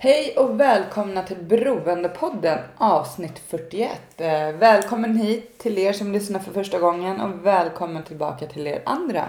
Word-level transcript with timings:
Hej 0.00 0.34
och 0.36 0.60
välkomna 0.60 1.22
till 1.22 1.36
Beroendepodden 1.36 2.58
avsnitt 2.76 3.38
41. 3.38 3.90
Eh, 4.16 4.52
välkommen 4.52 5.16
hit 5.16 5.58
till 5.58 5.78
er 5.78 5.92
som 5.92 6.12
lyssnar 6.12 6.40
för 6.40 6.52
första 6.52 6.78
gången 6.78 7.20
och 7.20 7.46
välkommen 7.46 8.02
tillbaka 8.02 8.46
till 8.46 8.66
er 8.66 8.82
andra. 8.86 9.24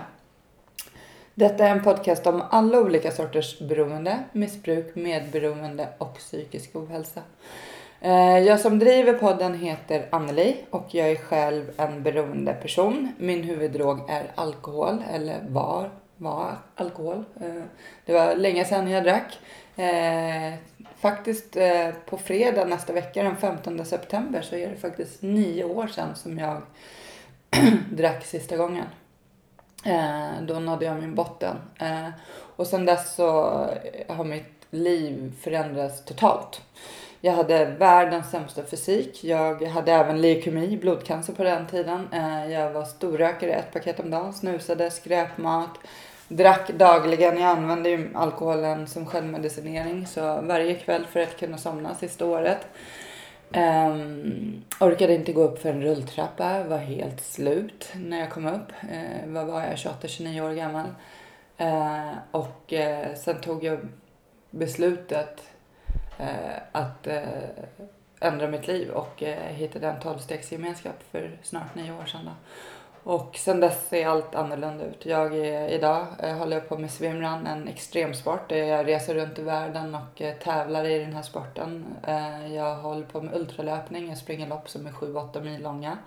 Detta 1.33 1.65
är 1.65 1.71
en 1.71 1.83
podcast 1.83 2.27
om 2.27 2.43
alla 2.49 2.79
olika 2.79 3.11
sorters 3.11 3.59
beroende, 3.59 4.19
missbruk, 4.31 4.95
medberoende 4.95 5.87
och 5.97 6.17
psykisk 6.17 6.75
ohälsa. 6.75 7.21
Eh, 8.01 8.37
jag 8.39 8.59
som 8.59 8.79
driver 8.79 9.13
podden 9.13 9.53
heter 9.53 10.05
Anneli 10.09 10.55
och 10.69 10.85
jag 10.91 11.11
är 11.11 11.15
själv 11.15 11.71
en 11.77 12.03
beroende 12.03 12.53
person. 12.53 13.13
Min 13.17 13.43
huvuddrog 13.43 14.09
är 14.09 14.31
alkohol, 14.35 15.03
eller 15.13 15.37
var, 15.47 15.89
var 16.17 16.51
alkohol. 16.75 17.23
Eh, 17.41 17.63
det 18.05 18.13
var 18.13 18.35
länge 18.35 18.65
sedan 18.65 18.91
jag 18.91 19.03
drack. 19.03 19.39
Eh, 19.79 20.53
Faktiskt 20.99 21.55
eh, 21.55 21.89
på 22.05 22.17
fredag 22.17 22.65
nästa 22.65 22.93
vecka, 22.93 23.23
den 23.23 23.37
15 23.37 23.85
september, 23.85 24.41
så 24.41 24.55
är 24.55 24.69
det 24.69 24.75
faktiskt 24.75 25.21
nio 25.21 25.63
år 25.63 25.87
sedan 25.87 26.15
som 26.15 26.37
jag 26.37 26.61
drack 27.91 28.25
sista 28.25 28.57
gången. 28.57 28.85
Eh, 29.85 30.41
då 30.41 30.59
nådde 30.59 30.85
jag 30.85 30.99
min 30.99 31.15
botten. 31.15 31.57
Eh, 31.79 32.09
och 32.55 32.67
sen 32.67 32.85
dess 32.85 33.15
så 33.15 33.41
har 34.07 34.23
mitt 34.23 34.65
liv 34.69 35.33
förändrats 35.41 36.05
totalt. 36.05 36.61
Jag 37.21 37.33
hade 37.33 37.65
världens 37.65 38.31
sämsta 38.31 38.63
fysik. 38.63 39.23
Jag 39.23 39.63
hade 39.63 39.91
även 39.91 40.21
leukemi, 40.21 40.77
blodcancer 40.77 41.33
på 41.33 41.43
den 41.43 41.67
tiden. 41.67 42.07
Eh, 42.13 42.51
jag 42.51 42.71
var 42.71 42.85
storrökare, 42.85 43.51
ett 43.53 43.73
paket 43.73 43.99
om 43.99 44.09
dagen, 44.11 44.33
snusade, 44.33 44.91
skräpmat, 44.91 45.77
drack 46.29 46.69
dagligen. 46.69 47.37
Jag 47.37 47.49
använde 47.49 47.89
ju 47.89 48.09
alkoholen 48.15 48.87
som 48.87 49.05
självmedicinering 49.05 50.07
så 50.07 50.41
varje 50.41 50.75
kväll 50.75 51.05
för 51.05 51.19
att 51.19 51.39
kunna 51.39 51.57
somna 51.57 51.95
sista 51.95 52.25
året. 52.25 52.67
Um, 53.55 54.63
orkade 54.79 55.15
inte 55.15 55.33
gå 55.33 55.43
upp 55.43 55.61
för 55.61 55.69
en 55.69 55.81
rulltrappa, 55.81 56.63
var 56.63 56.77
helt 56.77 57.21
slut 57.21 57.91
när 57.95 58.19
jag 58.19 58.29
kom 58.29 58.47
upp. 58.47 58.71
Uh, 58.83 59.33
vad 59.33 59.47
var 59.47 59.61
jag, 59.61 59.75
28-29 59.75 60.41
år 60.41 60.53
gammal. 60.53 60.85
Uh, 61.61 62.17
och 62.31 62.73
uh, 62.73 63.15
sen 63.15 63.41
tog 63.41 63.63
jag 63.63 63.79
beslutet 64.49 65.43
uh, 66.19 66.57
att 66.71 67.07
uh, 67.07 67.63
ändra 68.19 68.47
mitt 68.47 68.67
liv 68.67 68.89
och 68.89 69.21
uh, 69.21 69.27
hittade 69.27 69.87
en 69.87 69.99
tolvstegsgemenskap 69.99 71.03
för 71.11 71.37
snart 71.43 71.75
nio 71.75 71.91
år 71.91 72.05
sedan. 72.05 72.25
Då. 72.25 72.31
Och 73.03 73.35
sen 73.35 73.59
dess 73.59 73.89
ser 73.89 74.07
allt 74.07 74.35
annorlunda 74.35 74.85
ut. 74.85 75.05
Jag 75.05 75.37
är, 75.37 75.69
idag 75.69 76.05
eh, 76.19 76.37
håller 76.37 76.57
jag 76.57 76.69
på 76.69 76.77
med 76.77 76.91
swimrun, 76.91 77.47
en 77.47 77.67
extremsport 77.67 78.49
där 78.49 78.57
jag 78.57 78.87
reser 78.87 79.15
runt 79.15 79.39
i 79.39 79.41
världen 79.41 79.95
och 79.95 80.21
eh, 80.21 80.35
tävlar 80.35 80.85
i 80.85 80.99
den 80.99 81.13
här 81.13 81.21
sporten. 81.21 81.85
Eh, 82.07 82.55
jag 82.55 82.75
håller 82.75 83.05
på 83.05 83.21
med 83.21 83.35
ultralöpning, 83.35 84.09
jag 84.09 84.17
springer 84.17 84.47
lopp 84.47 84.69
som 84.69 84.87
är 84.87 84.91
7-8 84.91 85.43
mil 85.43 85.61
långa. 85.61 85.97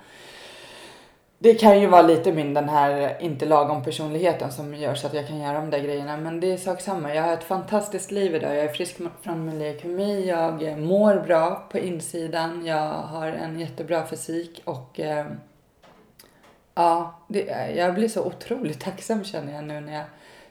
Det 1.42 1.54
kan 1.54 1.80
ju 1.80 1.86
vara 1.86 2.02
lite 2.02 2.32
min 2.32 2.54
den 2.54 2.68
här 2.68 3.22
inte 3.22 3.46
lagom 3.46 3.84
personligheten 3.84 4.52
som 4.52 4.74
gör 4.74 4.94
så 4.94 5.06
att 5.06 5.14
jag 5.14 5.28
kan 5.28 5.38
göra 5.38 5.60
de 5.60 5.70
där 5.70 5.78
grejerna. 5.78 6.16
Men 6.16 6.40
det 6.40 6.52
är 6.52 6.56
sak 6.56 6.80
samma. 6.80 7.14
Jag 7.14 7.22
har 7.22 7.32
ett 7.32 7.44
fantastiskt 7.44 8.10
liv 8.10 8.34
idag. 8.34 8.56
Jag 8.56 8.64
är 8.64 8.68
frisk 8.68 8.96
från 9.22 9.44
min 9.44 9.58
leukemi. 9.58 10.28
Jag 10.28 10.78
mår 10.78 11.24
bra 11.26 11.68
på 11.70 11.78
insidan. 11.78 12.66
Jag 12.66 12.88
har 12.92 13.26
en 13.26 13.60
jättebra 13.60 14.06
fysik 14.06 14.62
och 14.64 15.00
eh, 15.00 15.26
Ja, 16.74 17.20
det, 17.28 17.72
jag 17.76 17.94
blir 17.94 18.08
så 18.08 18.24
otroligt 18.24 18.80
tacksam 18.80 19.24
känner 19.24 19.54
jag 19.54 19.64
nu 19.64 19.80
när 19.80 19.94
jag 19.94 20.04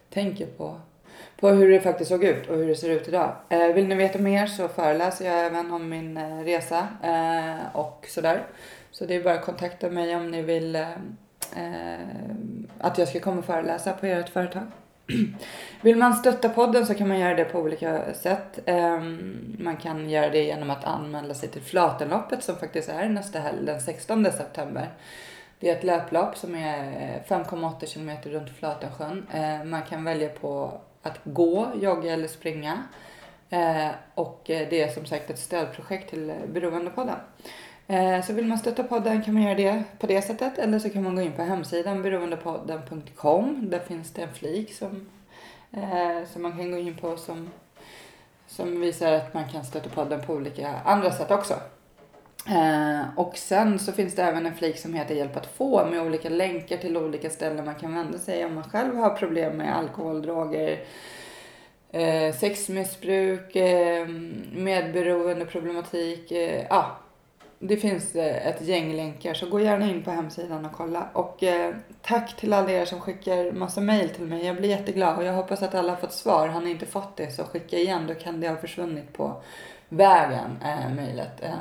tänker 0.09 0.45
på, 0.45 0.79
på 1.39 1.49
hur 1.49 1.71
det 1.71 1.81
faktiskt 1.81 2.09
såg 2.09 2.23
ut 2.23 2.49
och 2.49 2.55
hur 2.55 2.67
det 2.67 2.75
ser 2.75 2.89
ut 2.89 3.07
idag. 3.07 3.35
Eh, 3.49 3.67
vill 3.67 3.87
ni 3.87 3.95
veta 3.95 4.19
mer 4.19 4.47
så 4.47 4.67
föreläser 4.67 5.25
jag 5.25 5.45
även 5.45 5.71
om 5.71 5.89
min 5.89 6.17
eh, 6.17 6.39
resa 6.39 6.87
eh, 7.03 7.75
och 7.75 8.05
sådär. 8.09 8.43
Så 8.91 9.05
det 9.05 9.15
är 9.15 9.23
bara 9.23 9.33
att 9.33 9.45
kontakta 9.45 9.89
mig 9.89 10.15
om 10.15 10.31
ni 10.31 10.41
vill 10.41 10.75
eh, 10.75 10.91
eh 11.55 11.99
att 12.79 12.97
jag 12.97 13.07
ska 13.07 13.19
komma 13.19 13.39
och 13.39 13.45
föreläsa 13.45 13.93
på 13.93 14.05
ert 14.05 14.29
företag. 14.29 14.63
Vill 15.81 15.97
man 15.97 16.13
stötta 16.13 16.49
podden 16.49 16.85
så 16.85 16.93
kan 16.93 17.07
man 17.07 17.19
göra 17.19 17.35
det 17.35 17.45
på 17.45 17.59
olika 17.59 18.13
sätt. 18.13 18.59
Ehm, 18.65 19.55
man 19.59 19.77
kan 19.77 20.09
göra 20.09 20.29
det 20.29 20.43
genom 20.43 20.69
att 20.69 20.83
anmäla 20.83 21.33
sig 21.33 21.49
till 21.49 21.61
Flatenloppet 21.61 22.43
som 22.43 22.55
faktiskt 22.55 22.89
är 22.89 23.09
nästa 23.09 23.39
helg 23.39 23.65
den 23.65 23.81
16 23.81 24.25
september. 24.25 24.89
Det 25.61 25.69
är 25.69 25.75
ett 25.75 25.83
löplopp 25.83 26.37
som 26.37 26.55
är 26.55 27.23
5,8 27.27 27.85
kilometer 27.85 28.29
runt 28.29 28.49
Flatensjön. 28.49 29.27
Eh, 29.33 29.63
man 29.63 29.81
kan 29.81 30.03
välja 30.03 30.29
på 30.29 30.81
att 31.01 31.19
gå, 31.23 31.67
jogga 31.81 32.13
eller 32.13 32.27
springa. 32.27 32.83
Eh, 33.49 33.87
och 34.15 34.49
eh, 34.49 34.69
det 34.69 34.81
är 34.81 34.87
som 34.87 35.05
sagt 35.05 35.29
ett 35.29 35.39
stödprojekt 35.39 36.09
till 36.09 36.33
Beroendepodden. 36.53 37.15
Så 38.27 38.33
vill 38.33 38.45
man 38.45 38.57
stötta 38.57 38.83
podden 38.83 39.23
kan 39.23 39.33
man 39.33 39.43
göra 39.43 39.55
det 39.55 39.83
på 39.99 40.07
det 40.07 40.21
sättet 40.21 40.57
eller 40.57 40.79
så 40.79 40.89
kan 40.89 41.03
man 41.03 41.15
gå 41.15 41.21
in 41.21 41.31
på 41.31 41.41
hemsidan 41.41 42.01
beroendepodden.com. 42.01 43.69
Där 43.69 43.79
finns 43.79 44.13
det 44.13 44.21
en 44.21 44.33
flik 44.33 44.73
som, 44.73 45.09
som 46.33 46.41
man 46.41 46.57
kan 46.57 46.71
gå 46.71 46.77
in 46.77 46.97
på 46.97 47.17
som, 47.17 47.49
som 48.47 48.81
visar 48.81 49.13
att 49.13 49.33
man 49.33 49.49
kan 49.49 49.65
stötta 49.65 49.89
podden 49.89 50.21
på 50.21 50.33
olika 50.33 50.79
andra 50.85 51.11
sätt 51.11 51.31
också. 51.31 51.53
Eh, 52.47 53.01
och 53.15 53.37
sen 53.37 53.79
så 53.79 53.91
finns 53.91 54.15
det 54.15 54.23
även 54.23 54.45
en 54.45 54.55
flik 54.55 54.77
som 54.77 54.93
heter 54.93 55.15
Hjälp 55.15 55.37
att 55.37 55.45
få 55.45 55.85
med 55.85 56.01
olika 56.01 56.29
länkar 56.29 56.77
till 56.77 56.97
olika 56.97 57.29
ställen 57.29 57.65
man 57.65 57.75
kan 57.75 57.95
vända 57.95 58.17
sig 58.17 58.45
om 58.45 58.55
man 58.55 58.69
själv 58.69 58.95
har 58.95 59.09
problem 59.09 59.57
med 59.57 59.77
alkohol, 59.77 60.21
droger, 60.21 60.79
eh, 61.91 62.35
sexmissbruk, 62.35 63.55
eh, 63.55 64.07
medberoendeproblematik. 64.53 66.31
Eh, 66.31 66.65
ja, 66.69 66.97
det 67.59 67.77
finns 67.77 68.15
eh, 68.15 68.47
ett 68.47 68.61
gäng 68.61 68.93
länkar 68.95 69.33
så 69.33 69.49
gå 69.49 69.59
gärna 69.59 69.89
in 69.89 70.03
på 70.03 70.11
hemsidan 70.11 70.65
och 70.65 70.71
kolla. 70.71 71.09
Och 71.13 71.43
eh, 71.43 71.75
tack 72.01 72.37
till 72.37 72.53
alla 72.53 72.71
er 72.71 72.85
som 72.85 72.99
skickar 72.99 73.51
massa 73.51 73.81
mail 73.81 74.09
till 74.09 74.25
mig. 74.25 74.45
Jag 74.45 74.55
blir 74.55 74.69
jätteglad 74.69 75.17
och 75.17 75.23
jag 75.23 75.33
hoppas 75.33 75.63
att 75.63 75.75
alla 75.75 75.89
har 75.89 75.97
fått 75.97 76.13
svar. 76.13 76.47
Har 76.47 76.61
ni 76.61 76.71
inte 76.71 76.85
fått 76.85 77.17
det 77.17 77.31
så 77.31 77.43
skicka 77.43 77.77
igen. 77.77 78.07
Då 78.07 78.13
kan 78.13 78.39
det 78.41 78.49
ha 78.49 78.55
försvunnit 78.55 79.13
på 79.13 79.41
vägen, 79.91 80.57
eh, 80.63 80.93
mejlet. 80.95 81.43
Eh, 81.43 81.51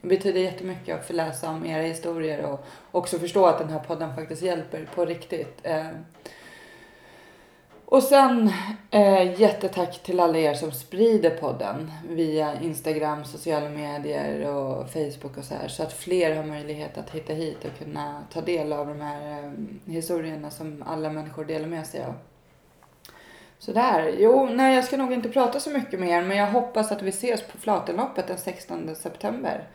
det 0.00 0.08
betyder 0.08 0.40
jättemycket 0.40 0.98
att 0.98 1.06
få 1.06 1.12
läsa 1.12 1.50
om 1.50 1.66
era 1.66 1.82
historier 1.82 2.44
och 2.44 2.66
också 2.90 3.18
förstå 3.18 3.46
att 3.46 3.58
den 3.58 3.70
här 3.70 3.78
podden 3.78 4.16
faktiskt 4.16 4.42
hjälper 4.42 4.88
på 4.94 5.04
riktigt. 5.04 5.58
Eh, 5.62 5.86
och 7.84 8.02
sen 8.02 8.52
eh, 8.90 9.40
jättetack 9.40 10.02
till 10.02 10.20
alla 10.20 10.38
er 10.38 10.54
som 10.54 10.72
sprider 10.72 11.30
podden 11.30 11.92
via 12.08 12.60
Instagram, 12.60 13.24
sociala 13.24 13.68
medier 13.68 14.54
och 14.54 14.90
Facebook 14.90 15.36
och 15.36 15.44
så 15.44 15.54
här. 15.54 15.68
Så 15.68 15.82
att 15.82 15.92
fler 15.92 16.36
har 16.36 16.44
möjlighet 16.44 16.98
att 16.98 17.10
hitta 17.10 17.32
hit 17.32 17.64
och 17.64 17.78
kunna 17.78 18.22
ta 18.32 18.40
del 18.40 18.72
av 18.72 18.86
de 18.86 19.00
här 19.00 19.44
eh, 19.44 19.52
historierna 19.92 20.50
som 20.50 20.84
alla 20.86 21.10
människor 21.10 21.44
delar 21.44 21.68
med 21.68 21.86
sig 21.86 22.04
av. 22.04 22.14
Sådär. 23.60 24.14
Jo, 24.18 24.48
nej 24.52 24.74
jag 24.74 24.84
ska 24.84 24.96
nog 24.96 25.12
inte 25.12 25.28
prata 25.28 25.60
så 25.60 25.70
mycket 25.70 26.00
mer 26.00 26.22
men 26.22 26.36
jag 26.36 26.46
hoppas 26.46 26.92
att 26.92 27.02
vi 27.02 27.08
ses 27.08 27.42
på 27.42 27.58
Flatenloppet 27.58 28.26
den 28.26 28.38
16 28.38 28.96
september. 28.96 29.68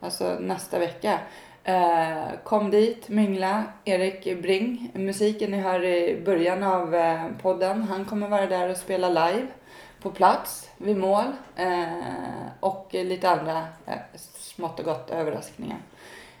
Alltså 0.00 0.36
nästa 0.40 0.78
vecka. 0.78 1.18
Eh, 1.64 2.24
kom 2.44 2.70
dit, 2.70 3.08
mingla. 3.08 3.64
Erik 3.84 4.42
Bring, 4.42 4.90
musiken 4.94 5.50
ni 5.50 5.56
hör 5.56 5.84
i 5.84 6.22
början 6.24 6.62
av 6.62 6.94
eh, 6.94 7.26
podden, 7.42 7.82
han 7.82 8.04
kommer 8.04 8.28
vara 8.28 8.46
där 8.46 8.68
och 8.68 8.76
spela 8.76 9.08
live 9.08 9.46
på 10.02 10.10
plats 10.10 10.70
vid 10.78 10.96
mål. 10.96 11.24
Eh, 11.56 11.86
och 12.60 12.88
lite 12.92 13.30
andra 13.30 13.58
eh, 13.86 13.98
smått 14.34 14.78
och 14.78 14.84
gott 14.84 15.10
överraskningar. 15.10 15.78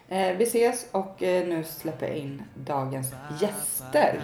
Eh, 0.08 0.36
vi 0.36 0.44
ses 0.44 0.86
och 0.92 1.22
eh, 1.22 1.48
nu 1.48 1.64
släpper 1.64 2.06
jag 2.06 2.16
in 2.16 2.42
dagens 2.54 3.14
gäster. 3.40 4.20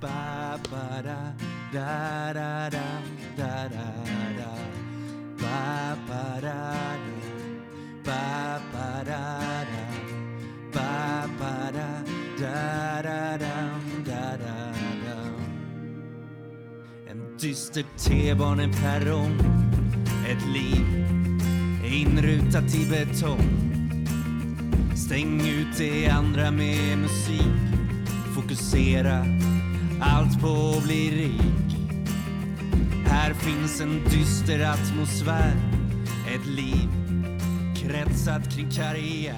Ba 0.00 0.58
ba 0.70 1.02
da 1.04 1.34
da 1.72 2.32
da 2.32 2.70
da 2.70 2.86
da 3.36 3.68
da 3.68 3.88
da 4.38 4.52
ba 5.36 5.96
ba 6.08 6.40
da 6.40 6.96
da 7.04 7.18
ba 8.02 8.60
ba 8.72 9.04
da 9.04 9.24
da 9.70 9.84
ba 10.72 11.28
ba 11.38 11.70
da 11.76 11.88
da 12.40 13.02
da 13.02 13.36
da 13.36 13.58
da 14.04 14.36
da 14.40 14.72
da 15.04 15.18
En 17.10 17.18
dyster 17.36 17.84
T-baneperrong. 17.96 19.36
Ett 20.26 20.44
liv 20.54 20.86
inrutat 21.84 22.74
i 22.74 22.86
betong. 22.86 23.48
Stäng 24.96 25.40
ut 25.40 25.76
det 25.78 26.08
andra 26.08 26.50
med 26.50 26.98
musik. 26.98 27.60
Fokusera 28.34 29.49
allt 30.00 30.40
på 30.40 30.74
att 30.76 30.84
bli 30.84 31.10
rik. 31.10 31.76
Här 33.06 33.34
finns 33.34 33.80
en 33.80 34.04
dyster 34.04 34.60
atmosfär. 34.60 35.52
Ett 36.34 36.46
liv 36.46 36.88
kretsat 37.76 38.54
kring 38.54 38.70
karriär. 38.70 39.36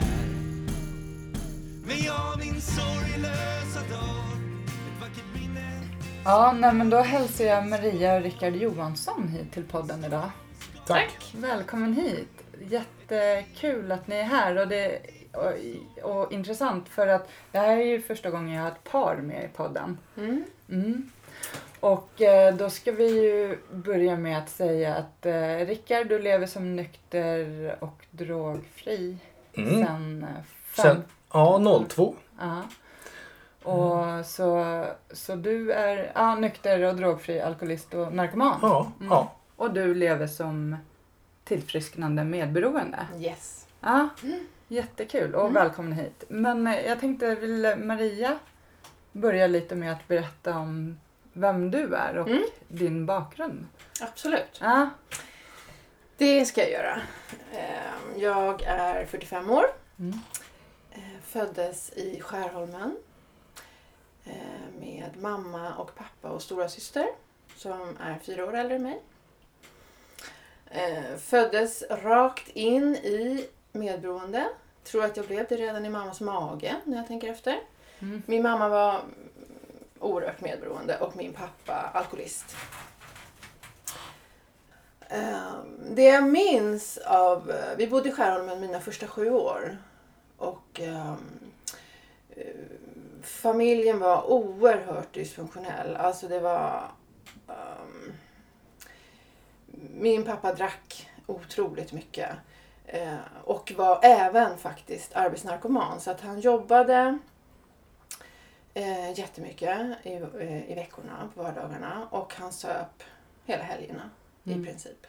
Men 1.86 1.96
jag 2.04 2.38
min 2.38 2.60
sorglösa 2.60 3.80
dag. 3.90 4.24
Ett 4.66 5.00
vackert 5.00 5.34
minne. 5.34 5.80
Ja, 6.24 6.52
nej, 6.60 6.74
men 6.74 6.90
då 6.90 7.00
hälsar 7.00 7.44
jag 7.44 7.68
Maria 7.68 8.14
och 8.16 8.22
Rickard 8.22 8.56
Johansson 8.56 9.28
hit 9.28 9.52
till 9.52 9.64
podden 9.64 10.04
idag. 10.04 10.30
Tack. 10.86 11.34
Välkommen 11.36 11.94
hit. 11.94 12.28
Jättekul 12.70 13.92
att 13.92 14.08
ni 14.08 14.16
är 14.16 14.24
här 14.24 14.58
och, 14.58 14.68
det, 14.68 14.98
och, 15.32 16.12
och 16.12 16.32
intressant 16.32 16.88
för 16.88 17.06
att 17.06 17.28
det 17.52 17.58
här 17.58 17.76
är 17.76 17.82
ju 17.84 18.00
första 18.02 18.30
gången 18.30 18.54
jag 18.54 18.62
har 18.62 18.68
ett 18.70 18.84
par 18.84 19.16
med 19.16 19.44
i 19.44 19.48
podden. 19.56 19.98
Mm. 20.16 20.44
Mm. 20.70 21.10
Och 21.80 22.22
eh, 22.22 22.54
då 22.54 22.70
ska 22.70 22.92
vi 22.92 23.08
ju 23.22 23.58
börja 23.72 24.16
med 24.16 24.38
att 24.38 24.48
säga 24.50 24.94
att 24.94 25.26
eh, 25.26 25.56
Rickard, 25.66 26.08
du 26.08 26.18
lever 26.18 26.46
som 26.46 26.76
nykter 26.76 27.76
och 27.80 28.04
drogfri 28.10 29.16
Mm. 29.56 29.86
sen 29.86 30.22
eh, 30.22 30.42
fem... 30.64 30.84
Sen, 30.96 31.04
ja, 31.32 31.84
02. 31.88 32.14
Ja. 32.40 32.62
Och 33.70 34.26
så, 34.26 34.84
så 35.12 35.34
du 35.36 35.72
är 35.72 36.12
ja, 36.14 36.34
nykter 36.34 36.82
och 36.82 36.96
drogfri 36.96 37.40
alkoholist 37.40 37.94
och 37.94 38.12
narkoman. 38.12 38.58
Ja, 38.62 38.92
Mm. 39.00 39.12
ja. 39.12 39.32
Och 39.56 39.72
du 39.74 39.94
lever 39.94 40.26
som 40.26 40.76
tillfrisknande 41.44 42.24
medberoende. 42.24 42.98
Yes. 43.18 43.66
Ja, 43.80 44.08
jättekul 44.72 45.34
och 45.34 45.40
Mm. 45.40 45.54
välkommen 45.54 45.92
hit. 45.92 46.24
Men 46.28 46.66
eh, 46.66 46.86
jag 46.86 47.00
tänkte, 47.00 47.34
vill 47.34 47.74
Maria 47.78 48.38
börja 49.12 49.46
lite 49.46 49.74
med 49.74 49.92
att 49.92 50.08
berätta 50.08 50.56
om 50.58 51.00
vem 51.32 51.70
du 51.70 51.94
är 51.94 52.16
och 52.18 52.28
Mm. 52.28 52.42
din 52.68 53.06
bakgrund? 53.06 53.66
Absolut. 54.00 54.58
Ja, 54.60 54.90
Det 56.16 56.44
ska 56.46 56.60
jag 56.60 56.70
göra. 56.70 57.00
Ehm, 57.52 58.20
Jag 58.20 58.62
är 58.62 59.06
45 59.06 59.50
år. 59.50 59.64
Mm. 59.98 60.18
Eh, 60.90 61.00
Föddes 61.24 61.90
i 61.92 62.20
Skärholmen. 62.20 62.96
eh, 64.24 64.32
Med 64.80 65.10
mamma 65.20 65.74
och 65.74 65.94
pappa 65.94 66.28
och 66.28 66.42
stora 66.42 66.68
syster 66.68 67.06
som 67.56 67.96
är 68.00 68.18
fyra 68.22 68.44
år 68.44 68.56
äldre 68.56 68.76
än 68.76 68.82
mig. 68.82 69.02
Föddes 71.18 71.82
rakt 71.90 72.48
in 72.48 72.96
i 72.96 73.48
medberoende. 73.72 74.48
Tror 74.84 75.04
att 75.04 75.16
jag 75.16 75.26
blev 75.26 75.46
det 75.48 75.56
redan 75.56 75.86
i 75.86 75.90
mammas 75.90 76.20
mage 76.20 76.76
när 76.84 76.96
jag 76.96 77.06
tänker 77.06 77.28
efter. 77.32 77.60
Mm. 77.98 78.22
Min 78.26 78.42
mamma 78.42 78.68
var 78.68 79.00
oerhört 79.98 80.40
medberoende 80.40 80.98
och 80.98 81.16
min 81.16 81.32
pappa 81.32 81.90
alkoholist. 81.94 82.56
Ehm, 85.08 85.94
Det 85.94 86.02
jag 86.02 86.24
minns 86.28 86.98
av... 86.98 87.52
Vi 87.76 87.86
bodde 87.86 88.08
i 88.08 88.12
Skärholmen 88.12 88.60
mina 88.60 88.80
första 88.80 89.06
sju 89.06 89.30
år. 89.30 89.78
Och 90.36 90.80
ehm, 90.80 91.16
eh, 92.30 92.46
familjen 93.22 93.98
var 93.98 94.30
oerhört 94.30 95.12
dysfunktionell. 95.14 95.96
Alltså 95.96 96.28
det 96.28 96.40
var... 96.40 96.90
ehm, 97.48 98.12
min 99.94 100.24
pappa 100.24 100.54
drack 100.54 101.10
otroligt 101.26 101.92
mycket. 101.92 102.30
Eh, 102.94 103.16
och 103.44 103.72
var 103.76 104.00
även 104.02 104.58
faktiskt 104.58 105.16
arbetsnarkoman. 105.16 106.00
Så 106.00 106.10
att 106.10 106.20
han 106.20 106.40
jobbade 106.40 107.18
eh, 108.74 109.18
jättemycket 109.18 109.78
i, 110.02 110.12
eh, 110.14 110.70
i 110.70 110.74
veckorna, 110.74 111.28
på 111.34 111.42
vardagarna. 111.42 112.08
Och 112.10 112.34
han 112.34 112.52
söp 112.52 113.02
hela 113.44 113.62
helgerna 113.64 114.10
Mm. 114.46 114.60
i 114.60 114.66
princip. 114.66 115.06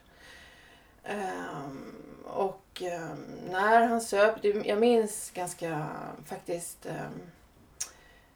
Ehm, 1.03 1.95
och 2.25 2.81
ehm, 2.81 3.25
när 3.49 3.87
han 3.87 4.01
söp, 4.01 4.35
jag 4.65 4.79
minns 4.79 5.31
ganska 5.31 5.87
faktiskt 6.25 6.85
ehm, 6.85 7.21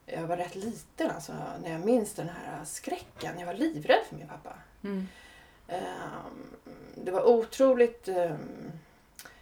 jag 0.06 0.28
var 0.28 0.38
rätt 0.38 0.56
liten 0.56 1.12
alltså, 1.12 1.34
när 1.64 1.72
jag 1.72 1.86
minns 1.86 2.14
den 2.14 2.30
här 2.30 2.66
skräcken. 2.66 3.40
Jag 3.40 3.46
var 3.46 3.54
livrädd 3.54 4.06
för 4.10 4.16
min 4.16 4.28
pappa. 4.28 4.54
mm. 4.84 5.08
Det 6.96 7.12
var 7.12 7.24
otroligt 7.28 8.10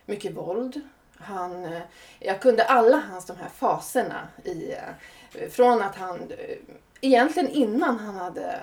mycket 0.05 0.33
våld. 0.33 0.81
Han, 1.17 1.65
eh, 1.65 1.81
jag 2.19 2.41
kunde 2.41 2.63
alla 2.63 2.97
hans 2.97 3.25
de 3.25 3.37
här 3.37 3.49
faserna. 3.49 4.27
I, 4.43 4.71
eh, 4.71 5.49
från 5.49 5.81
att 5.81 5.95
han, 5.95 6.31
eh, 6.31 6.57
egentligen 7.01 7.49
innan 7.49 7.99
han 7.99 8.15
hade 8.15 8.59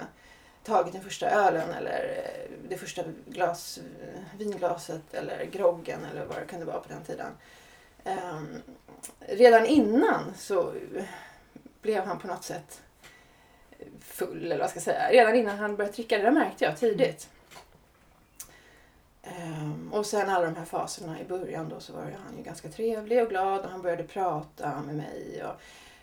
tagit 0.65 0.93
den 0.93 1.03
första 1.03 1.31
ölen 1.31 1.71
eller 1.71 2.27
det 2.69 2.77
första 2.77 3.03
glas, 3.27 3.81
vinglaset 4.39 5.15
eller 5.15 5.45
groggen 5.45 6.01
eller 6.11 6.25
vad 6.25 6.37
det 6.37 6.47
kunde 6.47 6.67
vara 6.67 6.81
på 6.81 6.89
den 6.89 7.05
tiden. 7.05 7.33
Um, 8.05 8.63
Redan 9.21 9.67
innan 9.67 10.35
så 10.37 10.73
blev 11.83 12.05
han 12.05 12.19
på 12.19 12.27
något 12.27 12.45
sätt 12.45 12.83
full 14.01 14.45
eller 14.45 14.59
vad 14.59 14.71
ska 14.71 14.77
jag 14.77 14.85
säga. 14.85 15.11
Redan 15.11 15.35
innan 15.35 15.59
han 15.59 15.77
började 15.77 15.95
dricka, 15.95 16.17
det 16.19 16.23
där 16.23 16.31
märkte 16.31 16.65
jag 16.65 16.77
tidigt. 16.77 17.29
Ehm, 19.23 19.93
och 19.93 20.07
sen 20.07 20.29
alla 20.31 20.45
de 20.45 20.57
här 20.57 20.65
faserna 20.65 21.21
i 21.21 21.25
början 21.25 21.69
då 21.69 21.81
så 21.81 21.93
var 21.93 22.03
han 22.03 22.37
ju 22.37 22.43
ganska 22.43 22.69
trevlig 22.69 23.23
och 23.23 23.29
glad 23.29 23.61
och 23.65 23.71
han 23.71 23.83
började 23.83 24.05
prata 24.05 24.83
med 24.83 24.95
mig 24.97 25.45
och 25.45 25.61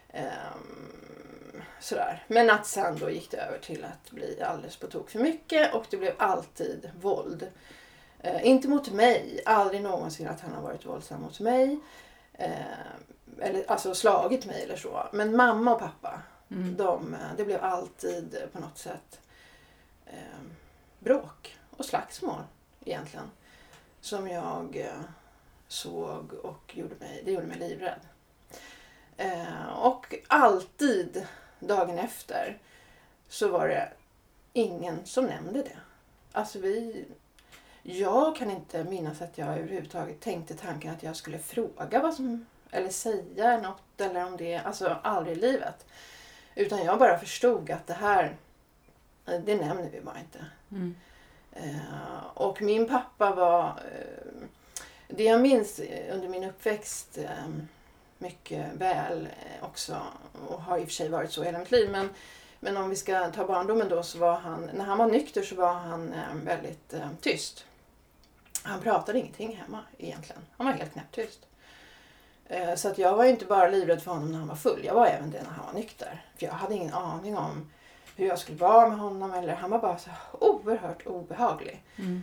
ehm, 0.10 1.63
sådär. 1.80 2.24
Men 2.27 2.50
att 2.50 2.68
sen 2.68 2.98
då 3.00 3.10
gick 3.10 3.31
det 3.31 3.38
över 3.38 3.60
till 3.60 3.86
att 3.86 4.12
bli 4.12 4.42
alldeles 4.42 4.78
på 4.78 4.88
tok 4.88 5.09
för 5.09 5.19
mycket 5.19 5.73
och 5.73 5.85
det 5.90 5.97
blev 5.97 6.14
alltid 6.18 6.92
våld. 7.02 7.47
Eh, 8.19 8.47
inte 8.47 8.68
mot 8.68 8.92
mig, 8.92 9.42
aldrig 9.45 9.81
någonsin 9.81 10.28
att 10.28 10.42
han 10.42 10.54
har 10.54 10.61
varit 10.61 10.85
våldsam 10.85 11.21
mot 11.21 11.40
mig. 11.40 11.80
Eh, 12.33 12.49
eller 13.40 13.71
alltså 13.71 13.95
slagit 13.95 14.45
mig 14.45 14.64
eller 14.64 14.76
så. 14.76 15.07
Men 15.14 15.35
mamma 15.35 15.73
och 15.73 15.80
pappa, 15.80 16.21
Mm. 16.52 16.78
de, 16.78 17.14
eh, 17.14 17.19
det 17.38 17.45
blev 17.45 17.64
alltid 17.64 18.38
på 18.54 18.59
något 18.59 18.78
sätt 18.78 19.19
eh, 20.06 20.14
bråk 20.99 21.57
och 21.78 21.85
slagsmål 21.85 22.42
egentligen. 22.86 23.31
Som 24.02 24.28
jag 24.28 24.78
eh, 24.78 25.02
såg 25.68 26.33
och 26.33 26.78
gjorde 26.78 26.95
mig, 27.00 27.21
det 27.26 27.31
gjorde 27.31 27.48
mig 27.48 27.59
livrädd. 27.59 28.00
Eh, 29.18 29.69
och 29.81 30.16
alltid 30.28 31.28
dagen 31.59 32.00
efter 32.00 32.57
så 33.28 33.48
var 33.48 33.68
det 33.68 33.90
ingen 34.54 35.06
som 35.06 35.26
nämnde 35.26 35.64
det. 35.64 35.78
Alltså 36.31 36.59
vi... 36.59 37.06
Jag 37.83 38.36
kan 38.36 38.52
inte 38.52 38.83
minnas 38.83 39.21
att 39.21 39.38
jag 39.38 39.48
överhuvudtaget 39.48 40.19
tänkte 40.19 40.54
tanken 40.54 40.94
att 40.94 41.04
jag 41.04 41.16
skulle 41.16 41.40
fråga 41.40 42.02
vad 42.02 42.14
som... 42.14 42.45
Eller 42.71 42.90
säga 42.90 43.62
något 43.62 44.02
eller 44.02 44.26
om 44.26 44.38
det... 44.38 44.57
Alltså 44.57 44.98
aldrig 45.04 45.38
i 45.38 45.40
livet. 45.40 45.86
Utan 46.56 46.83
jag 46.83 47.00
bara 47.00 47.19
förstod 47.19 47.71
att 47.71 47.88
det 47.88 47.94
här, 47.94 48.36
det 49.26 49.56
nämner 49.56 49.90
vi 49.92 50.02
bara 50.02 50.19
inte. 50.19 50.45
Mm. 50.71 50.95
Eh, 51.51 52.25
och 52.33 52.61
min 52.61 52.87
pappa 52.87 53.35
var... 53.35 53.68
Eh, 53.68 54.44
det 55.07 55.23
jag 55.23 55.41
minns 55.41 55.79
under 56.11 56.27
min 56.27 56.44
uppväxt 56.44 57.18
eh, 57.18 57.47
mycket 58.18 58.73
väl 58.73 59.27
också, 59.61 59.97
och 60.47 60.61
har 60.61 60.77
i 60.77 60.83
och 60.83 60.87
för 60.87 60.94
sig 60.94 61.09
varit 61.09 61.31
så 61.31 61.44
hela 61.44 61.59
mitt 61.59 61.71
liv, 61.71 61.91
men, 61.91 62.09
men 62.59 62.77
om 62.77 62.89
vi 62.89 62.95
ska 62.95 63.31
ta 63.31 63.47
barndomen 63.47 63.89
då 63.89 64.03
så 64.03 64.18
var 64.18 64.39
han, 64.39 64.69
när 64.73 64.85
han 64.85 64.97
var 64.97 65.07
nykter 65.07 65.41
så 65.41 65.56
var 65.56 65.73
han 65.73 66.13
väldigt 66.45 66.94
tyst. 67.21 67.65
Han 68.63 68.81
pratade 68.81 69.19
ingenting 69.19 69.56
hemma 69.56 69.83
egentligen. 69.97 70.41
Han 70.57 70.68
var 70.68 70.73
helt 70.73 70.94
knäpptyst. 70.94 71.45
Så 72.75 72.87
att 72.87 72.97
jag 72.97 73.15
var 73.15 73.23
ju 73.23 73.29
inte 73.29 73.45
bara 73.45 73.68
livrädd 73.68 74.01
för 74.01 74.11
honom 74.11 74.31
när 74.31 74.39
han 74.39 74.47
var 74.47 74.56
full. 74.56 74.85
Jag 74.85 74.94
var 74.94 75.06
även 75.06 75.31
det 75.31 75.44
när 75.44 75.49
han 75.49 75.65
var 75.65 75.73
nykter. 75.73 76.25
För 76.37 76.45
jag 76.45 76.53
hade 76.53 76.75
ingen 76.75 76.94
aning 76.94 77.37
om 77.37 77.69
hur 78.19 78.28
jag 78.28 78.40
skulle 78.40 78.57
vara 78.57 78.90
med 78.90 78.99
honom. 78.99 79.33
Eller 79.33 79.56
han 79.56 79.69
var 79.69 79.80
bara 79.80 79.97
så 79.97 80.09
oerhört 80.40 81.06
obehaglig. 81.07 81.83
Mm. 81.97 82.21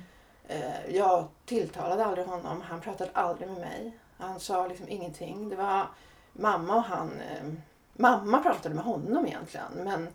Eh, 0.49 0.87
Jag 0.97 1.29
tilltalade 1.47 2.05
aldrig 2.05 2.27
honom. 2.27 2.61
Han 2.61 2.81
pratade 2.81 3.11
aldrig 3.15 3.49
med 3.49 3.59
mig. 3.61 3.99
Han 4.19 4.41
sa 4.41 4.67
liksom 4.67 4.89
ingenting. 4.89 5.49
Det 5.49 5.57
var 5.57 5.87
mamma 6.33 6.75
och 6.77 6.83
han. 6.83 7.21
eh, 7.21 7.53
Mamma 7.99 8.39
pratade 8.43 8.75
med 8.75 8.85
honom 8.85 9.27
egentligen. 9.27 9.73
Men 9.75 10.09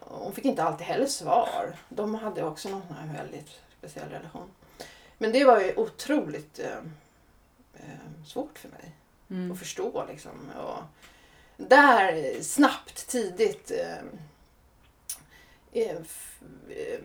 hon 0.00 0.32
fick 0.32 0.44
inte 0.44 0.62
alltid 0.64 0.86
heller 0.86 1.06
svar. 1.06 1.76
De 1.88 2.14
hade 2.14 2.44
också 2.44 2.68
någon 2.68 2.82
här 3.00 3.22
väldigt 3.22 3.48
speciell 3.78 4.08
relation. 4.08 4.50
Men 5.18 5.32
det 5.32 5.44
var 5.44 5.60
ju 5.60 5.74
otroligt 5.76 6.58
eh, 6.58 6.76
eh, 7.74 8.24
svårt 8.26 8.58
för 8.58 8.68
mig 8.68 8.92
Mm. 9.30 9.52
att 9.52 9.58
förstå. 9.58 10.04
Liksom. 10.08 10.30
Och 10.58 10.78
där 11.56 12.42
snabbt, 12.42 13.06
tidigt 13.08 13.70
eh, 13.70 14.04
eh, 15.72 15.96
f- 16.02 16.40
eh, 16.68 16.98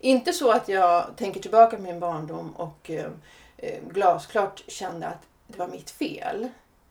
inte 0.00 0.32
så 0.32 0.50
att 0.52 0.68
jag 0.68 1.16
tänker 1.16 1.40
tillbaka 1.40 1.76
på 1.76 1.82
min 1.82 2.00
barndom 2.00 2.50
och 2.56 2.90
eh, 2.90 3.10
eh, 3.56 3.80
glasklart 3.90 4.62
kände 4.66 5.06
att 5.06 5.22
det 5.46 5.58
var 5.58 5.68
mitt 5.68 5.90
fel. 5.90 6.48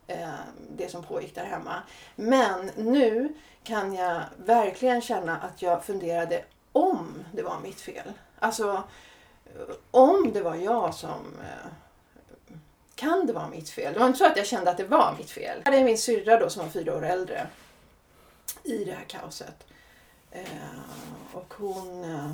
Eh, 0.07 0.29
det 0.77 0.89
som 0.91 1.03
pågick 1.03 1.35
där 1.35 1.45
hemma. 1.45 1.75
Men 2.15 2.71
nu 2.77 3.33
kan 3.63 3.93
jag 3.95 4.21
verkligen 4.37 5.01
känna 5.01 5.37
att 5.37 5.61
jag 5.61 5.83
funderade 5.85 6.43
om 6.71 7.23
det 7.31 7.41
var 7.43 7.59
mitt 7.63 7.81
fel. 7.81 8.11
Alltså 8.39 8.83
eh, 9.45 9.75
om 9.91 10.31
det 10.33 10.41
var 10.41 10.55
jag 10.55 10.93
som 10.93 11.21
eh, 11.41 11.67
kan 12.95 13.25
det 13.25 13.33
vara 13.33 13.47
mitt 13.47 13.69
fel? 13.69 13.93
Det 13.93 13.99
var 13.99 14.07
inte 14.07 14.19
så 14.19 14.25
att 14.25 14.37
jag 14.37 14.45
kände 14.45 14.71
att 14.71 14.77
det 14.77 14.83
var 14.83 15.15
mitt 15.17 15.31
fel. 15.31 15.61
Det 15.65 15.77
är 15.77 15.83
min 15.83 15.97
syrra 15.97 16.39
då 16.39 16.49
som 16.49 16.63
var 16.63 16.69
fyra 16.69 16.95
år 16.97 17.05
äldre 17.05 17.47
i 18.63 18.83
det 18.83 18.91
här 18.91 19.05
kaoset. 19.07 19.67
Eh, 20.36 21.34
och 21.34 21.54
hon... 21.54 22.04
Eh, 22.04 22.32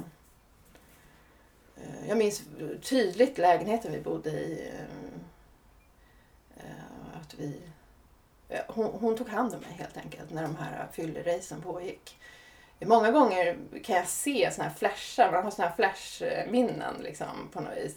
jag 2.08 2.18
minns 2.18 2.42
tydligt 2.82 3.38
lägenheten 3.38 3.92
vi 3.92 4.00
bodde 4.00 4.30
i. 4.30 4.70
Eh, 4.74 4.82
eh, 6.58 7.22
att 7.22 7.34
vi, 7.34 7.62
eh, 8.50 8.62
hon, 8.68 8.86
hon 8.86 9.18
tog 9.18 9.30
hand 9.30 9.54
om 9.54 9.60
mig 9.60 9.72
helt 9.72 9.98
enkelt 9.98 10.32
när 10.32 10.42
de 10.42 10.56
här 10.56 10.88
fylleracen 10.92 11.62
pågick. 11.62 12.18
Många 12.86 13.12
gånger 13.12 13.58
kan 13.84 13.96
jag 13.96 14.08
se 14.08 14.50
såna 14.52 14.68
här 14.68 14.76
flashar, 14.76 15.32
man 15.32 15.44
har 15.44 15.52
såna 15.52 15.68
här 15.68 15.76
flashminnen 15.76 16.96
liksom 17.04 17.50
på 17.54 17.62
något 17.62 17.78
vis. 17.78 17.96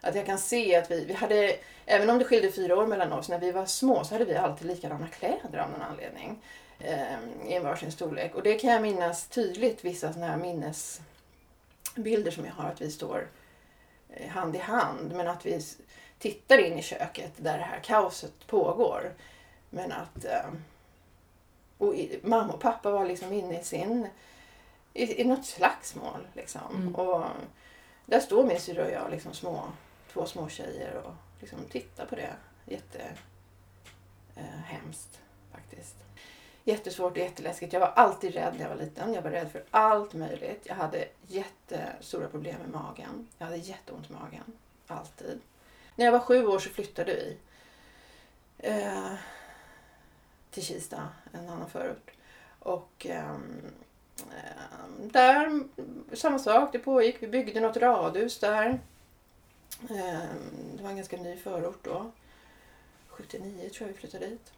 Att 0.00 0.14
jag 0.14 0.26
kan 0.26 0.38
se 0.38 0.76
att 0.76 0.90
vi, 0.90 1.04
vi 1.04 1.14
hade, 1.14 1.56
även 1.86 2.10
om 2.10 2.18
det 2.18 2.24
skilde 2.24 2.52
fyra 2.52 2.76
år 2.76 2.86
mellan 2.86 3.12
oss, 3.12 3.28
när 3.28 3.38
vi 3.38 3.52
var 3.52 3.66
små 3.66 4.04
så 4.04 4.14
hade 4.14 4.24
vi 4.24 4.36
alltid 4.36 4.66
likadana 4.66 5.08
kläder 5.08 5.58
av 5.58 5.70
någon 5.70 5.82
anledning. 5.82 6.42
I 7.46 7.54
en 7.54 7.64
varsin 7.64 7.92
storlek. 7.92 8.34
Och 8.34 8.42
det 8.42 8.54
kan 8.54 8.70
jag 8.70 8.82
minnas 8.82 9.26
tydligt, 9.26 9.84
vissa 9.84 10.12
såna 10.12 10.26
här 10.26 10.36
minnesbilder 10.36 12.30
som 12.30 12.44
jag 12.44 12.52
har, 12.52 12.68
att 12.68 12.80
vi 12.80 12.90
står 12.90 13.28
eh, 14.08 14.28
hand 14.28 14.56
i 14.56 14.58
hand. 14.58 15.12
Men 15.12 15.28
att 15.28 15.46
vi 15.46 15.60
tittar 16.18 16.58
in 16.58 16.78
i 16.78 16.82
köket 16.82 17.32
där 17.36 17.58
det 17.58 17.64
här 17.64 17.80
kaoset 17.80 18.46
pågår. 18.46 19.12
Men 19.70 19.92
att 19.92 20.24
eh, 20.24 20.50
och 21.78 21.94
mamma 22.22 22.52
och 22.52 22.60
pappa 22.60 22.90
var 22.90 23.06
liksom 23.06 23.32
inne 23.32 23.60
i 23.60 23.64
sin 23.64 24.08
i, 24.94 25.20
i 25.20 25.24
något 25.24 25.46
slagsmål. 25.46 26.26
Liksom. 26.34 26.76
Mm. 26.76 26.94
Och 26.94 27.24
där 28.06 28.20
står 28.20 28.44
min 28.44 28.60
syrra 28.60 28.84
och 28.84 28.90
jag, 28.90 29.10
liksom 29.10 29.32
små, 29.32 29.64
två 30.12 30.26
små 30.26 30.48
tjejer 30.48 31.02
och 31.04 31.14
liksom 31.40 31.58
tittar 31.70 32.06
på 32.06 32.14
det. 32.14 32.32
Jätte 32.64 33.02
eh, 34.36 34.60
hemskt 34.64 35.20
faktiskt. 35.52 35.96
Jättesvårt 36.64 37.12
och 37.12 37.18
jätteläskigt. 37.18 37.72
Jag 37.72 37.80
var 37.80 37.92
alltid 37.96 38.34
rädd 38.34 38.54
när 38.54 38.62
jag 38.62 38.68
var 38.68 38.76
liten. 38.76 39.14
Jag 39.14 39.22
var 39.22 39.30
rädd 39.30 39.52
för 39.52 39.64
allt 39.70 40.14
möjligt. 40.14 40.60
Jag 40.62 40.74
hade 40.74 41.08
jättestora 41.26 42.28
problem 42.28 42.56
med 42.58 42.70
magen. 42.70 43.28
Jag 43.38 43.46
hade 43.46 43.58
jätteont 43.58 44.10
i 44.10 44.12
magen. 44.12 44.52
Alltid. 44.86 45.40
När 45.96 46.04
jag 46.04 46.12
var 46.12 46.20
sju 46.20 46.46
år 46.46 46.58
så 46.58 46.70
flyttade 46.70 47.14
vi. 47.14 47.36
Eh, 48.58 49.14
till 50.50 50.62
Kista, 50.62 51.08
en 51.32 51.48
annan 51.48 51.70
förort. 51.70 52.10
Och 52.58 53.06
eh, 53.06 53.36
där, 54.98 55.64
samma 56.12 56.38
sak, 56.38 56.72
det 56.72 56.78
pågick. 56.78 57.16
Vi 57.22 57.26
byggde 57.26 57.60
något 57.60 57.76
radhus 57.76 58.38
där. 58.38 58.80
Ehm, 59.90 60.76
det 60.76 60.82
var 60.82 60.90
en 60.90 60.96
ganska 60.96 61.16
ny 61.16 61.36
förort 61.36 61.84
då. 61.84 62.10
79 63.08 63.68
tror 63.68 63.88
jag 63.88 63.94
vi 63.94 64.00
flyttade 64.00 64.26
dit. 64.26 64.52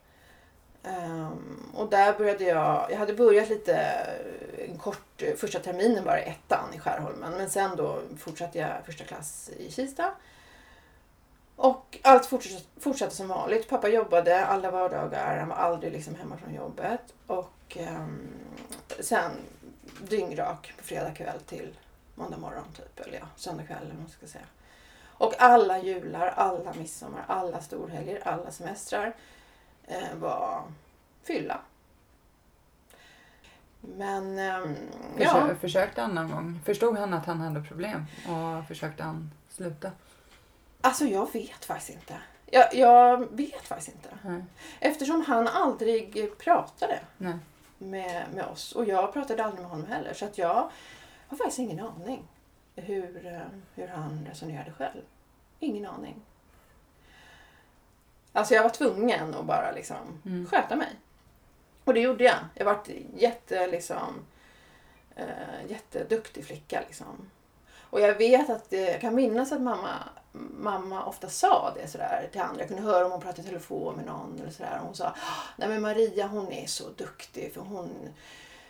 Um, 0.84 1.70
och 1.74 1.90
där 1.90 2.18
började 2.18 2.44
jag, 2.44 2.86
jag 2.90 2.98
hade 2.98 3.14
börjat 3.14 3.48
lite 3.48 3.76
en 4.68 4.78
kort, 4.78 5.22
första 5.36 5.58
terminen 5.58 6.04
bara 6.04 6.20
i 6.20 6.28
ettan 6.28 6.74
i 6.74 6.78
Skärholmen. 6.78 7.32
Men 7.32 7.50
sen 7.50 7.76
då 7.76 8.00
fortsatte 8.18 8.58
jag 8.58 8.70
första 8.86 9.04
klass 9.04 9.50
i 9.58 9.70
Kista. 9.70 10.14
Och 11.56 11.98
allt 12.02 12.26
fortsatte, 12.26 12.64
fortsatte 12.80 13.16
som 13.16 13.28
vanligt. 13.28 13.68
Pappa 13.68 13.88
jobbade 13.88 14.46
alla 14.46 14.70
vardagar. 14.70 15.38
Han 15.38 15.48
var 15.48 15.56
aldrig 15.56 15.92
liksom 15.92 16.14
hemma 16.14 16.36
från 16.36 16.54
jobbet. 16.54 17.14
Och 17.26 17.76
um, 17.80 18.28
sen 19.00 19.30
dyngrak 20.00 20.72
på 20.78 20.84
fredag 20.84 21.10
kväll 21.10 21.40
till 21.40 21.74
måndag 22.14 22.36
morgon 22.36 22.64
typ. 22.76 23.06
Eller 23.06 23.18
ja, 23.18 23.26
söndag 23.36 23.64
kväll 23.64 23.78
eller 23.78 23.90
vad 23.90 24.00
man 24.00 24.08
ska 24.08 24.26
säga. 24.26 24.46
Och 25.16 25.34
alla 25.38 25.78
jular, 25.78 26.26
alla 26.36 26.74
midsommar, 26.74 27.24
alla 27.26 27.60
storhelger, 27.60 28.20
alla 28.24 28.50
semestrar 28.50 29.14
var 30.14 30.62
fylla. 31.22 31.60
Men 33.80 34.38
ja, 34.38 34.62
Försö- 35.18 35.54
Försökte 35.56 36.00
han 36.00 36.14
någon 36.14 36.30
gång? 36.30 36.60
Förstod 36.64 36.96
han 36.98 37.14
att 37.14 37.26
han 37.26 37.40
hade 37.40 37.62
problem? 37.62 38.04
Och 38.28 38.68
försökte 38.68 39.02
han 39.02 39.30
sluta? 39.48 39.90
alltså 40.80 41.04
jag 41.04 41.32
vet 41.32 41.64
faktiskt 41.64 41.90
inte. 41.90 42.14
Jag, 42.46 42.74
jag 42.74 43.28
vet 43.36 43.62
faktiskt 43.62 43.88
inte. 43.88 44.08
Nej. 44.22 44.44
Eftersom 44.80 45.24
han 45.26 45.48
aldrig 45.48 46.32
pratade 46.38 47.00
Nej. 47.18 47.38
med, 47.78 48.24
med 48.34 48.44
oss. 48.44 48.72
Och 48.72 48.84
jag 48.84 49.12
pratade 49.12 49.44
aldrig 49.44 49.60
med 49.62 49.70
honom 49.70 49.86
heller. 49.86 50.14
Så 50.14 50.24
att 50.24 50.38
jag 50.38 50.70
har 51.28 51.36
faktiskt 51.36 51.58
ingen 51.58 51.80
aning 51.80 52.22
hur, 52.76 53.26
eh, 53.26 53.40
hur 53.74 53.88
han 53.88 54.26
resonerade 54.30 54.72
själv. 54.72 55.00
Ingen 55.60 55.86
aning. 55.86 56.14
Alltså 58.36 58.54
jag 58.54 58.62
var 58.62 58.70
tvungen 58.70 59.34
att 59.34 59.44
bara 59.44 59.72
liksom 59.72 60.20
Mm. 60.26 60.46
sköta 60.46 60.76
mig. 60.76 60.88
Och 61.84 61.94
det 61.94 62.00
gjorde 62.00 62.24
jag. 62.24 62.38
Jag 62.54 62.64
vart 62.64 62.88
jätte, 63.16 63.66
liksom, 63.66 64.24
eh, 65.16 65.26
jätteduktig 65.68 66.44
flicka. 66.46 66.80
Liksom. 66.86 67.30
Och 67.90 68.00
jag 68.00 68.14
vet 68.14 68.50
att, 68.50 68.70
det, 68.70 68.80
jag 68.90 69.00
kan 69.00 69.14
minnas 69.14 69.52
att 69.52 69.60
mamma, 69.60 69.90
mamma 70.58 71.04
ofta 71.04 71.28
sa 71.28 71.72
det 71.76 71.88
sådär 71.88 72.28
till 72.32 72.40
andra. 72.40 72.60
Jag 72.60 72.68
kunde 72.68 72.82
höra 72.82 73.04
om 73.06 73.12
hon 73.12 73.20
pratade 73.20 73.42
i 73.42 73.44
telefon 73.50 73.96
med 73.96 74.06
någon 74.06 74.38
eller 74.40 74.50
sådär. 74.50 74.78
Och 74.80 74.86
hon 74.86 74.94
sa, 74.94 75.14
nej 75.56 75.68
men 75.68 75.82
Maria 75.82 76.26
hon 76.26 76.52
är 76.52 76.66
så 76.66 76.84
duktig 76.96 77.54
för 77.54 77.60
hon, 77.60 78.08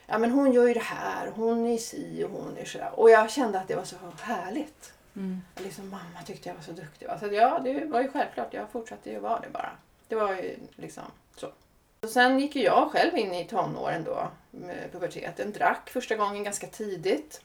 ja 0.06 0.18
men 0.18 0.30
hon 0.30 0.52
gör 0.52 0.66
ju 0.68 0.74
det 0.74 0.80
här, 0.80 1.30
hon 1.34 1.66
är 1.66 1.78
si 1.78 2.24
och 2.24 2.30
hon 2.30 2.56
är 2.56 2.64
sådär. 2.64 2.90
Och 3.00 3.10
jag 3.10 3.30
kände 3.30 3.60
att 3.60 3.68
det 3.68 3.76
var 3.76 3.84
så 3.84 3.96
härligt. 4.20 4.92
Mm. 5.16 5.42
Liksom 5.56 5.90
mamma 5.90 6.22
tyckte 6.26 6.48
jag 6.48 6.56
var 6.56 6.62
så 6.62 6.72
duktig. 6.72 7.08
Så 7.20 7.26
ja, 7.26 7.58
det 7.58 7.84
var 7.84 8.02
ju 8.02 8.08
självklart. 8.08 8.54
Jag 8.54 8.70
fortsatte 8.70 9.10
ju 9.10 9.18
vara 9.18 9.40
det 9.40 9.50
bara. 9.50 9.70
Det 10.08 10.14
var 10.14 10.34
ju 10.34 10.56
liksom 10.76 11.02
så. 11.36 11.52
Och 12.00 12.08
sen 12.10 12.40
gick 12.40 12.56
ju 12.56 12.62
jag 12.62 12.90
själv 12.90 13.16
in 13.16 13.34
i 13.34 13.44
tonåren 13.44 14.04
då, 14.04 14.28
med 14.50 14.92
puberteten. 14.92 15.52
Drack 15.52 15.90
första 15.90 16.16
gången 16.16 16.44
ganska 16.44 16.66
tidigt. 16.66 17.42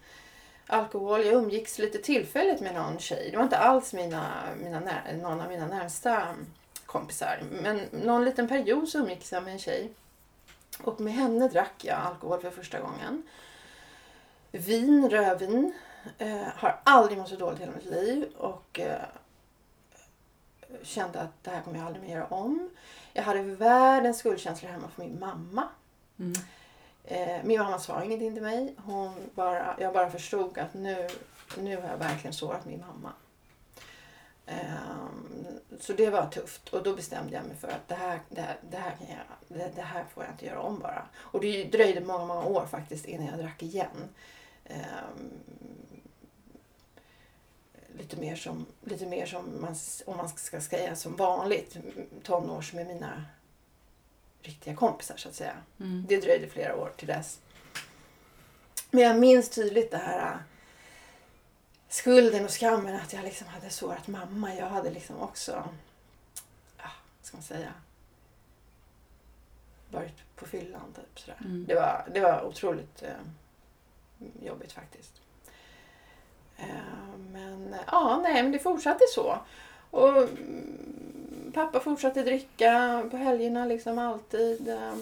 Alkohol. 0.67 1.25
Jag 1.25 1.33
umgicks 1.33 1.79
lite 1.79 1.97
tillfälligt 1.97 2.61
med 2.61 2.73
någon 2.73 2.99
tjej. 2.99 3.31
Det 3.31 3.37
var 3.37 3.43
inte 3.43 3.57
alls 3.57 3.93
mina, 3.93 4.31
mina 4.61 4.79
när, 4.79 5.17
någon 5.21 5.41
av 5.41 5.49
mina 5.49 5.67
närmsta 5.67 6.35
kompisar. 6.85 7.39
Men 7.51 7.81
någon 7.91 8.25
liten 8.25 8.47
period 8.47 8.89
så 8.89 8.99
umgicks 8.99 9.31
jag 9.31 9.43
med 9.43 9.53
en 9.53 9.59
tjej. 9.59 9.89
Och 10.81 11.01
med 11.01 11.13
henne 11.13 11.47
drack 11.47 11.85
jag 11.85 11.99
alkohol 11.99 12.41
för 12.41 12.49
första 12.49 12.79
gången. 12.79 13.23
Vin, 14.51 15.09
rödvin. 15.09 15.73
Eh, 16.17 16.47
har 16.55 16.79
aldrig 16.83 17.17
mått 17.17 17.29
så 17.29 17.35
dåligt 17.35 17.59
i 17.59 17.63
hela 17.63 17.75
mitt 17.75 17.85
liv. 17.85 18.25
Och 18.37 18.79
eh, 18.79 19.01
kände 20.83 21.21
att 21.21 21.43
det 21.43 21.49
här 21.49 21.61
kommer 21.61 21.77
jag 21.77 21.87
aldrig 21.87 22.03
mer 22.03 22.15
göra 22.15 22.27
om. 22.27 22.69
Jag 23.13 23.23
hade 23.23 23.41
världens 23.41 24.17
skuldkänslor 24.17 24.71
hemma 24.71 24.87
för 24.95 25.01
min 25.01 25.19
mamma. 25.19 25.67
Mm. 26.19 26.33
Eh, 27.03 27.43
min 27.43 27.59
mamma 27.59 27.79
sa 27.79 28.03
ingenting 28.03 28.33
till 28.33 28.43
mig. 28.43 28.75
Hon 28.77 29.29
bara, 29.35 29.75
jag 29.79 29.93
bara 29.93 30.09
förstod 30.09 30.57
att 30.57 30.73
nu, 30.73 31.07
nu 31.57 31.75
har 31.75 31.89
jag 31.89 31.97
verkligen 31.97 32.33
sårat 32.33 32.65
min 32.65 32.79
mamma. 32.79 33.13
Ehm, 34.45 35.59
så 35.79 35.93
det 35.93 36.09
var 36.09 36.27
tufft 36.27 36.69
och 36.69 36.83
då 36.83 36.95
bestämde 36.95 37.33
jag 37.33 37.45
mig 37.45 37.55
för 37.55 37.67
att 37.67 37.87
det 37.87 37.95
här, 37.95 38.19
det 38.29 38.41
här, 38.41 38.57
det 38.69 38.77
här, 38.77 38.91
kan 38.91 39.07
jag, 39.07 39.57
det, 39.57 39.71
det 39.75 39.81
här 39.81 40.05
får 40.13 40.23
jag 40.23 40.33
inte 40.33 40.45
göra 40.45 40.61
om 40.61 40.79
bara. 40.79 41.05
Och 41.15 41.41
det 41.41 41.63
dröjde 41.63 42.01
många, 42.01 42.25
många 42.25 42.43
år 42.43 42.65
faktiskt 42.65 43.05
innan 43.05 43.27
jag 43.27 43.39
drack 43.39 43.63
igen. 43.63 44.09
Lite 47.97 48.17
mer 48.17 48.35
som, 48.35 48.65
lite 48.83 49.05
mer 49.05 49.25
som 49.25 49.61
man, 49.61 49.75
om 50.05 50.17
man 50.17 50.29
ska 50.29 50.61
säga 50.61 50.95
som 50.95 51.15
vanligt, 51.15 51.77
tonårs 52.23 52.73
med 52.73 52.87
mina 52.87 53.25
riktiga 54.41 54.75
kompisar 54.75 55.17
så 55.17 55.29
att 55.29 55.35
säga. 55.35 55.57
Mm. 55.79 56.05
Det 56.09 56.21
dröjde 56.21 56.47
flera 56.47 56.75
år 56.75 56.93
till 56.97 57.07
dess. 57.07 57.39
Men 58.91 59.03
jag 59.03 59.19
minns 59.19 59.49
tydligt 59.49 59.91
det 59.91 59.97
här 59.97 60.31
äh, 60.31 60.37
skulden 61.89 62.45
och 62.45 62.51
skammen 62.51 62.95
att 62.95 63.13
jag 63.13 63.23
liksom 63.23 63.47
hade 63.47 63.69
sårat 63.69 64.07
mamma. 64.07 64.55
Jag 64.55 64.69
hade 64.69 64.89
liksom 64.89 65.19
också, 65.19 65.51
ja, 66.77 66.91
vad 67.17 67.25
ska 67.25 67.37
man 67.37 67.43
säga, 67.43 67.73
varit 69.91 70.35
på 70.35 70.45
fyllan 70.45 70.93
typ 70.95 71.19
sådär. 71.19 71.37
Mm. 71.39 71.65
Det, 71.67 71.75
var, 71.75 72.07
det 72.13 72.19
var 72.19 72.43
otroligt 72.43 73.03
eh, 73.03 73.09
jobbigt 74.41 74.71
faktiskt. 74.71 75.13
Eh, 76.59 77.17
men 77.31 77.73
eh, 77.73 77.79
ja, 77.91 78.19
nej, 78.23 78.43
men 78.43 78.51
det 78.51 78.59
fortsatte 78.59 79.03
så. 79.09 79.37
Och 79.91 80.17
mm, 80.17 81.51
pappa 81.53 81.79
fortsatte 81.79 82.23
dricka 82.23 83.03
på 83.11 83.17
helgerna 83.17 83.65
liksom 83.65 83.99
alltid. 83.99 84.69
Eh, 84.69 84.93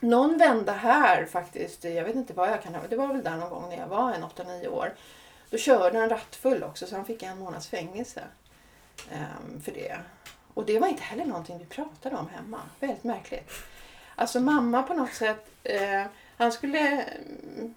någon 0.00 0.38
vända 0.38 0.72
här 0.72 1.26
faktiskt, 1.26 1.84
jag 1.84 2.04
vet 2.04 2.16
inte 2.16 2.32
vad 2.32 2.48
jag 2.48 2.62
kan 2.62 2.74
ha, 2.74 2.82
det 2.88 2.96
var 2.96 3.06
väl 3.06 3.24
där 3.24 3.36
någon 3.36 3.50
gång 3.50 3.68
när 3.68 3.76
jag 3.76 3.86
var 3.86 4.12
en 4.12 4.24
8-9 4.24 4.68
år. 4.68 4.94
Då 5.50 5.58
körde 5.58 5.98
han 5.98 6.08
rattfull 6.08 6.62
också 6.62 6.86
så 6.86 6.96
han 6.96 7.04
fick 7.04 7.22
en 7.22 7.38
månads 7.38 7.68
fängelse 7.68 8.22
ehm, 9.10 9.60
för 9.60 9.72
det. 9.72 9.98
Och 10.54 10.66
det 10.66 10.78
var 10.78 10.88
inte 10.88 11.02
heller 11.02 11.24
någonting 11.24 11.58
vi 11.58 11.64
pratade 11.64 12.16
om 12.16 12.28
hemma. 12.28 12.60
Väldigt 12.80 13.04
märkligt. 13.04 13.50
Alltså 14.14 14.40
mamma 14.40 14.82
på 14.82 14.94
något 14.94 15.12
sätt, 15.12 15.50
eh, 15.62 16.02
han 16.36 16.52
skulle... 16.52 16.78
Mm, 16.78 17.74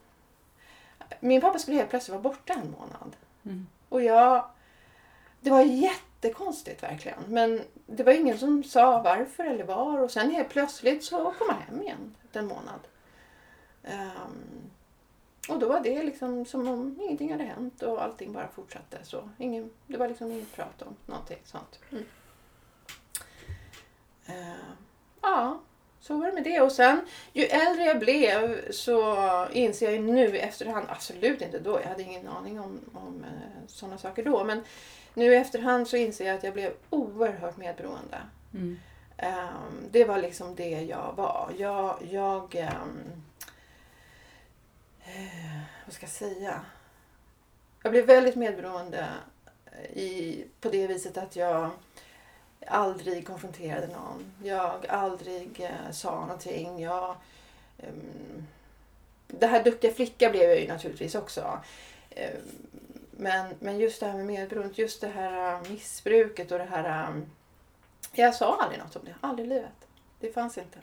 min 1.19 1.41
pappa 1.41 1.59
skulle 1.59 1.77
helt 1.77 1.89
plötsligt 1.89 2.13
vara 2.13 2.23
borta 2.23 2.53
en 2.53 2.71
månad. 2.71 3.15
Mm. 3.45 3.67
Och 3.89 4.03
jag... 4.03 4.45
Det 5.41 5.49
var 5.49 5.61
jättekonstigt 5.61 6.83
verkligen. 6.83 7.19
Men 7.27 7.61
det 7.85 8.03
var 8.03 8.13
ingen 8.13 8.37
som 8.37 8.63
sa 8.63 9.01
varför 9.01 9.43
eller 9.43 9.63
var. 9.63 9.99
Och 9.99 10.11
sen 10.11 10.31
helt 10.31 10.49
plötsligt 10.49 11.03
så 11.03 11.17
kom 11.17 11.49
han 11.49 11.61
hem 11.61 11.81
igen 11.81 12.15
efter 12.23 12.39
en 12.39 12.47
månad. 12.47 12.79
Ehm, 13.83 14.69
och 15.49 15.59
då 15.59 15.67
var 15.67 15.79
det 15.79 16.03
liksom 16.03 16.45
som 16.45 16.67
om 16.67 16.99
ingenting 17.01 17.31
hade 17.31 17.43
hänt 17.43 17.83
och 17.83 18.03
allting 18.03 18.33
bara 18.33 18.47
fortsatte. 18.47 18.99
Så 19.03 19.29
ingen, 19.37 19.69
det 19.87 19.97
var 19.97 20.07
liksom 20.07 20.31
inget 20.31 20.55
prat 20.55 20.81
om 20.81 20.95
någonting 21.05 21.39
sånt. 21.43 21.79
Mm. 21.91 22.05
Ehm, 24.25 24.75
ja, 25.21 25.59
så 26.07 26.17
var 26.17 26.27
det 26.27 26.33
med 26.33 26.43
det. 26.43 26.61
Och 26.61 26.71
sen 26.71 27.01
ju 27.33 27.43
äldre 27.43 27.83
jag 27.83 27.99
blev 27.99 28.71
så 28.71 29.47
inser 29.51 29.85
jag 29.85 29.95
ju 29.95 30.01
nu 30.01 30.35
i 30.35 30.39
efterhand, 30.39 30.85
absolut 30.89 31.41
inte 31.41 31.59
då, 31.59 31.79
jag 31.81 31.89
hade 31.89 32.03
ingen 32.03 32.27
aning 32.27 32.59
om, 32.59 32.79
om 32.93 33.23
eh, 33.23 33.67
sådana 33.67 33.97
saker 33.97 34.23
då. 34.23 34.43
Men 34.43 34.63
nu 35.13 35.33
i 35.33 35.35
efterhand 35.35 35.87
så 35.87 35.97
inser 35.97 36.25
jag 36.25 36.35
att 36.35 36.43
jag 36.43 36.53
blev 36.53 36.73
oerhört 36.89 37.57
medberoende. 37.57 38.17
Mm. 38.53 38.79
Ehm, 39.17 39.87
det 39.91 40.05
var 40.05 40.17
liksom 40.17 40.55
det 40.55 40.81
jag 40.81 41.13
var. 41.17 41.51
Jag, 41.57 41.97
jag 42.11 42.55
ehm, 42.55 43.23
eh, 45.05 45.59
vad 45.85 45.93
ska 45.93 46.03
jag 46.03 46.11
säga? 46.11 46.61
Jag 47.83 47.91
blev 47.91 48.05
väldigt 48.05 48.35
medberoende 48.35 49.07
i, 49.93 50.43
på 50.61 50.69
det 50.69 50.87
viset 50.87 51.17
att 51.17 51.35
jag 51.35 51.69
aldrig 52.67 53.27
konfronterade 53.27 53.87
någon. 53.87 54.33
Jag 54.43 54.85
aldrig 54.89 55.61
eh, 55.61 55.91
sa 55.91 56.19
någonting. 56.19 56.81
Jag, 56.81 57.15
ehm, 57.77 58.47
det 59.27 59.47
här 59.47 59.63
duktiga 59.63 59.93
flicka 59.93 60.29
blev 60.29 60.49
jag 60.49 60.59
ju 60.59 60.67
naturligtvis 60.67 61.15
också. 61.15 61.59
Ehm, 62.09 62.37
men, 63.11 63.55
men 63.59 63.79
just 63.79 63.99
det 63.99 64.05
här 64.05 64.17
med 64.17 64.25
medberoendet, 64.25 64.77
just 64.77 65.01
det 65.01 65.07
här 65.07 65.53
eh, 65.53 65.71
missbruket 65.71 66.51
och 66.51 66.57
det 66.57 66.65
här... 66.65 67.09
Eh, 67.09 67.21
jag 68.13 68.35
sa 68.35 68.61
aldrig 68.61 68.79
något 68.79 68.95
om 68.95 69.05
det. 69.05 69.15
Aldrig 69.21 69.45
i 69.45 69.49
livet. 69.49 69.87
Det 70.19 70.33
fanns 70.33 70.57
inte. 70.57 70.79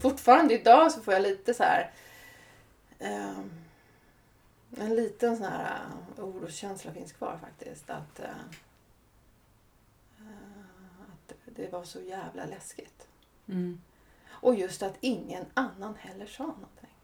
Fortfarande 0.00 0.54
idag 0.54 0.92
så 0.92 1.00
får 1.00 1.14
jag 1.14 1.22
lite 1.22 1.54
så 1.54 1.62
här... 1.62 1.90
Ehm, 2.98 3.50
en 4.78 4.96
liten 4.96 5.36
sån 5.36 5.46
här 5.46 5.80
eh, 6.18 6.24
uh, 6.24 6.28
oroskänsla 6.28 6.92
finns 6.92 7.12
kvar 7.12 7.38
faktiskt. 7.40 7.90
Att, 7.90 8.20
att 8.20 8.26
det 11.60 11.72
var 11.72 11.84
så 11.84 12.00
jävla 12.00 12.44
läskigt. 12.44 13.06
Mm. 13.48 13.80
Och 14.30 14.54
just 14.54 14.82
att 14.82 14.94
ingen 15.00 15.44
annan 15.54 15.94
heller 15.98 16.26
sa 16.26 16.42
någonting. 16.42 16.94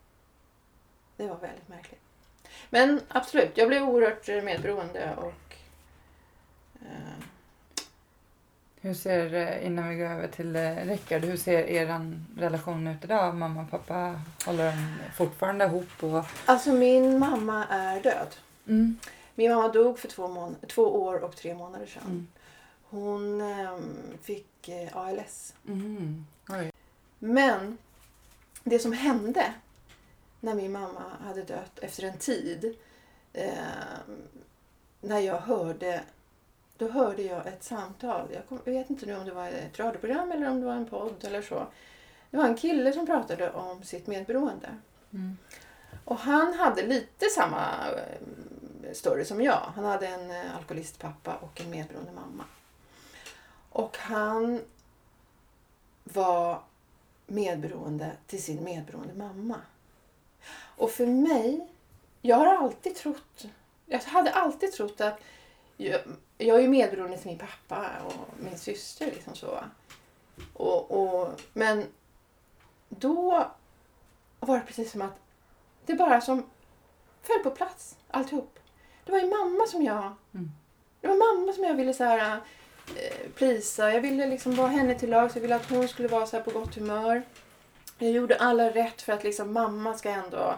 Det 1.16 1.26
var 1.26 1.36
väldigt 1.36 1.68
märkligt. 1.68 2.00
Men 2.70 3.00
absolut, 3.08 3.50
jag 3.54 3.68
blev 3.68 3.82
oerhört 3.82 4.44
medberoende 4.44 5.14
och 5.16 5.56
eh, 6.80 7.24
Hur 8.80 8.94
ser, 8.94 9.34
eh, 9.34 9.66
innan 9.66 9.88
vi 9.88 9.96
går 9.96 10.06
över 10.06 10.28
till 10.28 10.56
eh, 10.56 10.76
Rickard, 10.76 11.24
hur 11.24 11.36
ser 11.36 11.66
er 11.66 12.18
relation 12.36 12.86
ut 12.86 13.04
idag? 13.04 13.34
Mamma 13.34 13.62
och 13.62 13.70
pappa, 13.70 14.20
håller 14.46 14.64
de 14.64 15.12
fortfarande 15.16 15.64
ihop? 15.64 16.02
Och... 16.02 16.24
Alltså 16.46 16.72
min 16.72 17.18
mamma 17.18 17.64
är 17.70 18.00
död. 18.00 18.34
Mm. 18.66 18.98
Min 19.34 19.50
mamma 19.54 19.68
dog 19.68 19.98
för 19.98 20.08
två, 20.08 20.54
två 20.68 20.82
år 20.82 21.24
och 21.24 21.36
tre 21.36 21.54
månader 21.54 21.86
sedan. 21.86 22.02
Mm. 22.06 22.26
Hon 22.88 23.40
ehm, 23.40 24.18
fick 24.22 24.68
eh, 24.68 24.96
ALS. 24.96 25.54
Mm. 25.68 26.26
Men 27.18 27.78
det 28.64 28.78
som 28.78 28.92
hände 28.92 29.54
när 30.40 30.54
min 30.54 30.72
mamma 30.72 31.02
hade 31.24 31.42
dött 31.42 31.78
efter 31.78 32.02
en 32.02 32.18
tid. 32.18 32.76
Eh, 33.32 33.50
när 35.00 35.20
jag 35.20 35.38
hörde, 35.38 36.02
då 36.76 36.88
hörde 36.88 37.22
jag 37.22 37.46
ett 37.46 37.64
samtal. 37.64 38.28
Jag, 38.32 38.48
kom, 38.48 38.60
jag 38.64 38.72
vet 38.72 38.90
inte 38.90 39.06
nu 39.06 39.16
om 39.16 39.24
det 39.24 39.32
var 39.32 39.48
ett 39.48 39.78
radioprogram 39.78 40.32
eller 40.32 40.50
om 40.50 40.60
det 40.60 40.66
var 40.66 40.74
en 40.74 40.86
podd 40.86 41.24
eller 41.24 41.42
så. 41.42 41.66
Det 42.30 42.36
var 42.36 42.44
en 42.44 42.56
kille 42.56 42.92
som 42.92 43.06
pratade 43.06 43.52
om 43.52 43.82
sitt 43.82 44.06
medberoende. 44.06 44.68
Mm. 45.12 45.36
Och 46.04 46.18
han 46.18 46.54
hade 46.54 46.86
lite 46.86 47.26
samma 47.26 47.90
eh, 47.90 48.92
story 48.92 49.24
som 49.24 49.42
jag. 49.42 49.72
Han 49.74 49.84
hade 49.84 50.06
en 50.06 50.30
eh, 50.30 50.56
alkoholistpappa 50.56 51.34
och 51.34 51.60
en 51.60 51.70
medberoende 51.70 52.12
mamma. 52.12 52.44
Och 53.76 53.96
han 53.98 54.60
var 56.04 56.62
medberoende 57.26 58.12
till 58.26 58.42
sin 58.42 58.64
medberoende 58.64 59.14
mamma. 59.14 59.60
Och 60.76 60.90
för 60.90 61.06
mig, 61.06 61.66
jag 62.22 62.36
har 62.36 62.46
alltid 62.46 62.94
trott, 62.94 63.46
jag 63.86 63.98
hade 63.98 64.32
alltid 64.32 64.72
trott 64.72 65.00
att 65.00 65.20
jag, 65.76 66.00
jag 66.38 66.64
är 66.64 66.68
medberoende 66.68 67.18
till 67.18 67.26
min 67.26 67.38
pappa 67.38 67.86
och 68.04 68.44
min 68.44 68.58
syster 68.58 69.06
liksom 69.06 69.34
så. 69.34 69.58
Och, 70.52 70.90
och, 70.90 71.40
men 71.52 71.84
då 72.88 73.50
var 74.40 74.58
det 74.58 74.64
precis 74.66 74.92
som 74.92 75.02
att 75.02 75.18
det 75.86 75.94
bara 75.94 76.20
som 76.20 76.50
föll 77.22 77.42
på 77.42 77.50
plats 77.50 77.96
alltihop. 78.08 78.58
Det 79.04 79.12
var 79.12 79.18
ju 79.18 79.30
mamma 79.30 79.66
som 79.66 79.82
jag... 79.82 80.12
Mm. 80.34 80.50
Det 81.00 81.08
var 81.08 81.36
mamma 81.36 81.52
som 81.52 81.64
jag 81.64 81.74
ville 81.74 81.94
så 81.94 82.04
här 82.04 82.40
eh, 82.96 83.30
prisa. 83.34 83.92
Jag 83.92 84.00
ville 84.00 84.26
liksom 84.26 84.54
vara 84.54 84.68
henne 84.68 84.94
till 84.94 85.10
lag. 85.10 85.30
Jag 85.34 85.40
ville 85.40 85.56
att 85.56 85.70
hon 85.70 85.88
skulle 85.88 86.08
vara 86.08 86.26
så 86.26 86.36
här 86.36 86.44
på 86.44 86.50
gott 86.50 86.74
humör. 86.74 87.22
Jag 87.98 88.10
gjorde 88.10 88.36
alla 88.36 88.70
rätt 88.70 89.02
för 89.02 89.12
att 89.12 89.24
liksom 89.24 89.52
mamma 89.52 89.94
ska 89.94 90.10
ändå 90.10 90.54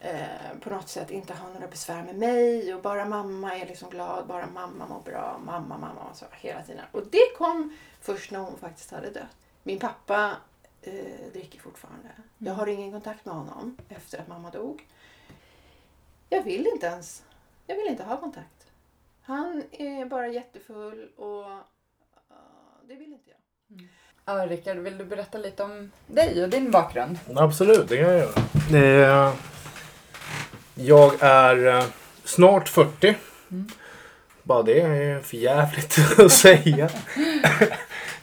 eh, 0.00 0.58
på 0.60 0.70
något 0.70 0.88
sätt 0.88 1.10
inte 1.10 1.34
ha 1.34 1.48
några 1.48 1.66
besvär 1.66 2.02
med 2.02 2.16
mig. 2.16 2.74
Och 2.74 2.82
bara 2.82 3.04
mamma 3.04 3.56
är 3.56 3.66
liksom 3.66 3.90
glad. 3.90 4.26
Bara 4.26 4.46
mamma 4.46 4.86
mår 4.86 5.00
bra. 5.00 5.40
Mamma, 5.44 5.78
mamma. 5.78 6.14
Så 6.14 6.24
hela 6.32 6.62
tiden. 6.62 6.84
Och 6.92 7.06
det 7.06 7.36
kom 7.36 7.76
först 8.00 8.30
när 8.30 8.38
hon 8.38 8.58
faktiskt 8.58 8.90
hade 8.90 9.10
dött. 9.10 9.36
Min 9.62 9.78
pappa 9.78 10.36
eh, 10.82 11.32
dricker 11.32 11.60
fortfarande. 11.60 12.08
Jag 12.38 12.54
har 12.54 12.66
ingen 12.66 12.92
kontakt 12.92 13.24
med 13.24 13.34
honom 13.34 13.76
efter 13.88 14.18
att 14.18 14.28
mamma 14.28 14.50
dog. 14.50 14.86
Jag 16.28 16.42
vill 16.42 16.66
inte 16.66 16.86
ens. 16.86 17.22
Jag 17.66 17.76
vill 17.76 17.86
inte 17.86 18.02
ha 18.02 18.20
kontakt. 18.20 18.53
Han 19.26 19.62
är 19.72 20.04
bara 20.04 20.28
jättefull 20.28 21.08
och 21.16 21.40
uh, 21.40 21.58
det 22.88 22.94
vill 22.94 23.12
inte 23.12 23.30
jag. 23.30 23.38
Ja, 24.24 24.46
Rickard, 24.46 24.76
vill 24.76 24.98
du 24.98 25.04
berätta 25.04 25.38
lite 25.38 25.62
om 25.62 25.90
dig 26.06 26.42
och 26.42 26.48
din 26.48 26.70
bakgrund? 26.70 27.18
Absolut, 27.36 27.88
det 27.88 27.96
kan 27.96 28.06
jag 28.08 28.18
göra. 28.18 29.26
Eh, 29.26 29.34
jag 30.74 31.22
är 31.22 31.66
eh, 31.66 31.84
snart 32.24 32.68
40. 32.68 33.16
Mm. 33.50 33.68
Bara 34.42 34.62
det 34.62 34.80
är 34.80 35.20
för 35.20 35.36
jävligt 35.36 35.98
att 36.18 36.32
säga. 36.32 36.90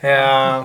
eh, 0.00 0.64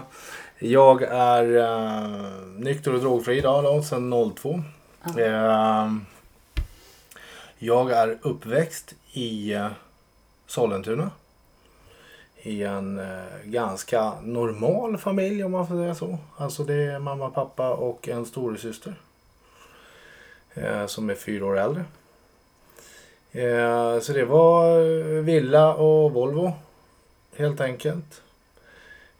jag 0.59 1.01
är 1.03 1.57
eh, 1.57 2.47
nykter 2.57 2.93
och 2.93 2.99
drogfri 2.99 3.37
idag 3.37 3.63
då, 3.63 3.83
sedan 3.83 4.33
02. 4.35 4.63
Ja. 5.03 5.21
Eh, 5.21 5.91
jag 7.57 7.91
är 7.91 8.17
uppväxt 8.21 8.95
i 9.11 9.53
eh, 9.53 9.69
Sollentuna. 10.47 11.11
I 12.41 12.63
en 12.63 12.99
eh, 12.99 13.25
ganska 13.43 14.13
normal 14.21 14.97
familj 14.97 15.43
om 15.43 15.51
man 15.51 15.67
får 15.67 15.75
säga 15.75 15.95
så. 15.95 16.17
Alltså 16.37 16.63
det 16.63 16.73
är 16.73 16.99
mamma, 16.99 17.29
pappa 17.29 17.73
och 17.73 18.07
en 18.07 18.25
storasyster. 18.25 18.95
Eh, 20.53 20.85
som 20.85 21.09
är 21.09 21.15
fyra 21.15 21.45
år 21.45 21.57
äldre. 21.57 21.85
Eh, 23.31 23.99
så 23.99 24.13
det 24.13 24.25
var 24.25 24.79
eh, 24.79 25.23
villa 25.23 25.73
och 25.75 26.11
Volvo. 26.11 26.53
Helt 27.35 27.61
enkelt. 27.61 28.21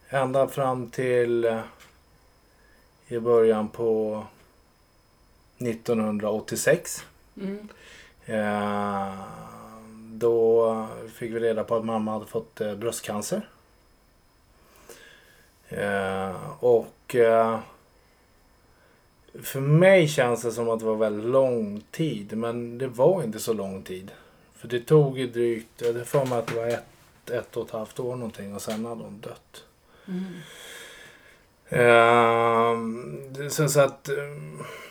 Ända 0.08 0.48
fram 0.48 0.90
till 0.90 1.44
eh, 1.44 1.60
i 3.08 3.18
början 3.18 3.68
på 3.68 4.22
1986. 5.58 7.04
Mm. 7.36 7.68
Eh, 8.26 9.12
då 10.18 10.86
fick 11.14 11.32
vi 11.32 11.40
reda 11.40 11.64
på 11.64 11.76
att 11.76 11.84
mamma 11.84 12.12
hade 12.12 12.26
fått 12.26 12.60
eh, 12.60 12.74
bröstcancer. 12.74 13.48
Eh, 15.68 16.36
och 16.60 17.14
eh, 17.14 17.58
för 19.42 19.60
mig 19.60 20.08
känns 20.08 20.42
det 20.42 20.52
som 20.52 20.68
att 20.68 20.78
det 20.78 20.86
var 20.86 20.96
väldigt 20.96 21.30
lång 21.30 21.82
tid. 21.90 22.36
Men 22.36 22.78
det 22.78 22.88
var 22.88 23.22
inte 23.22 23.38
så 23.38 23.52
lång 23.52 23.82
tid. 23.82 24.10
För 24.56 24.68
det 24.68 24.80
tog 24.80 25.18
ju 25.18 25.26
drygt, 25.26 25.68
jag 25.76 25.86
hade 25.86 26.04
för 26.04 26.24
mig 26.24 26.38
att 26.38 26.46
det 26.46 26.54
var 26.54 26.66
ett, 26.66 27.30
ett 27.30 27.56
och 27.56 27.66
ett 27.66 27.72
halvt 27.72 28.00
år 28.00 28.16
någonting 28.16 28.54
och 28.54 28.62
sen 28.62 28.84
hade 28.84 29.02
hon 29.02 29.20
dött. 29.20 29.64
Mm. 30.08 30.34
Eh, 31.68 33.48
så, 33.48 33.68
så 33.68 33.80
att, 33.80 34.08
eh, 34.08 34.14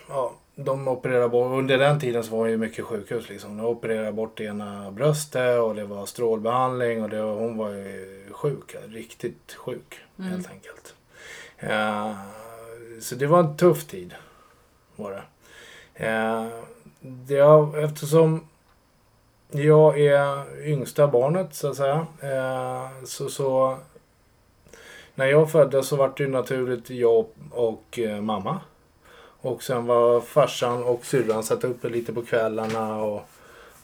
ja, 0.10 0.34
de 0.60 0.88
opererade 0.88 1.30
bort, 1.30 1.52
under 1.60 1.78
den 1.78 2.00
tiden 2.00 2.24
så 2.24 2.38
var 2.38 2.46
det 2.46 2.52
ju 2.52 2.58
mycket 2.58 2.86
sjukhus 2.86 3.30
liksom. 3.30 3.58
De 3.58 3.66
opererade 3.66 4.12
bort 4.12 4.40
ena 4.40 4.92
bröstet 4.92 5.60
och 5.60 5.76
det 5.76 5.84
var 5.86 6.06
strålbehandling 6.06 7.04
och 7.04 7.10
det, 7.10 7.22
var- 7.22 7.36
hon 7.36 7.58
var 7.58 7.70
ju 7.70 8.24
sjuk, 8.32 8.76
riktigt 8.88 9.54
sjuk 9.54 10.00
Mm. 10.20 10.32
helt 10.32 10.50
enkelt. 10.52 10.94
Eh, 11.58 12.14
så 13.02 13.16
det 13.16 13.28
var 13.28 13.40
en 13.40 13.58
tuff 13.58 13.86
tid. 13.88 14.14
Var 14.96 15.12
det. 15.12 15.24
Eh, 16.06 16.48
det 17.02 17.40
har, 17.40 17.78
eftersom 17.78 18.48
jag 19.52 20.00
är 20.00 20.44
yngsta 20.68 21.08
barnet 21.08 21.56
så 21.56 21.70
att 21.70 21.76
säga. 21.78 22.08
Eh, 22.22 23.04
så, 23.06 23.30
så 23.30 23.78
när 25.16 25.26
jag 25.26 25.52
föddes 25.52 25.88
så 25.88 25.96
var 25.96 26.14
det 26.18 26.28
naturligt 26.28 26.90
jag 26.90 27.26
och 27.52 28.00
eh, 28.00 28.22
mamma. 28.22 28.60
Och 29.48 29.64
sen 29.64 29.86
var 29.86 30.22
farsan 30.22 30.84
och 30.84 31.06
syrran 31.06 31.44
satt 31.44 31.64
uppe 31.64 31.90
lite 31.90 32.14
på 32.14 32.22
kvällarna 32.22 33.04
och, 33.04 33.22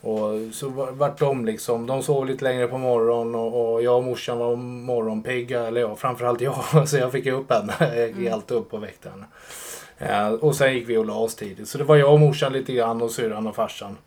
och 0.01 0.53
så 0.53 0.69
var- 0.69 0.91
vart 0.91 1.19
de 1.19 1.45
liksom, 1.45 1.87
de 1.87 2.03
sov 2.03 2.25
lite 2.25 2.43
längre 2.43 2.67
på 2.67 2.77
morgonen 2.77 3.35
och, 3.35 3.73
och 3.73 3.83
jag 3.83 3.97
och 3.97 4.03
morsan 4.03 4.37
var 4.37 4.55
morgonpigga, 4.55 5.67
eller 5.67 5.81
ja, 5.81 5.95
framförallt 5.95 6.41
jag, 6.41 6.55
så 6.89 6.97
jag 6.97 7.11
fick 7.11 7.25
upp 7.27 7.51
henne. 7.51 7.73
Jag 7.79 8.07
gick 8.07 8.17
Mm. 8.17 8.33
alltid 8.33 8.57
upp 8.57 8.73
och 8.73 8.83
väckte 8.83 9.09
henne. 9.09 9.25
Eh, 9.97 10.33
och 10.33 10.55
sen 10.55 10.73
gick 10.73 10.89
vi 10.89 10.97
och 10.97 11.05
la 11.05 11.15
oss 11.15 11.35
tidigt. 11.35 11.67
Så 11.67 11.77
det 11.77 11.83
var 11.83 11.95
jag 11.95 12.13
och 12.13 12.19
morsan 12.19 12.53
lite 12.53 12.73
grann 12.73 13.01
och 13.01 13.11
syrran 13.11 13.47
och 13.47 13.55
farsan. 13.55 13.97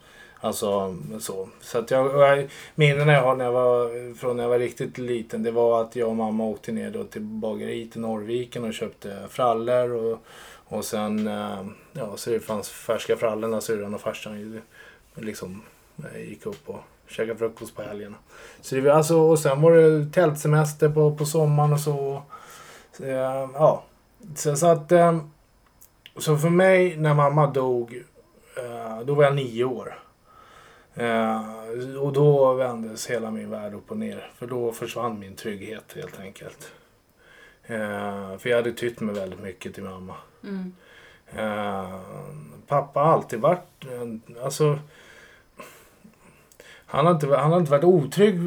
Alltså 0.41 0.97
så. 1.21 1.49
Så 1.61 1.79
att 1.79 1.91
jag, 1.91 2.07
jag 2.21 2.49
minnena 2.75 3.13
jag 3.13 3.23
har 3.23 3.37
när 3.37 3.45
jag 3.45 3.53
var, 3.53 4.15
från 4.15 4.37
när 4.37 4.43
jag 4.45 4.51
var 4.51 4.59
riktigt 4.59 4.99
liten 4.99 5.43
det 5.43 5.51
var 5.51 5.81
att 5.81 5.97
jag 5.97 6.09
och 6.09 6.17
mamma 6.17 6.45
åkte 6.45 6.73
ner 6.73 6.91
då 6.91 7.05
till 7.05 7.21
bageriet 7.23 7.97
i 7.97 7.99
Norrviken 7.99 8.65
och 8.65 8.75
köpte 8.75 9.17
frallor 9.31 9.91
och, 9.93 10.19
och 10.69 10.85
sen 10.85 11.29
eh, 11.29 11.67
ja, 11.93 12.17
så 12.17 12.31
det 12.31 12.41
fanns 12.41 12.69
färska 12.69 13.17
frallor 13.17 13.49
när 13.49 13.61
syrran 13.61 13.95
och 13.95 14.01
farsan 14.01 14.63
liksom 15.15 15.63
eh, 16.05 16.29
gick 16.29 16.47
upp 16.47 16.69
och 16.69 16.81
käkade 17.07 17.39
frukost 17.39 17.77
på 17.77 17.83
helgerna. 17.83 18.17
Så 18.61 18.75
det 18.75 18.91
alltså, 18.91 19.19
och 19.19 19.39
sen 19.39 19.61
var 19.61 19.73
det 19.73 20.13
tältsemester 20.13 20.89
på, 20.89 21.17
på 21.17 21.27
sommaren 21.27 21.73
och 21.73 21.81
så. 21.81 22.23
så 22.93 23.05
ja. 23.05 23.85
Så, 24.35 24.57
så 24.57 24.67
att 24.67 24.93
så 26.17 26.37
för 26.37 26.51
mig 26.51 26.97
när 26.97 27.15
mamma 27.15 27.47
dog 27.47 28.05
då 29.05 29.15
var 29.15 29.25
jag 29.25 29.35
nio 29.35 29.65
år. 29.65 29.99
Och 32.01 32.13
då 32.13 32.55
vändes 32.55 33.07
hela 33.07 33.31
min 33.31 33.51
värld 33.51 33.75
upp 33.75 33.91
och 33.91 33.97
ner. 33.97 34.31
För 34.35 34.47
då 34.47 34.73
försvann 34.73 35.19
min 35.19 35.37
trygghet 35.37 35.93
helt 35.95 36.21
enkelt. 36.21 36.73
Eh, 37.67 38.39
för 38.39 38.49
jag 38.49 38.57
hade 38.57 38.73
tytt 38.73 39.01
mig 39.01 39.15
väldigt 39.15 39.41
mycket 39.43 39.75
till 39.75 39.85
mamma. 39.85 40.15
Mm. 40.45 40.73
Eh, 41.37 41.95
pappa 42.67 43.01
har 43.01 43.13
alltid 43.13 43.41
varit... 43.41 43.85
en- 44.03 44.23
Alltså, 44.45 44.79
han, 46.87 47.07
har 47.07 47.13
inte, 47.13 47.37
han 47.37 47.53
har 47.53 47.59
inte 47.61 47.71
varit 47.71 47.85
otrygg 47.85 48.39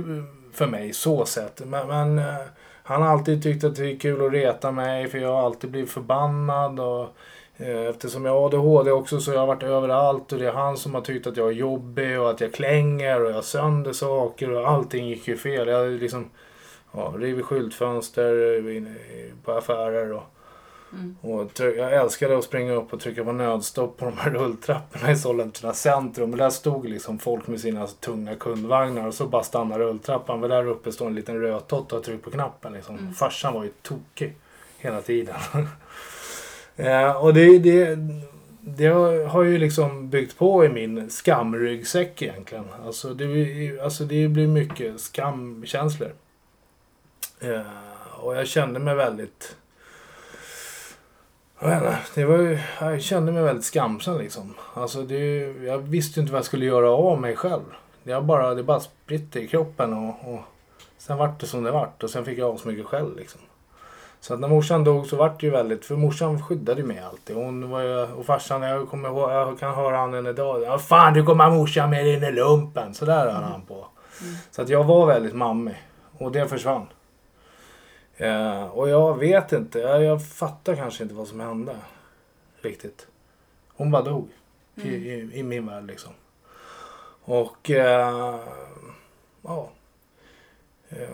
för 0.53 0.67
mig 0.67 0.93
så 0.93 1.25
sett. 1.25 1.62
Men, 1.65 1.88
men 1.88 2.19
eh, 2.19 2.36
han 2.84 3.01
har 3.01 3.10
alltid 3.10 3.43
tyckt 3.43 3.63
att 3.63 3.75
det 3.75 3.91
är 3.91 3.99
kul 3.99 4.25
att 4.25 4.32
reta 4.34 4.71
mig 4.71 5.08
för 5.08 5.17
jag 5.17 5.34
har 5.34 5.43
alltid 5.45 5.71
blivit 5.71 5.91
förbannad. 5.91 6.79
Och, 6.79 7.08
eh, 7.58 7.82
eftersom 7.89 8.25
jag 8.25 8.32
har 8.34 8.45
ADHD 8.45 8.91
också 8.91 9.19
så 9.19 9.32
har 9.32 9.38
jag 9.38 9.47
varit 9.47 9.63
överallt 9.63 10.32
och 10.34 10.39
det 10.39 10.47
är 10.47 10.51
han 10.53 10.77
som 10.77 10.93
har 10.95 11.01
tyckt 11.01 11.27
att 11.27 11.38
jag 11.38 11.47
är 11.47 11.51
jobbig 11.53 12.19
och 12.19 12.29
att 12.29 12.41
jag 12.41 12.53
klänger 12.53 13.23
och 13.25 13.32
jag 13.32 13.43
sönder 13.43 13.93
saker 13.93 14.51
och 14.51 14.69
allting 14.69 15.08
gick 15.08 15.27
ju 15.27 15.38
fel. 15.38 15.67
Jag 15.67 15.89
liksom 15.91 16.29
ja, 16.91 17.13
rivit 17.17 17.45
skyltfönster 17.45 18.63
på 19.43 19.52
affärer 19.52 20.13
och 20.13 20.23
Mm. 20.93 21.15
och 21.21 21.52
jag 21.60 21.93
älskade 21.93 22.38
att 22.38 22.43
springa 22.43 22.73
upp 22.73 22.93
och 22.93 22.99
trycka 22.99 23.23
på 23.23 23.32
nödstopp 23.32 23.97
på 23.97 24.06
de 24.06 24.17
här 24.17 24.32
rulltrapporna 24.39 25.12
i 25.12 25.15
Sollentuna 25.15 25.73
centrum. 25.73 26.32
Och 26.32 26.38
där 26.38 26.49
stod 26.49 26.89
liksom 26.89 27.19
folk 27.19 27.47
med 27.47 27.60
sina 27.60 27.88
tunga 27.88 28.36
kundvagnar 28.36 29.08
och 29.08 29.13
så 29.13 29.28
bara 29.28 29.43
stannade 29.43 29.84
rulltrappan. 29.84 30.39
Men 30.39 30.49
där 30.49 30.67
uppe 30.67 30.91
stod 30.91 31.08
en 31.08 31.15
liten 31.15 31.41
rödtott 31.41 31.93
och 31.93 32.04
tryckte 32.04 32.23
på 32.23 32.32
knappen. 32.32 32.73
Liksom. 32.73 32.97
Mm. 32.97 33.13
Farsan 33.13 33.54
var 33.54 33.63
ju 33.63 33.69
tokig 33.82 34.36
hela 34.78 35.02
tiden. 35.02 35.36
eh, 36.75 37.12
och 37.12 37.34
det, 37.34 37.60
det, 37.60 37.97
det 38.62 38.88
har 39.28 39.43
ju 39.43 39.58
liksom 39.58 40.10
byggt 40.10 40.38
på 40.38 40.65
i 40.65 40.69
min 40.69 41.10
skamryggsäck 41.10 42.21
egentligen. 42.21 42.65
Alltså 42.86 43.13
det, 43.13 43.80
alltså 43.80 44.04
det 44.04 44.28
blir 44.28 44.47
mycket 44.47 44.99
skamkänslor. 44.99 46.12
Eh, 47.39 47.62
och 48.19 48.36
jag 48.36 48.47
kände 48.47 48.80
mig 48.80 48.95
väldigt 48.95 49.56
det 52.15 52.25
var 52.25 52.38
ju, 52.38 52.60
jag 52.80 53.02
kände 53.02 53.32
mig 53.32 53.43
väldigt 53.43 53.65
skamsen 53.65 54.17
liksom. 54.17 54.54
Alltså 54.73 55.02
det, 55.02 55.39
jag 55.65 55.78
visste 55.78 56.19
ju 56.19 56.21
inte 56.21 56.34
vad 56.34 56.39
jag 56.39 56.45
skulle 56.45 56.65
göra 56.65 56.91
av 56.91 57.21
mig 57.21 57.36
själv. 57.36 57.63
Jag 58.04 58.25
bara, 58.25 58.56
det 58.56 58.63
bara 58.63 58.80
spritte 58.80 59.39
i 59.39 59.47
kroppen 59.47 59.93
och, 59.93 60.34
och 60.34 60.39
sen 60.97 61.17
vart 61.17 61.39
det 61.39 61.47
som 61.47 61.63
det 61.63 61.71
vart 61.71 62.04
och 62.04 62.10
sen 62.10 62.25
fick 62.25 62.39
jag 62.39 62.49
av 62.49 62.58
så 62.58 62.67
mycket 62.67 62.86
själv 62.86 63.17
liksom. 63.17 63.41
Så 64.21 64.34
att 64.34 64.39
när 64.39 64.47
morsan 64.47 64.84
dog 64.84 65.08
så 65.08 65.15
vart 65.15 65.39
det 65.39 65.45
ju 65.45 65.52
väldigt, 65.52 65.86
för 65.86 65.95
morsan 65.95 66.43
skyddade 66.43 66.82
ju 66.82 66.88
mig 66.88 66.99
alltid. 66.99 67.36
Hon 67.36 67.69
var 67.69 67.82
ju, 67.82 68.02
och 68.02 68.25
farsan, 68.25 68.62
jag 68.62 68.89
kommer 68.89 69.10
ihåg, 69.10 69.32
jag 69.32 69.60
kan 69.60 69.75
höra 69.75 69.97
han 69.97 70.13
än 70.13 70.25
idag. 70.25 70.62
Ja, 70.63 70.80
fan 70.80 71.13
du 71.13 71.25
kommer 71.25 71.43
ha 71.43 71.52
morsan 71.52 71.89
med 71.89 72.08
in 72.08 72.23
i 72.23 72.32
lumpen. 72.32 72.93
Så 72.93 73.06
där 73.06 73.32
höll 73.32 73.43
han 73.43 73.62
på. 73.62 73.88
Mm. 74.21 74.36
Så 74.52 74.62
att 74.62 74.69
jag 74.69 74.84
var 74.84 75.06
väldigt 75.06 75.36
mammig. 75.36 75.75
Och 76.17 76.32
det 76.32 76.47
försvann. 76.47 76.88
Eh, 78.19 78.63
och 78.63 78.89
jag 78.89 79.17
vet 79.19 79.51
inte, 79.51 79.79
jag, 79.79 80.03
jag 80.03 80.27
fattar 80.27 80.75
kanske 80.75 81.03
inte 81.03 81.15
vad 81.15 81.27
som 81.27 81.39
hände. 81.39 81.75
Riktigt. 82.62 83.08
Hon 83.75 83.91
bara 83.91 84.01
dog. 84.03 84.29
I, 84.75 84.82
Mm. 84.82 85.03
i, 85.03 85.39
I 85.39 85.43
min 85.43 85.65
värld 85.67 85.88
liksom. 85.88 86.12
Och 87.23 87.69
eh, 87.69 88.39
ja. 89.41 89.69
Eh, 90.89 91.10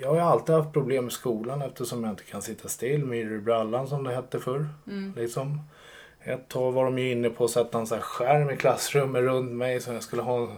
jag 0.00 0.08
har 0.08 0.14
ju 0.14 0.20
alltid 0.22 0.54
haft 0.54 0.72
problem 0.72 1.04
med 1.04 1.12
skolan 1.12 1.62
eftersom 1.62 2.04
jag 2.04 2.12
inte 2.12 2.22
kan 2.24 2.42
sitta 2.42 2.68
still. 2.68 3.04
Myror 3.04 3.36
i 3.38 3.40
brallan 3.40 3.88
som 3.88 4.04
det 4.04 4.14
hette 4.14 4.40
förr. 4.40 4.68
Mm. 4.86 5.12
Liksom. 5.16 5.60
Ett 6.20 6.48
tag 6.48 6.72
var 6.72 6.84
de 6.84 6.98
ju 6.98 7.12
inne 7.12 7.30
på 7.30 7.44
att 7.44 7.50
sätta 7.50 7.78
en 7.78 7.86
sån 7.86 7.98
här 7.98 8.02
skärm 8.02 8.50
i 8.50 8.56
klassrummet 8.56 9.22
runt 9.22 9.52
mig 9.52 9.80
så 9.80 9.92
jag 9.92 10.02
skulle 10.02 10.22
ha 10.22 10.48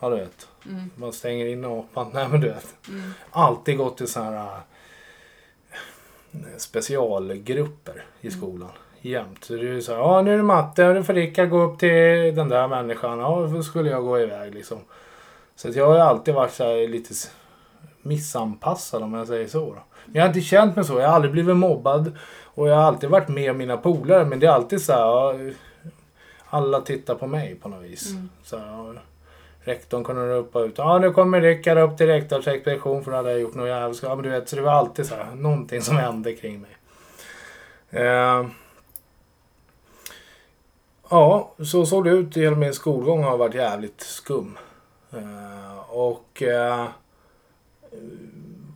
Ja 0.00 0.10
du 0.10 0.16
vet. 0.16 0.48
Mm. 0.66 0.90
Man 0.96 1.12
stänger 1.12 1.46
in 1.46 1.64
apan. 1.64 2.10
Nej 2.14 2.28
men 2.28 2.40
du 2.40 2.48
vet. 2.48 2.74
Mm. 2.88 3.10
Alltid 3.30 3.78
gått 3.78 3.96
till 3.96 4.08
såna 4.08 4.30
här 4.30 4.60
specialgrupper 6.56 8.04
i 8.20 8.26
Mm. 8.26 8.38
skolan. 8.40 8.70
Jämt. 9.00 9.44
Så 9.44 9.52
det 9.52 9.68
är 9.68 9.80
så 9.80 9.92
här, 9.92 9.98
ja 10.00 10.22
nu 10.22 10.32
är 10.32 10.36
det 10.36 10.42
matte, 10.42 10.92
nu 10.92 11.04
får 11.04 11.14
Rickard 11.14 11.50
gå 11.50 11.62
upp 11.62 11.78
till 11.78 12.34
den 12.34 12.48
där 12.48 12.68
människan. 12.68 13.18
Ja, 13.18 13.48
då 13.54 13.62
skulle 13.62 13.90
jag 13.90 14.04
gå 14.04 14.20
iväg 14.20 14.54
liksom. 14.54 14.78
Så 15.56 15.68
att 15.68 15.76
jag 15.76 15.86
har 15.86 15.94
ju 15.94 16.00
alltid 16.00 16.34
varit 16.34 16.52
så 16.52 16.86
lite 16.86 17.14
missanpassad 18.02 19.02
om 19.02 19.14
jag 19.14 19.26
säger 19.26 19.48
så. 19.48 19.58
Då. 19.58 19.82
Men 20.06 20.14
jag 20.14 20.22
har 20.22 20.28
inte 20.28 20.40
känt 20.40 20.76
mig 20.76 20.84
så. 20.84 20.98
Jag 21.00 21.08
har 21.08 21.14
aldrig 21.14 21.32
blivit 21.32 21.56
mobbad. 21.56 22.18
Och 22.44 22.68
jag 22.68 22.74
har 22.76 22.82
alltid 22.82 23.10
varit 23.10 23.28
med 23.28 23.56
mina 23.56 23.76
polare. 23.76 24.24
Men 24.24 24.40
det 24.40 24.46
är 24.46 24.50
alltid 24.50 24.82
så 24.82 24.92
här, 24.92 25.00
ja, 25.00 25.34
alla 26.48 26.80
tittar 26.80 27.14
på 27.14 27.26
mig 27.26 27.54
på 27.54 27.68
något 27.68 27.82
vis. 27.82 28.10
Mm. 28.10 28.28
Så 28.42 28.58
här, 28.58 29.00
rektorn 29.64 30.04
kunde 30.04 30.36
ropa 30.36 30.60
ut. 30.60 30.78
Ja 30.78 30.98
nu 30.98 31.10
kommer 31.10 31.40
Rickard 31.40 31.78
upp 31.78 31.96
till 31.96 32.06
rektorns 32.06 32.46
expedition 32.46 33.04
för 33.04 33.10
då 33.10 33.16
hade 33.16 33.30
jag 33.30 33.40
gjort 33.40 33.54
något 33.54 33.68
jävligt. 33.68 34.02
Ja 34.02 34.14
men 34.14 34.24
du 34.24 34.30
vet, 34.30 34.48
så 34.48 34.56
det 34.56 34.62
var 34.62 34.72
alltid 34.72 35.06
så 35.06 35.14
här, 35.14 35.34
någonting 35.34 35.82
som 35.82 35.96
hände 35.96 36.32
kring 36.32 36.60
mig. 36.60 36.76
Eh, 37.90 38.46
ja, 41.10 41.54
så 41.64 41.86
såg 41.86 42.04
det 42.04 42.10
ut. 42.10 42.36
Hela 42.36 42.56
min 42.56 42.74
skolgång 42.74 43.22
har 43.22 43.36
varit 43.36 43.54
jävligt 43.54 44.00
skum. 44.00 44.58
Eh, 45.12 45.90
och 45.90 46.42
eh, 46.42 46.86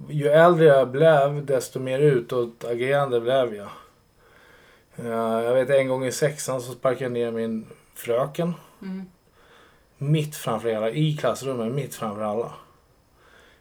ju 0.09 0.29
äldre 0.29 0.65
jag 0.65 0.89
blev 0.89 1.47
desto 1.47 1.81
mer 1.81 1.99
utåtagerande 1.99 3.21
blev 3.21 3.55
jag. 3.55 3.69
Eh, 4.97 5.45
jag 5.45 5.55
vet 5.55 5.71
en 5.71 5.89
gång 5.89 6.05
i 6.05 6.13
sexan 6.13 6.61
så 6.61 6.73
sparkade 6.73 7.05
jag 7.05 7.13
ner 7.13 7.31
min 7.31 7.67
fröken. 7.95 8.55
Mm. 8.83 9.07
Mitt 10.11 10.37
framför 10.37 10.75
alla, 10.75 10.91
i 10.91 11.17
klassrummet, 11.17 11.73
mitt 11.73 11.95
framför 11.95 12.23
alla. 12.23 12.53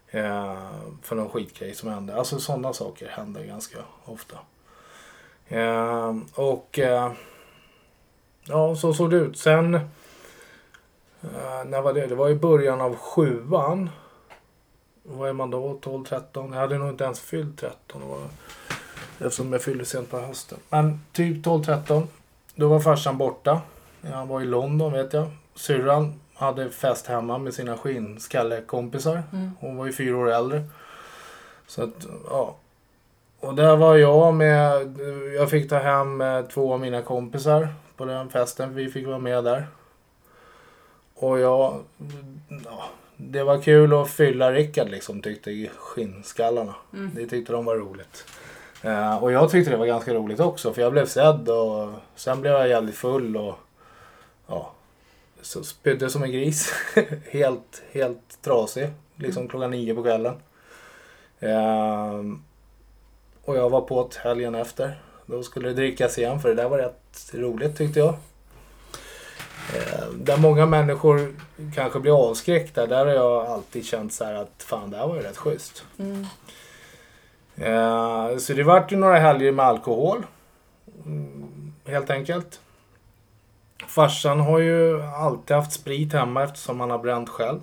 Eh, 0.06 0.56
för 1.02 1.16
någon 1.16 1.28
skitgrej 1.28 1.74
som 1.74 1.88
hände. 1.88 2.16
Alltså 2.16 2.40
sådana 2.40 2.72
saker 2.72 3.08
händer 3.08 3.44
ganska 3.44 3.78
ofta. 4.04 4.38
Eh, 5.48 6.16
och 6.34 6.78
eh, 6.78 7.12
ja, 8.44 8.76
så 8.76 8.94
såg 8.94 9.10
det 9.10 9.16
ut. 9.16 9.38
Sen, 9.38 9.74
eh, 9.74 11.64
när 11.66 11.82
var 11.82 11.92
det? 11.92 12.06
Det 12.06 12.14
var 12.14 12.28
i 12.28 12.34
början 12.34 12.80
av 12.80 12.96
sjuan. 12.96 13.90
Vad 15.02 15.28
är 15.28 15.32
man 15.32 15.50
då? 15.50 15.78
12, 15.82 16.04
13? 16.04 16.52
Jag 16.52 16.60
hade 16.60 16.78
nog 16.78 16.88
inte 16.88 17.04
ens 17.04 17.20
fyllt 17.20 17.58
13. 17.60 18.28
Eftersom 19.18 19.52
jag 19.52 19.62
fyllde 19.62 19.84
sent 19.84 20.10
på 20.10 20.18
hösten. 20.18 20.58
Men 20.68 21.00
typ 21.12 21.44
12, 21.44 21.64
13. 21.64 22.08
Då 22.54 22.68
var 22.68 22.80
farsan 22.80 23.18
borta. 23.18 23.60
Han 24.12 24.28
var 24.28 24.40
i 24.40 24.44
London 24.44 24.92
vet 24.92 25.12
jag. 25.12 25.26
Syrran 25.54 26.20
hade 26.34 26.70
fest 26.70 27.06
hemma 27.06 27.38
med 27.38 27.54
sina 27.54 27.76
skinnskallekompisar. 27.76 29.22
Mm. 29.32 29.50
Hon 29.60 29.76
var 29.76 29.86
ju 29.86 29.92
fyra 29.92 30.16
år 30.16 30.30
äldre. 30.30 30.64
Så 31.66 31.82
att, 31.82 32.06
ja. 32.30 32.56
Och 33.40 33.54
där 33.54 33.76
var 33.76 33.96
jag 33.96 34.34
med, 34.34 34.98
jag 35.36 35.50
fick 35.50 35.68
ta 35.68 35.78
hem 35.78 36.20
eh, 36.20 36.42
två 36.42 36.72
av 36.72 36.80
mina 36.80 37.02
kompisar 37.02 37.68
på 37.96 38.04
den 38.04 38.30
festen. 38.30 38.74
Vi 38.74 38.90
fick 38.90 39.06
vara 39.06 39.18
med 39.18 39.44
där. 39.44 39.66
Och 41.14 41.38
jag, 41.38 41.80
ja, 42.64 42.84
det 43.16 43.44
var 43.44 43.60
kul 43.60 43.94
att 43.94 44.10
fylla 44.10 44.52
Rickard 44.52 44.88
liksom 44.88 45.22
tyckte 45.22 45.68
skinnskallarna. 45.76 46.74
Mm. 46.92 47.10
Det 47.14 47.26
tyckte 47.26 47.52
de 47.52 47.64
var 47.64 47.76
roligt. 47.76 48.26
Eh, 48.82 49.22
och 49.22 49.32
jag 49.32 49.50
tyckte 49.50 49.70
det 49.70 49.76
var 49.76 49.86
ganska 49.86 50.14
roligt 50.14 50.40
också 50.40 50.72
för 50.72 50.82
jag 50.82 50.92
blev 50.92 51.06
sedd 51.06 51.48
och 51.48 51.90
sen 52.14 52.40
blev 52.40 52.52
jag 52.52 52.68
jävligt 52.68 52.94
full 52.94 53.36
och 53.36 53.54
ja, 54.46 54.72
så 55.44 55.64
spydde 55.64 56.10
som 56.10 56.22
en 56.22 56.32
gris. 56.32 56.72
helt, 57.30 57.82
helt 57.92 58.42
trasig. 58.42 58.88
Liksom 59.16 59.48
klockan 59.48 59.70
nio 59.70 59.94
på 59.94 60.02
kvällen. 60.02 60.34
Ehm, 61.40 62.42
och 63.44 63.56
jag 63.56 63.70
var 63.70 63.80
på 63.80 64.06
ett 64.06 64.14
helgen 64.14 64.54
efter. 64.54 65.00
Då 65.26 65.42
skulle 65.42 65.68
det 65.68 65.74
drickas 65.74 66.18
igen 66.18 66.40
för 66.40 66.48
det 66.48 66.54
där 66.54 66.68
var 66.68 66.78
rätt 66.78 67.30
roligt 67.32 67.76
tyckte 67.76 67.98
jag. 67.98 68.14
Ehm, 69.74 70.24
där 70.24 70.36
många 70.36 70.66
människor 70.66 71.34
kanske 71.74 72.00
blir 72.00 72.28
avskräckta, 72.28 72.86
där 72.86 73.06
har 73.06 73.12
jag 73.12 73.46
alltid 73.46 73.84
känt 73.86 74.12
så 74.12 74.24
här 74.24 74.34
att 74.34 74.62
fan 74.62 74.90
det 74.90 74.96
här 74.96 75.06
var 75.06 75.16
ju 75.16 75.22
rätt 75.22 75.36
schysst. 75.36 75.84
Mm. 75.98 76.26
Ehm, 77.56 78.40
så 78.40 78.52
det 78.52 78.62
vart 78.62 78.92
ju 78.92 78.96
några 78.96 79.18
helger 79.18 79.52
med 79.52 79.66
alkohol. 79.66 80.26
Mm, 81.04 81.74
helt 81.84 82.10
enkelt. 82.10 82.60
Farsan 83.88 84.40
har 84.40 84.58
ju 84.58 85.02
alltid 85.02 85.56
haft 85.56 85.72
sprit 85.72 86.12
hemma 86.12 86.42
eftersom 86.42 86.80
han 86.80 86.90
har 86.90 86.98
bränt 86.98 87.28
själv. 87.28 87.60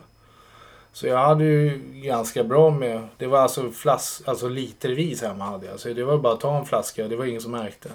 Så 0.94 1.08
jag 1.08 1.18
hade 1.18 1.44
ju 1.44 1.82
ganska 1.94 2.44
bra 2.44 2.70
med, 2.70 3.08
det 3.18 3.28
var 3.28 3.40
alltså, 3.40 3.72
flask, 3.72 4.28
alltså 4.28 4.50
litervis 4.50 5.22
hemma 5.22 5.44
hade 5.44 5.66
jag. 5.66 5.80
Så 5.80 5.94
det 5.94 6.04
var 6.04 6.18
bara 6.18 6.34
att 6.34 6.40
ta 6.40 6.58
en 6.58 6.66
flaska 6.66 7.08
det 7.08 7.16
var 7.16 7.26
ingen 7.26 7.42
som 7.42 7.52
märkte. 7.52 7.90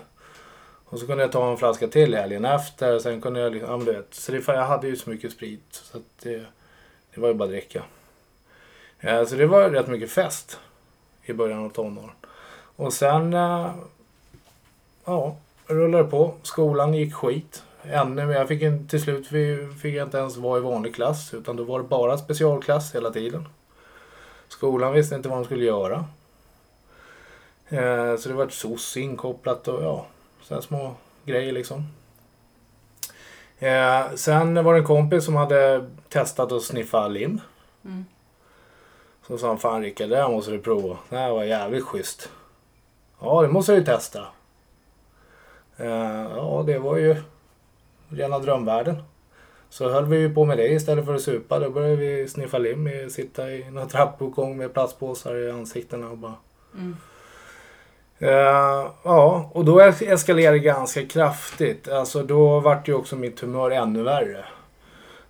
Och 0.89 0.99
så 0.99 1.07
kunde 1.07 1.23
jag 1.23 1.33
ta 1.33 1.51
en 1.51 1.57
flaska 1.57 1.89
till 1.89 2.15
helgen 2.15 2.45
efter. 2.45 2.99
Sen 2.99 3.21
kunde 3.21 3.41
jag 3.41 3.53
liksom, 3.53 3.71
ja 3.71 3.77
men 3.77 3.87
du 3.87 3.93
vet. 3.93 4.15
Så 4.15 4.33
det, 4.33 4.43
jag 4.47 4.67
hade 4.67 4.89
ju 4.89 4.97
så 4.97 5.11
mycket 5.11 5.33
sprit. 5.33 5.67
Så 5.71 5.97
att 5.97 6.05
det, 6.23 6.47
det 7.15 7.21
var 7.21 7.29
ju 7.29 7.35
bara 7.35 7.45
att 7.45 7.51
dricka. 7.51 7.83
Ja, 9.01 9.27
så 9.27 9.35
det 9.35 9.47
var 9.47 9.71
rätt 9.71 9.87
mycket 9.87 10.11
fest 10.11 10.59
i 11.23 11.33
början 11.33 11.65
av 11.65 11.69
tonåren. 11.69 12.11
Och 12.77 12.93
sen, 12.93 13.35
eh, 13.35 13.71
ja, 15.05 15.37
rullade 15.67 16.05
det 16.05 16.11
på. 16.11 16.35
Skolan 16.43 16.95
gick 16.95 17.15
skit. 17.15 17.63
Ännu. 17.91 18.33
Jag 18.33 18.49
fick 18.49 18.63
en, 18.63 18.89
till 18.89 19.03
slut 19.03 19.27
fick 19.83 19.95
jag 19.95 20.07
inte 20.07 20.19
ens 20.19 20.37
vara 20.37 20.59
i 20.59 20.63
vanlig 20.63 20.95
klass. 20.95 21.35
Utan 21.35 21.57
då 21.57 21.65
var 21.65 21.79
det 21.79 21.89
bara 21.89 22.19
specialklass 22.19 22.95
hela 22.95 23.11
tiden. 23.11 23.49
Skolan 24.49 24.93
visste 24.93 25.15
inte 25.15 25.29
vad 25.29 25.39
de 25.39 25.45
skulle 25.45 25.65
göra. 25.65 26.05
Eh, 27.69 28.17
så 28.17 28.29
det 28.29 28.35
var 28.35 28.47
ett 28.47 28.53
SOS 28.53 28.97
inkopplat 28.97 29.69
och 29.69 29.83
ja, 29.83 30.07
sådana 30.43 30.63
små 30.63 30.95
grejer 31.25 31.53
liksom. 31.53 31.87
Eh, 33.59 34.15
sen 34.15 34.65
var 34.65 34.75
det 34.75 34.81
en 34.81 34.87
kompis 34.87 35.25
som 35.25 35.37
hade 35.37 35.91
testat 36.09 36.53
att 36.53 36.63
sniffa 36.63 37.09
lim. 37.09 37.41
Mm. 37.85 38.05
Så 39.27 39.39
sa 39.39 39.49
han, 39.49 39.59
fan 39.59 39.83
Rickard, 39.83 40.09
det 40.09 40.17
här 40.17 40.29
måste 40.29 40.51
du 40.51 40.59
prova. 40.59 40.99
Det 41.09 41.17
här 41.17 41.31
var 41.31 41.45
jävligt 41.45 41.85
schysst. 41.85 42.31
Ja, 43.21 43.43
det 43.43 43.49
måste 43.49 43.75
du 43.75 43.85
testa. 43.85 44.27
Eh, 45.77 46.27
ja, 46.37 46.65
det 46.67 46.79
var 46.79 46.97
ju 46.97 47.17
rena 48.09 48.39
drömvärlden. 48.39 49.03
Så 49.69 49.89
höll 49.89 50.05
vi 50.05 50.17
ju 50.17 50.35
på 50.35 50.45
med 50.45 50.59
det 50.59 50.69
istället 50.69 51.07
för 51.07 51.15
att 51.15 51.23
supa. 51.23 51.59
Då 51.59 51.71
började 51.71 51.97
vi 51.97 52.29
sniffa 52.29 52.59
lim, 52.59 53.11
sitta 53.11 53.51
i 53.51 53.71
några 53.71 53.87
trappuppgång 53.87 54.57
med 54.57 54.73
plastpåsar 54.73 55.35
i 55.37 55.51
ansiktena 55.51 56.11
och 56.11 56.19
bara... 56.19 56.35
Mm. 56.75 56.97
Uh, 58.23 58.91
ja, 59.03 59.51
och 59.55 59.65
då 59.65 59.81
eskalerade 59.81 60.59
det 60.59 60.65
ganska 60.65 61.07
kraftigt. 61.07 61.89
Alltså 61.89 62.23
då 62.23 62.61
vart 62.61 62.89
ju 62.89 62.95
också 62.95 63.17
mitt 63.17 63.41
humör 63.41 63.71
ännu 63.71 64.03
värre. 64.03 64.45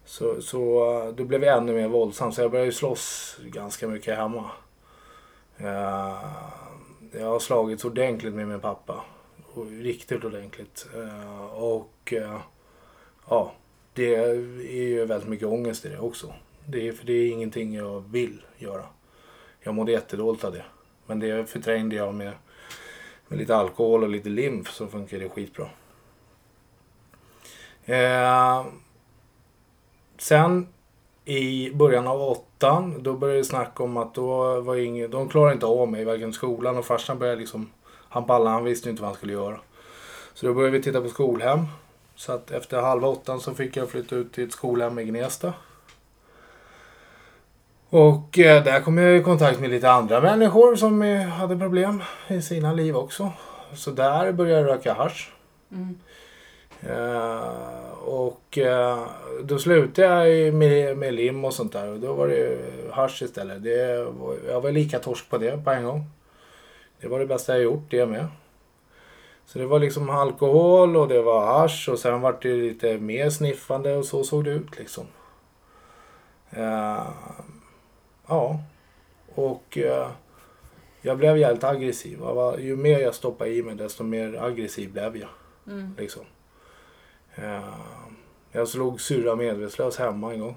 Så, 0.05 0.43
så 0.43 1.13
då 1.17 1.25
blev 1.25 1.45
jag 1.45 1.59
ännu 1.59 1.73
mer 1.73 1.89
våldsam. 1.89 2.33
Så 2.33 2.41
jag 2.41 2.51
började 2.51 2.67
ju 2.67 2.73
slåss 2.73 3.37
ganska 3.45 3.89
mycket 3.89 4.17
hemma. 4.17 4.51
Uh, 5.61 6.17
jag 7.21 7.27
har 7.27 7.39
slagits 7.39 7.85
ordentligt 7.85 8.35
med 8.35 8.49
min 8.49 8.61
pappa. 8.61 8.95
Riktigt 9.83 10.25
ordentligt. 10.25 10.87
Uh, 10.97 11.55
och 11.55 12.15
ja, 13.29 13.53
det 13.93 14.15
är 14.15 14.35
ju 14.73 15.05
väldigt 15.05 15.29
mycket 15.29 15.49
ångest 15.49 15.85
i 15.85 15.89
det 15.89 15.99
också. 15.99 16.33
Det 16.67 16.89
är, 16.89 16.93
för 16.93 17.07
det 17.07 17.13
är 17.13 17.31
ingenting 17.31 17.75
jag 17.75 18.05
vill 18.11 18.43
göra. 18.59 18.85
Jag 19.61 19.75
mådde 19.75 19.93
jättedåligt 19.93 20.45
av 20.45 20.53
det. 20.53 20.65
Men 21.07 21.21
det 21.21 21.51
förträngde 21.51 21.97
jag 21.97 22.15
med, 22.15 22.33
med 23.29 23.39
lite 23.39 23.57
alkohol 23.57 24.03
och 24.03 24.09
lite 24.09 24.29
limf 24.29 24.71
så 24.71 24.87
funkar 24.87 25.19
det 25.19 25.29
skitbra. 25.29 25.69
Eh, 27.85 28.67
sen 30.19 30.69
i 31.25 31.71
början 31.71 32.07
av 32.07 32.23
åttan 32.23 33.03
då 33.03 33.13
började 33.13 33.41
det 33.41 33.45
snacka 33.45 33.83
om 33.83 33.97
att 33.97 34.15
då 34.15 34.61
var 34.61 34.77
ingen, 34.77 35.11
de 35.11 35.29
klarade 35.29 35.55
inte 35.55 35.67
av 35.67 35.91
mig, 35.91 36.05
varken 36.05 36.33
skolan 36.33 36.79
och 36.79 36.85
farsan 36.85 37.19
började 37.19 37.41
liksom, 37.41 37.71
han 37.87 38.25
pallade, 38.25 38.51
han 38.51 38.65
visste 38.65 38.91
inte 38.91 39.03
vad 39.03 39.09
han 39.09 39.17
skulle 39.17 39.33
göra. 39.33 39.61
Så 40.35 40.47
då 40.47 40.55
började 40.55 40.79
vi 40.79 40.83
titta 40.83 41.01
på 41.01 41.09
skolhem. 41.09 41.59
Så 42.17 42.33
att 42.33 42.51
efter 42.51 42.81
halva 42.81 43.09
åttan 43.09 43.41
så 43.41 43.55
fick 43.55 43.77
jag 43.77 43.89
flytta 43.89 44.17
ut 44.17 44.33
till 44.33 44.45
ett 44.45 44.53
skolhem 44.53 44.99
i 44.99 45.05
Gnesta. 45.05 45.53
Och 47.89 48.39
eh, 48.39 48.65
där 48.65 48.81
kom 48.81 48.99
jag 48.99 49.17
i 49.17 49.23
kontakt 49.23 49.61
med 49.61 49.71
lite 49.71 49.91
andra 49.91 50.21
människor 50.21 50.77
som 50.77 51.03
eh, 51.03 51.21
hade 51.21 51.57
problem 51.57 52.03
i 52.29 52.43
sina 52.43 52.73
liv 52.73 52.97
också. 52.97 53.33
Så 53.75 53.91
där 53.91 54.33
började 54.33 54.61
jag 54.61 54.71
röka 54.71 54.95
hasch. 54.95 55.33
Mm. 55.73 55.99
Eh, 56.81 57.91
och 58.05 58.59
eh, 58.59 59.07
då 59.45 59.59
slutade 59.59 60.29
jag 60.29 60.55
med, 60.55 60.97
med 60.97 61.15
lim 61.15 61.45
och 61.45 61.55
sånt 61.55 61.73
där. 61.73 61.89
Och 61.89 61.99
då 61.99 62.13
var 62.13 62.29
det 62.29 62.59
hasch 62.91 63.23
istället. 63.23 63.63
Det 63.63 64.05
var, 64.05 64.37
jag 64.49 64.61
var 64.61 64.71
lika 64.71 64.99
torsk 64.99 65.31
på 65.31 65.39
det 65.39 65.65
på 65.65 65.71
en 65.71 65.85
gång. 65.85 66.05
Det 67.01 67.09
var 67.09 67.19
det 67.19 67.27
bästa 67.27 67.53
jag 67.53 67.63
gjort, 67.63 67.91
det 67.91 68.07
med. 68.07 68.27
Så 69.47 69.59
det 69.59 69.67
var 69.67 69.79
liksom 69.79 70.11
alkohol 70.11 70.97
och 70.97 71.09
det 71.09 71.23
var 71.23 71.47
hasch 71.47 71.89
och 71.89 71.99
sen 71.99 72.21
var 72.21 72.39
det 72.43 72.55
lite 72.55 72.99
mer 72.99 73.31
sniffande 73.31 73.97
och 73.97 74.05
så 74.05 74.25
såg 74.25 74.45
det 74.45 74.51
ut 74.51 74.79
liksom. 74.79 75.07
Uh, 76.57 77.11
ja. 78.27 78.61
Och 79.35 79.79
uh, 79.81 80.11
jag 81.01 81.19
blev 81.19 81.39
jävligt 81.39 81.65
aggressiv. 81.65 82.19
Var, 82.19 82.59
ju 82.59 82.77
mer 82.77 82.99
jag 82.99 83.15
stoppade 83.15 83.51
i 83.51 83.63
mig 83.63 83.75
desto 83.75 84.05
mer 84.05 84.43
aggressiv 84.43 84.93
blev 84.93 85.17
jag. 85.17 85.29
Mm. 85.67 85.95
Liksom. 85.99 86.25
Uh, 87.39 87.75
jag 88.53 88.69
slog 88.69 89.01
syrra 89.01 89.37
medvetslös 89.37 89.97
hemma 89.97 90.33
en 90.33 90.41
gång. 90.41 90.57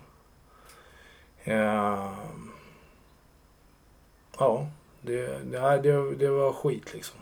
ja, 4.39 4.67
det, 5.01 5.27
det, 5.43 5.79
det, 5.83 6.15
det 6.15 6.29
var 6.29 6.53
skit 6.53 6.93
liksom. 6.93 7.19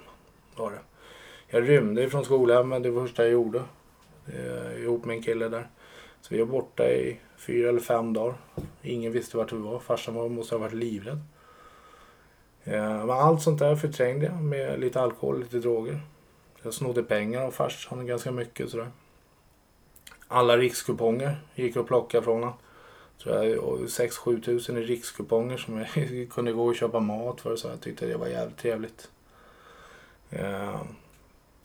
Var 0.56 0.72
det. 0.72 0.80
Jag 1.50 1.70
rymde 1.70 2.10
från 2.10 2.26
skolhemmet 2.26 2.84
det 2.84 2.94
första 2.94 3.24
jag 3.24 3.32
gjorde. 3.32 3.64
Eh, 4.34 4.82
ihop 4.84 5.06
med 5.06 5.16
en 5.16 5.24
kille 5.24 5.48
där. 5.50 5.68
Så 6.22 6.34
vi 6.34 6.40
var 6.40 6.48
borta 6.48 6.90
i 6.90 7.20
fyra 7.38 7.70
eller 7.70 7.80
fem 7.80 8.14
dagar. 8.14 8.36
Ingen 8.82 9.12
visste 9.12 9.38
vart 9.38 9.54
vi 9.54 9.58
var. 9.58 9.80
Farsan 9.80 10.16
var, 10.16 10.30
måste 10.30 10.56
ha 10.56 10.60
varit 10.60 10.74
livrädd. 10.74 11.20
Eh, 12.64 13.06
men 13.06 13.10
allt 13.10 13.42
sånt 13.42 13.60
där 13.60 13.76
förträngde 13.76 14.26
jag 14.26 14.44
med 14.44 14.80
lite 14.80 15.02
alkohol, 15.02 15.40
lite 15.40 15.60
droger. 15.60 16.02
Jag 16.64 16.74
snodde 16.74 17.04
pengar 17.04 17.42
av 17.42 17.52
farsan 17.52 18.06
ganska 18.06 18.32
mycket 18.32 18.70
sådär. 18.70 18.92
Alla 20.28 20.58
rikskuponger 20.58 21.38
gick 21.56 21.78
att 21.78 21.88
plocka 21.88 22.22
från 22.22 22.44
honom. 22.44 22.58
Tror 23.24 23.36
jag 23.36 23.58
6-7 23.58 24.42
tusen 24.42 24.78
i 24.78 24.82
rikskuponger 24.82 25.58
som 25.58 25.78
jag 25.78 26.30
kunde 26.32 26.52
gå 26.52 26.66
och 26.66 26.76
köpa 26.76 27.00
mat 27.00 27.42
för. 27.42 27.56
Så 27.56 27.68
jag 27.68 27.82
tyckte 27.82 28.06
det 28.06 28.18
var 28.18 28.28
jävligt 28.28 28.58
trevligt. 28.58 29.10
Eh, 30.30 30.82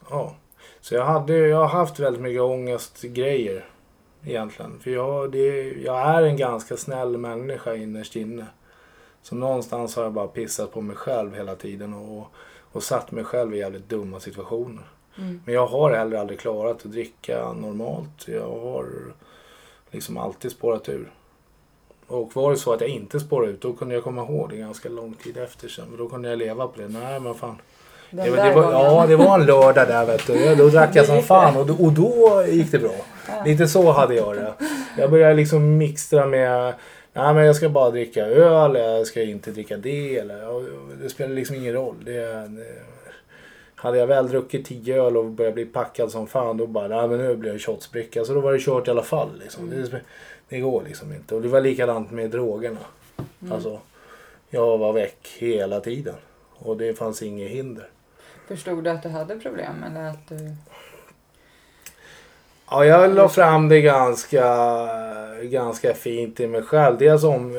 ja. 0.09 0.35
Så 0.81 0.95
jag, 0.95 1.05
hade, 1.05 1.37
jag 1.37 1.57
har 1.57 1.67
haft 1.67 1.99
väldigt 1.99 2.21
mycket 2.21 2.41
ångestgrejer 2.41 3.65
egentligen. 4.25 4.79
För 4.79 4.91
jag, 4.91 5.31
det, 5.31 5.71
jag 5.71 6.09
är 6.09 6.23
en 6.23 6.37
ganska 6.37 6.77
snäll 6.77 7.17
människa 7.17 7.75
innerst 7.75 8.15
inne. 8.15 8.45
Så 9.21 9.35
någonstans 9.35 9.95
har 9.95 10.03
jag 10.03 10.13
bara 10.13 10.27
pissat 10.27 10.71
på 10.71 10.81
mig 10.81 10.95
själv 10.95 11.35
hela 11.35 11.55
tiden 11.55 11.93
och, 11.93 12.27
och 12.71 12.83
satt 12.83 13.11
mig 13.11 13.23
själv 13.23 13.55
i 13.55 13.57
jävligt 13.57 13.89
dumma 13.89 14.19
situationer. 14.19 14.83
Mm. 15.17 15.41
Men 15.45 15.55
jag 15.55 15.67
har 15.67 15.91
heller 15.91 16.17
aldrig 16.17 16.39
klarat 16.39 16.85
att 16.85 16.91
dricka 16.91 17.53
normalt. 17.53 18.27
Jag 18.27 18.59
har 18.59 18.87
liksom 19.91 20.17
alltid 20.17 20.51
spårat 20.51 20.89
ur. 20.89 21.11
Och 22.07 22.35
var 22.35 22.51
det 22.51 22.57
så 22.57 22.73
att 22.73 22.81
jag 22.81 22.89
inte 22.89 23.19
spårade 23.19 23.51
ut 23.51 23.61
då 23.61 23.73
kunde 23.73 23.95
jag 23.95 24.03
komma 24.03 24.21
ihåg 24.21 24.49
det 24.49 24.57
ganska 24.57 24.89
lång 24.89 25.13
tid 25.13 25.37
efter 25.37 25.67
sen. 25.67 25.97
Då 25.97 26.09
kunde 26.09 26.29
jag 26.29 26.39
leva 26.39 26.67
på 26.67 26.81
det. 26.81 26.87
Nej 26.87 27.19
men 27.19 27.35
fan. 27.35 27.57
Det 28.15 28.23
det 28.23 28.51
var, 28.55 28.71
ja, 28.71 29.05
det 29.07 29.15
var 29.15 29.39
en 29.39 29.45
lördag 29.45 29.87
där 29.87 30.05
vet 30.05 30.27
du. 30.27 30.55
Då 30.55 30.69
drack 30.69 30.95
jag 30.95 31.05
som 31.05 31.21
fan 31.23 31.57
och 31.57 31.65
då, 31.65 31.73
och 31.73 31.91
då 31.91 32.43
gick 32.47 32.71
det 32.71 32.79
bra. 32.79 32.95
Lite 33.45 33.67
så 33.67 33.91
hade 33.91 34.15
jag 34.15 34.35
det. 34.35 34.53
Jag 34.97 35.11
började 35.11 35.33
liksom 35.33 35.77
mixtra 35.77 36.25
med 36.25 36.73
Nej 37.13 37.33
men 37.33 37.45
jag 37.45 37.55
ska 37.55 37.69
bara 37.69 37.91
dricka 37.91 38.25
öl, 38.25 38.75
jag 38.75 39.07
ska 39.07 39.21
inte 39.21 39.51
dricka 39.51 39.77
det 39.77 40.17
eller 40.17 40.41
ja, 40.41 40.61
Det 41.01 41.09
spelar 41.09 41.35
liksom 41.35 41.55
ingen 41.55 41.73
roll. 41.73 41.95
Det, 42.05 42.47
det, 42.47 42.73
hade 43.75 43.97
jag 43.97 44.07
väl 44.07 44.27
druckit 44.27 44.65
tio 44.65 45.03
öl 45.03 45.17
och 45.17 45.25
börjat 45.25 45.53
bli 45.53 45.65
packad 45.65 46.11
som 46.11 46.27
fan 46.27 46.57
då 46.57 46.67
bara, 46.67 46.87
nej 46.87 47.07
men 47.07 47.17
nu 47.17 47.35
blir 47.35 47.51
jag 47.51 47.61
shotsbricka. 47.61 48.25
Så 48.25 48.33
då 48.33 48.39
var 48.39 48.53
det 48.53 48.59
kört 48.59 48.87
i 48.87 48.91
alla 48.91 49.03
fall. 49.03 49.29
Liksom. 49.39 49.69
Det, 49.69 50.01
det 50.49 50.59
går 50.59 50.83
liksom 50.87 51.13
inte. 51.13 51.35
Och 51.35 51.41
det 51.41 51.47
var 51.47 51.61
likadant 51.61 52.11
med 52.11 52.29
drogerna. 52.29 52.79
Alltså, 53.51 53.79
jag 54.49 54.77
var 54.77 54.93
väck 54.93 55.35
hela 55.37 55.79
tiden. 55.79 56.15
Och 56.53 56.77
det 56.77 56.93
fanns 56.93 57.21
inget 57.21 57.51
hinder. 57.51 57.89
Förstod 58.47 58.83
du 58.83 58.89
att 58.89 59.03
du 59.03 59.09
hade 59.09 59.39
problem 59.39 59.83
eller 59.83 60.09
att 60.09 60.27
du... 60.27 60.55
Ja, 62.69 62.85
jag 62.85 63.15
la 63.15 63.29
fram 63.29 63.69
det 63.69 63.81
ganska, 63.81 64.45
ganska 65.41 65.93
fint 65.93 66.39
i 66.39 66.47
mig 66.47 66.61
själv. 66.61 66.97
Dels 66.97 67.23
om, 67.23 67.55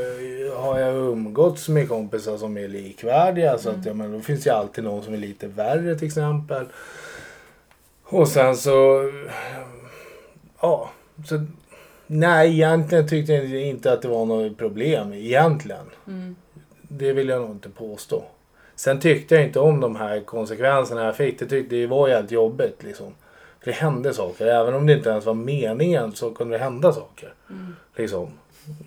har 0.56 0.78
jag 0.78 0.94
umgåtts 0.94 1.68
med 1.68 1.88
kompisar 1.88 2.36
som 2.36 2.56
är 2.56 2.68
likvärdiga. 2.68 3.58
Så 3.58 3.70
att, 3.70 3.86
ja, 3.86 3.94
men 3.94 4.12
då 4.12 4.20
finns 4.20 4.46
ju 4.46 4.50
alltid 4.50 4.84
någon 4.84 5.02
som 5.02 5.14
är 5.14 5.18
lite 5.18 5.46
värre 5.46 5.94
till 5.94 6.06
exempel. 6.06 6.66
Och 8.04 8.28
sen 8.28 8.56
så... 8.56 9.10
Ja. 10.60 10.90
Så, 11.26 11.46
nej, 12.06 12.50
egentligen 12.50 13.08
tyckte 13.08 13.32
jag 13.32 13.62
inte 13.62 13.92
att 13.92 14.02
det 14.02 14.08
var 14.08 14.24
något 14.24 14.58
problem. 14.58 15.12
Egentligen. 15.12 15.86
Mm. 16.06 16.36
Det 16.82 17.12
vill 17.12 17.28
jag 17.28 17.40
nog 17.40 17.50
inte 17.50 17.68
påstå. 17.68 18.24
Sen 18.76 19.00
tyckte 19.00 19.34
jag 19.34 19.44
inte 19.44 19.60
om 19.60 19.80
de 19.80 19.96
här 19.96 20.20
konsekvenserna 20.20 21.04
jag 21.04 21.16
fick. 21.16 21.38
Det 21.38 21.46
tyckte 21.46 21.76
det 21.76 21.86
var 21.86 22.08
jävligt 22.08 22.30
jobbigt 22.32 22.82
liksom. 22.82 23.06
För 23.60 23.70
det 23.70 23.76
hände 23.76 24.14
saker. 24.14 24.46
Även 24.46 24.74
om 24.74 24.86
det 24.86 24.92
inte 24.92 25.10
ens 25.10 25.26
var 25.26 25.34
meningen 25.34 26.12
så 26.12 26.30
kunde 26.30 26.54
det 26.54 26.64
hända 26.64 26.92
saker. 26.92 27.34
Liksom. 27.96 28.28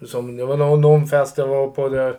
Som, 0.06 0.38
det 0.38 0.45
var 0.45 0.58
någon, 0.58 0.82
någon 0.82 1.08
fest 1.08 1.38
jag 1.38 1.47
var 1.47 1.67
på 1.67 1.89
där 1.89 2.10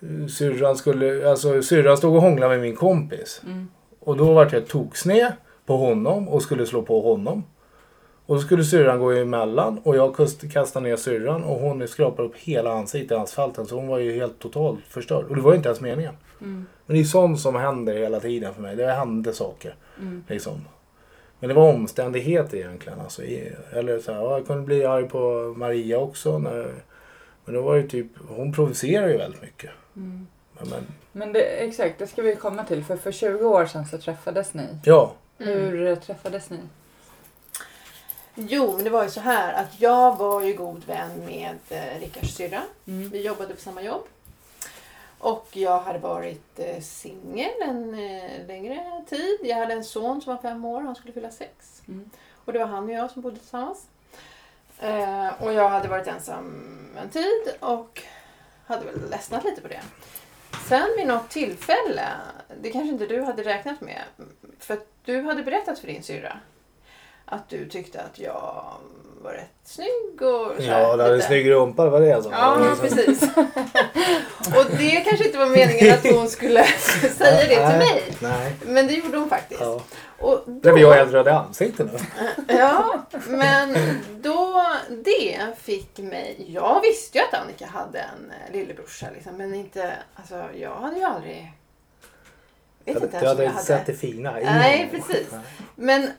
eh, 0.00 0.26
syrran 0.26 0.76
skulle, 0.76 1.30
alltså 1.30 1.62
syrran 1.62 1.96
stod 1.96 2.14
och 2.16 2.22
hånglade 2.22 2.54
med 2.54 2.62
min 2.62 2.76
kompis. 2.76 3.42
Mm. 3.46 3.68
Och 4.00 4.16
då 4.16 4.32
vart 4.32 4.52
jag 4.52 4.66
toksned 4.68 5.32
på 5.66 5.76
honom 5.76 6.28
och 6.28 6.42
skulle 6.42 6.66
slå 6.66 6.82
på 6.82 7.00
honom. 7.00 7.44
Och 8.26 8.34
då 8.36 8.42
skulle 8.42 8.64
syrran 8.64 8.98
gå 8.98 9.10
emellan 9.10 9.78
och 9.78 9.96
jag 9.96 10.16
kast- 10.16 10.52
kastade 10.52 10.88
ner 10.88 10.96
syrran 10.96 11.44
och 11.44 11.60
hon 11.60 11.88
skrapade 11.88 12.28
upp 12.28 12.36
hela 12.36 12.72
ansiktet 12.72 13.10
i 13.10 13.20
asfalten 13.20 13.66
så 13.66 13.74
hon 13.74 13.88
var 13.88 13.98
ju 13.98 14.12
helt 14.12 14.38
totalt 14.38 14.80
förstörd. 14.88 15.24
Och 15.24 15.36
det 15.36 15.42
var 15.42 15.52
ju 15.52 15.56
inte 15.56 15.68
ens 15.68 15.80
meningen. 15.80 16.14
Mm. 16.40 16.66
Men 16.90 16.96
det 16.96 17.02
är 17.02 17.04
sånt 17.04 17.40
som 17.40 17.54
händer 17.54 17.94
hela 17.94 18.20
tiden 18.20 18.54
för 18.54 18.62
mig. 18.62 18.76
Det 18.76 18.92
hände 18.92 19.32
saker. 19.32 19.74
Mm. 19.98 20.24
Liksom. 20.28 20.64
Men 21.38 21.48
det 21.48 21.54
var 21.54 21.72
omständigheter 21.72 22.56
egentligen. 22.56 23.00
Alltså, 23.00 23.22
eller 23.72 24.00
så 24.00 24.12
här, 24.12 24.20
ja, 24.20 24.36
jag 24.38 24.46
kunde 24.46 24.62
bli 24.62 24.84
arg 24.84 25.08
på 25.08 25.54
Maria 25.56 25.98
också. 25.98 26.38
När, 26.38 26.74
men 27.44 27.54
det 27.54 27.60
var 27.60 27.74
ju 27.74 27.88
typ, 27.88 28.06
hon 28.28 28.52
provocerar 28.52 29.08
ju 29.08 29.16
väldigt 29.16 29.42
mycket. 29.42 29.70
Mm. 29.96 30.26
Men, 30.58 30.68
men, 30.68 30.86
Men 31.12 31.32
det, 31.32 31.40
exakt, 31.40 31.98
det 31.98 32.06
ska 32.06 32.22
vi 32.22 32.36
komma 32.36 32.64
till. 32.64 32.84
För 32.84 32.96
för 32.96 33.12
20 33.12 33.44
år 33.44 33.66
sedan 33.66 33.86
så 33.86 33.98
träffades 33.98 34.54
ni. 34.54 34.66
ja, 34.84 35.12
Hur 35.38 35.86
eh, 35.86 35.98
träffades 35.98 36.50
ni? 36.50 36.58
Jo, 38.34 38.72
men 38.74 38.84
det 38.84 38.90
var 38.90 39.04
ju 39.04 39.10
så 39.10 39.20
här 39.20 39.52
att 39.62 39.80
jag 39.80 40.18
var 40.18 40.42
ju 40.42 40.54
god 40.54 40.86
vän 40.86 41.24
med 41.26 41.56
eh, 41.68 42.00
Rickards 42.00 42.34
syrra. 42.34 42.62
Mm. 42.86 43.10
Vi 43.10 43.26
jobbade 43.26 43.54
på 43.54 43.60
samma 43.60 43.82
jobb. 43.82 44.02
Och 45.20 45.48
jag 45.52 45.80
hade 45.80 45.98
varit 45.98 46.58
eh, 46.58 46.80
singel 46.80 47.50
en 47.62 47.94
eh, 47.94 48.46
längre 48.46 49.04
tid. 49.08 49.38
Jag 49.42 49.56
hade 49.56 49.72
en 49.72 49.84
son 49.84 50.20
som 50.20 50.34
var 50.34 50.42
fem 50.42 50.64
år, 50.64 50.80
han 50.80 50.94
skulle 50.94 51.12
fylla 51.12 51.30
sex. 51.30 51.82
Mm. 51.88 52.10
Och 52.44 52.52
det 52.52 52.58
var 52.58 52.66
han 52.66 52.84
och 52.84 52.90
jag 52.90 53.10
som 53.10 53.22
bodde 53.22 53.38
tillsammans. 53.38 53.86
Eh, 54.78 55.42
och 55.42 55.52
jag 55.52 55.68
hade 55.68 55.88
varit 55.88 56.06
ensam 56.06 56.76
en 57.02 57.08
tid 57.08 57.54
och 57.60 58.02
hade 58.66 58.84
väl 58.84 59.10
ledsnat 59.10 59.44
lite 59.44 59.60
på 59.60 59.68
det. 59.68 59.80
Sen 60.68 60.88
vid 60.96 61.06
något 61.06 61.30
tillfälle, 61.30 62.08
det 62.60 62.70
kanske 62.70 62.88
inte 62.88 63.06
du 63.06 63.22
hade 63.22 63.42
räknat 63.42 63.80
med, 63.80 64.02
för 64.58 64.74
att 64.74 64.86
du 65.04 65.22
hade 65.22 65.42
berättat 65.42 65.78
för 65.78 65.86
din 65.86 66.02
syrra 66.02 66.40
att 67.30 67.48
du 67.48 67.68
tyckte 67.68 68.00
att 68.00 68.18
jag 68.18 68.64
var 69.22 69.32
rätt 69.32 69.50
snygg 69.64 70.22
och 70.22 70.52
så 70.56 70.62
här 70.62 70.80
ja 70.80 70.96
det 70.96 71.02
hade 71.02 71.14
en 71.14 71.22
snygg 71.22 71.50
rumpa, 71.50 71.84
det 71.84 71.90
var 71.90 72.00
det 72.00 72.22
sa. 72.22 72.30
Ja, 72.32 72.76
precis. 72.80 73.22
Och 74.56 74.76
det 74.78 74.90
kanske 74.90 75.26
inte 75.26 75.38
var 75.38 75.46
meningen 75.46 75.94
att 75.94 76.06
hon 76.14 76.28
skulle 76.28 76.64
säga 77.16 77.48
det 77.48 77.70
till 77.70 77.78
mig. 77.78 78.02
Nej. 78.20 78.52
Men 78.66 78.86
det 78.86 78.92
gjorde 78.92 79.18
hon 79.18 79.28
faktiskt. 79.28 79.60
Ja. 79.60 79.80
Och 80.18 80.42
Det 80.46 80.72
blir 80.72 80.82
jag 80.82 80.92
helt 80.94 81.12
röd 81.12 81.26
i 81.26 81.30
ansiktet 81.30 81.92
nu. 81.92 81.98
Ja, 82.58 83.06
men 83.28 83.76
då 84.20 84.66
det 84.88 85.46
fick 85.58 85.98
mig... 85.98 86.44
Jag 86.48 86.80
visste 86.80 87.18
ju 87.18 87.24
att 87.24 87.34
Annika 87.34 87.66
hade 87.66 87.98
en 87.98 88.30
eh, 88.30 88.52
lillebrorsa 88.52 89.06
liksom, 89.14 89.36
men 89.36 89.54
inte... 89.54 89.92
Alltså 90.14 90.44
jag 90.54 90.74
hade 90.74 90.96
ju 90.96 91.04
aldrig... 91.04 91.52
Vet 92.84 92.94
Jag 92.94 93.04
inte 93.04 93.16
ens 93.16 93.38
jag 93.38 93.46
hade 93.48 93.64
sett 93.64 93.86
det 93.86 93.94
fina 93.94 94.32
Nej, 94.32 94.88
precis. 94.90 95.28
Men 95.74 96.10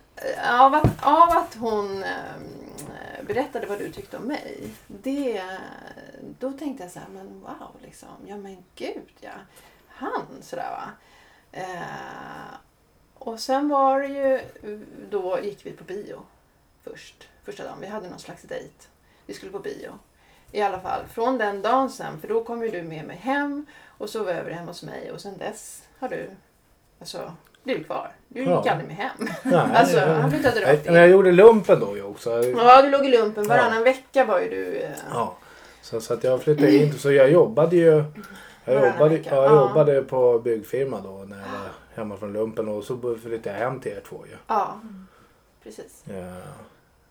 av 0.51 0.73
att, 0.73 1.03
av 1.03 1.29
att 1.29 1.55
hon 1.55 2.03
eh, 2.03 3.23
berättade 3.27 3.67
vad 3.67 3.79
du 3.79 3.91
tyckte 3.91 4.17
om 4.17 4.23
mig, 4.23 4.73
det, 4.87 5.43
då 6.39 6.51
tänkte 6.51 6.83
jag 6.83 6.91
så 6.91 6.99
här, 6.99 7.07
men 7.07 7.41
wow, 7.41 7.75
liksom, 7.81 8.09
ja 8.27 8.37
men 8.37 8.63
gud 8.75 9.09
ja, 9.19 9.31
han 9.87 10.25
sådär 10.41 10.71
va. 10.71 10.91
Eh, 11.51 12.55
och 13.13 13.39
sen 13.39 13.69
var 13.69 13.99
det 13.99 14.07
ju, 14.07 14.41
då 15.09 15.39
gick 15.39 15.65
vi 15.65 15.71
på 15.71 15.83
bio 15.83 16.21
först, 16.83 17.27
första 17.43 17.63
dagen. 17.63 17.77
Vi 17.81 17.87
hade 17.87 18.09
någon 18.09 18.19
slags 18.19 18.43
dejt. 18.43 18.87
Vi 19.25 19.33
skulle 19.33 19.51
på 19.51 19.59
bio. 19.59 19.99
I 20.51 20.61
alla 20.61 20.79
fall 20.79 21.07
från 21.07 21.37
den 21.37 21.61
dagen 21.61 21.89
sen, 21.89 22.21
för 22.21 22.27
då 22.27 22.43
kom 22.43 22.63
ju 22.63 22.69
du 22.69 22.83
med 22.83 23.05
mig 23.05 23.17
hem 23.17 23.65
och 23.85 24.09
sov 24.09 24.29
över 24.29 24.51
hemma 24.51 24.67
hos 24.67 24.83
mig 24.83 25.11
och 25.11 25.21
sen 25.21 25.37
dess 25.37 25.83
har 25.99 26.09
du 26.09 26.29
alltså, 26.99 27.33
blivit 27.63 27.85
kvar. 27.85 28.11
Du 28.27 28.39
gick 28.39 28.49
Ja. 28.49 28.71
aldrig 28.71 28.87
med 28.87 28.95
hem. 28.97 29.27
Nej, 29.43 29.55
Alltså, 29.75 29.95
det- 29.95 30.05
han 30.05 30.31
flyttade 30.31 30.61
rakt 30.73 30.85
Men 30.85 30.95
jag 30.95 31.05
in. 31.05 31.11
gjorde 31.11 31.31
lumpen 31.31 31.79
då 31.79 31.95
ju 31.97 32.03
också. 32.03 32.43
Ja, 32.43 32.81
du 32.81 32.89
låg 32.89 33.05
i 33.05 33.09
lumpen. 33.17 33.47
Varannan 33.47 33.83
vecka 33.83 34.25
var 34.25 34.39
ju 34.39 34.49
du... 34.49 34.75
eh, 34.77 34.89
Ja. 35.13 35.37
Så, 35.81 36.01
så 36.01 36.13
att 36.13 36.23
jag 36.23 36.41
flyttade 36.43 36.75
in. 36.75 36.93
Så 36.93 37.11
jag 37.11 37.31
jobbade 37.31 37.75
ju. 37.75 38.03
Jag 38.65 38.75
jobbade, 38.93 39.15
ja, 39.17 39.21
jag 39.35 39.45
ja. 39.45 39.61
jobbade 39.61 40.01
på 40.01 40.39
byggfirma 40.39 41.01
då 41.01 41.09
när 41.27 41.37
jag 41.37 41.43
var 41.45 41.69
hemma 41.95 42.17
från 42.17 42.33
lumpen. 42.33 42.67
Och 42.67 42.83
så 42.83 43.17
flyttade 43.23 43.57
jag 43.59 43.65
hem 43.65 43.79
till 43.79 43.91
er 43.91 44.01
två 44.09 44.23
ju. 44.29 44.37
Ja, 44.47 44.81
precis. 45.63 46.03
Ja. 46.05 46.41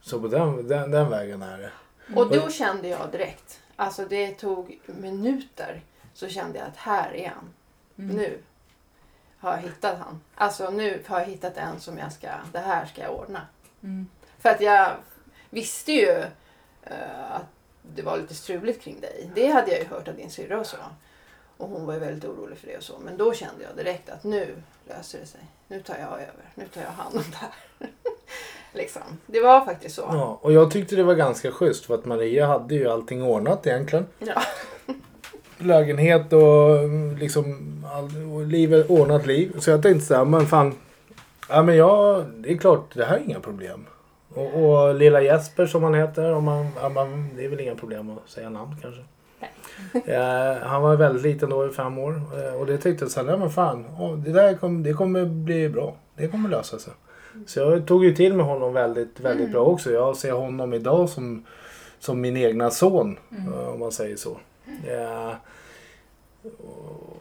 Så 0.00 0.20
på 0.20 0.28
den, 0.28 0.68
den, 0.68 0.90
den 0.90 1.10
vägen 1.10 1.42
är 1.42 1.58
det. 1.58 1.70
Och 2.16 2.28
då 2.30 2.48
kände 2.50 2.88
jag 2.88 3.00
direkt, 3.12 3.60
alltså 3.76 4.02
det 4.08 4.30
tog 4.30 4.80
minuter, 4.86 5.80
så 6.14 6.28
kände 6.28 6.58
jag 6.58 6.68
att 6.68 6.76
här 6.76 7.14
är 7.14 7.28
han. 7.34 7.44
Mm. 7.98 8.16
Nu 8.16 8.38
har 9.40 9.50
jag 9.50 9.58
hittat 9.58 9.98
han. 9.98 10.20
Alltså 10.34 10.70
nu 10.70 11.02
har 11.06 11.18
jag 11.18 11.26
hittat 11.26 11.56
en 11.56 11.80
som 11.80 11.98
jag 11.98 12.12
ska, 12.12 12.28
det 12.52 12.58
här 12.58 12.86
ska 12.86 13.02
jag 13.02 13.14
ordna. 13.14 13.40
Mm. 13.82 14.06
För 14.38 14.48
att 14.48 14.60
jag 14.60 14.96
visste 15.50 15.92
ju 15.92 16.24
eh, 16.82 17.32
att 17.32 17.46
det 17.82 18.02
var 18.02 18.16
lite 18.16 18.34
struligt 18.34 18.82
kring 18.82 19.00
dig. 19.00 19.30
Det 19.34 19.46
hade 19.46 19.70
jag 19.70 19.80
ju 19.80 19.86
hört 19.86 20.08
av 20.08 20.14
din 20.14 20.30
syrra 20.30 20.60
och 20.60 20.66
så. 20.66 20.76
Och 21.56 21.68
hon 21.68 21.86
var 21.86 21.94
ju 21.94 22.00
väldigt 22.00 22.24
orolig 22.24 22.58
för 22.58 22.66
det 22.66 22.76
och 22.76 22.82
så. 22.82 22.98
Men 22.98 23.16
då 23.16 23.34
kände 23.34 23.64
jag 23.64 23.76
direkt 23.76 24.10
att 24.10 24.24
nu 24.24 24.56
löser 24.88 25.18
det 25.20 25.26
sig. 25.26 25.40
Nu 25.68 25.82
tar 25.82 25.96
jag 25.98 26.12
över. 26.12 26.50
Nu 26.54 26.66
tar 26.66 26.80
jag 26.80 26.90
hand 26.90 27.16
om 27.16 27.24
det 27.30 27.36
här. 27.36 27.52
liksom. 28.72 29.02
Det 29.26 29.40
var 29.40 29.64
faktiskt 29.64 29.94
så. 29.94 30.02
Ja, 30.02 30.38
och 30.42 30.52
jag 30.52 30.70
tyckte 30.70 30.96
det 30.96 31.02
var 31.02 31.14
ganska 31.14 31.52
schysst 31.52 31.86
för 31.86 31.94
att 31.94 32.04
Maria 32.04 32.46
hade 32.46 32.74
ju 32.74 32.88
allting 32.88 33.22
ordnat 33.22 33.66
egentligen. 33.66 34.06
Ja. 34.18 34.42
Lägenhet 35.62 36.32
och 36.32 36.78
mm, 36.78 37.16
liksom 37.16 37.56
och 38.34 38.46
livet, 38.46 38.90
ordnat 38.90 39.26
liv. 39.26 39.56
Så 39.58 39.70
jag 39.70 39.82
tänkte 39.82 40.06
så 40.06 40.14
här, 40.14 40.24
men 40.24 40.46
fan. 40.46 40.74
Ja 41.48 41.62
men 41.62 41.76
jag, 41.76 42.24
det 42.36 42.52
är 42.52 42.56
klart 42.56 42.94
det 42.94 43.04
här 43.04 43.16
är 43.16 43.22
inga 43.24 43.40
problem. 43.40 43.86
Och, 44.34 44.54
och 44.54 44.94
lilla 44.94 45.22
Jesper 45.22 45.66
som 45.66 45.82
han 45.82 45.94
heter, 45.94 46.32
om 46.32 46.44
man, 46.44 46.68
ja, 46.82 46.88
man, 46.88 47.28
det 47.36 47.44
är 47.44 47.48
väl 47.48 47.60
inga 47.60 47.74
problem 47.74 48.10
att 48.10 48.30
säga 48.30 48.50
namn 48.50 48.76
kanske. 48.82 49.02
Eh, 49.92 50.56
han 50.62 50.82
var 50.82 50.96
väldigt 50.96 51.22
liten 51.22 51.50
då 51.50 51.66
i 51.66 51.70
fem 51.70 51.98
år 51.98 52.22
eh, 52.36 52.60
och 52.60 52.66
det 52.66 52.78
tyckte 52.78 53.04
jag 53.04 53.12
så 53.12 53.24
här, 53.24 53.36
men 53.36 53.50
fan, 53.50 53.84
åh, 53.98 54.16
det 54.16 54.32
där 54.32 54.54
kom, 54.54 54.82
det 54.82 54.92
kommer 54.92 55.24
bli 55.24 55.68
bra. 55.68 55.94
Det 56.16 56.28
kommer 56.28 56.48
lösa 56.48 56.78
sig. 56.78 56.92
Så 57.46 57.60
jag 57.60 57.86
tog 57.86 58.04
ju 58.04 58.14
till 58.14 58.34
med 58.34 58.46
honom 58.46 58.72
väldigt, 58.72 59.20
väldigt 59.20 59.52
bra 59.52 59.64
också. 59.64 59.90
Jag 59.90 60.16
ser 60.16 60.32
honom 60.32 60.74
idag 60.74 61.08
som, 61.08 61.44
som 61.98 62.20
min 62.20 62.36
egna 62.36 62.70
son, 62.70 63.18
eh, 63.38 63.68
om 63.68 63.80
man 63.80 63.92
säger 63.92 64.16
så. 64.16 64.36
Eh, 64.88 65.32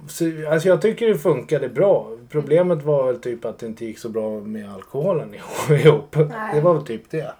så. 0.08 0.26
Alltså 0.52 0.68
jag 0.68 0.82
tycker 0.82 1.08
det 1.08 1.18
funkade 1.18 1.70
bra. 1.70 2.12
Problemet 2.30 2.84
var 2.84 3.06
väl 3.06 3.22
typ 3.22 3.46
att 3.46 3.60
det 3.60 3.66
inte 3.66 3.86
gick 3.86 4.00
så 4.00 4.10
bra 4.10 4.40
med 4.40 4.74
alkoholen 4.74 5.36
ihop. 5.70 6.16
Nej. 6.16 6.56
Det 6.56 6.62
var 6.62 6.74
väl 6.74 6.86
typ 6.86 7.10
det. 7.10 7.34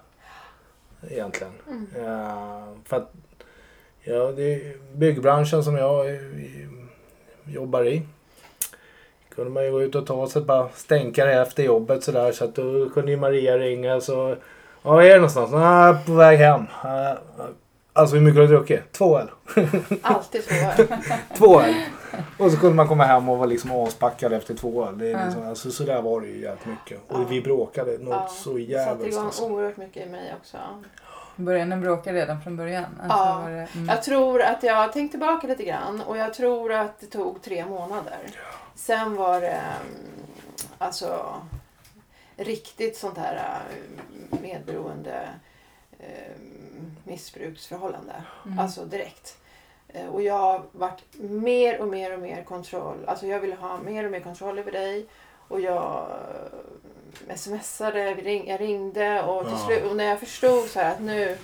Egentligen. 1.10 1.52
Eh, 1.96 2.64
för 2.84 2.96
att 2.96 3.12
ja, 4.02 4.32
det 4.32 4.76
byggbranschen 4.94 5.64
som 5.64 5.76
jag 5.76 6.14
eh, 6.14 6.20
jobbar 7.46 7.84
i. 7.84 8.02
Kunde 9.28 9.50
man 9.50 9.64
ju 9.64 9.70
gå 9.70 9.82
ut 9.82 9.94
och 9.94 10.06
ta 10.06 10.28
sig 10.28 10.44
par 10.44 10.68
stänkare 10.74 11.42
efter 11.42 11.62
jobbet 11.62 12.04
sådär. 12.04 12.32
Så 12.32 12.44
att 12.44 12.54
då 12.54 12.90
kunde 12.90 13.10
ju 13.10 13.16
Maria 13.16 13.58
ringa 13.58 14.00
så. 14.00 14.36
Ja, 14.82 15.02
är 15.02 15.08
du 15.08 15.14
någonstans? 15.14 15.52
Ah, 15.54 15.98
på 16.06 16.12
väg 16.12 16.38
hem. 16.38 16.66
Ah, 16.82 17.14
Alltså 17.92 18.16
hur 18.16 18.22
mycket 18.22 18.40
har 18.40 18.46
du 18.48 18.54
druckit? 18.56 18.92
Två 18.92 19.18
öl. 19.18 19.30
Alltid 20.02 20.44
så. 20.44 20.54
Två 21.36 21.60
öl. 21.60 21.74
Och 22.38 22.50
så 22.52 22.58
kunde 22.58 22.76
man 22.76 22.88
komma 22.88 23.04
hem 23.04 23.28
och 23.28 23.36
vara 23.38 23.46
liksom 23.46 23.70
aspackad 23.70 24.32
efter 24.32 24.54
två 24.54 24.86
öl. 24.86 24.98
Det 24.98 25.12
är 25.12 25.24
liksom, 25.26 25.48
alltså, 25.48 25.70
så 25.70 25.82
där 25.84 26.02
var 26.02 26.20
det 26.20 26.26
ju 26.26 26.40
jävligt 26.42 26.66
mycket. 26.66 27.00
Ja. 27.08 27.16
Och 27.16 27.32
vi 27.32 27.40
bråkade 27.42 27.98
något 27.98 28.08
Ja, 28.14 28.28
så 28.28 28.50
Satte 28.50 28.60
jävligt. 28.60 29.06
igång 29.12 29.24
Alltså. 29.24 29.44
oerhört 29.44 29.76
mycket 29.76 30.06
i 30.06 30.10
mig 30.10 30.34
också. 30.40 30.56
Började 31.36 31.76
ni 31.76 31.82
bråka 31.82 32.12
redan 32.12 32.42
från 32.42 32.56
början? 32.56 32.84
Alltså, 33.02 33.18
Ja. 33.18 33.40
var 33.44 33.50
det, 33.50 33.68
mm. 33.74 33.88
Jag 33.88 34.02
tror 34.02 34.42
att 34.42 34.62
jag 34.62 34.74
har 34.74 34.88
tänkt 34.88 35.10
tillbaka 35.10 35.46
lite 35.46 35.64
grann 35.64 36.00
och 36.06 36.16
jag 36.16 36.34
tror 36.34 36.72
att 36.72 37.00
det 37.00 37.06
tog 37.06 37.42
tre 37.42 37.64
månader. 37.66 38.18
Sen 38.74 39.16
var 39.16 39.40
det 39.40 39.46
mm, 39.48 40.10
alltså 40.78 41.34
riktigt 42.36 42.96
sånt 42.96 43.18
här 43.18 43.34
eh, 43.36 44.40
medberoende 44.42 45.28
eh, 46.00 46.32
missbruksförhållande. 47.04 48.14
Mm. 48.46 48.58
Alltså 48.58 48.84
direkt. 48.84 49.36
Eh, 49.88 50.06
Och 50.06 50.22
jag 50.22 50.34
har 50.38 50.62
varit 50.72 51.02
mer 51.18 51.80
och 51.80 51.88
mer 51.88 52.12
och 52.14 52.20
mer 52.20 52.42
kontroll. 52.44 53.04
Alltså 53.06 53.26
jag 53.26 53.40
ville 53.40 53.54
ha 53.54 53.78
mer 53.78 54.04
och 54.04 54.10
mer 54.10 54.20
kontroll 54.20 54.58
över 54.58 54.72
dig. 54.72 55.06
Och 55.48 55.60
jag 55.60 56.08
eh, 57.28 57.36
smsade, 57.36 58.04
jag 58.46 58.60
ringde 58.60 59.22
och 59.22 59.48
till 59.48 59.58
slut, 59.58 59.84
och 59.90 59.96
när 59.96 60.04
jag 60.04 60.20
förstod 60.20 60.64
så 60.68 60.80
här 60.80 60.92
att 60.92 61.00
nu, 61.00 61.38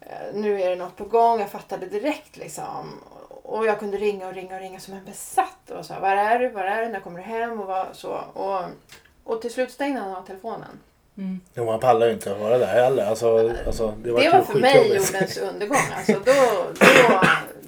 eh, 0.00 0.34
nu 0.34 0.62
är 0.62 0.70
det 0.70 0.76
något 0.76 0.96
på 0.96 1.04
gång. 1.04 1.40
Jag 1.40 1.50
fattade 1.50 1.86
direkt 1.86 2.36
liksom. 2.36 3.00
Och 3.42 3.66
jag 3.66 3.78
kunde 3.78 3.96
ringa 3.96 4.28
och 4.28 4.34
ringa 4.34 4.54
och 4.54 4.60
ringa 4.60 4.80
som 4.80 4.94
en 4.94 5.04
besatt. 5.04 5.70
Och 5.70 5.86
så 5.86 5.94
här, 5.94 6.00
var 6.00 6.08
är 6.16 6.38
du? 6.38 6.48
Var 6.48 6.62
är 6.64 6.82
du? 6.82 6.88
När 6.92 7.00
kommer 7.00 7.18
du 7.18 7.24
hem? 7.24 7.60
Och 7.60 7.66
vad, 7.66 7.86
så. 7.92 8.12
Och, 8.34 8.60
och 9.24 9.42
till 9.42 9.52
slut 9.52 9.70
stängde 9.70 10.00
han 10.00 10.14
av 10.16 10.26
telefonen. 10.26 10.80
Mm. 11.18 11.40
Jo, 11.54 11.64
man 11.64 11.80
pallar 11.80 12.06
ju 12.06 12.12
inte 12.12 12.32
att 12.32 12.40
vara 12.40 12.58
där 12.58 12.66
heller. 12.66 13.06
Alltså, 13.06 13.54
alltså, 13.66 13.94
det 14.02 14.10
var, 14.12 14.20
Det 14.20 14.30
var 14.30 14.42
för 14.42 14.58
mig 14.58 14.88
jordens 14.88 15.36
undergång. 15.52 15.78
Alltså 15.96 16.12
då, 16.12 16.64
då, 16.80 17.20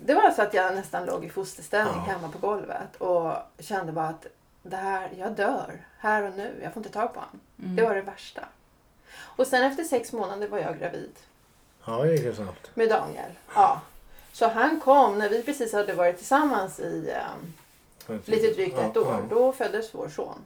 det 0.04 0.14
var 0.14 0.30
så 0.30 0.42
att 0.42 0.54
jag 0.54 0.74
nästan 0.74 1.06
låg 1.06 1.24
i 1.24 1.28
fosterställning 1.28 1.94
Ja. 2.06 2.12
hemma 2.12 2.28
på 2.28 2.38
golvet 2.46 2.96
och 2.98 3.32
kände 3.58 3.92
bara 3.92 4.06
att 4.08 4.26
det 4.62 4.76
här, 4.76 5.08
jag 5.18 5.32
dör 5.32 5.84
här 5.98 6.22
och 6.22 6.32
nu. 6.36 6.50
Jag 6.62 6.72
får 6.74 6.80
inte 6.80 6.92
tag 6.92 7.14
på 7.14 7.20
honom. 7.20 7.40
Mm. 7.62 7.76
Det 7.76 7.82
var 7.82 7.94
det 7.94 8.02
värsta. 8.02 8.40
Och 9.36 9.46
sen 9.46 9.62
efter 9.62 9.84
sex 9.84 10.12
månader 10.12 10.48
var 10.48 10.58
jag 10.58 10.78
gravid 10.78 11.12
Ja, 11.86 12.02
det 12.02 12.12
gick 12.12 12.22
ju 12.24 12.34
snabbt. 12.34 12.70
med 12.76 12.88
Daniel. 12.88 13.30
Ja. 13.54 13.80
Så 14.32 14.48
han 14.48 14.80
kom 14.80 15.18
när 15.18 15.28
vi 15.28 15.42
precis 15.42 15.72
hade 15.72 15.92
varit 15.92 16.16
tillsammans 16.16 16.80
i 16.80 17.10
eh, 18.08 18.16
lite 18.24 18.46
drygt 18.54 18.78
ett 18.78 18.90
Ja, 18.94 19.00
år. 19.00 19.06
ja. 19.30 19.36
Då 19.36 19.52
föddes 19.52 19.94
vår 19.94 20.08
son. 20.08 20.38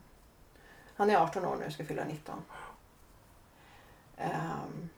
Han 0.96 1.11
är 1.11 1.16
18 1.16 1.44
år 1.44 1.57
nu 1.61 1.66
och 1.66 1.72
ska 1.72 1.84
fylla 1.84 2.05
19. 2.05 2.34
Ehm, 4.18 4.88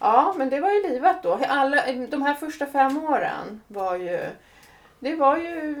ja, 0.00 0.34
men 0.36 0.50
det 0.50 0.60
var 0.60 0.70
ju 0.70 0.82
livet 0.88 1.16
då. 1.22 1.40
Alla, 1.48 1.92
de 2.10 2.22
här 2.22 2.34
första 2.34 2.66
fem 2.66 3.04
åren 3.04 3.60
var 3.68 3.96
ju... 3.96 4.20
Det 5.00 5.14
var 5.14 5.36
ju 5.36 5.76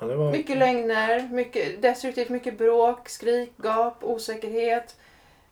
Ja, 0.00 0.06
det 0.06 0.16
var... 0.16 0.32
mycket 0.32 0.56
lögner, 0.58 1.28
mycket 1.28 1.82
destruktivt, 1.82 2.28
mycket 2.28 2.58
bråk, 2.58 3.08
skrik, 3.08 3.52
gap, 3.56 4.04
osäkerhet. 4.04 4.96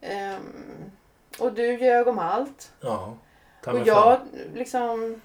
Ehm, 0.01 0.91
och 1.39 1.53
du 1.53 1.79
ljög 1.79 2.09
om 2.09 2.19
allt. 2.19 2.73
Ja, 2.81 3.15
Och 3.67 3.79
jag 3.79 4.19
fan. 4.19 4.29
liksom 4.55 5.21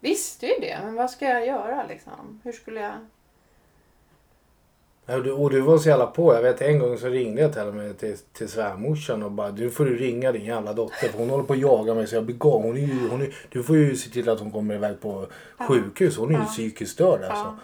visste 0.00 0.46
ju 0.46 0.54
det, 0.60 0.78
men 0.84 0.94
vad 0.94 1.10
ska 1.10 1.28
jag 1.28 1.46
göra 1.46 1.86
liksom? 1.88 2.40
Hur 2.44 2.52
skulle 2.52 2.80
jag... 2.80 2.92
Ja, 5.06 5.18
du, 5.18 5.32
och 5.32 5.50
du 5.50 5.60
var 5.60 5.78
så 5.78 5.88
jävla 5.88 6.06
på. 6.06 6.34
Jag 6.34 6.42
vet 6.42 6.60
en 6.62 6.78
gång 6.78 6.98
så 6.98 7.06
ringde 7.08 7.42
jag 7.42 7.52
till 7.52 7.62
henne 7.62 7.92
till, 7.92 8.16
till 8.32 8.48
svärmorsan 8.48 9.22
och 9.22 9.30
bara 9.30 9.50
du 9.50 9.70
får 9.70 9.84
du 9.84 9.96
ringa 9.96 10.32
din 10.32 10.44
jävla 10.44 10.72
dotter 10.72 11.08
för 11.08 11.18
hon 11.18 11.30
håller 11.30 11.44
på 11.44 11.52
att 11.52 11.58
jaga 11.58 11.94
mig 11.94 12.06
så 12.06 12.14
jag 12.16 12.24
blir 12.24 12.36
galen. 12.36 12.62
Hon 12.62 12.76
är 12.76 12.80
ju, 12.80 13.08
hon 13.08 13.22
är, 13.22 13.34
du 13.48 13.62
får 13.62 13.76
ju 13.76 13.96
se 13.96 14.10
till 14.10 14.28
att 14.28 14.40
hon 14.40 14.50
kommer 14.50 14.74
iväg 14.74 15.00
på 15.00 15.26
sjukhus. 15.68 16.16
Hon 16.16 16.28
är 16.28 16.32
ju 16.32 16.38
Ja. 16.38 16.44
psykiskt 16.44 16.92
störd 16.92 17.22
alltså. 17.22 17.44
Ja. 17.44 17.56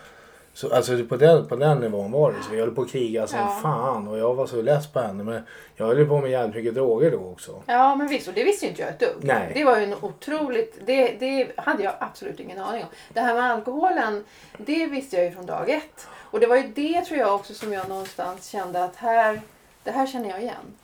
Så, 0.55 0.75
alltså 0.75 1.05
på, 1.09 1.17
den, 1.17 1.47
på 1.47 1.57
den 1.57 1.79
nivån 1.79 2.11
var 2.13 2.33
det. 2.33 2.37
Så 2.43 2.51
vi 2.53 2.61
höll 2.61 2.71
på 2.75 2.83
att 2.83 2.91
kriga 2.91 3.27
som 3.27 3.39
Ja. 3.39 3.59
fan 3.63 4.09
och 4.09 4.19
jag 4.19 4.35
var 4.35 4.47
så 4.47 4.63
less 4.63 4.93
på 4.93 5.01
henne. 5.01 5.25
Men 5.25 5.43
jag 5.77 5.87
höll 5.87 6.07
på 6.07 6.21
med 6.21 6.31
jävligt 6.31 6.57
mycket 6.57 6.75
droger 6.75 7.11
då 7.11 7.19
också. 7.19 7.63
Ja, 7.67 7.97
men 7.97 8.09
visst. 8.09 8.29
Och 8.29 8.35
det 8.35 8.45
visste 8.45 8.65
ju 8.65 8.71
inte 8.71 8.83
jag 8.83 8.91
ett 8.91 9.01
dugg. 9.01 9.11
Nej. 9.21 9.51
Det 9.55 9.65
var 9.65 9.79
ju 9.79 9.85
en 9.85 9.95
otroligt... 10.01 10.79
Det, 10.87 11.17
det 11.21 11.47
hade 11.57 11.83
jag 11.83 11.93
absolut 12.01 12.41
ingen 12.41 12.59
aning 12.61 12.83
om. 12.83 12.89
Det 13.15 13.21
här 13.21 13.35
med 13.35 13.45
alkoholen, 13.45 14.25
det 14.59 14.87
visste 14.87 15.17
jag 15.17 15.25
ju 15.25 15.31
från 15.31 15.47
dag 15.47 15.71
ett. 15.71 16.09
Och 16.31 16.41
det 16.41 16.47
var 16.47 16.57
ju 16.57 16.69
det 16.69 17.05
tror 17.05 17.19
jag 17.19 17.35
också 17.35 17.55
som 17.55 17.73
jag 17.73 17.89
någonstans 17.89 18.47
kände 18.47 18.85
att 18.85 18.97
här, 18.97 19.41
det 19.83 19.91
här 19.91 20.07
känner 20.07 20.31
jag 20.31 20.43
igen. 20.43 20.77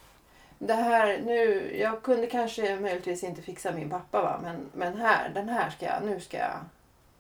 Det 0.58 0.74
här 0.74 1.20
nu, 1.26 1.70
jag 1.78 2.02
kunde 2.02 2.26
kanske 2.26 2.80
möjligtvis 2.80 3.24
inte 3.24 3.42
fixa 3.42 3.72
min 3.72 3.90
pappa 3.90 4.22
va, 4.22 4.40
men, 4.42 4.70
men 4.72 5.00
här, 5.00 5.28
den 5.34 5.48
här 5.48 5.70
ska 5.70 5.86
jag, 5.86 6.02
nu 6.04 6.20
ska 6.20 6.38
jag, 6.38 6.60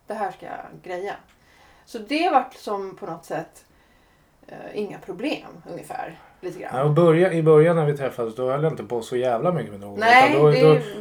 det 0.06 0.14
här 0.14 0.32
ska 0.32 0.46
jag 0.46 0.66
greja. 0.82 1.16
Så 1.84 1.98
det 1.98 2.30
vart 2.30 2.54
som 2.54 2.96
på 2.96 3.06
något 3.06 3.24
sätt 3.24 3.64
eh, 4.46 4.78
inga 4.78 4.98
problem 4.98 5.62
ungefär, 5.70 6.18
lite 6.40 6.58
grann. 6.60 6.70
Ja, 6.74 6.84
och 6.84 6.90
börja, 6.90 7.32
I 7.32 7.42
början 7.42 7.76
när 7.76 7.86
vi 7.86 7.96
träffades 7.96 8.34
då 8.34 8.50
höll 8.50 8.62
jag 8.62 8.72
inte 8.72 8.84
på 8.84 9.02
så 9.02 9.16
jävla 9.16 9.52
mycket 9.52 9.70
med 9.72 9.80
droger. 9.80 10.00
Nej, 10.00 10.32
då, 10.38 10.50
det 10.50 10.60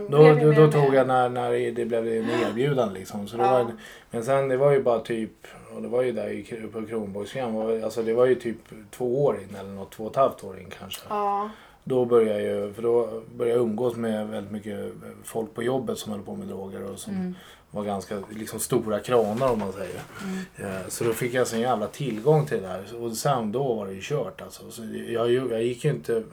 då, 0.10 0.18
då, 0.18 0.28
ju 0.28 0.54
då, 0.54 0.62
då 0.66 0.72
tog 0.72 0.96
jag 0.96 1.08
när, 1.08 1.30
när 1.30 1.72
det 1.72 1.86
blev 1.86 2.08
en 2.08 2.30
erbjudande 2.50 3.00
liksom. 3.00 3.28
Så 3.28 3.38
det 3.38 3.44
Ja. 3.44 3.52
var, 3.52 3.66
men 4.12 4.24
sen 4.24 4.48
det 4.48 4.58
var 4.58 4.72
ju 4.72 4.84
bara 4.84 5.00
typ, 5.00 5.32
och 5.76 5.82
det 5.82 5.88
var 5.88 6.02
ju 6.02 6.12
där 6.12 6.30
i, 6.30 6.44
på 6.74 6.86
Kronborgsgren, 6.86 7.84
alltså 7.84 8.04
det 8.04 8.14
var 8.14 8.26
ju 8.26 8.36
typ 8.36 8.58
två 8.92 9.26
år 9.26 9.40
in 9.50 9.56
eller 9.60 9.70
något, 9.70 9.92
två 9.92 10.04
och 10.04 10.12
ett 10.12 10.16
halvt 10.18 10.44
år 10.44 10.60
in 10.60 10.70
kanske. 10.80 11.02
Ja, 11.10 11.50
Då 11.88 12.06
började 12.06 12.42
jag 12.42 12.76
för 12.76 12.82
då 12.82 13.22
började 13.36 13.60
jag 13.60 13.68
umgås 13.68 13.96
med 13.96 14.28
väldigt 14.28 14.52
mycket 14.52 14.92
folk 15.24 15.54
på 15.54 15.64
jobbet 15.64 15.98
som 15.98 16.12
höll 16.12 16.22
på 16.22 16.36
med 16.36 16.48
droger 16.48 16.92
och 16.92 17.00
som 17.00 17.14
Mm. 17.14 17.36
var 17.72 17.84
ganska 17.84 18.18
liksom 18.30 18.60
stora 18.60 19.00
kranar 19.00 19.52
om 19.52 19.60
man 19.60 19.74
säger. 19.74 20.00
Mm. 20.24 20.72
Eh, 20.76 20.88
Så 20.88 21.04
då 21.04 21.14
fick 21.14 21.34
jag 21.34 21.48
sån 21.48 21.60
jävla 21.60 21.88
tillgång 21.88 22.46
till 22.46 22.62
det 22.62 22.68
där. 22.68 23.04
Och 23.04 23.12
sen 23.18 23.52
då 23.52 23.74
var 23.74 23.86
det 23.88 23.94
ju 23.94 24.02
kört 24.02 24.42
alltså. 24.42 24.72
Så 24.72 24.82
jag, 25.08 25.32
jag 25.32 25.64
gick 25.64 25.84
ju 25.86 25.90
inte... 25.92 26.24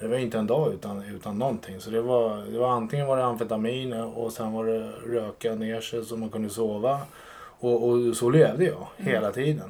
Det 0.00 0.08
var 0.08 0.16
inte 0.16 0.38
en 0.38 0.46
dag 0.46 0.72
utan, 0.72 1.02
utan 1.14 1.38
någonting. 1.38 1.80
Så 1.80 1.90
det 1.90 2.00
var, 2.02 2.36
det 2.52 2.58
var 2.58 2.68
antingen 2.70 3.06
var 3.06 3.16
det 3.16 3.24
amfetamin 3.24 3.92
och 3.92 4.32
sen 4.32 4.52
var 4.52 4.64
det 4.66 4.90
röka 5.06 5.54
ner 5.54 5.80
sig 5.80 6.04
så 6.04 6.16
man 6.16 6.28
kunde 6.30 6.50
sova. 6.50 7.00
Och, 7.58 7.88
och 7.88 8.16
så 8.16 8.30
levde 8.30 8.64
jag 8.64 8.86
hela 8.96 9.32
tiden. 9.32 9.68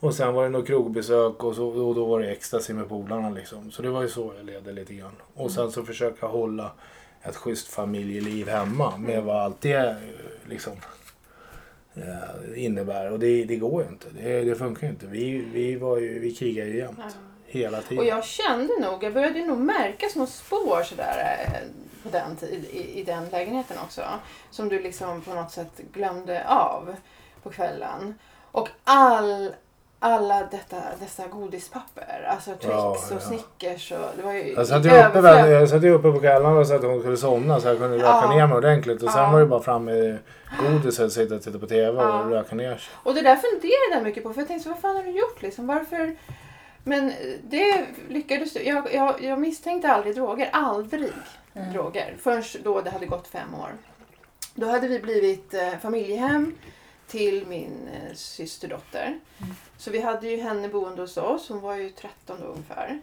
Och 0.00 0.14
sen 0.14 0.34
var 0.34 0.44
det 0.44 0.50
något 0.50 0.66
krogbesök 0.66 1.44
och, 1.44 1.54
så, 1.54 1.66
och 1.66 1.94
då 1.94 2.04
var 2.04 2.20
det 2.20 2.30
ecstasy 2.32 2.72
med 2.74 2.88
polarna 2.88 3.30
liksom. 3.30 3.70
Så 3.70 3.82
det 3.82 3.90
var 3.90 4.02
ju 4.02 4.08
så 4.08 4.32
jag 4.36 4.46
levde 4.46 4.72
lite 4.72 4.94
grann. 4.94 5.16
Och 5.34 5.50
sen 5.50 5.72
så 5.72 5.82
försöka 5.84 6.26
hålla 6.26 6.70
ett 7.22 7.36
schysst 7.36 7.68
familjeliv 7.68 8.48
hemma 8.48 8.96
med 8.96 9.22
vad 9.22 9.36
allt 9.36 9.60
det 9.60 9.88
eh, 9.88 9.94
liksom 10.48 10.72
eh, 11.94 12.64
innebär. 12.64 13.10
Och 13.10 13.18
det, 13.18 13.44
det 13.44 13.56
går 13.56 13.82
ju 13.82 13.88
inte. 13.88 14.06
Det, 14.10 14.44
det 14.44 14.54
funkar 14.54 14.86
ju 14.86 14.92
inte. 14.92 15.06
Vi, 15.06 15.38
vi, 15.52 15.76
var 15.76 15.98
ju, 15.98 16.18
vi 16.18 16.34
krigade 16.34 16.70
ju 16.70 16.76
jämt. 16.76 16.98
ja. 16.98 17.10
Hela 17.46 17.82
tiden. 17.82 17.98
Och 17.98 18.04
jag 18.04 18.24
kände 18.24 18.80
nog, 18.80 19.04
jag 19.04 19.12
började 19.14 19.46
nog 19.46 19.58
märka 19.58 20.08
små 20.08 20.26
spår 20.26 20.82
sådär 20.82 21.46
eh, 21.46 21.60
på 22.02 22.08
den, 22.08 22.50
i, 22.70 23.00
i 23.00 23.04
den 23.04 23.28
lägenheten 23.28 23.76
också. 23.84 24.02
Som 24.50 24.68
du 24.68 24.82
liksom 24.82 25.20
på 25.20 25.34
något 25.34 25.50
sätt 25.50 25.80
glömde 25.92 26.48
av 26.48 26.96
på 27.42 27.50
kvällen. 27.50 28.14
Och 28.52 28.68
all, 28.84 29.52
alla 30.02 30.38
detta, 30.50 30.76
dessa 31.00 31.26
godispapper, 31.26 32.26
alltså 32.28 32.50
Trix 32.50 32.64
Ja, 32.68 32.90
och 32.90 32.96
ja. 33.10 33.20
Snickers 33.20 33.92
och 33.92 33.98
det 34.16 34.22
var 34.22 34.32
ju 34.32 34.52
Jag 34.52 34.66
satt, 34.66 34.84
ju 34.84 34.88
uppe, 34.90 35.20
väl- 35.20 35.50
jag 35.50 35.68
satt 35.68 35.82
ju 35.82 35.90
uppe 35.90 36.12
på 36.12 36.20
kvällarna 36.20 36.64
så 36.64 36.74
att 36.74 36.82
hon 36.82 37.00
skulle 37.00 37.16
somna 37.16 37.60
så 37.60 37.68
jag 37.68 37.78
kunde 37.78 37.96
röka 37.96 38.06
Ja. 38.06 38.34
ner 38.34 38.46
mig 38.46 38.56
ordentligt. 38.56 39.02
Och 39.02 39.10
sen 39.10 39.22
Ja. 39.22 39.30
var 39.32 39.40
det 39.40 39.46
bara 39.46 39.62
fram 39.62 39.84
med 39.84 40.18
godiset 40.60 41.04
och 41.06 41.12
sitta 41.12 41.34
och 41.34 41.42
titta 41.42 41.58
på 41.58 41.66
TV 41.66 42.02
och 42.02 42.30
röka 42.30 42.54
ner 42.56 42.76
sig. 42.76 42.94
Och 43.02 43.14
det 43.14 43.20
där 43.22 43.36
funderade 43.36 43.94
jag 43.94 44.02
mycket 44.02 44.22
på 44.22 44.32
för 44.32 44.40
jag 44.40 44.48
tänkte 44.48 44.68
vad 44.68 44.78
fan 44.78 44.96
har 44.96 45.02
du 45.02 45.10
gjort 45.10 45.42
liksom? 45.42 45.66
Varför? 45.66 46.16
Men 46.84 47.12
det 47.42 47.86
lyckades. 48.08 48.54
Jag, 48.56 48.94
jag, 48.94 49.22
jag 49.22 49.38
misstänkte 49.38 49.88
aldrig 49.92 50.14
droger. 50.16 50.48
Aldrig 50.52 51.12
Mm. 51.54 51.72
droger. 51.72 52.14
Förrän 52.22 52.42
då 52.64 52.80
det 52.80 52.90
hade 52.90 53.06
gått 53.06 53.28
fem 53.28 53.54
år. 53.54 53.68
Då 54.54 54.66
hade 54.66 54.88
vi 54.88 55.00
blivit 55.00 55.54
eh, 55.54 55.68
familjehem 55.82 56.54
till 57.10 57.46
min 57.46 57.88
eh, 57.92 58.14
systerdotter. 58.14 59.06
Mm. 59.06 59.54
Så 59.78 59.90
vi 59.90 60.00
hade 60.00 60.28
ju 60.28 60.40
henne 60.40 60.68
boende 60.68 61.02
hos 61.02 61.16
oss. 61.16 61.48
Hon 61.48 61.60
var 61.60 61.76
ju 61.76 61.90
13 61.90 62.36
då 62.40 62.46
ungefär. 62.46 63.00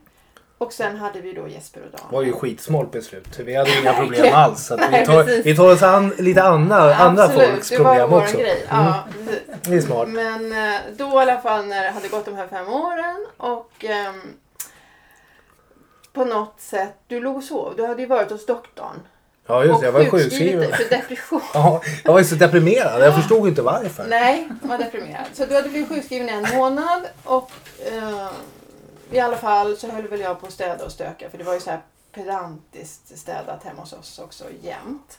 Och 0.58 0.74
sen 0.74 0.95
hade 0.95 1.22
vi 1.22 1.34
då 1.34 1.47
Jesper 1.47 1.82
och 1.82 1.91
Dan. 1.91 2.01
Det 2.10 2.16
var 2.16 2.24
ju 2.24 2.34
skitsmalt 2.34 2.91
beslut. 2.91 3.39
Vi 3.39 3.55
hade 3.55 3.80
inga 3.80 3.93
problem 3.99 4.34
alls. 4.34 4.66
Så 4.66 4.74
att 4.74 4.82
vi, 4.82 4.91
Nej, 4.91 5.05
tar, 5.05 5.24
precis. 5.24 5.45
vi 5.45 5.55
tar 5.55 5.74
oss 5.74 5.84
an 5.84 6.10
lite 6.18 6.43
andra, 6.43 6.95
andra 6.95 7.24
Absolut, 7.24 7.49
folks 7.49 7.70
det 7.70 7.78
var 7.78 7.86
problem 7.95 8.10
vår 8.10 8.22
också. 8.22 8.38
grej. 8.38 8.66
Ja, 8.70 9.03
precis. 9.26 9.41
Det 9.64 9.76
är 9.76 9.82
smart. 9.82 10.08
Men 10.10 10.51
eh, 10.74 10.80
då 10.97 11.05
i 11.05 11.18
alla 11.18 11.41
fall 11.41 11.66
när 11.66 11.84
det 11.84 11.89
hade 11.89 12.08
gått 12.08 12.26
de 12.26 12.36
här 12.36 12.47
fem 12.47 12.68
åren 12.68 13.26
och 13.38 13.86
ehm, 13.86 14.22
på 16.14 16.26
något 16.26 16.62
sätt, 16.62 16.95
du 17.08 17.20
låg 17.20 17.36
och 17.38 17.43
sov. 17.43 17.74
Du 17.78 17.86
hade 17.86 18.01
ju 18.01 18.08
varit 18.08 18.32
hos 18.32 18.45
doktorn. 18.45 18.99
Ja 19.48 19.64
just 19.66 19.80
det, 19.80 19.86
jag 19.86 19.91
var 19.91 20.06
sjukskriven. 20.06 20.72
för 20.72 20.89
depression. 20.89 21.41
Ja, 21.54 21.82
jag 22.04 22.14
var 22.14 22.24
så 22.24 22.36
deprimerad. 22.36 23.02
Jag 23.02 23.16
förstod 23.16 23.48
inte 23.48 23.62
varför. 23.62 24.06
Nej, 24.08 24.50
jag 24.62 24.70
var 24.70 24.78
deprimerad. 24.78 25.26
Så 25.34 25.45
du 25.45 25.56
hade 25.56 25.70
blivit 25.70 25.89
sjukskriven 25.89 26.30
en 26.30 26.58
månad 26.58 27.08
och 27.24 27.52
eh, 27.91 28.28
i 29.12 29.20
alla 29.20 29.38
fall 29.38 29.78
så 29.78 29.88
höll 29.88 30.08
väl 30.08 30.20
jag 30.20 30.39
på 30.39 30.48
att 30.48 30.54
städa 30.54 30.86
och 30.86 30.91
stöka 30.91 31.30
för 31.30 31.38
det 31.38 31.43
var 31.43 31.54
ju 31.54 31.60
så 31.60 31.70
här 31.70 31.82
pedantiskt 32.12 33.18
städat 33.18 33.64
hemma 33.64 33.82
hos 33.82 33.93
oss 33.93 34.20
också 34.20 34.43
jämt. 34.62 35.18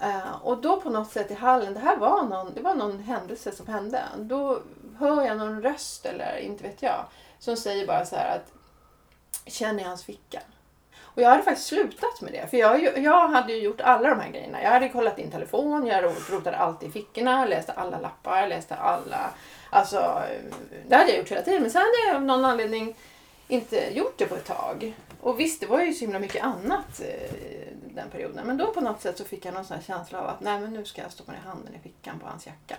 Eh, 0.00 0.32
och 0.42 0.60
då 0.60 0.80
på 0.80 0.90
något 0.90 1.12
sätt 1.12 1.30
i 1.30 1.34
hallen, 1.34 1.74
det 1.74 1.80
här 1.80 1.96
var 1.96 2.22
någon, 2.22 2.54
det 2.54 2.60
var 2.60 2.74
någon 2.74 2.98
händelse 2.98 3.52
som 3.52 3.66
hände. 3.66 4.02
Då 4.18 4.60
hör 4.98 5.24
jag 5.26 5.36
någon 5.36 5.62
röst 5.62 6.06
eller 6.06 6.36
inte 6.38 6.62
vet 6.62 6.82
jag. 6.82 7.04
Som 7.38 7.56
säger 7.56 7.86
bara 7.86 8.06
så 8.06 8.16
här 8.16 8.36
att 8.36 8.52
känn 9.52 9.80
i 9.80 9.82
hans 9.82 10.04
ficka. 10.04 10.40
Och 11.18 11.24
jag 11.24 11.30
hade 11.30 11.42
faktiskt 11.42 11.68
slutat 11.68 12.20
med 12.20 12.32
det. 12.32 12.50
För 12.50 12.56
jag, 12.56 12.98
jag 12.98 13.28
hade 13.28 13.52
ju 13.52 13.62
gjort 13.62 13.80
alla 13.80 14.08
de 14.08 14.20
här 14.20 14.30
grejerna. 14.30 14.62
Jag 14.62 14.70
hade 14.70 14.88
kollat 14.88 15.18
in 15.18 15.30
telefon, 15.30 15.86
jag 15.86 16.04
rotade 16.30 16.56
alltid 16.56 16.88
i 16.88 16.92
fickorna, 16.92 17.44
läste 17.44 17.72
alla 17.72 17.98
lappar, 17.98 18.48
läste 18.48 18.74
alla... 18.74 19.30
Alltså, 19.70 20.22
det 20.88 20.96
hade 20.96 21.10
jag 21.10 21.18
gjort 21.18 21.30
hela 21.30 21.42
tiden. 21.42 21.62
Men 21.62 21.70
sen 21.70 21.80
hade 21.80 22.06
jag 22.06 22.16
av 22.16 22.22
någon 22.22 22.44
anledning 22.44 22.96
inte 23.48 23.96
gjort 23.96 24.18
det 24.18 24.26
på 24.26 24.34
ett 24.34 24.44
tag. 24.46 24.94
Och 25.20 25.40
visst, 25.40 25.60
det 25.60 25.66
var 25.66 25.80
ju 25.80 25.92
så 25.92 26.00
himla 26.00 26.18
mycket 26.18 26.44
annat 26.44 27.00
eh, 27.00 27.72
den 27.94 28.10
perioden. 28.10 28.46
Men 28.46 28.56
då 28.56 28.66
på 28.66 28.80
något 28.80 29.00
sätt 29.00 29.18
så 29.18 29.24
fick 29.24 29.44
jag 29.44 29.54
någon 29.54 29.64
sån 29.64 29.76
här 29.76 29.84
känsla 29.84 30.20
av 30.20 30.28
att 30.28 30.40
nej 30.40 30.60
men 30.60 30.72
nu 30.72 30.84
ska 30.84 31.02
jag 31.02 31.12
stoppa 31.12 31.32
ner 31.32 31.40
handen 31.46 31.74
i 31.74 31.78
fickan 31.78 32.18
på 32.18 32.26
hans 32.26 32.46
jacka. 32.46 32.76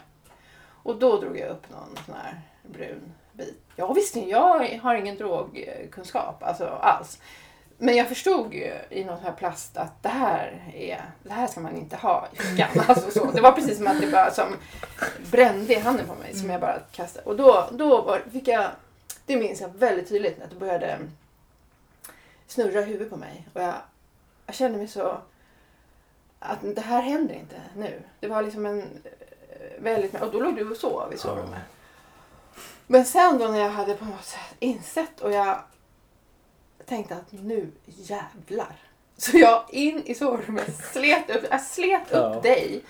Och 0.84 0.96
då 0.96 1.20
drog 1.20 1.38
jag 1.38 1.50
upp 1.50 1.70
någon 1.70 1.98
sån 2.06 2.16
här 2.24 2.42
brun 2.64 3.14
bit. 3.34 3.62
Ja 3.76 3.94
visst, 3.94 4.16
jag 4.16 4.80
har 4.82 4.96
ingen 4.96 5.18
drogkunskap 5.18 6.44
alltså 6.44 6.66
alls. 6.66 7.20
Men 7.82 7.96
jag 7.96 8.08
förstod 8.08 8.54
ju 8.54 8.74
i 8.90 9.04
något 9.04 9.22
här 9.24 9.32
plast 9.32 9.78
att 9.78 10.04
det 10.04 10.10
här, 10.10 10.72
är, 10.74 11.02
det 11.24 11.34
här 11.34 11.48
ska 11.48 11.60
man 11.60 11.78
inte 11.78 11.96
ha 11.96 12.28
i 12.34 12.38
fickan. 12.38 12.70
Alltså 12.88 13.12
så. 13.12 13.32
Det 13.32 13.42
var 13.42 13.52
precis 13.52 13.78
som 13.78 13.88
att 13.88 14.02
det 14.02 14.08
bara 14.08 14.32
som 14.32 14.56
brände 15.32 15.74
i 15.74 15.80
handen 15.80 16.08
på 16.08 16.16
mig 16.16 16.36
som 16.36 16.50
jag 16.50 16.62
bara 16.62 16.80
kastade. 16.92 17.26
Och 17.26 17.36
då, 17.36 17.70
då 17.72 18.02
var, 18.02 18.22
fick 18.32 18.48
jag, 18.48 18.70
det 19.26 19.38
minns 19.38 19.62
jag 19.62 19.70
väldigt 19.70 20.10
tydligt 20.10 20.40
när 20.40 20.48
det 20.48 20.56
började 20.56 20.98
snurra 22.48 22.82
i 22.82 22.84
huvudet 22.84 23.10
på 23.10 23.18
mig. 23.18 23.48
Och 23.54 23.62
jag, 23.62 23.74
jag 24.46 24.56
kände 24.56 24.78
mig 24.78 24.88
så 24.88 25.18
att 26.40 26.60
det 26.62 26.82
här 26.82 27.02
händer 27.02 27.36
inte 27.36 27.62
nu. 27.76 28.02
Det 28.20 28.28
var 28.28 28.42
liksom 28.42 28.66
en 28.66 28.80
eh, 28.80 28.86
väldigt... 29.80 30.22
Och 30.22 30.32
då 30.32 30.40
låg 30.40 30.56
du 30.56 30.70
och 30.70 30.78
sov 30.78 31.14
i 31.14 31.18
sovrummet. 31.18 31.60
Men 32.88 33.06
sen 33.06 33.38
då 33.38 33.48
när 33.48 33.60
jag 33.60 33.70
hade 33.70 33.94
på 33.94 34.06
något 34.06 34.26
sätt 34.26 34.56
insett 34.60 35.22
och 35.22 35.32
jag 35.32 35.62
tänkte 36.90 37.16
att 37.16 37.32
nu 37.32 37.72
jävlar. 37.86 38.76
Så 39.18 39.38
jag 39.38 39.64
in 39.70 40.02
i 40.06 40.16
sovrummet, 40.16 40.78
slet 40.94 41.30
upp, 41.36 41.44
jag 41.52 41.62
slet 41.62 42.02
Ja. 42.12 42.18
upp 42.18 42.44
dig. 42.44 42.82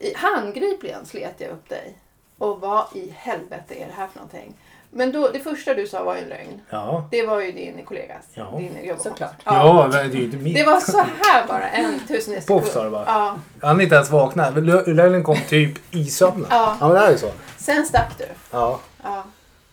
I, 0.00 0.14
handgripligen 0.16 1.06
slet 1.06 1.34
jag 1.38 1.50
upp 1.50 1.68
dig. 1.68 1.98
Och 2.38 2.60
vad 2.60 2.84
i 2.94 3.10
helvete 3.16 3.74
är 3.74 3.86
det 3.86 3.92
här 3.96 4.06
för 4.08 4.16
någonting? 4.18 4.54
Men 4.90 5.12
då, 5.12 5.28
det 5.32 5.38
första 5.40 5.74
du 5.74 5.86
sa 5.86 6.04
var 6.04 6.14
ju 6.16 6.22
en 6.22 6.28
lögn. 6.28 6.60
Ja. 6.70 7.08
Det 7.10 7.26
var 7.26 7.40
ju 7.40 7.52
din 7.52 7.84
kollegas. 7.84 8.24
Ja. 8.34 8.54
Din. 8.58 8.96
Såklart. 8.98 9.34
Ja, 9.44 9.82
men 9.82 9.90
det 10.10 10.16
är 10.16 10.20
ju 10.20 10.24
inte 10.24 10.36
mitt. 10.36 10.54
Det 10.56 10.64
var 10.64 10.80
så 10.80 10.98
här 10.98 11.46
bara, 11.46 11.68
en 11.68 12.00
tusendels 12.08 12.44
sekund. 12.44 12.60
Poff 12.62 12.72
sa 12.72 12.84
det 12.84 12.90
bara. 12.90 13.04
Ja. 13.06 13.38
Han 13.62 13.78
är 13.80 13.82
inte 13.84 13.94
ens 13.94 14.10
vaknat. 14.10 14.54
Lö- 14.54 14.86
Lögnen 14.94 15.22
kom 15.24 15.36
typ 15.48 15.94
i 15.94 16.04
sömnen. 16.04 16.46
Ja. 16.50 16.76
ja, 16.80 16.88
men 16.88 16.96
det 16.96 17.06
är 17.06 17.10
ju 17.10 17.18
så. 17.18 17.30
Sen 17.56 17.86
stack 17.86 18.18
du. 18.18 18.24
Ja. 18.50 18.80
Ja. 19.02 19.24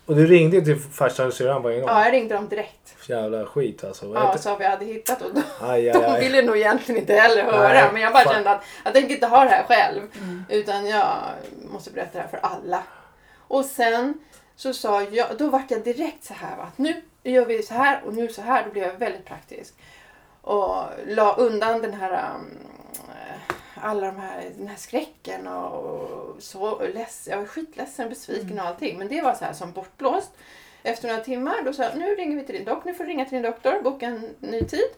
Och 0.06 0.16
du 0.16 0.28
ringde 0.28 0.62
till 0.62 0.80
farsan 0.80 1.28
och 1.28 1.34
syrran 1.34 1.62
på 1.62 1.70
en 1.70 1.80
gång. 1.82 1.90
ja, 1.90 2.06
jag 2.06 2.14
ringde 2.14 2.36
dem 2.36 2.50
direkt. 2.50 2.96
Jävla 3.10 3.46
skit 3.46 3.84
alltså. 3.84 4.14
Ja, 4.14 4.34
och 4.34 4.40
sa 4.40 4.58
jag 4.60 4.70
hade 4.70 4.86
hittat 4.86 5.22
och 5.22 5.34
då, 5.36 5.42
Aj, 5.62 5.90
aj, 5.90 5.94
de 6.02 6.06
aj. 6.06 6.20
ville 6.20 6.42
nog 6.42 6.58
egentligen 6.58 7.02
inte 7.02 7.14
heller 7.14 7.44
höra. 7.44 7.68
Nej, 7.68 7.90
men 7.94 8.02
jag 8.02 8.14
bara 8.14 8.24
fan. 8.24 8.34
kände 8.34 8.50
att 8.52 8.64
jag 8.84 8.94
tänker 8.94 9.14
inte 9.14 9.28
ha 9.28 9.44
det 9.44 9.50
här 9.50 9.64
själv. 9.64 10.02
Utan 10.50 10.88
jag 10.88 11.16
måste 11.72 11.92
berätta 11.92 12.12
det 12.18 12.22
här 12.22 12.28
för 12.28 12.40
alla. 12.42 12.84
Och 13.48 13.66
sen 13.66 14.14
så 14.56 14.74
sa 14.74 15.02
jag, 15.02 15.28
då 15.38 15.50
vart 15.50 15.72
jag 15.72 15.84
direkt 15.84 16.24
så 16.24 16.34
här 16.34 16.58
va. 16.58 16.64
att 16.64 16.78
Nu 16.78 17.02
gör 17.24 17.46
vi 17.46 17.64
så 17.64 17.74
här 17.74 18.02
och 18.06 18.14
nu 18.14 18.28
så 18.28 18.42
här. 18.42 18.64
Då 18.66 18.72
blev 18.72 18.84
jag 18.84 18.94
väldigt 18.94 19.26
praktisk. 19.26 19.74
Och 20.42 20.76
la 21.08 21.36
undan 21.36 21.82
den 21.82 21.94
här 21.94 22.12
um, 22.36 22.58
alla 23.84 24.06
de 24.08 24.18
här, 24.20 24.52
den 24.58 24.68
här 24.68 24.76
skräcken 24.78 25.48
och 25.48 26.36
så 26.40 26.82
ledsen. 26.94 27.32
Jag 27.34 27.40
var 27.40 27.46
skitledsen, 27.48 28.10
besviken 28.10 28.60
och 28.60 28.66
allting. 28.66 28.98
Men 28.98 29.08
det 29.08 29.22
var 29.22 29.34
så 29.34 29.46
här 29.46 29.54
som 29.54 29.72
bortblåst. 29.72 30.30
Efter 30.84 31.08
några 31.08 31.24
timmar 31.24 31.56
då 31.66 31.74
sa 31.74 31.84
jag, 31.84 31.98
nu 31.98 32.06
ringer 32.16 32.38
vi 32.38 32.44
till 32.46 32.56
din 32.56 32.66
doktor. 32.66 32.90
Nu 32.92 32.94
får 32.94 33.04
du 33.04 33.10
ringa 33.10 33.26
till 33.26 33.34
din 33.34 33.42
doktor, 33.52 33.82
boka 33.84 34.06
en 34.06 34.30
ny 34.40 34.64
tid. 34.64 34.90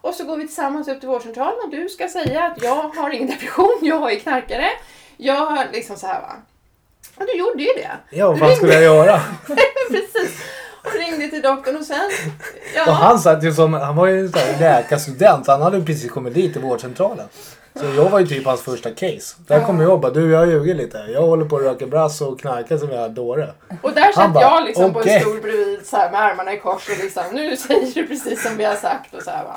Och 0.00 0.14
så 0.14 0.24
går 0.24 0.36
vi 0.36 0.46
tillsammans 0.46 0.88
upp 0.88 1.00
till 1.00 1.08
vårdcentralen 1.08 1.58
och 1.64 1.70
du 1.70 1.88
ska 1.88 2.08
säga 2.08 2.44
att 2.44 2.62
jag 2.62 2.74
har 2.88 3.10
ingen 3.10 3.26
depression, 3.28 3.78
jag 3.82 4.12
är 4.12 4.18
knarkare. 4.18 4.66
Jag 5.16 5.34
har 5.46 5.66
liksom 5.72 5.96
så 5.96 6.06
här 6.06 6.20
va. 6.20 6.32
Och 7.16 7.26
du 7.26 7.38
gjorde 7.38 7.62
ju 7.62 7.72
det. 7.76 7.90
Ja, 8.10 8.26
vad 8.28 8.38
fan 8.38 8.48
ringde- 8.48 8.56
skulle 8.56 8.74
jag 8.74 8.82
göra? 8.82 9.20
Precis. 9.90 10.44
Och 10.84 10.92
ringde 10.98 11.28
till 11.28 11.42
doktorn 11.42 11.76
och 11.76 11.84
sen... 11.84 12.10
Ja, 12.74 12.86
Och 12.86 12.92
han 12.96 13.18
satt 13.18 13.44
ju 13.44 13.52
som, 13.52 13.72
han 13.74 13.96
var 13.96 14.06
ju 14.06 14.28
läkarstudent. 14.60 15.46
Han 15.46 15.62
hade 15.62 15.80
precis 15.80 16.10
kommit 16.10 16.34
dit 16.34 16.52
till 16.52 16.62
vårdcentralen. 16.62 17.28
Så 17.76 17.84
jag 17.84 18.10
var 18.10 18.20
ju 18.20 18.26
typ 18.26 18.46
hans 18.46 18.62
första 18.62 18.90
case. 18.90 19.36
Där 19.46 19.64
kom 19.64 19.80
jag 19.80 19.92
och 19.92 20.00
bara, 20.00 20.12
du 20.12 20.30
jag 20.30 20.48
ljuger 20.48 20.74
lite. 20.74 20.98
Jag 20.98 21.22
håller 21.22 21.44
på 21.44 21.56
att 21.56 21.62
röka 21.62 21.86
brass 21.86 22.20
och 22.20 22.40
knarka 22.40 22.78
som 22.78 22.90
jag 22.90 23.10
dåre. 23.10 23.52
Och 23.82 23.92
där 23.92 24.12
satt 24.12 24.32
bara, 24.32 24.44
jag 24.44 24.64
liksom 24.64 24.92
på 24.92 25.00
okej. 25.00 25.14
en 25.14 25.20
stol 25.20 25.40
bredvid 25.40 25.86
så 25.86 25.96
här, 25.96 26.10
med 26.10 26.20
armarna 26.20 26.52
i 26.52 26.58
kors 26.58 26.88
och 26.90 26.98
liksom, 27.04 27.22
nu 27.32 27.56
säger 27.56 27.94
du 27.94 28.06
precis 28.06 28.42
som 28.42 28.56
vi 28.56 28.64
har 28.64 28.74
sagt 28.74 29.14
och 29.14 29.22
så 29.22 29.30
här 29.30 29.44
va. 29.44 29.56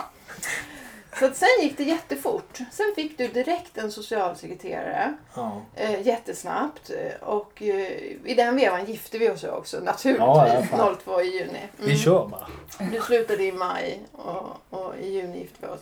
Så 1.19 1.25
att 1.25 1.35
sen 1.35 1.47
gick 1.61 1.77
det 1.77 1.83
jättefort. 1.83 2.57
Sen 2.71 2.93
fick 2.95 3.17
du 3.17 3.27
direkt 3.27 3.77
en 3.77 3.91
socialsekreterare 3.91 5.13
Ja. 5.35 5.61
eh, 5.75 6.07
jättesnabbt 6.07 6.91
och 7.21 7.61
eh, 7.61 7.91
i 8.25 8.33
den 8.37 8.55
vevan 8.55 8.85
gifte 8.85 9.17
vi 9.17 9.29
oss 9.29 9.43
också 9.43 9.77
naturligtvis 9.79 10.19
Ja, 10.19 10.47
ja, 10.71 10.77
fan. 10.77 10.97
02 11.03 11.21
i 11.21 11.25
juni. 11.25 11.47
Mm. 11.49 11.61
Vi 11.77 11.97
kör 11.97 12.27
bara. 12.27 12.47
Du 12.91 13.01
slutade 13.01 13.43
i 13.43 13.51
maj 13.51 14.01
och, 14.11 14.57
och 14.69 14.93
i 15.01 15.09
juni 15.09 15.39
gifte 15.39 15.57
vi 15.61 15.67
oss. 15.67 15.79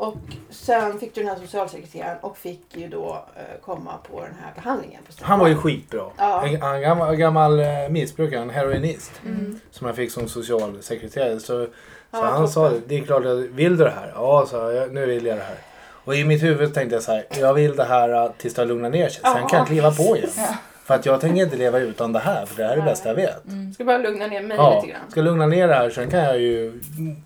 Och 0.00 0.16
sen 0.50 0.98
fick 0.98 1.14
du 1.14 1.20
den 1.20 1.30
här 1.30 1.38
socialsekreteraren 1.38 2.18
och 2.20 2.36
fick 2.36 2.76
ju 2.76 2.88
då 2.88 3.24
eh, 3.36 3.60
komma 3.64 3.92
på 4.10 4.20
den 4.20 4.34
här 4.42 4.52
behandlingen. 4.54 5.02
På 5.02 5.24
Han 5.24 5.38
var 5.38 5.48
ju 5.48 5.56
skitbra. 5.56 6.04
Ja. 6.16 6.46
En, 6.46 6.62
en 6.62 6.80
gammal, 6.80 7.16
gammal 7.16 7.60
eh, 7.60 7.66
missbrukare, 7.90 8.40
en 8.42 8.50
heroinist. 8.50 9.12
Mm. 9.26 9.60
Som 9.70 9.86
jag 9.86 9.96
fick 9.96 10.12
som 10.12 10.28
socialsekreterare. 10.28 11.40
Så, 11.40 11.46
så 11.46 11.66
Ja, 12.10 12.24
han 12.24 12.48
sa 12.48 12.70
det, 12.70 12.80
det 12.86 12.98
är 12.98 13.02
klart 13.02 13.24
jag 13.24 13.34
vill 13.34 13.76
du 13.76 13.84
det 13.84 13.90
här? 13.90 14.12
Ja, 14.14 14.46
sa 14.50 14.72
jag, 14.72 14.92
nu 14.94 15.06
vill 15.06 15.26
jag 15.26 15.36
det 15.36 15.42
här. 15.42 15.56
Och 16.04 16.14
i 16.14 16.24
mitt 16.24 16.42
huvud 16.42 16.74
tänkte 16.74 16.96
jag 16.96 17.02
så 17.02 17.12
här, 17.12 17.24
jag 17.40 17.54
vill 17.54 17.76
det 17.76 17.84
här 17.84 18.24
eh, 18.24 18.30
tills 18.38 18.54
det 18.54 18.62
har 18.62 18.66
lugnat 18.66 18.92
ner 18.92 19.08
sig. 19.08 19.22
Sen 19.22 19.36
Ja, 19.42 19.48
kan 19.48 19.58
jag 19.58 19.66
kliva 19.66 19.90
på 19.90 20.16
igen. 20.16 20.30
Ja. 20.36 20.54
För 20.84 20.94
att 20.94 21.06
jag 21.06 21.20
tänker 21.20 21.42
inte 21.42 21.56
leva 21.56 21.78
utan 21.78 22.12
det 22.12 22.18
här, 22.18 22.46
för 22.46 22.56
det 22.56 22.64
här 22.64 22.72
är 22.72 22.76
det 22.76 22.82
bästa 22.82 23.08
jag 23.08 23.16
vet. 23.16 23.42
Ska 23.74 23.84
bara 23.84 23.98
lugna 23.98 24.26
ner 24.26 24.42
mig 24.42 24.56
Ja, 24.56 24.74
lite 24.74 24.92
grann. 24.92 25.10
ska 25.10 25.20
lugna 25.22 25.46
ner 25.46 25.68
det 25.68 25.74
här, 25.74 25.90
sen 25.90 26.10
kan 26.10 26.20
jag 26.20 26.38
ju 26.38 26.68
mm, 26.68 27.16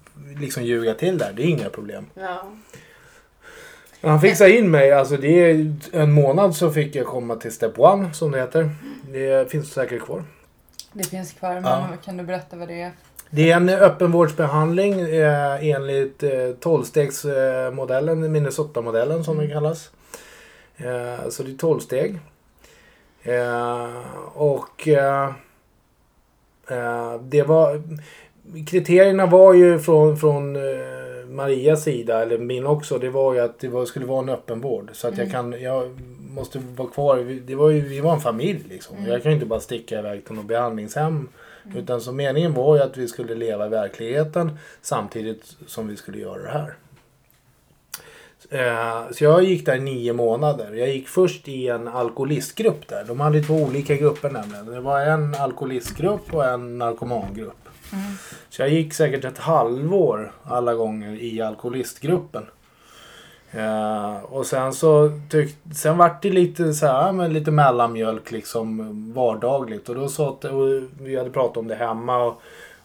liksom 0.40 0.62
ljuga 0.64 0.94
till 0.94 1.18
där. 1.18 1.32
Det 1.36 1.42
är 1.42 1.46
inga 1.46 1.68
problem. 1.68 2.06
Ja. 2.14 2.42
Han 4.02 4.20
fixade 4.20 4.58
in 4.58 4.70
mig, 4.70 4.92
alltså 4.92 5.16
det 5.16 5.50
är 5.50 5.74
en 5.92 6.12
månad 6.12 6.56
så 6.56 6.70
fick 6.70 6.94
jag 6.94 7.06
komma 7.06 7.36
till 7.36 7.52
Step 7.52 7.78
One 7.78 8.12
som 8.14 8.30
det 8.30 8.38
heter. 8.40 8.70
Det 9.12 9.50
finns 9.50 9.72
säkert 9.72 10.02
kvar. 10.02 10.24
Det 10.92 11.04
finns 11.04 11.32
kvar, 11.32 11.54
men 11.54 11.64
Ja. 11.64 11.88
kan 12.04 12.16
du 12.16 12.24
berätta 12.24 12.56
vad 12.56 12.68
det 12.68 12.80
är? 12.82 12.92
Det 13.30 13.50
är 13.50 13.56
en 13.56 13.68
öppenvårdsbehandling 13.68 15.00
eh, 15.00 15.66
enligt 15.66 16.22
eh, 16.22 16.28
12-stegsmodellen, 16.30 18.28
Minnesota-modellen 18.28 19.24
som 19.24 19.38
den 19.38 19.48
kallas. 19.50 19.90
Eh, 20.76 21.28
så 21.28 21.42
det 21.42 21.50
är 21.52 21.56
12 21.56 21.80
steg. 21.80 22.18
Eh, 23.22 23.90
och 24.34 24.88
eh, 24.88 25.32
eh, 26.68 27.14
det 27.20 27.42
var 27.42 27.82
kriterierna 28.66 29.26
var 29.26 29.54
ju 29.54 29.78
från, 29.78 30.16
från 30.16 30.56
eh, 30.56 30.62
Marias 31.28 31.82
sida, 31.82 32.22
eller 32.22 32.38
min 32.38 32.66
också, 32.66 32.98
det 32.98 33.10
var 33.10 33.34
ju 33.34 33.40
att 33.40 33.58
det 33.58 33.68
var, 33.68 33.84
skulle 33.84 34.06
vara 34.06 34.22
en 34.22 34.28
öppenvård. 34.28 34.90
Så 34.92 35.08
att 35.08 35.18
jag 35.18 35.30
kan, 35.30 35.60
jag 35.62 36.00
måste 36.28 36.58
vara 36.76 36.88
kvar. 36.88 37.40
Det 37.46 37.54
var 37.54 37.70
ju, 37.70 37.80
vi 37.80 38.00
var 38.00 38.14
en 38.14 38.20
familj 38.20 38.64
liksom. 38.68 38.96
Jag 39.06 39.22
kan 39.22 39.32
ju 39.32 39.34
inte 39.36 39.46
bara 39.46 39.60
sticka 39.60 39.98
iväg 39.98 40.24
till 40.24 40.34
något 40.34 40.46
behandlingshem. 40.46 41.28
Utan 41.76 42.00
så 42.00 42.12
meningen 42.12 42.54
var 42.54 42.76
ju 42.76 42.82
att 42.82 42.96
vi 42.96 43.08
skulle 43.08 43.34
leva 43.34 43.66
i 43.66 43.68
verkligheten 43.68 44.58
samtidigt 44.82 45.56
som 45.66 45.88
vi 45.88 45.96
skulle 45.96 46.18
göra 46.18 46.42
det 46.42 46.48
här. 46.48 46.74
Eh, 48.50 49.12
Så 49.12 49.24
jag 49.24 49.44
gick 49.44 49.66
där 49.66 49.76
i 49.76 49.80
nio 49.80 50.12
månader. 50.12 50.72
Jag 50.72 50.88
gick 50.88 51.08
först 51.08 51.48
i 51.48 51.68
en 51.68 51.88
alkoholistgrupp 51.88 52.88
där. 52.88 53.04
De 53.04 53.20
hade 53.20 53.42
två 53.42 53.54
olika 53.54 53.96
grupper 53.96 54.30
nämligen. 54.30 54.66
Det 54.66 54.80
var 54.80 55.00
en 55.00 55.34
alkoholistgrupp 55.34 56.34
och 56.34 56.44
en 56.44 56.78
narkomangrupp. 56.78 57.63
Så 58.48 58.62
jag 58.62 58.70
gick 58.70 58.94
säkert 58.94 59.24
ett 59.24 59.38
halvår 59.38 60.32
alla 60.44 60.74
gånger 60.74 61.22
i 61.22 61.40
alkoholistgruppen. 61.40 62.46
Eh, 63.50 64.16
och 64.24 64.46
sen 64.46 64.72
så 64.72 65.20
tyck, 65.30 65.56
sen 65.74 65.98
vart 65.98 66.22
det 66.22 66.30
lite 66.30 66.74
så 66.74 66.86
här, 66.86 67.12
men 67.12 67.32
lite 67.32 67.50
mellanmjölk 67.50 68.30
liksom 68.30 69.12
vardagligt. 69.12 69.88
Och 69.88 69.94
då 69.94 70.08
sa 70.08 70.28
att, 70.28 70.44
vi 71.00 71.16
hade 71.16 71.30
pratat 71.30 71.56
om 71.56 71.68
det 71.68 71.74
hemma 71.74 72.24
och, 72.24 72.40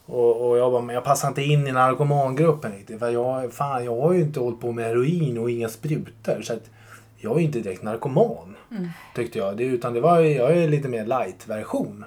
och, 0.06 0.48
och 0.48 0.58
jag 0.58 0.72
bara, 0.72 0.82
men 0.82 0.94
jag 0.94 1.04
passar 1.04 1.28
inte 1.28 1.42
in 1.42 1.66
i 1.66 1.72
narkomangruppen 1.72 2.72
riktigt. 2.72 2.98
För 2.98 3.10
jag, 3.10 3.52
fan, 3.52 3.84
jag 3.84 4.00
har 4.00 4.12
ju 4.12 4.20
inte 4.20 4.40
hållit 4.40 4.60
på 4.60 4.72
med 4.72 4.84
heroin 4.84 5.38
och 5.38 5.50
inga 5.50 5.68
sprutor. 5.68 6.42
Så 6.42 6.52
att 6.52 6.70
jag 7.16 7.36
är 7.36 7.40
inte 7.40 7.60
direkt 7.60 7.82
narkoman. 7.82 8.56
Tyckte 9.14 9.38
jag. 9.38 9.56
Det, 9.56 9.64
utan 9.64 9.94
det 9.94 10.00
var, 10.00 10.20
jag 10.20 10.56
är 10.56 10.68
lite 10.68 10.88
mer 10.88 11.06
light-version. 11.06 12.04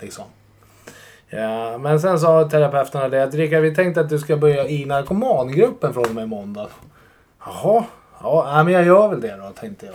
Liksom. 0.00 0.24
Ja, 1.30 1.78
men 1.78 2.00
sen 2.00 2.18
sa 2.18 2.48
terapeuterna 2.48 3.08
det 3.08 3.22
att 3.22 3.34
Rickard 3.34 3.62
vi 3.62 3.74
tänkte 3.74 4.00
att 4.00 4.08
du 4.08 4.18
ska 4.18 4.36
börja 4.36 4.68
i 4.68 4.84
narkomangruppen 4.84 5.94
från 5.94 6.04
och 6.04 6.14
med 6.14 6.28
måndag. 6.28 6.68
Jaha, 7.46 7.84
Ja, 8.22 8.62
men 8.64 8.74
jag 8.74 8.84
gör 8.84 9.08
väl 9.08 9.20
det 9.20 9.36
då 9.36 9.50
tänkte 9.50 9.86
jag. 9.86 9.94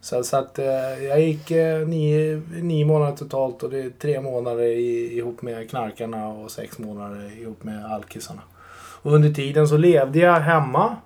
Så, 0.00 0.22
så 0.24 0.36
att 0.36 0.58
eh, 0.58 1.04
jag 1.08 1.20
gick 1.20 1.50
eh, 1.50 1.78
nio, 1.88 2.42
nio 2.62 2.84
månader 2.84 3.16
totalt 3.16 3.62
och 3.62 3.70
det 3.70 3.78
är 3.80 3.90
tre 3.90 4.20
månader 4.20 4.62
i, 4.62 5.18
ihop 5.18 5.42
med 5.42 5.70
knarkarna 5.70 6.28
och 6.28 6.50
sex 6.50 6.78
månader 6.78 7.40
ihop 7.40 7.64
med 7.64 7.92
alkisarna. 7.92 8.40
Och 9.02 9.12
under 9.12 9.30
tiden 9.30 9.68
så 9.68 9.76
levde 9.76 10.18
jag 10.18 10.40
hemma. 10.40 10.96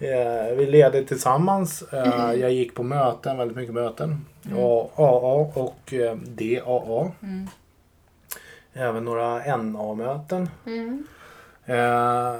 Eh, 0.00 0.56
vi 0.56 0.66
levde 0.66 1.04
tillsammans. 1.04 1.82
Eh, 1.92 2.32
Jag 2.40 2.52
gick 2.52 2.74
på 2.74 2.82
möten, 2.82 3.38
väldigt 3.38 3.56
mycket 3.56 3.74
möten. 3.74 4.24
Ja, 4.56 4.90
AA 4.96 5.60
och 5.60 5.94
DAA. 6.26 7.10
Mm. 7.22 7.48
Även 8.74 9.04
några 9.04 9.56
NA-möten. 9.56 10.48
Mm. 10.66 11.06
Eh, 11.64 12.34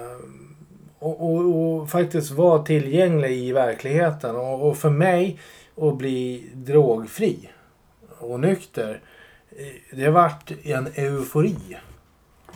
och, 0.98 1.20
och, 1.20 1.54
och 1.80 1.90
faktiskt 1.90 2.30
vara 2.30 2.62
tillgänglig 2.62 3.30
i 3.32 3.52
verkligheten. 3.52 4.36
Och, 4.36 4.68
och 4.68 4.76
för 4.78 4.90
mig 4.90 5.38
att 5.76 5.96
bli 5.98 6.50
drogfri 6.54 7.50
och 8.18 8.40
nykter. 8.40 9.00
eh, 9.50 9.96
Det 9.96 10.04
har 10.04 10.12
varit 10.12 10.52
en 10.66 10.86
eufori 10.94 11.78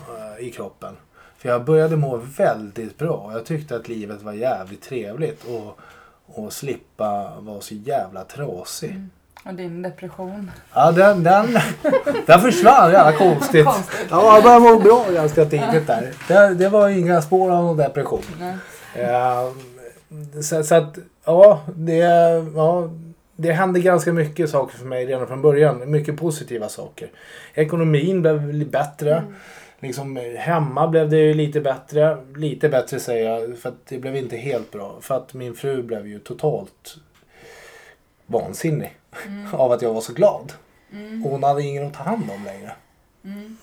eh, 0.08 0.46
i 0.46 0.50
kroppen. 0.50 0.96
För 1.38 1.48
jag 1.48 1.64
började 1.64 1.96
må 1.96 2.16
väldigt 2.16 2.98
bra. 2.98 3.30
Jag 3.32 3.44
tyckte 3.46 3.76
att 3.76 3.88
livet 3.88 4.22
var 4.22 4.32
jävligt 4.32 4.82
trevligt. 4.82 5.44
Och, 5.44 5.78
och 6.26 6.52
slippa 6.52 7.32
vara 7.40 7.60
så 7.60 7.74
jävla 7.74 8.24
trasig. 8.24 9.00
Och 9.44 9.54
din 9.54 9.82
depression. 9.82 10.50
Ja, 10.74 10.92
den, 10.92 11.22
den, 11.22 11.58
den 12.26 12.40
försvann 12.40 12.92
jävla 12.92 13.12
konstigt. 13.12 13.64
Konstigt. 13.64 14.06
Ja, 14.10 14.34
jag 14.34 14.42
började 14.42 14.60
må 14.60 14.78
bra 14.78 15.06
ganska 15.10 15.44
tidigt 15.44 15.86
där. 15.86 16.12
Det, 16.28 16.54
det 16.54 16.68
var 16.68 16.88
inga 16.88 17.22
spår 17.22 17.50
av 17.50 17.64
någon 17.64 17.76
depression. 17.76 18.22
Eh, 18.94 19.50
så, 20.42 20.62
så 20.62 20.74
att, 20.74 20.98
ja 21.24 21.60
det, 21.74 21.96
ja, 22.54 22.90
det 23.36 23.52
hände 23.52 23.80
ganska 23.80 24.12
mycket 24.12 24.50
saker 24.50 24.78
för 24.78 24.86
mig 24.86 25.06
redan 25.06 25.26
från 25.26 25.42
början. 25.42 25.90
Mycket 25.90 26.16
positiva 26.16 26.68
saker. 26.68 27.08
Ekonomin 27.54 28.22
blev 28.22 28.70
bättre. 28.70 29.22
Liksom, 29.80 30.20
hemma 30.36 30.88
blev 30.88 31.08
det 31.08 31.18
ju 31.18 31.34
lite 31.34 31.60
bättre. 31.60 32.16
Lite 32.36 32.68
bättre 32.68 33.00
säger 33.00 33.30
jag, 33.30 33.58
för 33.58 33.68
att 33.68 33.86
det 33.88 33.98
blev 33.98 34.16
inte 34.16 34.36
helt 34.36 34.70
bra. 34.70 34.96
För 35.00 35.16
att 35.16 35.34
min 35.34 35.54
fru 35.54 35.82
blev 35.82 36.06
ju 36.06 36.18
totalt 36.18 36.96
vansinnig 38.26 38.96
av 39.52 39.72
att 39.72 39.82
jag 39.82 39.94
var 39.94 40.00
så 40.00 40.12
glad. 40.12 40.52
Och 41.24 41.30
hon 41.30 41.44
hade 41.44 41.62
ingen 41.62 41.86
att 41.86 41.94
ta 41.94 42.02
hand 42.02 42.30
om 42.30 42.44
längre. 42.44 42.72
Mm. 43.24 43.56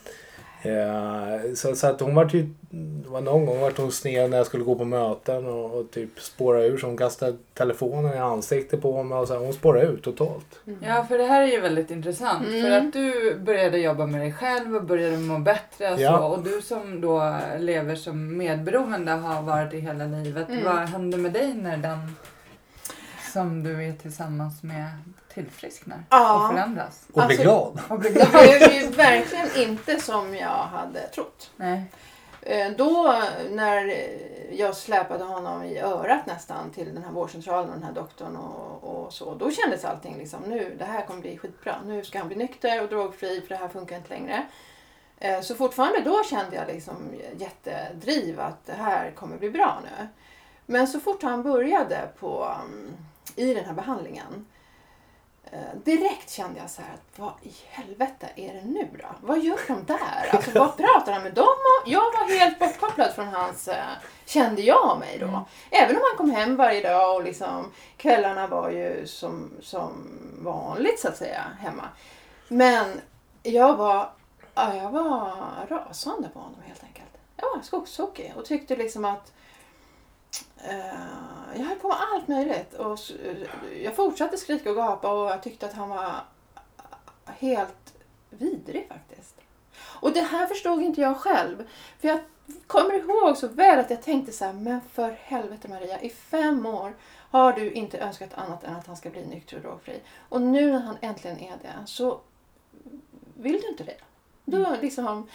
Eh, 0.65 1.53
så, 1.55 1.75
så 1.75 1.87
att 1.87 1.99
hon 1.99 2.15
var 2.15 2.25
typ, 2.25 2.45
det 2.69 3.09
var 3.09 3.21
någon 3.21 3.45
gång 3.45 3.59
vart 3.59 3.77
hon 3.77 3.91
sned 3.91 4.29
när 4.29 4.37
jag 4.37 4.45
skulle 4.45 4.63
gå 4.63 4.75
på 4.75 4.85
möten 4.85 5.45
och, 5.45 5.79
och 5.79 5.91
typ 5.91 6.19
spåra 6.19 6.63
ur 6.63 6.77
så 6.77 6.87
hon 6.87 6.97
kastade 6.97 7.37
telefonen 7.53 8.13
i 8.13 8.17
ansiktet 8.17 8.81
på 8.81 9.03
mig 9.03 9.17
och 9.17 9.27
så 9.27 9.33
här, 9.33 9.41
hon 9.41 9.53
spårade 9.53 9.85
ut 9.85 10.03
totalt. 10.03 10.59
Ja, 10.79 11.05
för 11.09 11.17
det 11.17 11.23
här 11.23 11.41
är 11.41 11.47
ju 11.47 11.61
väldigt 11.61 11.91
intressant. 11.91 12.47
Mm. 12.47 12.61
För 12.61 12.71
att 12.71 12.93
du 12.93 13.35
började 13.39 13.77
jobba 13.77 14.05
med 14.05 14.21
dig 14.21 14.33
själv 14.33 14.75
och 14.75 14.83
började 14.83 15.17
må 15.17 15.39
bättre. 15.39 15.93
och 15.93 15.99
Ja. 15.99 16.17
Så, 16.17 16.23
och 16.23 16.43
du 16.43 16.61
som 16.61 17.01
då 17.01 17.37
lever 17.59 17.95
som 17.95 18.37
medberoende 18.37 19.11
har 19.11 19.41
varit 19.41 19.73
i 19.73 19.79
hela 19.79 20.05
livet. 20.05 20.49
Mm. 20.49 20.63
Vad 20.63 20.75
hände 20.75 21.17
med 21.17 21.31
dig 21.31 21.53
när 21.53 21.77
den 21.77 22.15
som 23.33 23.63
du 23.63 23.83
är 23.87 23.93
tillsammans 23.93 24.63
med 24.63 24.87
tillfrisknar 25.33 26.03
Ja. 26.09 26.43
och 26.47 26.53
förändras? 26.53 27.03
Och 27.07 27.13
bli 27.13 27.21
Alltså- 27.23 27.41
glad. 27.43 27.79
Och 27.89 27.99
blir 27.99 28.09
Det 28.13 28.19
glad? 28.19 28.31
blev 28.31 28.71
ju 28.81 28.87
verkligen 28.87 29.69
inte 29.69 29.99
som 29.99 30.35
jag 30.35 30.47
hade 30.49 31.01
trott. 31.07 31.51
Nej. 31.55 31.83
Eh, 32.41 32.71
Då 32.77 33.21
när 33.51 33.93
jag 34.51 34.75
släpade 34.75 35.23
honom 35.23 35.63
i 35.63 35.79
örat 35.79 36.25
nästan 36.25 36.71
till 36.71 36.93
den 36.95 37.03
här 37.03 37.11
vårdcentralen 37.11 37.69
och 37.69 37.75
den 37.75 37.83
här 37.83 37.93
doktorn 37.93 38.35
och, 38.35 38.83
och 39.05 39.13
så. 39.13 39.35
Då 39.35 39.51
kändes 39.51 39.85
allting 39.85 40.17
liksom 40.17 40.41
nu, 40.47 40.75
det 40.79 40.85
här 40.85 41.05
kommer 41.05 41.21
bli 41.21 41.37
skitbra. 41.37 41.75
Nu 41.85 42.03
ska 42.03 42.17
han 42.19 42.27
bli 42.27 42.37
nykter 42.37 42.81
och 42.83 42.89
drogfri 42.89 43.41
för 43.41 43.49
det 43.49 43.55
här 43.55 43.67
funkar 43.67 43.95
inte 43.95 44.09
längre. 44.09 44.45
Eh, 45.17 45.41
Så 45.41 45.55
fortfarande 45.55 46.01
då 46.01 46.23
kände 46.23 46.55
jag 46.55 46.67
liksom 46.67 46.95
jättedriv 47.37 48.39
att 48.39 48.65
det 48.65 48.73
här 48.73 49.11
kommer 49.11 49.37
bli 49.37 49.49
bra 49.49 49.79
nu. 49.83 50.07
Men 50.65 50.87
så 50.87 50.99
fort 50.99 51.23
han 51.23 51.43
började 51.43 52.07
på, 52.19 52.55
um, 52.65 52.91
i 53.35 53.53
den 53.53 53.65
här 53.65 53.73
behandlingen 53.73 54.45
eh, 55.51 55.59
Direkt 55.83 56.29
kände 56.29 56.59
jag 56.59 56.69
så 56.69 56.81
här 56.81 56.93
att 56.93 57.19
vad 57.19 57.33
i 57.41 57.53
helvete 57.69 58.29
är 58.35 58.53
det 58.53 58.61
nu 58.65 58.87
då? 58.99 59.07
Vad 59.21 59.43
gör 59.43 59.59
de 59.67 59.85
där? 59.85 60.29
Alltså 60.31 60.51
vad 60.59 60.77
pratar 60.77 61.13
han 61.13 61.23
med 61.23 61.33
dem 61.33 61.45
om? 61.45 61.91
Jag 61.91 62.01
var 62.01 62.39
helt 62.39 62.59
bortkopplad 62.59 63.13
från 63.13 63.27
hans, 63.27 63.67
eh, 63.67 63.85
kände 64.25 64.61
jag 64.61 64.99
mig 64.99 65.17
då. 65.19 65.45
Även 65.71 65.95
om 65.95 66.01
han 66.09 66.17
kom 66.17 66.29
hem 66.29 66.55
varje 66.55 66.89
dag 66.89 67.15
och 67.15 67.23
liksom 67.23 67.71
kvällarna 67.97 68.47
var 68.47 68.69
ju 68.69 69.07
som, 69.07 69.51
som 69.61 70.19
vanligt 70.39 70.99
så 70.99 71.07
att 71.07 71.17
säga 71.17 71.43
hemma. 71.59 71.83
Men 72.47 73.01
jag 73.43 73.75
var, 73.75 74.09
ja, 74.55 74.75
jag 74.75 74.91
var 74.91 75.35
rasande 75.69 76.29
på 76.29 76.39
honom 76.39 76.59
helt 76.65 76.83
enkelt. 76.83 77.07
Jag 77.35 77.55
var 77.55 77.61
skogstokig 77.61 78.33
och 78.35 78.45
tyckte 78.45 78.75
liksom 78.75 79.05
att 79.05 79.31
eh, 80.63 81.55
jag 81.55 81.65
höll 81.65 81.79
på 81.79 81.87
med 81.87 81.97
allt 82.13 82.27
möjligt. 82.27 82.73
Och 82.73 82.99
jag 83.83 83.95
fortsatte 83.95 84.37
skrika 84.37 84.69
och 84.69 84.75
gapa 84.75 85.13
och 85.13 85.29
jag 85.29 85.43
tyckte 85.43 85.65
att 85.65 85.73
han 85.73 85.89
var 85.89 86.15
helt 87.25 87.93
vidrig 88.29 88.87
faktiskt. 88.87 89.35
Och 89.75 90.13
det 90.13 90.21
här 90.21 90.47
förstod 90.47 90.81
inte 90.81 91.01
jag 91.01 91.17
själv. 91.17 91.67
För 91.99 92.07
jag 92.07 92.19
kommer 92.67 92.93
ihåg 92.93 93.37
så 93.37 93.47
väl 93.47 93.79
att 93.79 93.89
jag 93.89 94.01
tänkte 94.01 94.31
så 94.31 94.45
här, 94.45 94.53
men 94.53 94.81
för 94.81 95.11
helvete 95.11 95.67
Maria, 95.67 96.01
i 96.01 96.09
fem 96.09 96.65
år 96.65 96.93
har 97.31 97.53
du 97.53 97.71
inte 97.71 97.97
önskat 97.97 98.33
annat 98.33 98.63
än 98.63 98.75
att 98.75 98.87
han 98.87 98.97
ska 98.97 99.09
bli 99.09 99.25
nykter 99.25 99.57
och 99.57 99.63
drogfri. 99.63 100.01
Och 100.29 100.41
nu 100.41 100.71
när 100.71 100.79
han 100.79 100.97
äntligen 101.01 101.39
är 101.39 101.57
det 101.61 101.73
så 101.85 102.19
vill 103.35 103.61
du 103.61 103.67
inte 103.67 103.83
det. 103.83 103.97
Då 104.45 104.75
liksom, 104.81 105.27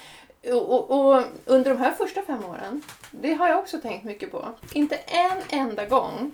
och, 0.44 0.70
och, 0.70 0.90
och 0.90 1.24
under 1.44 1.70
de 1.70 1.80
här 1.80 1.92
första 1.92 2.22
fem 2.22 2.44
åren, 2.44 2.82
det 3.10 3.34
har 3.34 3.48
jag 3.48 3.58
också 3.58 3.78
tänkt 3.80 4.04
mycket 4.04 4.30
på. 4.30 4.48
Inte 4.72 4.96
en 4.96 5.42
enda 5.50 5.86
gång 5.86 6.32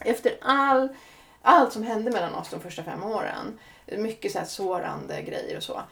efter 0.00 0.38
all, 0.40 0.88
allt 1.42 1.72
som 1.72 1.82
hände 1.82 2.10
mellan 2.10 2.34
oss 2.34 2.50
de 2.50 2.60
första 2.60 2.82
fem 2.82 3.04
åren, 3.04 3.58
mycket 3.86 4.32
så 4.32 4.38
här 4.38 4.46
sårande 4.46 5.22
grejer 5.22 5.56
och 5.56 5.62
så. 5.62 5.82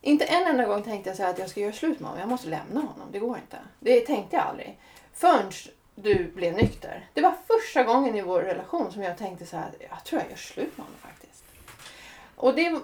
Inte 0.00 0.24
en 0.24 0.46
enda 0.46 0.64
gång 0.64 0.82
tänkte 0.82 1.10
jag 1.10 1.16
så 1.16 1.22
här 1.22 1.30
att 1.30 1.38
jag 1.38 1.50
ska 1.50 1.60
göra 1.60 1.72
slut 1.72 2.00
med 2.00 2.08
honom, 2.08 2.20
jag 2.20 2.28
måste 2.28 2.48
lämna 2.48 2.80
honom, 2.80 3.08
det 3.12 3.18
går 3.18 3.36
inte. 3.36 3.58
Det 3.80 4.00
tänkte 4.00 4.36
jag 4.36 4.44
aldrig. 4.44 4.78
Förrän 5.12 5.50
du 5.94 6.32
blev 6.34 6.54
nykter. 6.54 7.08
Det 7.14 7.20
var 7.20 7.34
första 7.46 7.82
gången 7.82 8.14
i 8.14 8.22
vår 8.22 8.40
relation 8.40 8.92
som 8.92 9.02
jag 9.02 9.18
tänkte 9.18 9.46
så 9.46 9.56
här, 9.56 9.70
jag 9.90 10.04
tror 10.04 10.20
jag 10.20 10.30
gör 10.30 10.36
slut 10.36 10.76
med 10.76 10.86
honom 10.86 11.00
faktiskt. 11.00 11.43
Och 12.36 12.54
det, 12.54 12.80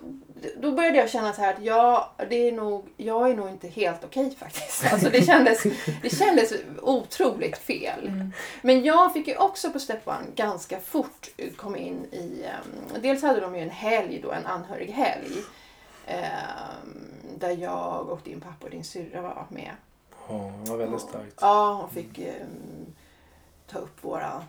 då 0.56 0.72
började 0.72 0.98
jag 0.98 1.10
känna 1.10 1.32
så 1.32 1.40
här 1.40 1.54
att 1.54 1.62
jag, 1.62 2.08
det 2.28 2.48
är 2.48 2.52
nog, 2.52 2.88
jag 2.96 3.30
är 3.30 3.36
nog 3.36 3.48
inte 3.48 3.68
helt 3.68 4.04
okej 4.04 4.36
faktiskt. 4.38 4.92
Alltså 4.92 5.10
det, 5.10 5.22
kändes, 5.22 5.62
det 6.02 6.16
kändes 6.16 6.52
otroligt 6.82 7.58
fel. 7.58 8.06
Mm. 8.06 8.32
Men 8.62 8.84
jag 8.84 9.12
fick 9.12 9.28
ju 9.28 9.36
också 9.36 9.70
på 9.70 9.78
Step 9.80 10.08
One 10.08 10.26
ganska 10.34 10.80
fort 10.80 11.28
komma 11.56 11.78
in 11.78 12.04
i... 12.12 12.44
Um, 12.44 13.02
dels 13.02 13.22
hade 13.22 13.40
de 13.40 13.56
ju 13.56 13.62
en 13.62 13.70
helg 13.70 14.20
då, 14.22 14.32
en 14.32 14.46
anhörighelg. 14.46 15.30
Um, 16.08 17.06
där 17.38 17.56
jag 17.56 18.08
och 18.08 18.20
din 18.24 18.40
pappa 18.40 18.64
och 18.64 18.70
din 18.70 18.84
syrra 18.84 19.22
var 19.22 19.46
med. 19.48 19.70
Ja, 20.28 20.52
det 20.64 20.70
var 20.70 20.78
väldigt 20.78 21.00
starkt. 21.00 21.38
Ja, 21.40 21.82
och 21.82 21.92
fick 21.92 22.18
um, 22.18 22.94
ta 23.66 23.78
upp 23.78 24.04
våra, 24.04 24.44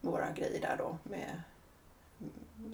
våra 0.00 0.30
grejer 0.30 0.60
där 0.60 0.76
då. 0.78 0.98
Med, 1.02 1.42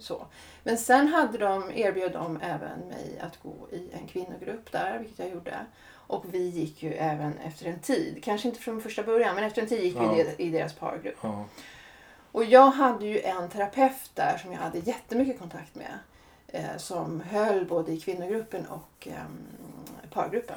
så. 0.01 0.27
Men 0.63 0.79
sen 0.79 1.09
hade 1.09 1.39
de, 1.39 1.71
erbjöd 1.75 2.13
de 2.13 2.41
även 2.43 2.79
mig 2.89 3.19
att 3.21 3.43
gå 3.43 3.69
i 3.73 3.89
en 3.93 4.07
kvinnogrupp 4.07 4.73
där, 4.73 4.99
vilket 4.99 5.19
jag 5.19 5.29
gjorde. 5.29 5.55
Och 5.93 6.25
vi 6.35 6.49
gick 6.49 6.83
ju 6.83 6.93
även 6.95 7.39
efter 7.39 7.67
en 7.67 7.79
tid, 7.79 8.25
kanske 8.25 8.49
inte 8.49 8.61
från 8.61 8.81
första 8.83 9.03
början, 9.03 9.35
men 9.35 9.45
efter 9.45 9.63
en 9.63 9.69
tid 9.69 9.83
gick 9.85 9.97
Ja. 9.97 10.13
vi 10.37 10.45
i- 10.45 10.51
deras 10.51 10.73
pargrupp. 10.75 11.17
Ja. 11.23 11.45
Och 12.33 12.45
jag 12.45 12.71
hade 12.71 13.07
ju 13.07 13.21
en 13.21 13.49
terapeut 13.49 14.11
där 14.15 14.39
som 14.39 14.53
jag 14.53 14.59
hade 14.59 14.79
jättemycket 14.79 15.39
kontakt 15.39 15.75
med. 15.75 15.99
Eh, 16.49 16.77
som 16.79 17.21
höll 17.21 17.65
både 17.67 17.93
i 17.93 18.01
kvinnogruppen 18.01 18.67
och 18.67 19.09
eh, 19.09 19.15
pargruppen. 20.13 20.57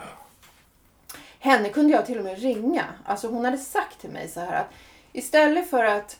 Henne 1.39 1.69
kunde 1.69 1.93
jag 1.93 2.05
till 2.05 2.17
och 2.17 2.23
med 2.23 2.39
ringa. 2.41 2.85
Alltså 3.05 3.27
hon 3.27 3.45
hade 3.45 3.57
sagt 3.57 3.99
till 4.01 4.09
mig 4.09 4.27
så 4.27 4.39
här 4.39 4.53
att 4.61 4.69
istället 5.11 5.69
för 5.69 5.83
att 5.83 6.19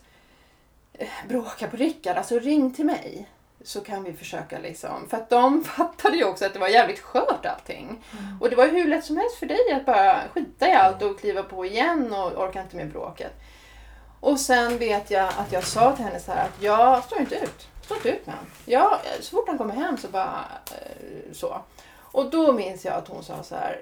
bråka 1.28 1.68
på 1.68 1.76
Rickard, 1.76 2.16
alltså 2.16 2.38
ring 2.38 2.74
till 2.74 2.84
mig. 2.84 3.28
Så 3.62 3.80
kan 3.80 4.04
vi 4.04 4.12
försöka 4.12 4.58
liksom. 4.58 5.08
För 5.08 5.16
att 5.16 5.30
de 5.30 5.64
fattade 5.76 6.16
ju 6.16 6.24
också 6.24 6.46
att 6.46 6.52
det 6.52 6.58
var 6.58 6.68
jävligt 6.68 7.00
skört 7.00 7.46
allting. 7.46 8.04
Och 8.40 8.50
det 8.50 8.56
var 8.56 8.64
ju 8.64 8.70
hur 8.70 8.88
lätt 8.88 9.04
som 9.04 9.16
helst 9.16 9.36
för 9.36 9.46
dig 9.46 9.72
att 9.72 9.86
bara 9.86 10.20
skita 10.28 10.68
i 10.68 10.72
allt 10.72 11.02
och 11.02 11.20
kliva 11.20 11.42
på 11.42 11.66
igen 11.66 12.12
och 12.12 12.42
orka 12.42 12.62
inte 12.62 12.76
med 12.76 12.92
bråket. 12.92 13.32
Och 14.20 14.40
sen 14.40 14.78
vet 14.78 15.10
jag 15.10 15.28
att 15.38 15.52
jag 15.52 15.64
sa 15.64 15.96
till 15.96 16.04
henne 16.04 16.20
så 16.20 16.32
här 16.32 16.44
att 16.44 16.62
jag 16.62 17.04
står 17.04 17.20
inte 17.20 17.34
ut. 17.34 17.68
Står 17.82 17.96
inte 17.96 18.08
ut 18.08 18.26
med 18.26 18.34
honom. 18.34 18.50
Jag, 18.64 19.00
så 19.20 19.36
fort 19.36 19.48
han 19.48 19.58
kommer 19.58 19.74
hem 19.74 19.98
så 19.98 20.08
bara 20.08 20.44
eh, 20.70 21.32
så. 21.32 21.62
Och 22.14 22.30
då 22.30 22.52
minns 22.52 22.84
jag 22.84 22.94
att 22.94 23.08
hon 23.08 23.24
sa 23.24 23.42
så 23.42 23.54
här. 23.54 23.80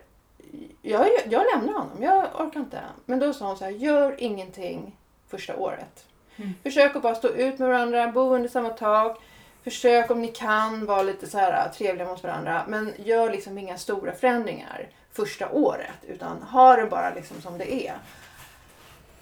Jag, 0.83 1.09
jag 1.29 1.45
lämnar 1.55 1.73
honom, 1.73 2.03
jag 2.03 2.41
orkar 2.41 2.61
inte. 2.61 2.81
Men 3.05 3.19
då 3.19 3.33
sa 3.33 3.47
hon 3.47 3.57
så 3.57 3.65
här, 3.65 3.73
gör 3.73 4.15
ingenting 4.19 4.97
första 5.29 5.57
året. 5.57 6.05
Mm. 6.37 6.55
Försök 6.63 6.97
att 6.97 7.03
bara 7.03 7.15
stå 7.15 7.29
ut 7.29 7.59
med 7.59 7.69
varandra, 7.69 8.13
bo 8.13 8.35
under 8.35 8.49
samma 8.49 8.71
tak. 8.71 9.21
Försök 9.65 10.11
om 10.11 10.23
ni 10.23 10.29
kan 10.29 10.87
vara 10.87 11.03
lite 11.03 11.27
så 11.27 11.39
här 11.39 11.67
äh, 11.67 11.73
trevliga 11.73 12.09
mot 12.09 12.23
varandra. 12.23 12.65
Men 12.69 12.95
gör 12.99 13.31
liksom 13.31 13.59
inga 13.59 13.79
stora 13.79 14.13
förändringar 14.13 14.89
första 15.13 15.51
året. 15.51 16.05
Utan 16.09 16.43
ha 16.43 16.77
det 16.77 16.87
bara 16.87 17.15
liksom 17.15 17.41
som 17.41 17.59
det 17.59 17.87
är. 17.87 17.95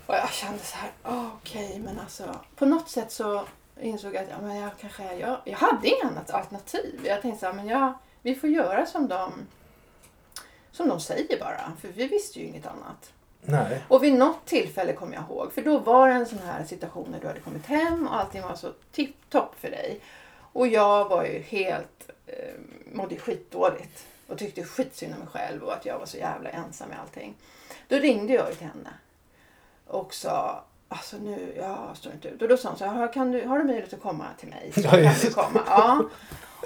Och 0.07 0.15
jag 0.15 0.31
kände 0.31 0.59
så 0.59 0.77
här, 0.77 0.91
oh, 1.05 1.27
okej 1.35 1.79
men 1.79 2.01
alltså. 2.01 2.37
På 2.57 2.67
något 2.67 2.89
sätt 2.89 3.13
så 3.13 3.45
insåg 3.81 4.15
jag 4.15 4.23
att 4.23 4.31
ja, 4.31 4.41
men 4.41 4.57
jag 4.57 4.71
kanske, 4.81 5.15
jag, 5.15 5.39
jag 5.45 5.59
hade 5.59 5.89
inget 5.89 6.05
annat 6.05 6.31
alternativ. 6.31 7.01
Jag 7.05 7.23
tänkte 7.23 7.41
så 7.41 7.47
här, 7.47 7.53
men 7.53 7.67
jag, 7.67 7.93
vi 8.23 8.35
får 8.35 8.51
göra 8.51 8.87
som 8.87 9.09
de, 9.09 9.33
som 10.73 10.89
de 10.89 11.01
säger 11.01 11.41
bara. 11.41 11.73
För 11.81 11.89
vi 11.89 12.07
visste 12.07 12.41
ju 12.41 12.47
inget 12.47 12.67
annat. 12.67 13.13
Nej. 13.43 13.85
Och 13.89 14.05
vid 14.05 14.15
något 14.15 14.47
tillfälle 14.47 14.93
kommer 14.93 15.15
jag 15.15 15.25
ihåg, 15.25 15.53
för 15.53 15.63
då 15.63 15.79
var 15.79 16.09
det 16.09 16.15
en 16.15 16.27
sån 16.27 16.39
här 16.39 16.65
situation 16.65 17.09
när 17.11 17.21
du 17.21 17.27
hade 17.27 17.41
kommit 17.41 17.67
hem 17.67 18.09
och 18.09 18.17
allting 18.17 18.43
var 18.43 18.55
så 18.55 18.73
tipptopp 18.93 19.55
för 19.61 19.71
dig. 19.71 20.01
Och 20.53 20.67
jag 20.67 21.09
var 21.09 21.25
ju 21.25 21.39
helt, 21.39 22.11
eh, 22.27 22.55
mådde 22.93 23.17
skitdåligt 23.17 24.07
och 24.27 24.39
tyckte 24.39 24.65
skitsynd 24.65 25.15
om 25.15 25.19
mig 25.19 25.29
själv 25.29 25.63
och 25.63 25.73
att 25.73 25.87
jag 25.87 25.99
var 25.99 26.07
så 26.07 26.17
jävla 26.17 26.51
ensam 26.51 26.89
med 26.89 26.99
allting. 27.01 27.35
Då 27.89 27.97
ringde 27.97 28.33
jag 28.33 28.59
till 28.59 28.67
henne 28.67 28.91
och 29.87 30.15
sa, 30.15 30.65
alltså 30.89 31.17
nu, 31.17 31.55
jag 31.57 31.97
står 31.97 32.13
inte 32.13 32.29
ut. 32.29 32.43
Och 32.43 32.49
då 32.49 32.57
sa 32.57 32.69
hon 32.69 32.79
så 32.79 32.85
här, 32.85 33.13
kan 33.13 33.33
du, 33.33 33.47
har 33.47 33.59
du 33.59 33.65
möjlighet 33.65 33.93
att 33.93 34.03
komma 34.03 34.25
till 34.39 34.49
mig? 34.49 34.73
Så 34.75 34.83
kan 34.83 35.15
du 35.23 35.31
komma. 35.31 35.61
Ja. 35.67 36.05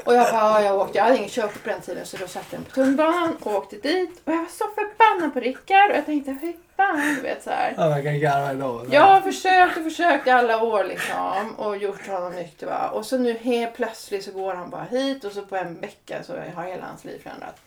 Och 0.05 0.15
jag 0.15 0.33
bara, 0.33 0.61
ja, 0.61 0.63
jag 0.63 0.81
åkte. 0.81 0.99
Jag 0.99 1.05
hade 1.05 1.17
ingen 1.17 1.29
körkort 1.29 1.63
på 1.63 1.69
den 1.69 1.81
tiden 1.81 2.07
så 2.07 2.17
då 2.17 2.27
satte 2.27 2.47
jag 2.51 2.61
mig 2.61 2.69
på 2.69 2.75
tunnelbanan 2.75 3.37
och 3.37 3.55
åkte 3.55 3.77
dit. 3.77 4.23
Och 4.25 4.33
jag 4.33 4.39
var 4.39 4.47
så 4.47 4.65
förbannad 4.65 5.33
på 5.33 5.41
Rickard 5.41 5.91
och 5.91 5.97
jag 5.97 6.07
tänkte, 6.07 6.37
fy 6.41 6.53
fan, 6.77 7.15
du 7.15 7.21
vet 7.21 7.43
så 7.43 7.51
här. 7.51 7.75
Ja, 7.77 7.89
man 7.89 8.03
kan 8.03 8.21
garva 8.21 8.53
idag. 8.53 8.87
Jag 8.91 9.03
har 9.03 9.21
försökt 9.21 9.77
och 9.77 9.83
försökt 9.85 10.27
i 10.27 10.31
alla 10.31 10.63
år 10.63 10.85
liksom 10.85 11.55
och 11.57 11.77
gjort 11.77 12.07
honom 12.07 12.33
nykter 12.33 12.67
va. 12.67 12.89
Och 12.89 13.07
så 13.07 13.19
nu 13.19 13.33
helt 13.33 13.75
plötsligt 13.75 14.25
så 14.25 14.33
går 14.33 14.55
han 14.55 14.71
bara 14.71 14.85
hit 14.85 15.25
och 15.25 15.33
så 15.33 15.43
på 15.43 15.57
en 15.57 15.81
vecka 15.81 16.23
så 16.23 16.33
har 16.33 16.65
hela 16.65 16.87
hans 16.87 17.05
liv 17.05 17.21
förändrats. 17.23 17.61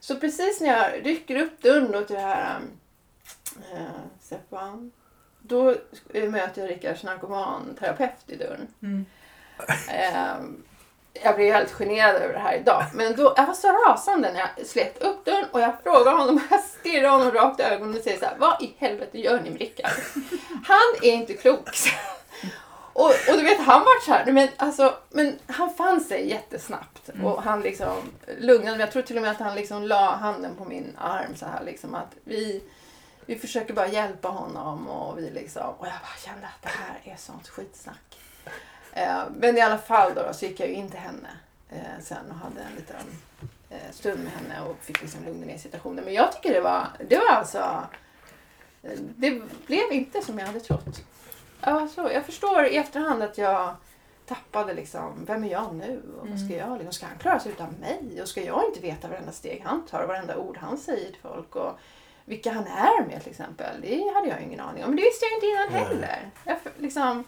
Så 0.00 0.16
precis 0.16 0.60
när 0.60 0.68
jag 0.68 1.06
rycker 1.06 1.36
upp 1.36 1.62
dörren 1.62 1.92
då 1.92 2.02
till 2.02 2.16
det 2.16 2.22
här 2.22 2.60
äh, 3.72 3.82
Seppan. 4.20 4.92
Då 5.42 5.74
eh, 6.12 6.30
möter 6.30 6.62
jag 6.62 6.70
Rickards 6.70 7.02
narkomanterapeut 7.02 8.10
i 8.26 8.36
dörren. 8.36 8.68
Mm. 8.82 9.06
Ehm, 9.88 10.62
jag 11.12 11.36
blir 11.36 11.52
helt 11.52 11.72
generad 11.72 12.14
över 12.14 12.34
det 12.34 12.40
här 12.40 12.56
idag. 12.56 12.84
Men 12.94 13.16
då, 13.16 13.34
jag 13.36 13.46
var 13.46 13.54
så 13.54 13.68
rasande 13.68 14.32
när 14.32 14.40
jag 14.40 14.66
slet 14.66 15.02
upp 15.02 15.24
dörren 15.24 15.46
och 15.50 15.60
jag 15.60 15.72
frågar 15.82 16.12
honom, 16.12 16.40
jag 16.50 16.60
stirrar 16.60 17.08
honom 17.08 17.30
rakt 17.30 17.60
i 17.60 17.62
ögonen 17.62 17.96
och 17.96 18.02
säger 18.02 18.18
så 18.18 18.24
här, 18.24 18.36
vad 18.38 18.62
i 18.62 18.74
helvete 18.78 19.18
gör 19.18 19.40
ni 19.40 19.50
med 19.50 19.58
Rickard? 19.58 19.90
Han 20.66 20.94
är 21.02 21.12
inte 21.12 21.34
klok. 21.34 21.68
Och, 22.94 23.08
och 23.08 23.36
du 23.36 23.42
vet, 23.42 23.60
han 23.60 23.80
var 23.80 24.04
så 24.04 24.12
här, 24.12 24.32
men, 24.32 24.48
alltså, 24.56 24.94
men 25.10 25.38
han 25.46 25.74
fann 25.74 26.00
sig 26.00 26.28
jättesnabbt. 26.28 27.10
Och 27.22 27.42
han 27.42 27.60
liksom 27.60 27.96
lugnade 28.38 28.70
mig. 28.70 28.80
Jag 28.80 28.92
tror 28.92 29.02
till 29.02 29.16
och 29.16 29.22
med 29.22 29.30
att 29.30 29.38
han 29.38 29.54
liksom 29.54 29.82
la 29.82 30.14
handen 30.14 30.56
på 30.56 30.64
min 30.64 30.96
arm 30.98 31.36
så 31.36 31.46
här 31.46 31.64
liksom 31.64 31.94
att 31.94 32.14
vi, 32.24 32.62
vi 33.26 33.38
försöker 33.38 33.74
bara 33.74 33.88
hjälpa 33.88 34.28
honom 34.28 34.88
och 34.88 35.18
vi 35.18 35.30
liksom, 35.30 35.62
och 35.62 35.86
jag 35.86 35.92
bara 35.92 36.32
kände 36.32 36.46
att 36.46 36.62
det 36.62 36.68
här 36.68 37.14
är 37.14 37.16
sånt 37.16 37.48
skitsnack. 37.48 38.18
Eh, 38.92 39.22
men 39.36 39.58
i 39.58 39.60
alla 39.60 39.78
fall 39.78 40.14
då, 40.14 40.32
så 40.32 40.46
gick 40.46 40.60
jag 40.60 40.68
ju 40.68 40.74
in 40.74 40.90
till 40.90 41.00
henne 41.00 41.28
eh, 41.70 42.02
sen 42.02 42.30
och 42.30 42.36
hade 42.36 42.60
en 42.60 42.74
liten 42.76 43.06
eh, 43.70 43.92
stund 43.92 44.24
med 44.24 44.32
henne 44.32 44.68
och 44.68 44.76
fick 44.80 45.02
liksom 45.02 45.24
lugna 45.24 45.46
ner 45.46 45.58
situationen. 45.58 46.04
Men 46.04 46.14
jag 46.14 46.32
tycker 46.32 46.54
det 46.54 46.60
var, 46.60 46.86
det 47.08 47.16
var 47.16 47.28
alltså, 47.28 47.82
det 49.16 49.42
blev 49.66 49.92
inte 49.92 50.22
som 50.22 50.38
jag 50.38 50.46
hade 50.46 50.60
trott. 50.60 51.02
Alltså, 51.60 52.12
jag 52.12 52.26
förstår 52.26 52.66
i 52.66 52.76
efterhand 52.76 53.22
att 53.22 53.38
jag 53.38 53.74
tappade 54.26 54.74
liksom, 54.74 55.24
vem 55.26 55.44
är 55.44 55.48
jag 55.48 55.74
nu? 55.74 56.02
Och 56.20 56.28
vad 56.28 56.40
ska 56.40 56.56
jag? 56.56 56.72
Liksom, 56.72 56.92
ska 56.92 57.06
han 57.06 57.18
klara 57.18 57.40
sig 57.40 57.52
utan 57.52 57.68
mig? 57.80 58.22
Och 58.22 58.28
ska 58.28 58.42
jag 58.42 58.64
inte 58.64 58.80
veta 58.80 59.08
varenda 59.08 59.32
steg 59.32 59.62
han 59.64 59.86
tar 59.86 60.02
och 60.02 60.08
varenda 60.08 60.36
ord 60.36 60.56
han 60.56 60.78
säger 60.78 61.06
till 61.06 61.20
folk? 61.22 61.56
Och 61.56 61.78
vilka 62.24 62.52
han 62.52 62.66
är 62.66 63.06
med 63.06 63.22
till 63.22 63.30
exempel. 63.30 63.80
Det 63.80 64.12
hade 64.14 64.28
jag 64.28 64.42
ingen 64.42 64.60
aning 64.60 64.84
om. 64.84 64.90
Men 64.90 64.96
det 64.96 65.02
visste 65.02 65.24
jag 65.24 65.34
inte 65.34 65.46
innan 65.46 65.84
heller. 65.84 66.30
Jag, 66.44 66.58
liksom, 66.78 67.24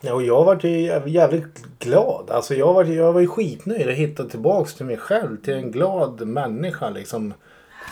Ja, 0.00 0.12
och 0.14 0.22
jag 0.22 0.44
var 0.44 0.58
ju 0.62 0.68
jäv- 0.86 1.08
jävligt 1.08 1.62
glad. 1.78 2.30
Alltså 2.30 2.54
jag 2.54 2.72
var, 2.74 2.84
jag 2.84 3.12
var 3.12 3.20
ju 3.20 3.26
skitnöjd 3.26 3.88
att 3.88 3.94
hitta 3.94 4.24
tillbaks 4.24 4.74
till 4.74 4.86
mig 4.86 4.96
själv. 4.96 5.36
Till 5.42 5.54
en 5.54 5.70
glad 5.70 6.20
människa 6.26 6.90
liksom. 6.90 7.34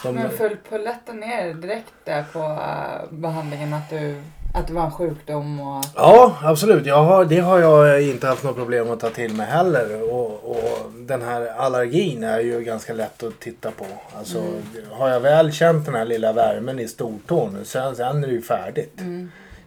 Som, 0.02 0.14
Men 0.14 0.30
föll 0.30 0.56
polletten 0.70 1.16
ner 1.20 1.54
direkt 1.54 1.92
där 2.04 2.24
på 2.32 2.38
äh, 2.38 3.10
behandlingen 3.18 3.74
att, 3.74 3.90
du, 3.90 4.14
att 4.54 4.66
det 4.66 4.72
var 4.72 4.84
en 4.84 4.90
sjukdom 4.90 5.60
och... 5.60 5.84
Ja, 5.94 6.36
absolut. 6.42 6.86
Jag 6.86 7.02
har, 7.04 7.24
det 7.24 7.38
har 7.40 7.58
jag 7.58 8.02
inte 8.02 8.26
haft 8.26 8.44
något 8.44 8.56
problem 8.56 8.90
att 8.90 9.00
ta 9.00 9.10
till 9.10 9.34
mig 9.34 9.46
heller. 9.46 10.12
Och, 10.12 10.50
och 10.50 10.90
den 10.98 11.22
här 11.22 11.46
allergin 11.58 12.24
är 12.24 12.40
ju 12.40 12.60
ganska 12.60 12.92
lätt 12.94 13.22
att 13.22 13.40
titta 13.40 13.70
på. 13.70 13.84
Alltså, 14.18 14.42
Har 14.90 15.08
jag 15.08 15.20
väl 15.20 15.52
känt 15.52 15.86
den 15.86 15.94
här 15.94 16.04
lilla 16.04 16.32
värmen 16.32 16.78
i 16.78 16.88
stortån, 16.88 17.58
sen, 17.64 17.96
sen 17.96 18.24
är 18.24 18.28
det 18.28 18.34
ju 18.34 18.42
färdigt. 18.42 18.98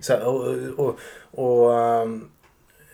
Så, 0.02 0.18
och, 0.18 0.46
och, 0.86 1.00
och, 1.32 1.80
ehm, 1.80 2.28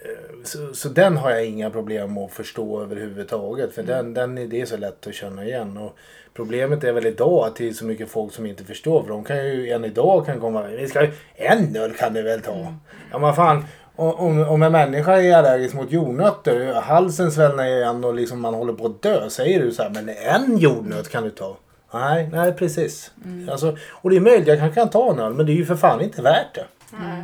eh, 0.01 0.43
så, 0.43 0.74
så 0.74 0.89
den 0.89 1.18
har 1.18 1.32
jag 1.32 1.45
inga 1.45 1.70
problem 1.70 2.18
att 2.18 2.32
förstå 2.32 2.82
överhuvudtaget. 2.82 3.74
För 3.74 3.84
den, 3.84 4.14
den 4.14 4.38
är, 4.38 4.45
det 4.47 4.62
är 4.62 4.66
så 4.66 4.78
lätt 4.78 5.08
att 5.08 5.14
känna 5.14 5.45
igen. 5.45 5.78
Och 5.78 5.95
problemet 6.34 6.84
är 6.84 6.91
väl 6.93 7.05
idag 7.05 7.47
att 7.47 7.55
det 7.55 7.68
är 7.68 7.74
så 7.74 7.86
mycket 7.86 8.10
folk 8.10 8.34
som 8.34 8.45
inte 8.45 8.64
förstår. 8.64 9.03
För 9.03 9.10
de 9.10 9.24
kan 9.24 9.38
ju 9.47 9.70
än 9.70 9.86
idag 9.86 10.26
kan 10.26 10.39
komma 10.39 10.64
vi 10.68 10.88
ska 10.88 11.08
En 11.36 11.76
öl 11.76 11.93
kan 11.93 12.14
du 12.14 12.22
väl 12.22 12.41
ta? 12.41 12.74
Ja 13.12 13.20
men 13.20 13.34
fan. 13.36 13.66
Om, 13.95 14.39
om- 14.49 14.64
en 14.64 14.72
människa 14.72 15.22
är 15.22 15.34
allergisk 15.38 15.76
mot 15.76 15.91
jordnötter, 15.91 16.74
halsen 16.74 17.32
svällnar 17.32 17.66
igen 17.66 18.03
och 18.03 18.14
liksom 18.14 18.39
man 18.41 18.53
håller 18.53 18.74
på 18.74 18.86
att 18.86 19.01
dö. 19.01 19.30
Säger 19.30 19.60
du 19.60 19.72
så 19.72 19.84
här, 19.84 19.89
men 19.89 20.10
en 20.10 20.58
jordnöt 20.58 21.10
kan 21.10 21.24
du 21.24 21.30
ta. 21.30 21.58
Nej, 21.93 22.30
nej 22.32 22.53
precis. 22.53 23.12
Alltså, 23.51 23.78
och 23.91 24.10
det 24.10 24.16
är 24.16 24.20
möjligt, 24.20 24.47
jag 24.47 24.60
kanske 24.60 24.80
kan 24.82 24.89
ta 24.89 25.12
en 25.12 25.20
öl, 25.20 25.34
men 25.34 25.45
det 25.45 25.51
är 25.51 25.55
ju 25.55 25.66
för 25.66 25.76
fan 25.76 26.01
inte 26.01 26.22
värt 26.22 26.55
det. 26.55 26.66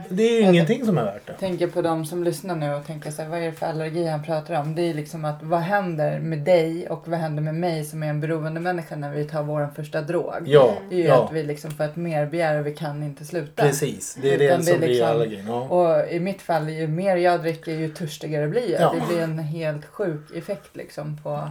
Det 0.10 0.24
är 0.24 0.32
ju 0.32 0.40
ingenting 0.42 0.86
som 0.86 0.98
är 0.98 1.04
värt 1.04 1.28
det. 1.28 1.34
tänker 1.34 1.68
på 1.68 1.82
de 1.82 2.06
som 2.06 2.24
lyssnar 2.24 2.56
nu 2.56 2.74
och 2.74 2.86
tänker 2.88 3.12
så 3.12 3.22
här, 3.22 3.30
vad 3.30 3.40
är 3.40 3.46
det 3.46 3.52
för 3.52 3.66
allergi 3.66 4.08
han 4.08 4.24
pratar 4.24 4.60
om? 4.60 4.76
Det 4.76 4.82
är 4.82 4.94
liksom 4.94 5.26
att 5.26 5.44
vad 5.44 5.60
händer 5.60 6.20
med 6.20 6.40
dig 6.40 6.90
och 6.90 7.08
vad 7.08 7.20
händer 7.20 7.44
med 7.44 7.56
mig 7.56 7.84
som 7.86 8.04
är 8.04 8.08
en 8.08 8.22
beroende 8.22 8.60
människa 8.60 8.96
när 8.96 9.12
vi 9.14 9.26
tar 9.26 9.44
vår 9.44 9.70
första 9.76 10.02
drog? 10.02 10.34
Ja, 10.46 10.74
Det 10.90 10.96
är 10.96 11.00
ju 11.00 11.06
ja 11.06 11.26
att 11.26 11.32
vi 11.34 11.44
liksom 11.44 11.72
får 11.72 11.84
ett 11.84 11.96
merbegär 11.96 12.60
och 12.60 12.68
vi 12.68 12.74
kan 12.76 13.04
inte 13.04 13.26
sluta. 13.26 13.64
precis. 13.64 14.18
Det 14.22 14.34
är 14.34 14.34
Utan 14.34 14.62
det 14.62 14.70
är 14.70 14.72
som 14.72 14.80
blir 14.80 14.88
liksom- 14.90 15.08
allergin. 15.10 15.46
Ja. 15.48 15.62
Och 15.62 16.12
i 16.12 16.20
mitt 16.20 16.42
fall, 16.42 16.70
ju 16.70 16.88
mer 16.88 17.16
jag 17.16 17.42
dricker 17.42 17.72
ju 17.72 17.90
törstigare 17.90 18.48
blir 18.48 18.72
jag. 18.72 18.82
Ja. 18.82 18.96
Det 19.00 19.14
blir 19.14 19.24
en 19.24 19.40
helt 19.40 19.86
sjuk 19.86 20.36
effekt 20.36 20.76
liksom 20.76 21.18
på... 21.24 21.50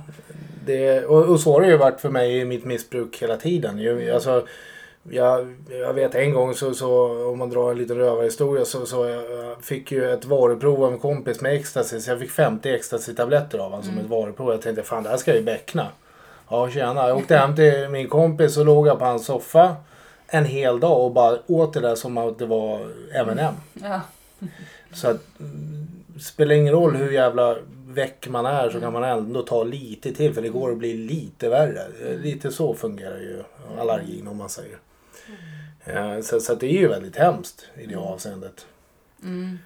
Det, 0.66 1.04
och, 1.04 1.24
och 1.28 1.40
så 1.40 1.52
har 1.52 1.60
det 1.60 1.66
ju 1.68 1.76
varit 1.76 2.00
för 2.00 2.08
mig 2.10 2.38
i 2.38 2.44
mitt 2.44 2.64
missbruk 2.64 3.22
hela 3.22 3.36
tiden. 3.36 3.78
Ju, 3.78 4.10
alltså, 4.14 4.46
jag, 5.11 5.55
jag 5.70 5.94
vet 5.94 6.14
en 6.14 6.32
gång 6.34 6.55
så, 6.55 6.74
så 6.74 7.12
om 7.28 7.38
man 7.38 7.50
drar 7.50 7.70
en 7.70 7.78
liten 7.78 7.96
rövarhistoria 7.96 8.64
så, 8.64 8.86
så 8.86 9.07
jag 9.07 9.64
fick 9.64 9.92
ju 9.92 10.12
ett 10.12 10.24
varuprov 10.24 10.84
av 10.84 10.92
en 10.92 10.98
kompis 10.98 11.40
med 11.40 11.55
ecstasy. 11.55 12.00
Så 12.00 12.11
jag 12.11 12.18
fick 12.18 12.30
50 12.30 12.68
ecstasy-tabletter 12.68 13.59
av 13.59 13.70
honom 13.70 13.82
som 13.82 13.98
ett 13.98 14.07
varuprov. 14.07 14.50
Jag 14.50 14.62
tänkte 14.62 14.82
fan 14.82 15.03
det 15.03 15.09
här 15.09 15.16
ska 15.16 15.30
jag 15.30 15.38
ju 15.38 15.44
beckna. 15.44 15.86
Ja 16.50 16.70
tjena. 16.70 17.09
Jag 17.09 17.16
åkte 17.16 17.36
hem 17.36 17.57
till 17.57 17.88
min 17.88 18.09
kompis 18.09 18.57
och 18.57 18.64
låg 18.66 18.86
jag 18.86 18.98
på 18.98 19.05
hans 19.05 19.26
soffa 19.26 19.76
en 20.26 20.44
hel 20.44 20.80
dag 20.80 21.05
och 21.05 21.12
bara 21.12 21.38
åt 21.46 21.72
det 21.72 21.80
där 21.80 21.94
som 21.94 22.18
att 22.18 22.38
det 22.38 22.46
var 22.46 22.80
M&M. 23.14 23.55
Ja. 23.74 24.00
Så 24.94 25.09
att, 25.09 25.20
mm, 25.40 25.86
spelar 26.20 26.55
ingen 26.55 26.72
roll 26.74 26.96
hur 26.96 27.11
jävla 27.11 27.57
väck 27.86 28.28
man 28.28 28.46
är 28.46 28.70
så 28.70 28.80
kan 28.80 28.92
man 28.92 29.05
ändå 29.05 29.42
ta 29.42 29.64
lite 29.64 30.12
till 30.12 30.34
för 30.34 30.42
det 30.42 30.48
går 30.48 30.72
att 30.72 30.78
bli 30.78 30.94
lite 30.96 31.48
värre. 31.48 31.82
Eh, 32.07 32.18
Lite 32.18 32.50
så 32.50 32.74
fungerar 32.74 33.18
ju 33.18 33.42
allergin 33.78 34.28
om 34.28 34.36
man 34.36 34.48
säger. 34.48 34.78
Eh, 35.85 36.20
Så, 36.20 36.41
så 36.41 36.55
det 36.55 36.66
är 36.66 36.79
ju 36.81 36.89
väldigt 36.89 37.16
hemskt 37.16 37.66
i 37.79 37.87
det 37.87 37.97
avseendet. 37.97 38.66
Mm. 39.23 39.59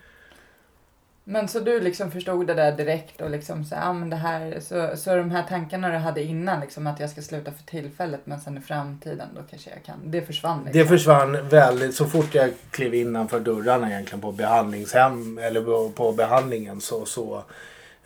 Men 1.29 1.49
så 1.49 1.61
du 1.61 1.81
liksom 1.81 2.11
förstod 2.11 2.47
det 2.47 2.55
där 2.55 2.73
direkt 2.73 3.21
och 3.21 3.31
liksom 3.31 3.65
så, 3.65 3.75
ja 3.75 3.93
men 3.93 4.11
det 4.11 4.17
här, 4.17 4.61
så, 4.61 4.97
så 4.97 5.17
de 5.17 5.31
här 5.31 5.43
tankarna 5.49 5.91
du 5.91 5.97
hade 5.97 6.23
innan 6.23 6.61
liksom 6.61 6.87
att 6.87 7.01
jag 7.01 7.11
ska 7.11 7.23
sluta 7.23 7.53
för 7.53 7.63
tillfället 7.65 8.21
men 8.25 8.41
sen 8.41 8.59
i 8.59 8.61
framtiden 8.61 9.29
då 9.35 9.41
kanske 9.51 9.71
jag 9.71 9.85
kan, 9.85 10.11
det 10.11 10.23
försvann 10.23 10.65
liksom. 10.65 10.81
Det 10.83 10.87
försvann 10.89 11.49
väldigt 11.49 11.95
så 11.95 12.05
fort 12.07 12.35
jag 12.35 12.51
klev 12.71 12.95
innanför 12.95 13.41
dörrarna 13.41 13.91
egentligen 13.91 14.21
på 14.21 14.33
behandlingshem 14.33 15.39
eller 15.39 15.91
på- 15.91 16.13
behandlingen 16.13 16.81
så, 16.81 17.05
så 17.07 17.43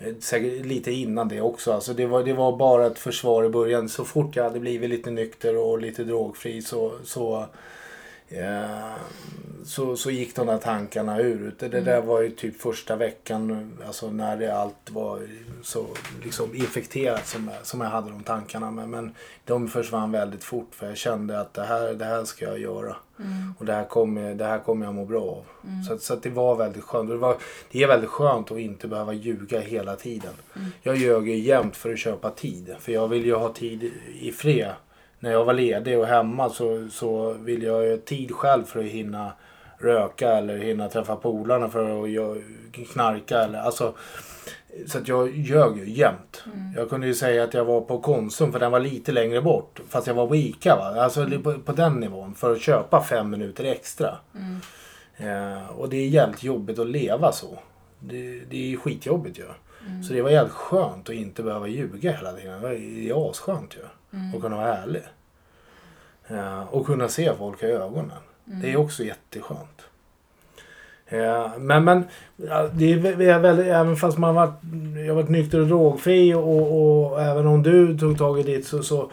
Eh, 0.01 0.15
säkert 0.21 0.67
lite 0.67 0.93
innan 0.93 1.29
det 1.29 1.41
också. 1.41 1.73
Alltså 1.73 1.95
det, 1.95 2.07
var, 2.07 2.25
det 2.25 2.33
var 2.33 2.57
bara 2.57 2.87
ett 2.87 2.99
försvar 2.99 3.45
i 3.45 3.49
början. 3.49 3.89
Så 3.89 4.05
fort 4.05 4.37
jag 4.37 4.45
hade 4.45 4.61
blivit 4.61 4.91
lite 4.91 5.11
nykter 5.11 5.57
och 5.57 5.79
lite 5.79 6.05
drogfri 6.05 6.63
så, 6.63 6.93
så 7.05 7.47
eh, 8.31 8.93
så, 9.65 9.97
så 9.97 10.11
gick 10.11 10.37
de 10.37 10.47
där 10.47 10.59
tankarna 10.59 11.21
ur. 11.21 11.55
Det, 11.59 11.69
det 11.69 11.79
Mm. 11.79 11.85
där 11.85 12.01
var 12.01 12.21
ju 12.21 12.31
typ 12.31 12.61
första 12.61 12.97
veckan 12.97 13.73
alltså 13.87 14.11
när 14.11 14.37
det 14.37 14.57
allt 14.57 14.91
var 14.91 15.21
så 15.63 15.87
liksom 16.25 16.55
infekterat 16.55 17.27
som, 17.27 17.51
som 17.63 17.81
jag 17.81 17.89
hade 17.89 18.11
de 18.11 18.23
tankarna. 18.23 18.71
Men, 18.71 18.91
men 18.91 19.15
de 19.45 19.69
försvann 19.69 20.13
väldigt 20.13 20.45
fort 20.45 20.69
för 20.75 20.87
jag 20.89 20.97
kände 20.97 21.41
att 21.41 21.55
det 21.55 21.63
här, 21.63 21.95
det 21.95 22.05
här 22.05 22.25
ska 22.25 22.45
jag 22.45 22.59
göra. 22.61 22.97
Mm. 23.19 23.55
Och 23.59 23.65
det 23.65 23.73
här 23.73 23.85
kommer, 23.85 24.35
det 24.35 24.45
här 24.45 24.59
kommer 24.59 24.87
jag 24.87 24.95
må 24.95 25.05
bra 25.05 25.23
av. 25.23 25.45
Så, 25.89 25.95
att- 25.95 26.03
så 26.03 26.15
att 26.15 26.23
det 26.23 26.31
var 26.31 26.57
väldigt 26.57 26.85
skönt. 26.85 27.09
Det, 27.09 27.17
var, 27.17 27.37
det 27.73 27.83
är 27.83 27.87
väldigt 27.89 28.11
skönt 28.11 28.51
att 28.51 28.59
inte 28.59 28.89
behöva 28.89 29.13
ljuga 29.13 29.61
hela 29.61 29.97
tiden. 29.97 30.33
Jag 30.83 30.97
ljög 30.97 31.29
ju 31.29 31.39
jämt 31.39 31.77
för 31.77 31.93
att 31.93 31.99
köpa 31.99 32.31
tid. 32.31 32.75
För 32.81 32.93
jag 32.93 33.09
vill 33.09 33.25
ju 33.27 33.35
ha 33.35 33.53
tid 33.53 33.93
i 34.21 34.33
fred. 34.33 34.73
När 35.21 35.31
jag 35.31 35.45
var 35.45 35.53
ledig 35.53 35.99
och 35.99 36.07
hemma 36.07 36.49
så, 36.49 36.89
så 36.91 37.33
vill 37.33 37.63
jag 37.63 37.87
ju 37.87 37.97
tid 37.97 38.33
själv 38.33 38.65
för 38.65 38.81
att 38.81 38.87
hinna 38.87 39.33
röka 39.79 40.33
eller 40.33 40.59
hinna 40.59 40.89
träffa 40.89 41.17
polarna 41.17 41.69
för 41.69 42.05
att 42.05 42.89
knarka. 42.93 43.39
Eller, 43.39 43.59
alltså, 43.59 43.95
så 44.87 44.99
att 44.99 45.09
jag 45.09 45.37
ljög 45.37 45.79
ju 45.79 45.91
jämt. 45.91 46.45
Jag 46.77 46.91
kunde 46.91 47.07
ju 47.07 47.15
säga 47.15 47.45
att 47.45 47.55
jag 47.55 47.65
var 47.65 47.81
på 47.81 48.01
Konsum 48.01 48.53
för 48.53 48.59
den 48.61 48.73
var 48.73 48.81
lite 48.81 49.13
längre 49.13 49.43
bort. 49.43 49.81
Fast 49.89 50.07
jag 50.07 50.15
var 50.15 50.27
på 50.27 50.37
ICA. 50.37 50.77
Va? 50.77 51.03
Alltså 51.03 51.27
på, 51.43 51.59
på 51.59 51.73
den 51.73 51.93
nivån. 51.93 52.35
För 52.35 52.53
att 52.53 52.61
köpa 52.61 53.03
fem 53.03 53.31
minuter 53.31 53.65
extra. 53.65 54.17
Eh, 55.17 55.71
och 55.71 55.89
det 55.89 55.97
är 55.97 56.09
jävligt 56.09 56.43
jobbigt 56.43 56.79
att 56.79 56.87
leva 56.87 57.33
så. 57.33 57.59
Det, 58.01 58.41
det 58.51 58.57
är 58.57 58.69
ju 58.69 58.77
skitjobbigt 58.77 59.39
ju. 59.39 59.45
Så 60.09 60.13
det 60.13 60.23
var 60.23 60.31
jävligt 60.31 60.55
skönt 60.55 61.09
att 61.09 61.15
inte 61.15 61.43
behöva 61.43 61.69
ljuga 61.69 62.13
hela 62.13 62.33
tiden. 62.33 62.63
Det 62.63 63.09
är 63.11 63.31
asskönt 63.31 63.77
ju. 63.77 63.81
Att 64.37 64.43
kunna 64.43 64.57
vara 64.57 64.77
ärlig. 64.77 65.03
Eh, 66.29 66.63
och 66.63 66.87
kunna 66.87 67.09
se 67.09 67.35
folk 67.39 67.63
i 67.63 67.67
ögonen. 67.67 68.11
Det 68.45 68.73
är 68.73 68.77
också 68.77 69.05
jätteskönt. 69.05 69.83
Eh, 71.07 71.59
men 71.59 71.85
men 71.85 72.05
ja, 72.37 72.69
det 72.75 72.93
är 72.93 72.97
vä- 72.99 73.17
det 73.17 73.25
är 73.31 73.39
väldigt, 73.39 73.67
även 73.67 73.97
fast 73.97 74.19
man 74.19 74.35
varit, 74.35 74.55
jag 75.07 75.15
har 75.15 75.23
varit 75.23 75.29
nykter 75.31 75.61
och 75.61 75.67
drogfri 75.67 76.35
och, 76.35 77.11
och 77.13 77.23
även 77.23 77.47
om 77.47 77.63
du 77.63 77.99
tog 77.99 78.19
tag 78.19 78.41
i 78.41 78.43
ditt 78.43 78.67
så, 78.67 78.83
så 78.83 79.01
eh, 79.03 79.11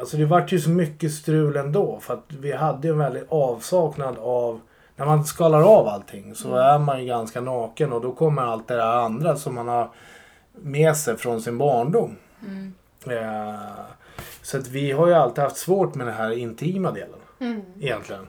Alltså 0.00 0.16
det 0.16 0.24
vart 0.24 0.52
ju 0.52 0.60
så 0.60 0.70
mycket 0.70 1.12
strul 1.12 1.56
ändå 1.56 1.98
för 2.00 2.14
att 2.14 2.24
vi 2.40 2.52
hade 2.52 2.88
en 2.88 2.98
väldig 2.98 3.22
avsaknad 3.28 4.16
av 4.18 4.60
när 4.98 5.06
man 5.06 5.24
skalar 5.24 5.62
av 5.62 5.88
allting 5.88 6.34
så 6.34 6.56
är 6.56 6.78
man 6.78 7.00
ju 7.00 7.06
ganska 7.06 7.40
naken 7.40 7.92
och 7.92 8.00
då 8.00 8.12
kommer 8.12 8.42
allt 8.42 8.68
det 8.68 8.74
där 8.74 8.86
andra 9.04 9.36
som 9.36 9.54
man 9.54 9.68
har 9.68 9.90
med 10.52 10.96
sig 10.96 11.16
från 11.16 11.40
sin 11.42 11.58
barndom. 11.58 12.16
Eh, 13.06 13.54
så 14.42 14.58
att 14.58 14.68
vi 14.68 14.92
har 14.92 15.06
ju 15.06 15.14
alltid 15.14 15.44
haft 15.44 15.56
svårt 15.56 15.94
med 15.94 16.06
den 16.06 16.14
här 16.14 16.30
intima 16.38 16.90
delen 16.92 17.18
Mm. 17.40 17.60
egentligen. 17.80 18.26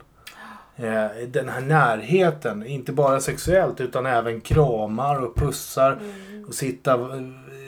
Eh, 0.75 1.05
den 1.27 1.49
här 1.49 1.61
närheten, 1.61 2.65
inte 2.65 2.91
bara 2.91 3.19
sexuellt 3.19 3.81
utan 3.81 4.05
även 4.05 4.41
kramar 4.41 5.23
och 5.25 5.35
pussar 5.35 5.99
och 6.47 6.53
sitta 6.53 6.93
eh, 6.93 7.21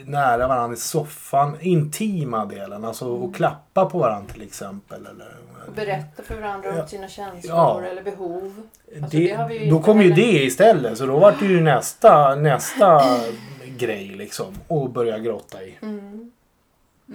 nära 0.06 0.48
varandra 0.48 0.74
i 0.74 0.80
soffan. 0.80 1.56
Intima 1.60 2.44
delen, 2.44 2.84
alltså 2.84 3.06
och 3.08 3.34
klappa 3.34 3.86
på 3.86 3.98
varandra 3.98 4.32
till 4.32 4.42
exempel. 4.42 5.06
Eller, 5.06 5.34
Och 5.68 5.72
berätta 5.74 6.22
för 6.22 6.40
varandra 6.40 6.68
Ja. 6.76 6.82
om 6.82 6.88
sina 6.88 7.08
känslor 7.08 7.56
Ja. 7.56 7.82
eller 7.90 8.02
behov. 8.02 8.62
Alltså, 9.02 9.16
det, 9.16 9.26
det 9.28 9.34
har 9.34 9.48
vi 9.48 9.64
ju 9.64 9.70
då 9.70 9.82
kom 9.82 10.00
ju 10.00 10.10
heller. 10.10 10.16
det 10.32 10.44
istället 10.44 10.98
så 10.98 11.06
då 11.06 11.18
var 11.18 11.34
det 11.40 11.46
ju 11.46 11.60
nästa, 11.60 12.34
nästa 12.34 13.02
grej 13.78 14.06
liksom 14.08 14.54
att 14.68 14.90
börja 14.92 15.18
grotta 15.18 15.62
i. 15.62 15.78
Mm. 15.82 16.30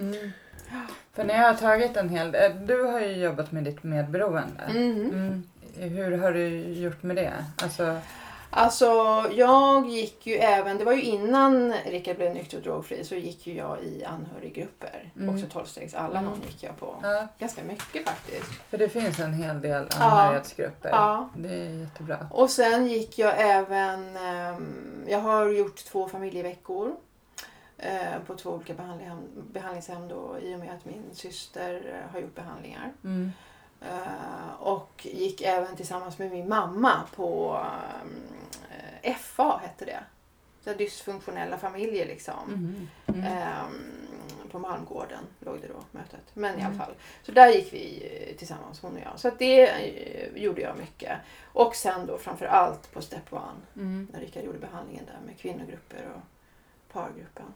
Mm. 0.00 0.30
För 1.14 1.24
när 1.24 1.34
jag 1.34 1.42
har 1.48 1.54
tagit 1.54 1.96
en 1.96 2.08
hel 2.08 2.32
del, 2.32 2.66
du 2.66 2.82
har 2.84 3.00
ju 3.00 3.12
jobbat 3.16 3.52
med 3.52 3.64
ditt 3.64 3.82
medberoende. 3.82 4.62
Mm. 4.70 5.00
Mm. 5.10 5.42
Hur 5.76 6.18
har 6.18 6.32
du 6.32 6.48
gjort 6.58 7.02
med 7.02 7.16
det? 7.16 7.32
Alltså, 7.62 7.96
Alltså 8.50 8.86
jag 9.32 9.88
gick 9.88 10.26
ju 10.26 10.34
även, 10.34 10.78
det 10.78 10.84
var 10.84 10.92
ju 10.92 11.02
innan 11.02 11.72
Rickard 11.86 12.16
blev 12.16 12.34
nykter 12.34 12.56
och 12.56 12.62
drogfri 12.62 13.04
så 13.04 13.14
gick 13.14 13.46
ju 13.46 13.54
jag 13.54 13.82
i 13.82 14.04
anhöriggrupper. 14.04 15.12
Mm. 15.16 15.34
Också 15.34 15.58
12-stegs 15.58 15.94
Allanon 15.94 16.42
gick 16.46 16.62
jag 16.62 16.76
på. 16.80 16.94
ja, 17.02 17.28
Ganska 17.38 17.64
mycket 17.64 18.08
faktiskt. 18.08 18.52
för 18.70 18.78
det 18.78 18.88
finns 18.88 19.18
en 19.20 19.32
hel 19.32 19.60
del 19.60 19.88
anhörighetsgrupper. 19.98 20.88
Ja. 20.88 21.28
Det 21.36 21.48
är 21.48 21.70
jättebra. 21.80 22.26
Och 22.30 22.50
sen 22.50 22.86
gick 22.86 23.18
jag 23.18 23.34
även, 23.38 24.16
ehm, 24.16 25.04
jag 25.08 25.18
har 25.20 25.48
gjort 25.48 25.76
två 25.84 26.08
familjeveckor. 26.08 26.94
eh, 27.78 28.18
På 28.26 28.34
två 28.34 28.50
olika 28.50 28.74
behandlingshem, 28.74 29.18
behandlingshem 29.52 30.08
då, 30.08 30.36
i 30.42 30.54
och 30.54 30.58
med 30.58 30.74
att 30.74 30.84
min 30.84 31.04
syster 31.12 31.74
eh, 32.04 32.12
har 32.12 32.20
gjort 32.20 32.34
behandlingar. 32.34 32.92
Mm. 33.04 33.32
Eh, 33.80 34.52
och 34.60 35.06
gick 35.12 35.40
även 35.40 35.76
tillsammans 35.76 36.18
med 36.18 36.30
min 36.30 36.48
mamma 36.48 37.02
på 37.16 37.60
eh, 39.02 39.16
FA 39.16 39.58
hette 39.62 39.84
det. 39.84 40.00
Så 40.64 40.74
dysfunktionella 40.74 41.58
familjer 41.58 42.06
liksom. 42.06 42.48
Mm. 42.48 42.88
Mm. 43.06 43.32
Ehm, 43.32 44.50
på 44.50 44.58
Malmgården 44.58 45.24
låg 45.40 45.60
det 45.60 45.68
då 45.68 45.84
mötet. 45.90 46.20
Men 46.34 46.50
i 46.58 46.62
alla 46.62 46.64
Mm. 46.66 46.78
fall. 46.78 46.94
Så 47.22 47.32
där 47.32 47.48
gick 47.48 47.72
vi 47.72 48.08
eh, 48.30 48.36
tillsammans 48.36 48.80
hon 48.82 48.94
och 48.96 49.00
jag. 49.00 49.18
Så 49.20 49.28
att 49.28 49.38
det 49.38 49.70
gjorde 50.34 50.60
jag 50.60 50.78
mycket. 50.78 51.18
Och 51.52 51.76
sen 51.76 52.06
då 52.06 52.18
framför 52.18 52.46
allt 52.46 52.92
på 52.92 53.02
Step 53.02 53.32
One. 53.32 53.42
Mm. 53.76 54.08
När 54.12 54.20
Rickard 54.20 54.44
gjorde 54.44 54.58
behandlingen 54.58 55.06
där 55.06 55.18
med 55.26 55.38
kvinnogrupper 55.38 56.08
och 56.16 56.22
pargruppen. 56.92 57.54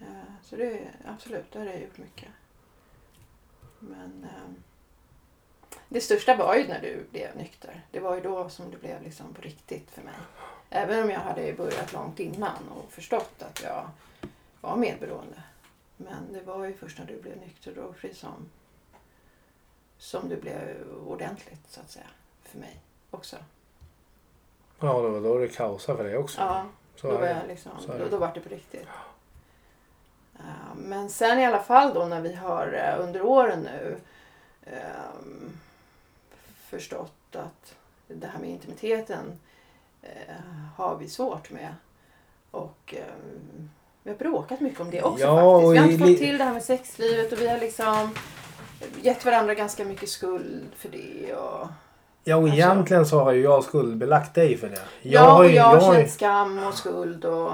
Eh, 0.00 0.06
Så 0.42 0.56
det 0.56 0.80
absolut, 1.06 1.52
där 1.52 1.60
har 1.60 1.66
jag 1.66 1.80
gjort 1.80 1.98
mycket. 1.98 2.28
Men 3.78 4.26
ehm, 4.36 4.62
det 5.88 6.00
största 6.00 6.36
var 6.36 6.54
ju 6.54 6.68
när 6.68 6.80
du 6.80 7.06
blev 7.10 7.36
nykter. 7.36 7.82
Det 7.90 8.00
var 8.00 8.14
ju 8.14 8.20
då 8.20 8.48
som 8.48 8.70
det 8.70 8.76
blev 8.76 9.02
liksom 9.02 9.34
på 9.34 9.42
riktigt 9.42 9.90
för 9.90 10.02
mig. 10.02 10.14
Även 10.70 11.02
om 11.02 11.10
jag 11.10 11.20
hade 11.20 11.52
börjat 11.52 11.92
långt 11.92 12.20
innan 12.20 12.68
och 12.76 12.92
förstått 12.92 13.42
att 13.42 13.62
jag 13.62 13.88
var 14.60 14.76
medberoende. 14.76 15.42
Men 15.96 16.32
det 16.32 16.40
var 16.40 16.64
ju 16.64 16.74
först 16.74 16.98
när 16.98 17.06
du 17.06 17.22
blev 17.22 17.36
nykter 17.36 17.70
och 17.70 17.76
drogfri 17.76 18.14
som, 18.14 18.48
som 19.98 20.28
det 20.28 20.36
blev 20.36 20.76
ordentligt 21.06 21.60
så 21.68 21.80
att 21.80 21.90
säga. 21.90 22.06
För 22.42 22.58
mig 22.58 22.80
också. 23.10 23.36
Ja, 24.80 25.02
det 25.02 25.08
var 25.08 25.20
då 25.20 25.38
det 25.38 25.48
kaosade 25.48 25.98
för 25.98 26.04
dig 26.04 26.16
också. 26.16 26.40
Ja, 26.40 26.66
Så 26.96 27.10
då 27.10 27.18
var 27.18 27.26
jag 27.26 27.46
liksom, 27.48 27.72
då, 27.98 28.08
då 28.10 28.16
var 28.16 28.30
det 28.34 28.40
på 28.40 28.48
riktigt. 28.48 28.86
Ja, 30.36 30.44
Men 30.76 31.10
sen 31.10 31.38
i 31.38 31.46
alla 31.46 31.62
fall 31.62 31.94
då 31.94 32.04
när 32.04 32.20
vi 32.20 32.34
har 32.34 32.72
eh, 32.72 33.04
under 33.04 33.22
åren 33.22 33.60
nu 33.60 33.96
ehm, 34.66 35.58
förstått 36.68 37.36
att 37.36 37.74
det 38.08 38.26
här 38.26 38.38
med 38.40 38.50
intimiteten 38.50 39.38
eh, 40.02 40.10
har 40.76 40.96
vi 40.96 41.08
svårt 41.08 41.50
med. 41.50 41.74
Och 42.50 42.94
ehm, 42.96 43.70
vi 44.02 44.10
har 44.10 44.18
bråkat 44.18 44.60
mycket 44.60 44.80
om 44.80 44.90
det 44.90 45.02
också 45.02 45.24
Ja, 45.24 45.60
faktiskt. 45.60 45.72
Vi 45.72 45.78
har 45.78 45.86
inte 45.86 46.04
fått 46.06 46.18
till 46.18 46.38
det 46.38 46.44
här 46.44 46.52
med 46.52 46.62
sexlivet 46.64 47.32
och 47.32 47.40
vi 47.40 47.48
har 47.48 47.58
liksom 47.58 48.14
gett 49.02 49.24
varandra 49.24 49.54
ganska 49.54 49.84
mycket 49.84 50.08
skuld 50.08 50.66
för 50.76 50.88
det. 50.88 51.34
Och, 51.34 51.66
Ja, 52.24 52.36
och 52.36 52.42
Alltså- 52.42 52.56
egentligen 52.56 53.06
så 53.06 53.20
har 53.20 53.32
ju 53.32 53.42
jag 53.42 53.64
skuldbelagt 53.64 54.34
dig 54.34 54.56
för 54.56 54.68
det. 54.68 54.80
ja, 55.02 55.20
har 55.30 55.44
och 55.44 55.50
jag 55.50 55.64
har 55.64 55.94
känt 55.94 56.10
skam 56.10 56.58
och 56.58 56.74
skuld 56.74 57.24
och 57.24 57.52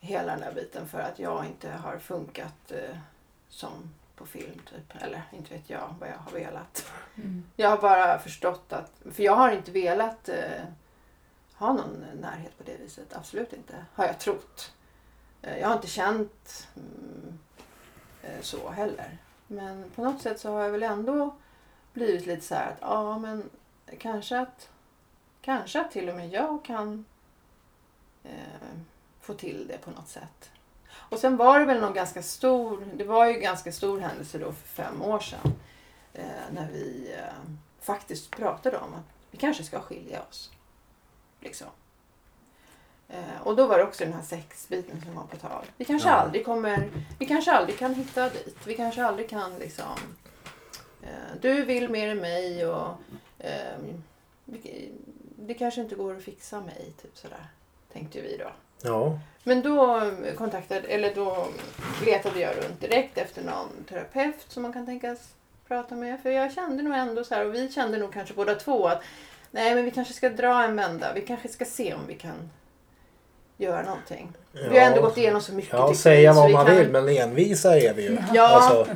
hela 0.00 0.32
den 0.32 0.40
där 0.40 0.52
biten 0.54 0.88
för 0.88 0.98
att 0.98 1.18
jag 1.18 1.44
inte 1.46 1.68
har 1.70 1.98
funkat 1.98 2.72
eh, 2.72 2.96
som 3.48 3.70
på 4.20 4.26
film 4.26 4.60
typ. 4.70 5.02
Eller 5.02 5.22
inte 5.32 5.54
vet 5.54 5.70
jag 5.70 5.94
vad 6.00 6.08
jag 6.08 6.16
har 6.16 6.30
velat. 6.32 6.92
Mm. 7.16 7.44
Jag 7.56 7.68
har 7.68 7.78
bara 7.78 8.18
förstått 8.18 8.72
att, 8.72 8.92
för 9.12 9.22
jag 9.22 9.34
har 9.34 9.50
inte 9.50 9.70
velat 9.70 10.28
eh, 10.28 10.64
ha 11.54 11.72
någon 11.72 12.04
närhet 12.20 12.58
på 12.58 12.64
det 12.64 12.76
viset. 12.76 13.16
Absolut 13.16 13.52
inte, 13.52 13.84
har 13.94 14.04
jag 14.04 14.18
trott. 14.18 14.72
Eh, 15.42 15.58
jag 15.58 15.68
har 15.68 15.74
inte 15.74 15.86
känt 15.86 16.68
mm, 16.76 17.38
eh, 18.22 18.40
så 18.40 18.70
heller. 18.70 19.18
Men 19.46 19.90
på 19.90 20.04
något 20.04 20.22
sätt 20.22 20.40
så 20.40 20.52
har 20.52 20.62
jag 20.62 20.70
väl 20.70 20.82
ändå 20.82 21.36
blivit 21.92 22.26
lite 22.26 22.42
så 22.42 22.54
här 22.54 22.70
att 22.70 22.78
ja 22.80 23.18
men 23.18 23.50
kanske 23.98 24.38
att 24.38 24.68
kanske 25.42 25.80
att 25.80 25.90
till 25.90 26.08
och 26.08 26.16
med 26.16 26.28
jag 26.28 26.64
kan 26.64 27.04
eh, 28.22 28.30
få 29.20 29.34
till 29.34 29.66
det 29.68 29.78
på 29.78 29.90
något 29.90 30.08
sätt. 30.08 30.50
Och 31.10 31.18
sen 31.18 31.36
var 31.36 31.60
det 31.60 31.66
väl 31.66 31.80
någon 31.80 31.94
ganska 31.94 32.22
stor, 32.22 32.86
det 32.94 33.04
var 33.04 33.26
ju 33.26 33.32
ganska 33.40 33.72
stor 33.72 34.00
händelse 34.00 34.38
då 34.38 34.52
för 34.52 34.68
fem 34.68 35.02
år 35.02 35.20
sedan. 35.20 35.52
Eh, 36.14 36.24
när 36.52 36.68
vi 36.72 37.14
eh, 37.18 37.50
faktiskt 37.80 38.30
pratade 38.30 38.76
om 38.78 38.94
att 38.94 39.04
vi 39.30 39.38
kanske 39.38 39.64
ska 39.64 39.80
skilja 39.80 40.22
oss. 40.30 40.50
Liksom. 41.40 41.66
Eh, 43.08 43.40
och 43.42 43.56
då 43.56 43.66
var 43.66 43.78
det 43.78 43.84
också 43.84 44.04
den 44.04 44.12
här 44.12 44.22
sexbiten 44.22 45.00
som 45.02 45.14
var 45.14 45.24
på 45.24 45.36
tal. 45.36 45.64
Vi 45.76 45.84
kanske 45.84 46.08
Ja. 46.08 46.14
aldrig 46.14 46.44
kommer, 46.44 46.90
vi 47.18 47.26
kanske 47.26 47.52
aldrig 47.52 47.78
kan 47.78 47.94
hitta 47.94 48.28
dit. 48.30 48.56
Vi 48.66 48.76
kanske 48.76 49.04
aldrig 49.04 49.28
kan 49.30 49.58
liksom 49.58 49.92
eh, 51.02 51.08
du 51.40 51.64
vill 51.64 51.88
mer 51.88 52.08
än 52.08 52.18
mig 52.18 52.66
och 52.66 52.88
ehm, 53.38 54.02
det 55.36 55.54
kanske 55.54 55.80
inte 55.80 55.94
går 55.94 56.16
att 56.16 56.22
fixa 56.22 56.60
mig, 56.60 56.92
typ 57.02 57.16
sådär. 57.18 57.46
Tänkte 57.92 58.20
vi 58.20 58.36
då. 58.36 58.50
Ja. 58.82 59.18
Men 59.44 59.62
då 59.62 60.10
kontaktade, 60.36 60.80
eller 60.88 61.14
då 61.14 61.46
letade 62.06 62.40
jag 62.40 62.56
runt 62.56 62.80
direkt 62.80 63.18
efter 63.18 63.42
någon 63.42 63.68
terapeut 63.88 64.36
som 64.48 64.62
man 64.62 64.72
kan 64.72 64.86
tänkas 64.86 65.18
prata 65.68 65.94
med. 65.94 66.20
För 66.22 66.30
jag 66.30 66.52
kände 66.52 66.82
nog 66.82 66.94
ändå 66.94 67.24
så 67.24 67.34
här, 67.34 67.46
och 67.46 67.54
vi 67.54 67.72
kände 67.72 67.98
nog 67.98 68.12
kanske 68.12 68.34
båda 68.34 68.54
två 68.54 68.86
att 68.88 69.02
nej 69.50 69.74
men 69.74 69.84
vi 69.84 69.90
kanske 69.90 70.14
ska 70.14 70.28
dra 70.28 70.64
en 70.64 70.76
vända. 70.76 71.12
Vi 71.14 71.20
kanske 71.20 71.48
ska 71.48 71.64
se 71.64 71.94
om 71.94 72.00
vi 72.08 72.14
kan 72.14 72.50
göra 73.56 73.82
någonting. 73.82 74.32
Vi 74.52 74.78
har 74.78 74.86
ändå 74.86 75.00
gått 75.00 75.16
igenom 75.16 75.40
så 75.40 75.52
mycket. 75.52 75.72
Ja, 75.72 75.94
säga 75.94 76.32
vad 76.32 76.46
vi 76.46 76.52
man 76.52 76.66
kan- 76.66 76.76
vill 76.76 76.90
men 76.90 77.08
envisa 77.08 77.78
är 77.78 77.94
vi 77.94 78.02
ju. 78.02 78.18
Ja. 78.34 78.48
Alltså, 78.48 78.92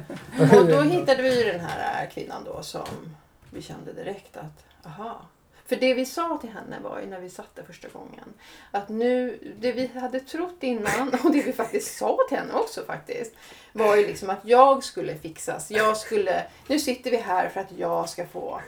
Och 0.61 0.67
då 0.67 0.81
hittade 0.81 1.23
vi 1.23 1.43
den 1.43 1.61
här 1.61 2.07
kvinnan 2.07 2.45
då 2.45 2.63
som 2.63 3.17
vi 3.51 3.63
kände 3.63 3.93
direkt 3.93 4.37
att, 4.37 4.87
aha. 4.87 5.21
För 5.67 5.77
det 5.77 5.95
vi 5.95 6.07
sa 6.07 6.39
till 6.41 6.51
henne 6.51 6.77
var 6.83 7.01
ju 7.01 7.07
när 7.07 7.21
vi 7.21 7.31
satt 7.31 7.55
där 7.57 7.63
första 7.63 7.89
gången. 7.89 8.25
Att 8.71 8.89
nu, 8.89 9.39
det 9.61 9.73
vi 9.73 9.87
hade 10.01 10.21
trott 10.21 10.57
innan 10.61 11.09
och 11.25 11.33
det 11.33 11.43
vi 11.43 11.53
faktiskt 11.53 11.99
sa 11.99 12.19
till 12.29 12.39
henne 12.39 12.53
också 12.55 12.83
faktiskt. 12.87 13.33
Var 13.73 13.97
ju 13.97 14.07
liksom 14.07 14.31
att 14.31 14.39
jag 14.43 14.85
skulle 14.85 15.15
fixas. 15.15 15.71
Jag 15.71 15.97
skulle, 15.97 16.43
nu 16.67 16.79
sitter 16.79 17.11
vi 17.11 17.17
här 17.17 17.49
för 17.49 17.61
att 17.61 17.73
jag 17.77 18.09
ska 18.09 18.27
få 18.27 18.61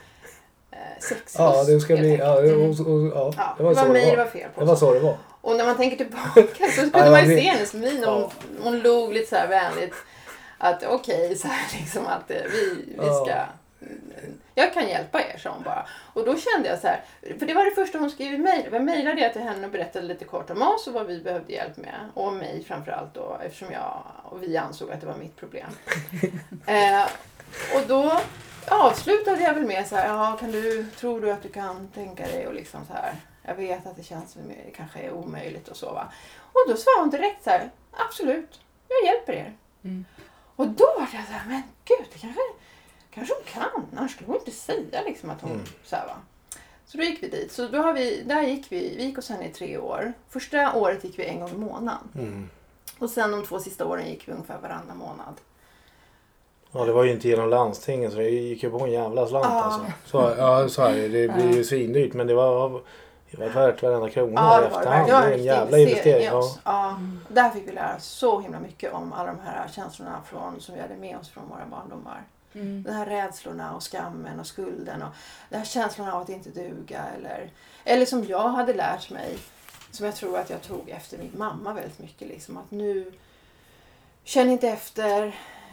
eh, 0.70 0.78
sexlust. 1.00 1.34
ja, 1.38 1.64
det 1.64 1.80
ska 1.80 1.96
bli... 1.96 2.16
Ja, 2.16 2.40
Mm. 2.42 2.70
och, 2.70 2.80
och, 2.80 3.06
ja, 3.14 3.32
Ja, 3.36 3.54
det 3.58 3.62
var 3.64 3.74
så 3.74 3.84
mig 3.92 4.04
det 4.04 4.10
det 4.10 4.16
var. 4.16 4.24
var 4.24 4.30
fel 4.30 4.50
på. 4.54 4.60
Det 4.60 4.66
var 4.66 4.76
så 4.76 4.94
det 4.94 5.00
var. 5.00 5.16
Och 5.40 5.56
när 5.56 5.64
man 5.64 5.76
tänker 5.76 5.96
tillbaka 5.96 6.70
så 6.74 6.80
kunde 6.80 6.98
Ja, 6.98 7.10
man 7.10 7.30
ju 7.30 7.36
se 7.36 7.42
hennes 7.42 7.74
min. 7.74 8.04
Hon, 8.04 8.20
Ja. 8.20 8.30
hon 8.62 8.78
log 8.80 9.12
lite 9.12 9.28
så 9.28 9.36
här 9.36 9.48
vänligt. 9.48 9.94
Att 10.58 10.84
okej, 10.86 11.36
så 11.36 11.48
här 11.48 11.78
liksom 11.78 12.06
att 12.06 12.30
eh, 12.30 12.36
vi, 12.52 12.84
vi 12.88 13.06
ska... 13.06 13.34
Jag 14.58 14.74
kan 14.74 14.88
hjälpa 14.88 15.20
er, 15.20 15.38
sa 15.38 15.50
hon 15.50 15.62
bara. 15.62 15.86
Och 16.12 16.24
då 16.24 16.36
kände 16.36 16.68
jag 16.68 16.78
så 16.78 16.86
här, 16.86 17.00
för 17.38 17.46
det 17.46 17.54
var 17.54 17.64
det 17.64 17.70
första 17.70 17.98
hon 17.98 18.10
skrev 18.10 18.34
i 18.34 18.38
mejl. 18.38 18.68
Jag 18.72 18.84
mejlade 18.84 19.20
jag 19.20 19.32
till 19.32 19.42
henne 19.42 19.66
och 19.66 19.72
berättade 19.72 20.06
lite 20.06 20.24
kort 20.24 20.50
om 20.50 20.62
oss 20.62 20.86
och 20.86 20.92
vad 20.92 21.06
vi 21.06 21.20
behövde 21.20 21.52
hjälp 21.52 21.76
med. 21.76 22.10
Och 22.14 22.26
om 22.26 22.38
mig 22.38 22.64
framförallt 22.64 23.14
då, 23.14 23.38
eftersom 23.42 23.72
jag 23.72 24.02
och 24.24 24.42
vi 24.42 24.56
ansåg 24.56 24.90
att 24.90 25.00
det 25.00 25.06
var 25.06 25.16
mitt 25.16 25.36
problem. 25.36 25.70
eh, 26.66 27.04
och 27.74 27.88
då 27.88 28.20
avslutade 28.68 29.42
jag 29.42 29.54
väl 29.54 29.66
med 29.66 29.86
så 29.86 29.96
här, 29.96 30.08
ja, 30.08 30.36
kan 30.40 30.52
du, 30.52 30.86
tror 30.90 31.20
du 31.20 31.30
att 31.32 31.42
du 31.42 31.48
kan 31.48 31.88
tänka 31.88 32.26
dig 32.26 32.46
och 32.46 32.54
liksom 32.54 32.86
så 32.86 32.92
här, 32.92 33.14
jag 33.42 33.54
vet 33.54 33.86
att 33.86 33.96
det 33.96 34.02
känns 34.02 34.32
som 34.32 34.42
det 34.48 34.70
kanske 34.76 35.00
är 35.00 35.12
omöjligt 35.12 35.68
och 35.68 35.76
så 35.76 35.92
va. 35.92 36.12
Och 36.38 36.64
då 36.68 36.76
svarade 36.76 37.00
hon 37.00 37.10
direkt 37.10 37.44
så 37.44 37.50
här, 37.50 37.70
absolut, 37.92 38.60
jag 38.88 39.12
hjälper 39.12 39.32
er. 39.32 39.52
Mm. 39.84 40.04
Och 40.56 40.68
då 40.68 40.84
var 40.84 41.08
jag 41.12 41.26
så 41.26 41.32
här, 41.32 41.48
men 41.48 41.62
gud, 41.84 42.06
det 42.12 42.18
kanske, 42.18 42.40
kanske 43.16 43.34
hon 43.34 43.44
kan, 43.62 43.86
annars 43.98 44.12
skulle 44.12 44.26
hon 44.26 44.36
inte 44.36 44.50
säga 44.50 45.02
liksom 45.06 45.30
att 45.30 45.40
hon, 45.40 45.50
Mm. 45.50 45.64
så 45.84 45.96
här 45.96 46.06
va. 46.06 46.14
Så 46.86 46.96
då 46.98 47.04
gick 47.04 47.22
vi 47.22 47.28
dit. 47.28 47.52
Så 47.52 47.68
då 47.68 47.78
har 47.78 47.92
vi, 47.92 48.22
där 48.22 48.42
gick 48.42 48.72
vi, 48.72 48.96
vi 48.96 49.04
gick 49.04 49.16
hos 49.16 49.28
henne 49.28 49.48
i 49.48 49.52
tre 49.52 49.78
år. 49.78 50.12
Första 50.28 50.72
året 50.74 51.04
gick 51.04 51.18
vi 51.18 51.24
en 51.26 51.40
gång 51.40 51.50
i 51.50 51.56
månaden. 51.58 52.08
Mm. 52.14 52.48
Och 52.98 53.10
sen 53.10 53.30
de 53.30 53.44
två 53.44 53.58
sista 53.58 53.86
åren 53.86 54.08
gick 54.08 54.28
vi 54.28 54.32
ungefär 54.32 54.58
varannan 54.62 54.96
månad. 54.96 55.34
Ja, 56.72 56.84
det 56.84 56.92
var 56.92 57.04
ju 57.04 57.12
inte 57.12 57.28
genom 57.28 57.48
landstinget 57.48 58.12
så 58.12 58.18
det 58.18 58.30
gick 58.30 58.62
ju 58.62 58.70
på 58.70 58.78
en 58.84 58.90
jävla 58.92 59.26
slant 59.26 59.46
Ja. 59.48 59.62
alltså. 59.62 59.80
Så, 60.04 60.34
ja, 60.38 60.68
så 60.68 60.82
är 60.82 60.94
det. 60.94 61.08
Det 61.08 61.28
blir 61.28 61.56
ju 61.56 61.64
svindyrt 61.64 62.12
men 62.14 62.26
det 62.26 62.34
var, 62.34 62.80
det 63.30 63.36
var 63.38 63.48
värt 63.48 63.82
varenda 63.82 64.08
krona 64.10 64.32
Ja, 64.40 64.60
det 64.60 64.68
var 64.68 64.78
efterhand. 64.80 65.06
Det 65.08 65.12
är 65.12 65.16
en 65.22 65.22
var 65.28 65.30
en 65.32 65.44
jävla 65.44 65.78
investering. 65.78 66.24
Ja. 66.24 66.42
Ja, 66.64 66.98
där 67.28 67.50
fick 67.50 67.68
vi 67.68 67.72
lära 67.72 67.96
oss 67.96 68.04
så 68.04 68.40
himla 68.40 68.60
mycket 68.60 68.92
om 68.92 69.12
alla 69.12 69.26
de 69.26 69.38
här 69.44 69.68
känslorna 69.68 70.22
från, 70.26 70.60
som 70.60 70.74
vi 70.74 70.80
hade 70.80 70.96
med 70.96 71.18
oss 71.18 71.28
från 71.28 71.48
våra 71.48 71.66
barndomar. 71.70 72.22
Mm. 72.56 72.82
De 72.82 72.92
här 72.92 73.06
rädslorna 73.06 73.74
och 73.74 73.82
skammen 73.82 74.40
och 74.40 74.46
skulden 74.46 75.02
och 75.02 75.14
den 75.48 75.58
här 75.58 75.66
känslan 75.66 76.08
av 76.08 76.22
att 76.22 76.28
inte 76.28 76.50
duga. 76.50 77.04
Eller, 77.16 77.50
eller 77.84 78.06
som 78.06 78.24
jag 78.24 78.48
hade 78.48 78.74
lärt 78.74 79.10
mig, 79.10 79.38
som 79.90 80.06
jag 80.06 80.16
tror 80.16 80.38
att 80.38 80.50
jag 80.50 80.62
tog 80.62 80.88
efter 80.88 81.18
min 81.18 81.32
mamma 81.36 81.72
väldigt 81.72 81.98
mycket. 81.98 82.28
Liksom, 82.28 82.56
att 82.56 82.70
nu 82.70 83.12
känn 84.24 84.50
inte 84.50 84.68
efter, 84.68 85.26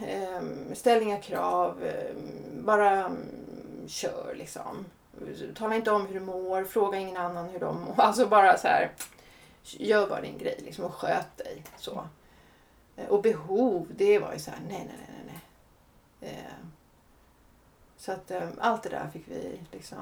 eh, 0.07 0.41
ställ 0.73 1.01
inga 1.01 1.17
krav, 1.17 1.83
eh, 1.83 2.15
bara 2.51 2.91
mm, 2.91 3.87
kör 3.87 4.35
liksom. 4.37 4.85
Tala 5.55 5.75
inte 5.75 5.91
om 5.91 6.05
hur 6.07 6.13
du 6.13 6.25
mår, 6.25 6.63
fråga 6.63 6.99
ingen 6.99 7.17
annan 7.17 7.49
hur 7.49 7.59
de 7.59 7.81
mår. 7.81 7.93
Alltså 7.97 8.27
bara 8.27 8.57
så 8.57 8.67
här, 8.67 8.91
gör 9.63 10.07
bara 10.07 10.21
din 10.21 10.37
grej 10.37 10.59
liksom, 10.65 10.85
och 10.85 10.93
sköt 10.93 11.37
dig. 11.37 11.63
Så. 11.77 12.07
Och 13.09 13.21
behov, 13.21 13.87
det 13.95 14.19
var 14.19 14.33
ju 14.33 14.39
så 14.39 14.51
här, 14.51 14.59
nej, 14.67 14.89
nej, 14.89 15.07
nej, 15.07 15.23
nej, 15.25 15.41
nej. 16.19 16.31
Eh, 16.31 16.72
så 18.05 18.11
att 18.11 18.31
eh, 18.31 18.37
allt 18.59 18.83
det 18.83 18.89
där 18.89 19.09
fick 19.13 19.23
vi 19.25 19.59
liksom... 19.71 19.97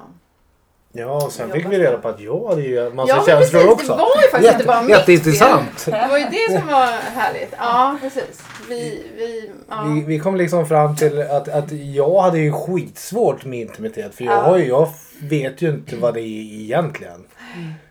Ja, 0.94 1.24
och 1.24 1.32
sen 1.32 1.50
fick 1.50 1.66
vi 1.66 1.78
reda 1.78 1.98
på 1.98 2.08
att 2.08 2.20
jag 2.20 2.48
hade 2.48 2.62
ju 2.62 2.86
en 2.86 2.96
massa 2.96 3.14
Ja, 3.16 3.24
känslor 3.26 3.60
precis, 3.60 3.72
också. 3.72 3.92
det 3.92 3.98
var 3.98 4.22
ju 4.22 4.28
faktiskt 4.30 4.52
inte 4.54 4.66
bara 4.66 4.82
mitt 4.82 4.90
Jätteintressant. 4.90 5.84
Det 5.84 6.06
var 6.10 6.18
ju 6.18 6.24
det 6.24 6.58
som 6.58 6.66
var 6.68 6.86
härligt. 6.86 7.54
Ja, 7.58 7.96
precis. 8.00 8.42
Vi, 8.68 9.06
vi, 9.16 9.50
ja. 9.68 9.82
Vi, 9.94 10.00
vi 10.00 10.18
kom 10.18 10.36
liksom 10.36 10.66
fram 10.66 10.96
till 10.96 11.20
att, 11.22 11.48
att 11.48 11.72
jag 11.72 12.20
hade 12.20 12.38
ju 12.38 12.52
skitsvårt 12.52 13.44
med 13.44 13.60
intimitet. 13.60 14.14
För 14.14 14.24
jag, 14.24 14.34
Ja. 14.34 14.40
har 14.42 14.56
ju, 14.58 14.66
jag 14.68 14.88
vet 15.20 15.62
ju 15.62 15.68
inte 15.70 15.96
vad 15.96 16.14
det 16.14 16.20
är 16.20 16.60
egentligen. 16.60 17.24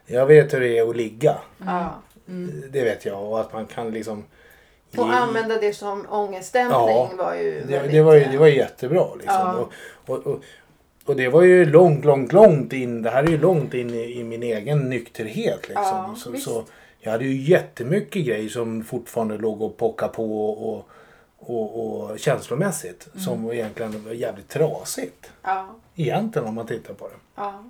Jag 0.05 0.25
vet 0.25 0.53
hur 0.53 0.59
det 0.59 0.77
är 0.77 0.89
att 0.89 0.95
ligga. 0.95 1.35
ja. 1.65 1.93
Det 2.69 2.83
vet 2.83 3.05
jag. 3.05 3.23
Och 3.31 3.39
att 3.39 3.53
man 3.53 3.65
kan 3.65 3.91
liksom... 3.91 4.23
Och 4.97 5.07
ge- 5.07 5.13
använda 5.13 5.57
det 5.57 5.73
som 5.73 6.05
ångestdämpning 6.09 6.79
Ja, 6.79 7.11
var 7.17 7.33
ju 7.35 7.63
Det, 7.67 7.87
det, 7.91 8.01
var 8.01 8.13
ju, 8.15 8.21
eh, 8.21 8.31
det 8.31 8.37
var 8.37 8.47
jättebra 8.47 9.07
liksom. 9.15 9.35
Ja. 9.39 9.53
Och, 10.05 10.09
och, 10.15 10.27
och, 10.27 10.41
och 11.05 11.15
det 11.15 11.29
var 11.29 11.41
ju 11.41 11.65
långt, 11.65 12.05
långt, 12.05 12.33
långt 12.33 12.73
in. 12.73 13.01
Det 13.01 13.09
här 13.09 13.23
är 13.23 13.27
ju 13.27 13.37
långt 13.37 13.73
in 13.73 13.89
i, 13.89 14.19
i 14.19 14.23
min 14.23 14.43
egen 14.43 14.89
nykterhet 14.89 15.59
liksom. 15.67 15.75
Ja, 15.85 16.15
så, 16.17 16.33
så 16.37 16.63
jag 16.99 17.11
hade 17.11 17.25
ju 17.25 17.41
jättemycket 17.41 18.25
grejer 18.25 18.49
som 18.49 18.83
fortfarande 18.83 19.37
låg 19.37 19.61
och 19.61 19.77
pockade 19.77 20.13
på 20.13 20.49
och, 20.51 20.85
och, 21.39 22.01
och 22.11 22.19
känslomässigt. 22.19 23.07
Mm. 23.13 23.23
Som 23.25 23.51
egentligen 23.51 24.03
var 24.05 24.11
jävligt 24.11 24.49
trasigt. 24.49 25.31
Ja, 25.43 25.67
Egentligen 25.95 26.47
om 26.47 26.55
man 26.55 26.67
tittar 26.67 26.93
på 26.93 27.07
det. 27.07 27.13
ja. 27.35 27.63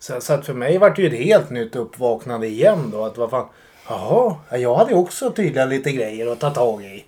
Så, 0.00 0.20
så 0.20 0.32
att 0.32 0.46
för 0.46 0.54
mig 0.54 0.78
var 0.78 0.90
det 0.90 1.02
ju 1.02 1.08
ett 1.08 1.26
helt 1.26 1.50
nytt 1.50 1.76
uppvaknande 1.76 2.46
igen 2.46 2.90
då. 2.92 3.04
Att 3.04 3.18
vad 3.18 3.30
fan, 3.30 3.48
jaha, 3.88 4.36
ja, 4.50 4.56
jag 4.56 4.74
hade 4.74 4.94
också 4.94 5.30
tydligen 5.32 5.68
lite 5.68 5.92
grejer 5.92 6.26
att 6.32 6.40
ta 6.40 6.50
tag 6.50 6.84
i. 6.84 7.04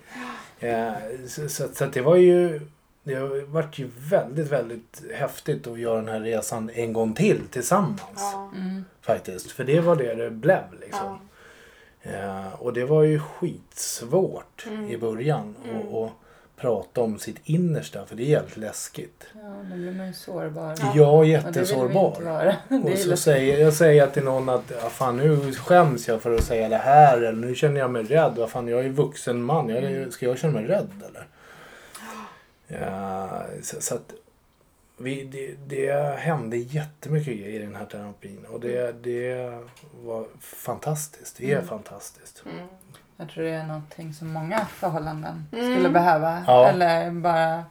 Eh, 0.61 0.93
så, 1.28 1.49
så, 1.49 1.68
så 1.74 1.87
det 1.87 2.01
var 2.01 2.16
ju, 2.16 2.61
det 3.03 3.18
vart 3.47 3.78
ju 3.78 3.91
väldigt, 4.11 4.49
väldigt 4.49 5.03
häftigt 5.14 5.66
att 5.66 5.78
göra 5.78 5.97
den 5.97 6.09
här 6.09 6.20
resan 6.20 6.70
en 6.74 6.93
gång 6.93 7.14
till 7.14 7.41
tillsammans. 7.51 8.01
ja. 8.16 8.51
Mm. 8.57 8.85
Faktiskt, 9.01 9.51
för 9.51 9.64
det 9.64 9.81
var 9.81 9.97
det 9.97 10.14
det 10.14 10.31
blev 10.31 10.62
liksom. 10.81 11.18
ja. 12.03 12.11
Eh, 12.12 12.55
och 12.62 12.72
det 12.72 12.85
var 12.85 13.03
ju 13.03 13.20
skitsvårt 13.20 14.66
Mm. 14.66 14.91
i 14.91 14.97
början 14.99 15.55
Mm. 15.64 15.76
att 15.81 15.95
att 16.05 16.12
prata 16.61 17.01
om 17.01 17.19
sitt 17.19 17.41
innersta 17.45 18.07
för 18.07 18.17
det 18.17 18.23
är 18.23 18.27
jävligt 18.27 18.57
läskigt. 18.57 19.27
Ja, 19.35 19.41
då 19.71 19.77
blir 19.77 19.93
man 19.93 20.07
ju 20.07 20.13
sårbar. 20.13 20.75
Ja. 20.95 21.25
Jättesårbar. 21.25 22.55
Och 22.85 22.99
så 22.99 23.17
säger 23.17 23.59
jag 23.59 23.73
säger 23.73 24.07
till 24.07 24.25
någon 24.25 24.49
att 24.49 24.73
ja, 24.83 24.89
fan, 24.91 25.17
nu 25.17 25.53
skäms 25.53 26.09
jag 26.09 26.23
för 26.23 26.35
att 26.35 26.45
säga 26.45 26.69
det 26.69 26.77
här. 26.77 27.17
Eller 27.19 27.33
nu 27.47 27.55
känner 27.55 27.81
jag 27.81 27.91
mig 27.91 28.03
rädd. 28.03 28.33
Vad 28.37 28.51
fan, 28.51 28.69
jag 28.69 28.85
är 28.85 28.89
vuxen 28.89 29.43
man. 29.43 29.69
Jag, 29.69 30.13
ska 30.13 30.27
jag 30.27 30.39
känna 30.39 30.53
mig 30.53 30.65
rädd 30.65 30.91
eller? 31.09 31.27
Ja, 32.81 33.43
så, 33.63 33.81
så 33.81 33.95
att 33.95 34.13
vi, 34.97 35.25
det, 35.25 35.55
det 35.67 36.19
hände 36.19 36.57
jättemycket 36.57 37.35
i 37.35 37.59
den 37.59 37.75
här 37.75 37.85
terapin. 37.87 38.45
Och 38.49 38.61
det, 38.61 39.03
det 39.03 39.53
var 40.05 40.25
fantastiskt. 40.41 41.37
Det 41.37 41.51
är 41.51 41.57
Mm. 41.57 41.69
fantastiskt. 41.69 42.43
Mm. 42.47 42.67
Jag 43.21 43.29
tror 43.29 43.45
det 43.45 43.51
är 43.51 43.66
någonting 43.66 44.14
som 44.14 44.33
många 44.33 44.59
förhållanden 44.66 45.47
Mm. 45.53 45.75
skulle 45.75 45.91
behöva. 45.91 46.43
Ja. 46.47 46.66
Eller 46.68 47.11
bara 47.11 47.64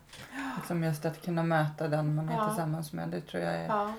liksom 0.57 0.83
just 0.83 1.05
att 1.05 1.21
kunna 1.25 1.43
möta 1.43 1.87
den 1.87 2.15
man 2.15 2.29
är 2.29 2.33
Ja. 2.33 2.47
tillsammans 2.47 2.93
med. 2.93 3.07
Det 3.09 3.21
tror 3.21 3.43
jag 3.43 3.53
är 3.55 3.67
Ja. 3.67 3.93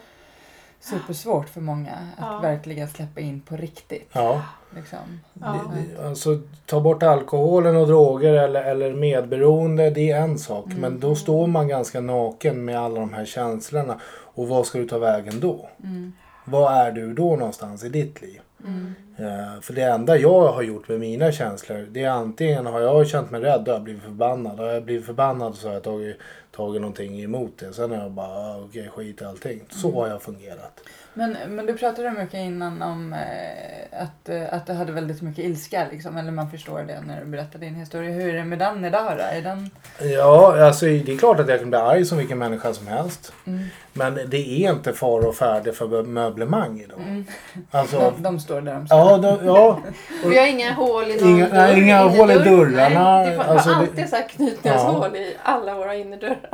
supersvårt 0.80 1.48
för 1.48 1.61
många. 1.61 1.92
Att 1.92 2.26
Ja. 2.32 2.38
verkligen 2.38 2.88
släppa 2.88 3.20
in 3.20 3.40
på 3.40 3.57
riktigt. 3.57 4.11
Ja. 4.12 4.42
Liksom. 4.74 5.20
Det, 5.34 6.05
alltså, 6.07 6.38
ta 6.66 6.80
bort 6.80 7.03
alkoholen 7.03 7.76
och 7.76 7.86
droger 7.86 8.32
eller, 8.34 8.62
eller 8.62 8.94
medberoende, 8.94 9.90
det 9.90 10.11
är 10.11 10.20
en 10.20 10.38
sak. 10.38 10.66
Mm. 10.66 10.78
Men 10.80 11.01
då 11.01 11.14
står 11.14 11.46
man 11.46 11.68
ganska 11.68 12.01
naken 12.01 12.64
med 12.64 12.78
alla 12.80 13.01
de 13.01 13.14
här 13.14 13.24
känslorna. 13.24 13.96
Och 14.34 14.48
vad 14.48 14.66
ska 14.66 14.78
du 14.78 14.88
ta 14.88 14.98
vägen 14.98 15.40
då? 15.40 15.68
Mm. 15.84 16.12
Vad 16.51 16.72
är 16.72 16.92
du 16.92 17.12
då 17.12 17.36
någonstans 17.36 17.84
i 17.84 17.88
ditt 17.88 18.22
liv? 18.22 18.40
Mm. 18.64 18.94
Eh, 19.16 19.61
för 19.61 19.72
det 19.72 19.82
enda 19.82 20.16
jag 20.16 20.53
har 20.53 20.62
gjort 20.62 20.88
med 20.88 21.01
mina 21.01 21.32
känslor, 21.32 21.86
det 21.90 22.05
är 22.05 22.11
antingen 22.11 22.66
har 22.66 22.80
jag 22.80 23.09
känt 23.09 23.30
mig 23.30 23.40
rädd 23.40 23.68
och 23.68 23.74
jag 23.74 23.82
blivit 23.82 24.03
förbannad. 24.03 24.59
Har 24.59 24.66
jag 24.66 24.84
blivit 24.84 25.07
förbannad 25.07 25.55
så 25.55 25.68
har 25.68 25.74
jag 25.74 25.82
tagit, 25.82 26.16
tagit 26.57 26.80
någonting 26.80 27.22
emot 27.22 27.59
det. 27.59 27.72
Sen 27.72 27.90
har 27.90 27.98
jag 27.98 28.11
bara, 28.11 28.26
ah, 28.26 28.61
okej 28.68 28.88
skit 28.96 29.22
i 29.22 29.24
allting. 29.24 29.64
Så 29.70 29.88
Mm. 29.88 30.01
har 30.01 30.09
jag 30.09 30.22
fungerat. 30.22 30.80
Men, 31.14 31.36
men 31.48 31.66
du 31.66 31.74
pratade 31.76 32.11
mycket 32.11 32.34
innan 32.34 32.82
om 32.82 33.12
eh, 33.12 34.03
att, 34.03 34.28
eh, 34.28 34.55
att 34.55 34.66
du 34.66 34.72
hade 34.72 34.92
väldigt 34.92 35.22
mycket 35.22 35.44
ilska. 35.44 35.86
Liksom. 35.92 36.16
Eller 36.16 36.30
man 36.32 36.51
förstår 36.51 36.82
det 36.82 37.01
när 37.07 37.20
du 37.20 37.26
berättar 37.26 37.59
din 37.59 37.74
historia. 37.74 38.11
Hur 38.11 38.28
är 38.34 38.38
det 38.38 38.44
med 38.44 38.59
den 38.59 38.84
idag 38.84 39.12
då? 39.18 39.22
Är 39.22 39.42
den... 39.42 39.70
Ja, 40.12 40.64
alltså 40.66 40.86
det 40.86 41.12
är 41.12 41.18
klart 41.18 41.40
att 41.40 41.48
jag 41.48 41.59
kan 41.61 41.70
bli 41.70 41.78
arg 41.78 42.05
som 42.05 42.18
vilken 42.18 42.38
människa 42.38 42.74
som 42.74 42.86
helst. 42.86 43.32
Mm. 43.46 43.64
Men 43.92 44.14
det 44.14 44.36
är 44.64 44.70
inte 44.72 44.92
far 44.92 45.26
och 45.26 45.34
färdig 45.34 45.74
för 45.74 46.03
möblemang 46.03 46.80
idag. 46.80 46.98
Mm. 47.07 47.24
Alltså, 47.70 47.98
De, 48.16 48.22
de 48.22 48.40
står 48.40 48.61
där 48.61 48.74
de 48.74 48.86
står. 48.86 48.98
ja, 48.98 49.16
de, 49.18 49.46
ja, 49.46 49.80
Vi 50.24 50.38
har 50.38 50.46
inga 50.46 50.72
hål 50.72 51.05
i 51.11 51.20
någon 51.20 51.28
Inga- 51.30 51.48
dörr, 51.48 51.76
inga 51.82 52.03
hål 52.03 52.30
i 52.30 52.34
dörrarna. 52.34 53.14
Nej, 53.16 53.30
det 53.30 53.36
var 53.36 53.44
Alltså, 53.44 53.68
det- 53.68 53.74
alltid 53.76 54.09
så 54.09 54.16
här 54.16 54.28
knutningshål 54.28 55.11
Ja. 55.14 55.18
i 55.20 55.36
alla 55.42 55.74
våra 55.74 55.94
innerdörrar. 55.94 56.49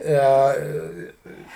Eh, 0.00 0.50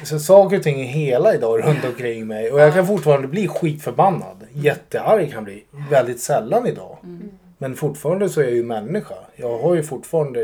så 0.04 0.18
saker 0.18 0.56
och 0.56 0.62
ting 0.62 0.80
är 0.80 0.84
hela 0.84 1.34
idag 1.34 1.66
runt 1.66 1.84
omkring 1.84 2.26
mig. 2.26 2.52
Och 2.52 2.60
jag 2.60 2.74
kan 2.74 2.86
fortfarande 2.86 3.28
bli 3.28 3.48
skitförbannad. 3.48 4.46
Jättearg 4.52 5.32
kan 5.32 5.44
bli. 5.44 5.64
Väldigt 5.90 6.20
sällan 6.20 6.66
idag. 6.66 6.96
Mm. 7.04 7.30
Men 7.58 7.76
fortfarande 7.76 8.28
så 8.28 8.40
är 8.40 8.44
jag 8.44 8.52
ju 8.54 8.62
människa. 8.64 9.14
Jag 9.36 9.58
har 9.58 9.74
ju 9.74 9.82
fortfarande... 9.82 10.40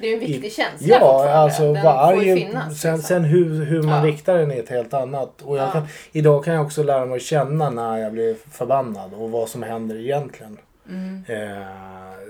Det 0.00 0.06
är 0.06 0.08
ju 0.08 0.14
en 0.14 0.20
viktig 0.20 0.52
känsla 0.52 0.86
Ja, 0.88 0.98
fortfarande. 0.98 1.34
alltså 1.34 1.72
Den 1.72 1.82
får 1.82 2.24
ju 2.24 2.30
arg. 2.32 2.36
finnas. 2.46 2.80
Sen, 2.80 2.92
liksom. 2.94 3.08
sen 3.08 3.24
hur, 3.24 3.64
hur 3.64 3.82
man 3.82 3.98
Ja. 4.06 4.12
riktar 4.12 4.38
den 4.38 4.50
är 4.50 4.58
ett 4.62 4.68
helt 4.68 4.94
annat. 4.94 5.42
Och 5.42 5.56
Ja. 5.58 5.70
kan, 5.72 5.86
idag 6.12 6.44
kan 6.44 6.54
jag 6.54 6.64
också 6.64 6.82
lära 6.82 7.06
mig 7.06 7.16
att 7.16 7.22
känna 7.22 7.70
när 7.70 7.98
jag 7.98 8.12
blir 8.12 8.36
förbannad 8.52 9.10
och 9.14 9.30
vad 9.30 9.48
som 9.48 9.62
händer 9.62 9.96
egentligen. 9.96 10.58
Mm. 10.88 11.24
Eh, 11.28 11.66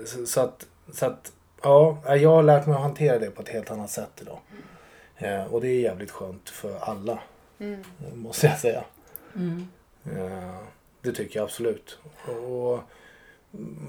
så, 0.05 0.25
så 0.25 0.41
att, 0.41 0.65
så 0.93 1.05
att 1.05 1.31
ja, 1.63 2.15
jag 2.15 2.29
har 2.29 2.43
lärt 2.43 2.65
mig 2.65 2.75
att 2.75 2.81
hantera 2.81 3.19
det 3.19 3.29
på 3.31 3.41
ett 3.41 3.49
helt 3.49 3.71
annat 3.71 3.89
sätt 3.89 4.11
idag. 4.21 4.39
Eh, 5.17 5.53
och 5.53 5.61
det 5.61 5.67
är 5.67 5.79
jävligt 5.81 6.11
skönt 6.11 6.49
för 6.49 6.79
alla, 6.79 7.19
Mm. 7.61 7.83
måste 8.13 8.47
jag 8.47 8.59
säga. 8.59 8.83
Mm. 9.35 9.67
Eh, 10.05 10.55
det 11.01 11.11
tycker 11.11 11.39
jag 11.39 11.43
absolut. 11.43 11.99
Och, 12.47 12.79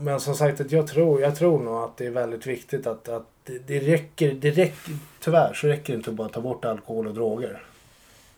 men 0.01 0.21
som 0.21 0.35
sagt, 0.35 0.61
att 0.61 0.73
jag, 0.73 0.87
tror, 0.89 1.21
jag 1.21 1.37
tror 1.37 1.59
nog 1.59 1.77
att 1.77 1.97
det 1.97 2.07
är 2.07 2.11
väldigt 2.11 2.47
viktigt 2.47 2.87
att, 2.87 3.09
att 3.09 3.27
det, 3.45 3.59
det, 3.59 3.81
räcker, 3.81 4.33
det 4.35 4.51
räcker, 4.51 4.93
tyvärr 5.21 5.55
så 5.55 5.67
räcker 5.67 5.93
det 5.93 5.97
inte 5.97 6.11
att 6.11 6.17
bara 6.17 6.29
ta 6.29 6.41
bort 6.41 6.65
alkohol 6.65 7.07
och 7.07 7.15
droger. 7.15 7.63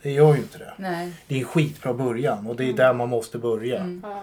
Det 0.02 0.10
gör 0.10 0.34
ju 0.34 0.40
inte 0.40 0.58
det. 0.58 0.72
Nej. 0.76 1.12
Det 1.26 1.34
är 1.34 1.38
en 1.38 1.44
skitbra 1.44 1.94
början 1.94 2.46
och 2.46 2.56
det 2.56 2.64
är 2.68 2.72
där 2.72 2.92
man 2.92 3.08
måste 3.08 3.38
börja. 3.38 3.80
Mm. 3.80 4.00
Ja. 4.04 4.22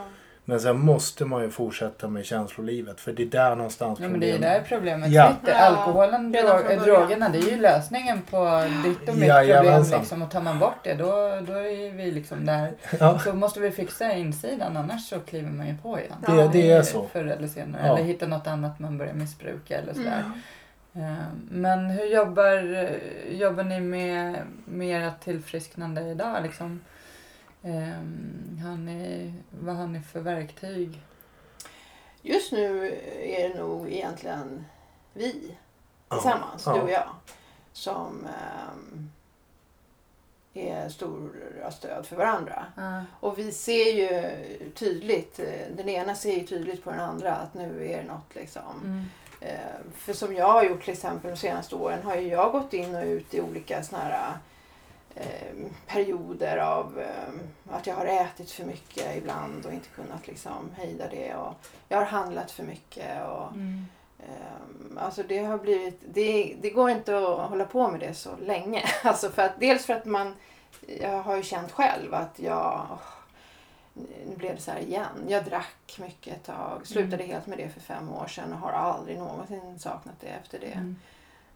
Men 0.50 0.60
sen 0.60 0.80
måste 0.80 1.26
man 1.26 1.42
ju 1.44 1.50
fortsätta 1.50 2.08
med 2.08 2.26
känslolivet 2.26 3.00
för 3.00 3.14
det 3.14 3.24
är 3.24 3.28
där 3.28 3.56
någonstans 3.56 4.00
Ja, 4.00 4.08
men 4.10 4.20
det 4.20 4.32
är 4.32 4.40
där 4.40 4.62
problemet 4.68 5.10
Ja. 5.12 5.34
sitter. 5.40 5.52
Ja, 5.54 5.60
Alkoholen, 5.66 6.34
redan 6.34 6.64
drog, 6.64 6.80
drogerna, 6.86 7.30
det 7.30 7.38
är 7.38 7.52
ju 7.52 7.58
lösningen 7.62 8.22
på 8.22 8.64
ditt 8.86 9.10
och 9.10 9.16
mitt 9.16 9.28
Jajamensan. 9.28 9.82
problem. 9.84 10.00
Liksom. 10.00 10.22
Och 10.22 10.32
tar 10.32 10.42
man 10.42 10.60
bort 10.60 10.76
det, 10.84 10.94
då, 10.94 11.06
då 11.48 11.54
är 11.54 11.92
vi 11.92 12.12
liksom 12.12 12.46
där. 12.46 12.74
Ja. 13.00 13.20
Så 13.20 13.34
måste 13.34 13.60
vi 13.60 13.72
fixa 13.72 14.14
insidan, 14.14 14.78
annars 14.78 15.10
så 15.10 15.20
kliver 15.20 15.50
man 15.52 15.68
ju 15.68 15.78
på 15.78 16.00
igen. 16.00 16.14
Det- 16.28 16.50
det 16.54 16.72
är 16.72 16.82
så. 16.82 17.08
Förr 17.14 17.26
eller 17.26 17.48
senare. 17.48 17.82
Ja. 17.88 17.94
Eller 17.98 18.08
hitta 18.08 18.28
något 18.28 18.48
annat 18.48 18.80
man 18.80 18.98
börjar 18.98 19.14
missbruka 19.14 19.78
eller 19.78 19.94
sådär. 19.94 20.24
Mm. 20.96 21.12
Eh, 21.14 21.18
Men 21.50 21.86
hur 21.90 22.06
jobbar, 22.06 22.90
jobbar 23.32 23.64
ni 23.64 23.80
med, 23.80 24.36
med 24.66 25.08
ert 25.08 25.20
tillfrisknande 25.24 26.02
idag? 26.02 26.44
Liksom? 26.44 26.82
Eh, 27.64 28.64
Har 28.66 28.78
ni, 28.78 29.34
vad 29.50 29.76
har 29.76 29.88
ni 29.88 30.02
för 30.02 30.20
verktyg? 30.20 31.02
Just 32.22 32.52
nu 32.52 32.88
är 33.24 33.50
det 33.50 33.56
nog 33.60 33.92
egentligen 33.92 34.66
vi 35.14 35.58
tillsammans, 36.10 36.64
Ja. 36.66 36.74
du 36.74 36.82
och 36.82 36.90
jag, 36.92 37.10
som 37.72 38.26
ehm, 38.28 39.10
är 40.54 40.90
stora 40.90 41.72
stöd 41.72 42.06
för 42.06 42.16
varandra. 42.16 42.66
Ja. 42.78 43.04
Och 43.20 43.40
vi 43.40 43.52
ser 43.52 43.94
ju 43.94 44.40
tydligt, 44.72 45.40
eh, 45.40 45.76
den 45.78 45.90
ena 45.90 46.16
ser 46.16 46.34
ju 46.34 46.46
tydligt 46.48 46.84
på 46.84 46.92
den 46.92 47.00
andra 47.00 47.36
att 47.36 47.54
nu 47.54 47.88
är 47.92 47.98
det 47.98 48.08
något 48.08 48.36
liksom. 48.36 48.82
Mm. 48.84 49.06
Eh, 49.42 49.92
För 49.96 50.14
som 50.14 50.34
jag 50.36 50.52
har 50.52 50.64
gjort 50.64 50.84
till 50.84 50.94
exempel 50.94 51.32
de 51.32 51.38
senaste 51.38 51.76
åren 51.76 52.04
har 52.04 52.16
ju 52.16 52.28
jag 52.28 52.52
gått 52.52 52.74
in 52.74 52.96
och 52.96 53.04
ut 53.06 53.34
i 53.34 53.42
olika 53.42 53.84
såna 53.84 54.02
här 54.02 54.34
perioder 55.88 56.58
av 56.58 57.00
eh, 57.00 57.76
att 57.76 57.88
jag 57.88 57.96
har 57.96 58.06
ätit 58.06 58.52
för 58.52 58.66
mycket 58.66 59.18
ibland 59.18 59.66
och 59.66 59.74
inte 59.74 59.90
kunnat 59.90 60.28
liksom 60.28 60.70
hejda 60.78 61.08
det. 61.10 61.36
Och 61.36 61.54
jag 61.88 61.98
har 61.98 62.06
handlat 62.06 62.52
för 62.52 62.64
mycket. 62.64 63.24
Och, 63.28 63.52
Mm. 63.52 63.86
Ehm, 64.20 64.98
Alltså 64.98 65.24
det 65.24 65.40
har 65.40 65.58
blivit, 65.58 66.00
det, 66.14 66.56
det 66.62 66.70
går 66.70 66.90
inte 66.90 67.18
att 67.18 67.50
hålla 67.50 67.66
på 67.66 67.88
med 67.88 68.00
det 68.00 68.14
så 68.14 68.36
länge. 68.38 68.84
Alltså 69.04 69.30
för 69.30 69.42
att, 69.42 69.60
dels 69.60 69.86
för 69.86 69.94
att 69.94 70.06
man, 70.06 70.36
jag 71.02 71.22
har 71.24 71.36
ju 71.36 71.44
känt 71.44 71.72
själv 71.72 72.14
att 72.14 72.40
jag, 72.40 72.88
nu 74.28 74.36
blev 74.38 74.56
det 74.56 74.62
så 74.62 74.72
här 74.72 74.80
igen. 74.80 75.26
Jag 75.28 75.46
drack 75.46 75.98
mycket 76.00 76.36
ett 76.36 76.44
tag, 76.46 76.88
slutade 76.88 77.24
helt 77.24 77.48
med 77.48 77.58
det 77.58 77.70
för 77.70 77.80
fem 77.80 78.10
år 78.10 78.28
sedan 78.28 78.54
och 78.54 78.60
har 78.60 78.72
aldrig 78.72 79.18
någonsin 79.18 79.80
saknat 79.80 80.16
det 80.20 80.28
efter 80.28 80.60
det. 80.60 80.66
Mm. 80.74 80.96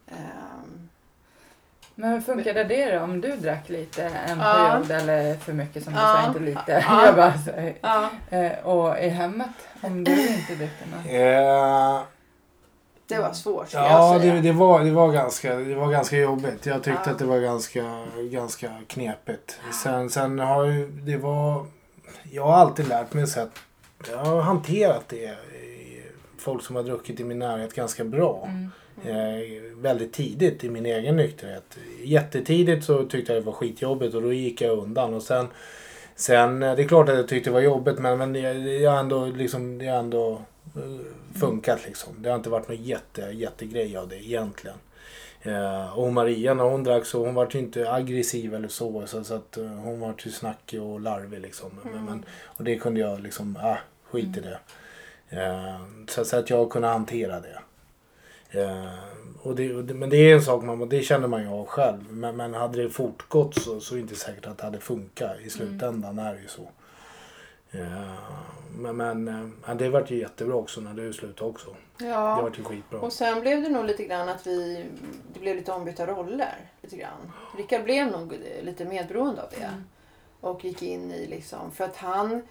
Ehm, 0.07 0.89
Men 1.95 2.11
hur 2.11 2.21
funkade 2.21 2.63
det 2.63 2.91
då 2.95 2.99
om 3.03 3.21
du 3.21 3.35
drack 3.35 3.69
lite 3.69 4.03
en 4.03 4.39
Ja. 4.39 4.53
period 4.53 4.91
eller 4.91 5.35
för 5.35 5.53
mycket 5.53 5.83
som 5.83 5.93
du 5.93 5.99
Ja. 5.99 6.19
sa, 6.23 6.27
inte 6.27 6.39
lite. 6.39 6.83
Ja. 6.87 7.05
Jag 7.05 7.15
bara, 7.15 7.33
så, 7.37 7.51
ja, 7.81 8.09
eh, 8.29 8.65
och 8.65 8.97
i 8.99 9.09
hemmet 9.09 9.49
om 9.81 10.03
du 10.03 10.11
inte 10.27 10.55
dricker 10.55 10.85
något? 10.95 11.05
Eh, 11.05 12.03
det 13.07 13.17
var 13.19 13.33
svårt 13.33 13.73
ja, 13.73 14.19
det, 14.21 14.41
det, 14.41 14.51
var, 14.51 14.83
det, 14.83 14.91
var 14.91 15.11
ganska, 15.11 15.55
det 15.55 15.75
var 15.75 15.91
ganska 15.91 16.17
jobbigt. 16.17 16.65
Jag 16.65 16.83
tyckte 16.83 17.01
Ja. 17.05 17.11
att 17.11 17.19
det 17.19 17.25
var 17.25 17.39
ganska, 17.39 18.05
ganska 18.31 18.69
knepigt. 18.87 19.59
Sen, 19.83 20.09
sen 20.09 20.39
har 20.39 20.65
ju, 20.65 20.87
det 20.87 21.17
var... 21.17 21.65
Jag 22.31 22.43
har 22.43 22.53
alltid 22.53 22.87
lärt 22.87 23.13
mig 23.13 23.27
sätt... 23.27 23.49
Jag 24.11 24.17
har 24.17 24.41
hanterat 24.41 25.03
det. 25.09 25.15
i- 25.15 26.03
Folk 26.39 26.63
som 26.63 26.75
har 26.75 26.83
druckit 26.83 27.19
i 27.19 27.23
min 27.23 27.39
närhet 27.39 27.73
ganska 27.75 28.03
bra. 28.03 28.43
Mm. 28.47 28.71
Eh, 29.05 29.61
väldigt 29.75 30.13
tidigt 30.13 30.63
i 30.63 30.69
min 30.69 30.85
egen 30.85 31.15
nykterhet. 31.15 31.77
Jättetidigt 32.03 32.85
så 32.85 33.05
tyckte 33.05 33.33
jag 33.33 33.41
det 33.41 33.45
var 33.45 33.53
skitjobbigt 33.53 34.15
och 34.15 34.21
då 34.21 34.33
gick 34.33 34.61
jag 34.61 34.77
undan. 34.77 35.13
Och 35.13 35.23
sen, 35.23 35.47
sen 36.15 36.63
eh, 36.63 36.75
det 36.75 36.83
är 36.83 36.87
klart 36.87 37.09
att 37.09 37.15
jag 37.15 37.27
tyckte 37.27 37.49
det 37.49 37.53
var 37.53 37.61
jobbigt 37.61 37.99
men, 37.99 38.17
men 38.17 38.35
jag, 38.35 38.57
jag 38.57 38.91
har 38.91 38.99
ändå, 38.99 39.25
liksom, 39.25 39.77
det 39.77 39.87
har 39.87 39.99
ändå 39.99 40.41
eh, 40.75 41.39
funkat 41.39 41.79
liksom. 41.85 42.13
Det 42.17 42.29
har 42.29 42.35
inte 42.35 42.49
varit 42.49 42.67
någon 42.67 42.83
jätte, 42.83 43.21
jättegrej 43.21 43.97
av 43.97 44.07
det 44.07 44.25
egentligen. 44.25 44.77
Och 45.93 46.13
Maria 46.13 46.53
när 46.53 46.63
hon 46.63 46.83
drack 46.83 47.05
så 47.05 47.25
hon 47.25 47.33
var 47.33 47.47
ju 47.51 47.59
inte 47.59 47.91
aggressiv 47.91 48.55
eller 48.55 48.67
så. 48.67 49.07
Så, 49.07 49.23
så 49.23 49.33
att, 49.33 49.57
hon 49.83 49.99
var 49.99 50.13
ju 50.23 50.31
snackig 50.31 50.81
och 50.81 51.01
larvig 51.01 51.39
liksom. 51.39 51.79
Men, 51.83 52.05
men, 52.05 52.25
och 52.43 52.63
det 52.63 52.75
kunde 52.75 52.99
jag 52.99 53.19
liksom, 53.19 53.57
ah, 53.61 53.77
skit 54.03 54.37
i 54.37 54.39
det. 54.39 54.59
Eh, 55.29 55.75
så, 56.07 56.25
så 56.25 56.37
att 56.37 56.49
jag 56.49 56.69
kunde 56.69 56.87
hantera 56.87 57.39
det. 57.39 57.59
Eh, 58.53 58.93
och 59.41 59.55
det, 59.55 59.73
och 59.75 59.83
det. 59.83 59.93
Men 59.93 60.09
det 60.09 60.17
är 60.17 60.35
en 60.35 60.41
sak 60.41 60.63
man, 60.63 60.89
det 60.89 61.01
känner 61.01 61.27
man 61.27 61.41
ju 61.41 61.47
av 61.49 61.65
själv. 61.65 62.11
Men, 62.11 62.35
men 62.37 62.53
hade 62.53 62.83
det 62.83 62.89
fortgått 62.89 63.55
så, 63.55 63.79
så 63.79 63.93
är 63.93 63.97
det 63.97 64.01
inte 64.01 64.15
säkert 64.15 64.47
att 64.47 64.57
det 64.57 64.63
hade 64.63 64.79
funkat. 64.79 65.39
I 65.39 65.49
slutändan 65.49 66.19
är 66.19 66.33
det 66.33 66.41
ju 66.41 66.47
så. 66.47 66.69
Eh, 67.71 68.13
men 68.75 68.97
men 68.97 69.27
eh, 69.67 69.75
det 69.75 69.89
vart 69.89 70.11
ju 70.11 70.19
jättebra 70.19 70.55
också 70.55 70.81
när 70.81 70.93
du 70.93 71.13
slutade 71.13 71.49
också. 71.49 71.75
Det 71.97 72.05
Ja. 72.05 72.41
vart 72.41 72.59
ju 72.59 72.63
skitbra. 72.63 72.99
Och 72.99 73.13
sen 73.13 73.41
blev 73.41 73.61
det 73.61 73.69
nog 73.69 73.85
lite 73.85 74.03
grann 74.03 74.29
att 74.29 74.47
vi, 74.47 74.85
det 75.33 75.39
blev 75.39 75.55
lite 75.55 75.71
ombytta 75.71 76.07
roller. 76.07 76.55
Lite 76.81 76.97
grann. 76.97 77.31
Rickard 77.57 77.83
blev 77.83 78.07
nog 78.11 78.33
lite 78.61 78.85
medberoende 78.85 79.41
av 79.41 79.49
det. 79.49 79.65
Mm. 79.65 79.83
Och 80.41 80.65
gick 80.65 80.81
in 80.81 81.11
i 81.11 81.27
liksom, 81.27 81.71
för 81.71 81.83
att 81.83 81.95
han, 81.97 82.41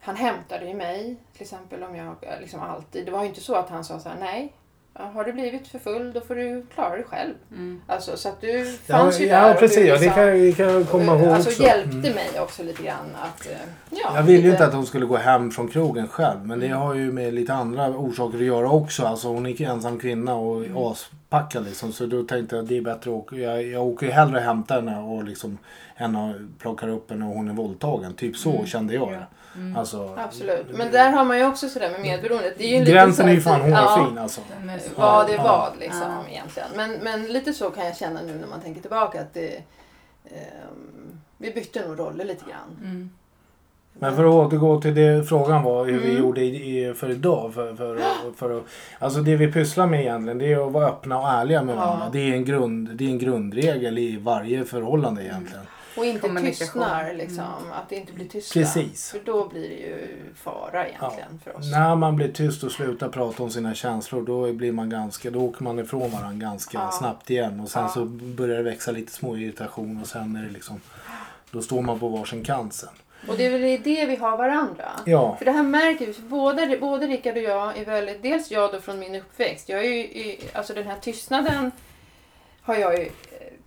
han 0.00 0.16
hämtade 0.16 0.66
ju 0.68 0.74
mig 0.74 1.16
till 1.32 1.42
exempel 1.42 1.82
om 1.82 1.96
jag, 1.96 2.16
liksom 2.40 2.60
alltid. 2.60 3.06
Det 3.06 3.12
var 3.12 3.22
ju 3.22 3.28
inte 3.28 3.40
så 3.40 3.54
att 3.54 3.68
han 3.68 3.84
sa 3.84 4.00
så 4.00 4.08
här, 4.08 4.16
nej, 4.20 4.52
har 4.94 5.24
du 5.24 5.32
blivit 5.32 5.68
för 5.68 5.78
full 5.78 6.12
då 6.12 6.20
får 6.20 6.34
du 6.34 6.66
klara 6.74 6.90
dig 6.90 7.04
själv. 7.04 7.34
Mm. 7.50 7.80
Alltså 7.86 8.16
så 8.16 8.28
att 8.28 8.40
du 8.40 8.76
Ja, 8.86 8.96
fanns 8.98 9.20
ju 9.20 9.26
där. 9.26 9.32
ja 9.42 9.52
och 9.54 9.58
precis. 9.58 9.76
du 9.78 9.86
Ja, 9.86 9.94
det 9.94 10.00
liksom, 10.00 10.14
kan, 10.14 10.26
det 10.26 10.52
kan 10.52 10.66
jag 10.74 10.88
komma 10.88 11.16
ihåg 11.18 11.28
Alltså 11.28 11.50
också. 11.50 11.62
hjälpte 11.62 11.96
Mm. 11.96 12.12
mig 12.14 12.40
också 12.40 12.62
lite 12.62 12.82
grann 12.82 13.06
att, 13.22 13.46
eh, 13.46 13.52
ja. 13.90 14.12
Jag 14.16 14.22
ville 14.22 14.42
ju 14.46 14.50
inte 14.50 14.66
att 14.66 14.74
hon 14.74 14.86
skulle 14.86 15.06
gå 15.06 15.16
hem 15.16 15.50
från 15.50 15.68
krogen 15.68 16.08
själv. 16.08 16.46
Men 16.46 16.60
det 16.60 16.66
Mm. 16.66 16.78
har 16.78 16.94
ju 16.94 17.12
med 17.12 17.34
lite 17.34 17.54
andra 17.54 17.88
orsaker 17.88 18.38
att 18.38 18.44
göra 18.44 18.70
också. 18.70 19.06
Alltså 19.06 19.28
hon 19.28 19.46
är 19.46 19.62
ensam 19.62 19.98
kvinna 19.98 20.34
och 20.34 20.56
Mm. 20.64 20.76
aspackad 20.76 21.64
liksom. 21.64 21.92
Så 21.92 22.06
då 22.06 22.22
tänkte 22.22 22.56
jag 22.56 22.62
att 22.62 22.68
det 22.68 22.76
är 22.76 22.82
bättre 22.82 22.98
att 23.10 23.16
åka. 23.16 23.36
Jag, 23.36 23.62
jag 23.66 23.82
åker 23.86 24.06
ju 24.06 24.12
hellre 24.12 24.36
och 24.36 24.42
hämtar 24.44 24.74
henne 24.76 24.98
och 24.98 25.24
liksom 25.24 25.58
henne 26.02 26.48
plockar 26.58 26.88
upp 26.88 27.10
henne 27.10 27.24
och 27.26 27.34
hon 27.34 27.48
är 27.48 27.52
våldtagen. 27.54 28.14
Typ 28.14 28.36
så 28.36 28.50
Mm. 28.52 28.66
kände 28.66 28.94
jag 28.94 29.08
Ja. 29.12 29.16
det. 29.16 29.26
Mm. 29.54 29.76
Alltså, 29.76 30.14
Absolut. 30.18 30.66
Men 30.74 30.92
där 30.92 31.10
har 31.12 31.24
man 31.24 31.38
ju 31.38 31.46
också 31.46 31.68
sådär 31.68 31.90
med 31.90 32.00
medberoendet. 32.00 32.54
Det 32.58 32.64
är 32.64 32.68
ju 32.68 32.74
en 32.74 32.80
liten 32.84 32.94
gränsen 32.94 33.28
är 33.28 33.32
ju 33.32 33.40
fan 33.40 33.70
ja. 33.70 33.80
hårfin 33.80 34.18
alltså. 34.18 34.40
Den 34.60 34.70
är 34.70 34.78
så- 34.78 34.90
vad 34.96 35.26
det 35.26 35.32
Ja. 35.32 35.42
vad 35.42 35.80
liksom 35.80 36.00
Ja. 36.02 36.30
egentligen. 36.32 36.68
Men, 36.76 36.92
men 36.92 37.26
lite 37.32 37.52
så 37.52 37.70
kan 37.70 37.86
jag 37.86 37.96
känna 37.96 38.20
nu 38.22 38.34
när 38.40 38.46
man 38.46 38.60
tänker 38.60 38.80
tillbaka 38.80 39.20
att 39.20 39.34
det, 39.34 39.62
ehm, 40.24 41.20
vi 41.38 41.50
bytte 41.52 41.88
nog 41.88 41.98
roller 41.98 42.24
lite 42.24 42.44
grann. 42.44 42.76
Mm. 42.90 43.10
Men 43.98 44.16
för 44.16 44.24
att 44.24 44.34
återgå 44.52 44.80
till 44.80 44.94
det 44.94 45.28
frågan 45.28 45.62
var 45.62 45.84
hur 45.84 45.98
vi 46.00 46.10
Mm. 46.10 46.22
gjorde 46.22 46.40
i, 46.44 46.94
för 46.96 47.10
idag. 47.10 47.54
För, 47.54 47.74
för, 47.74 47.96
för, 47.96 48.32
för, 48.36 48.58
att- 48.58 48.64
alltså 48.98 49.20
det 49.20 49.36
vi 49.36 49.52
pysslar 49.52 49.86
med 49.86 50.00
egentligen 50.00 50.38
det 50.38 50.52
är 50.52 50.66
att 50.66 50.72
vara 50.72 50.86
öppna 50.88 51.18
och 51.18 51.28
ärliga 51.28 51.62
med 51.62 51.72
Ja. 51.76 51.80
varandra. 51.80 52.08
Det, 52.12 52.18
är 52.30 52.32
en 52.34 52.44
grund, 52.44 52.88
det 52.94 53.04
är 53.04 53.08
en 53.08 53.18
grundregel 53.18 53.98
i 53.98 54.16
varje 54.16 54.64
förhållande 54.64 55.22
egentligen. 55.24 55.64
Och 55.96 56.04
inte 56.04 56.28
tystnar 56.42 57.14
liksom. 57.14 57.44
Att 57.72 57.88
det 57.88 57.96
inte 57.96 58.12
blir 58.12 58.28
tysta. 58.28 58.52
Precis. 58.60 59.10
För 59.10 59.20
då 59.24 59.48
blir 59.48 59.68
det 59.68 59.74
ju 59.74 60.08
fara 60.36 60.88
egentligen 60.88 61.40
för 61.44 61.56
oss. 61.56 61.70
När 61.70 61.96
man 61.96 62.16
blir 62.16 62.32
tyst 62.32 62.64
och 62.64 62.72
slutar 62.72 63.08
prata 63.08 63.42
om 63.42 63.50
sina 63.50 63.74
känslor 63.74 64.22
då, 64.22 64.52
blir 64.52 64.72
man 64.72 64.90
ganska, 64.90 65.30
då 65.30 65.40
åker 65.40 65.62
man 65.64 65.78
ifrån 65.78 66.10
varandra 66.10 66.46
ganska 66.46 66.78
Ja. 66.78 66.90
snabbt 66.90 67.30
igen. 67.30 67.60
Och 67.60 67.68
sen 67.68 67.82
Ja. 67.82 67.88
så 67.88 68.04
börjar 68.04 68.56
det 68.56 68.62
växa 68.62 68.90
lite 68.90 69.12
små 69.12 69.36
irritation 69.36 69.98
och 70.02 70.06
sen 70.06 70.36
är 70.36 70.42
det 70.42 70.50
liksom 70.52 70.80
då 71.50 71.62
står 71.62 71.82
man 71.82 71.98
på 71.98 72.08
varsin 72.08 72.44
kant 72.44 72.74
sen. 72.74 72.88
Och 73.28 73.36
det 73.36 73.46
är 73.46 73.50
väl 73.50 73.64
i 73.64 73.76
det 73.76 74.06
vi 74.06 74.16
har 74.16 74.36
varandra. 74.36 74.88
Ja, 75.06 75.36
För 75.36 75.44
det 75.44 75.52
här 75.52 75.62
märker 75.62 76.06
vi, 76.06 76.12
för 76.12 76.22
både, 76.22 76.78
både 76.80 77.06
Rickard 77.06 77.36
och 77.36 77.42
jag 77.42 77.78
är 77.78 77.84
väldigt, 77.84 78.22
dels 78.22 78.50
jag 78.50 78.72
då 78.72 78.80
från 78.80 78.98
min 78.98 79.14
uppväxt, 79.14 79.68
jag 79.68 79.84
är 79.84 79.88
ju, 79.90 80.36
alltså 80.52 80.74
den 80.74 80.86
här 80.86 80.96
tystnaden 81.00 81.70
har 82.62 82.74
jag 82.74 82.98
ju 82.98 83.04
eh, 83.04 83.10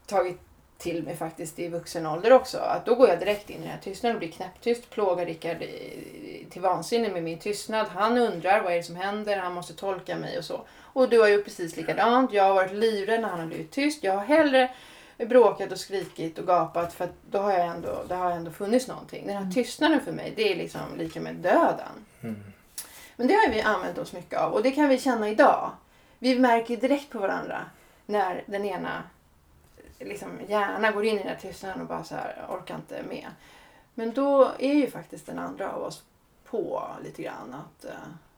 tagit 0.08 0.40
till 0.86 1.04
mig 1.04 1.16
faktiskt 1.16 1.60
i 1.60 1.68
vuxen 1.68 2.06
ålder 2.06 2.34
också. 2.34 2.58
Att 2.58 2.86
då 2.86 2.96
går 2.96 3.10
jag 3.10 3.20
direkt 3.20 3.50
in 3.50 3.58
i 3.58 3.60
den 3.60 3.70
här 3.70 3.80
tystnaden 3.80 4.16
och 4.16 4.20
blir 4.20 4.32
knäpptyst. 4.32 4.90
Plågar 4.90 5.26
Rickard 5.26 5.58
till 6.50 6.62
vansinne 6.62 7.10
med 7.10 7.24
min 7.24 7.40
tystnad. 7.40 7.88
Han 7.88 8.18
undrar 8.18 8.64
vad 8.64 8.74
är 8.74 8.78
det 8.78 8.84
som 8.84 8.96
händer. 8.96 9.38
Han 9.38 9.54
måste 9.54 9.74
tolka 9.74 10.18
mig 10.18 10.38
och 10.38 10.46
så. 10.46 10.62
Och 10.82 11.10
du 11.10 11.20
har 11.20 11.28
ju 11.28 11.44
precis 11.44 11.78
likadant. 11.78 12.34
Jag 12.34 12.44
har 12.44 12.54
varit 12.54 12.72
livrädd 12.72 13.22
när 13.22 13.30
han 13.30 13.40
har 13.40 13.48
blivit 13.48 13.72
tyst. 13.72 14.04
Jag 14.04 14.14
har 14.14 14.26
hellre 14.26 14.72
bråkat 15.18 15.72
och 15.72 15.80
skrikit 15.80 16.40
och 16.40 16.48
gapat 16.48 16.94
för 16.94 17.10
då 17.32 17.38
har 17.38 17.52
jag 17.52 17.68
ändå, 17.68 18.04
det 18.08 18.16
har 18.16 18.32
ändå 18.32 18.52
funnits 18.52 18.88
någonting. 18.88 19.28
Den 19.28 19.44
här 19.44 19.52
tystnaden 19.52 20.02
för 20.02 20.12
mig 20.12 20.34
det 20.36 20.52
är 20.52 20.56
liksom 20.56 20.82
lika 20.98 21.20
med 21.20 21.36
döden. 21.36 22.06
Mm. 22.22 22.44
Men 23.16 23.28
det 23.28 23.34
har 23.34 23.50
vi 23.50 23.62
använt 23.62 23.98
oss 23.98 24.14
mycket 24.14 24.40
av 24.40 24.54
och 24.54 24.64
det 24.64 24.72
kan 24.72 24.90
vi 24.90 25.00
känna 25.00 25.30
idag. 25.30 25.72
Vi 26.20 26.40
märker 26.40 26.78
direkt 26.78 27.10
på 27.10 27.20
varandra 27.20 27.62
när 28.06 28.44
den 28.46 28.66
ena 28.66 29.04
liksom 30.00 30.40
gärna 30.48 30.92
går 30.92 31.06
in 31.06 31.16
i 31.16 31.18
den 31.18 31.28
här 31.28 31.36
tystnaden 31.36 31.82
och 31.82 31.88
bara 31.88 32.04
så 32.04 32.16
här 32.16 32.46
orkar 32.50 32.76
inte 32.76 33.04
med. 33.04 33.28
Men 33.94 34.14
då 34.14 34.52
är 34.60 34.74
ju 34.74 34.90
faktiskt 34.90 35.26
den 35.26 35.40
andra 35.40 35.72
av 35.72 35.84
oss 35.84 36.04
på 36.46 36.88
lite 37.04 37.22
grann 37.22 37.54
att 37.54 37.86
eh, 37.86 37.92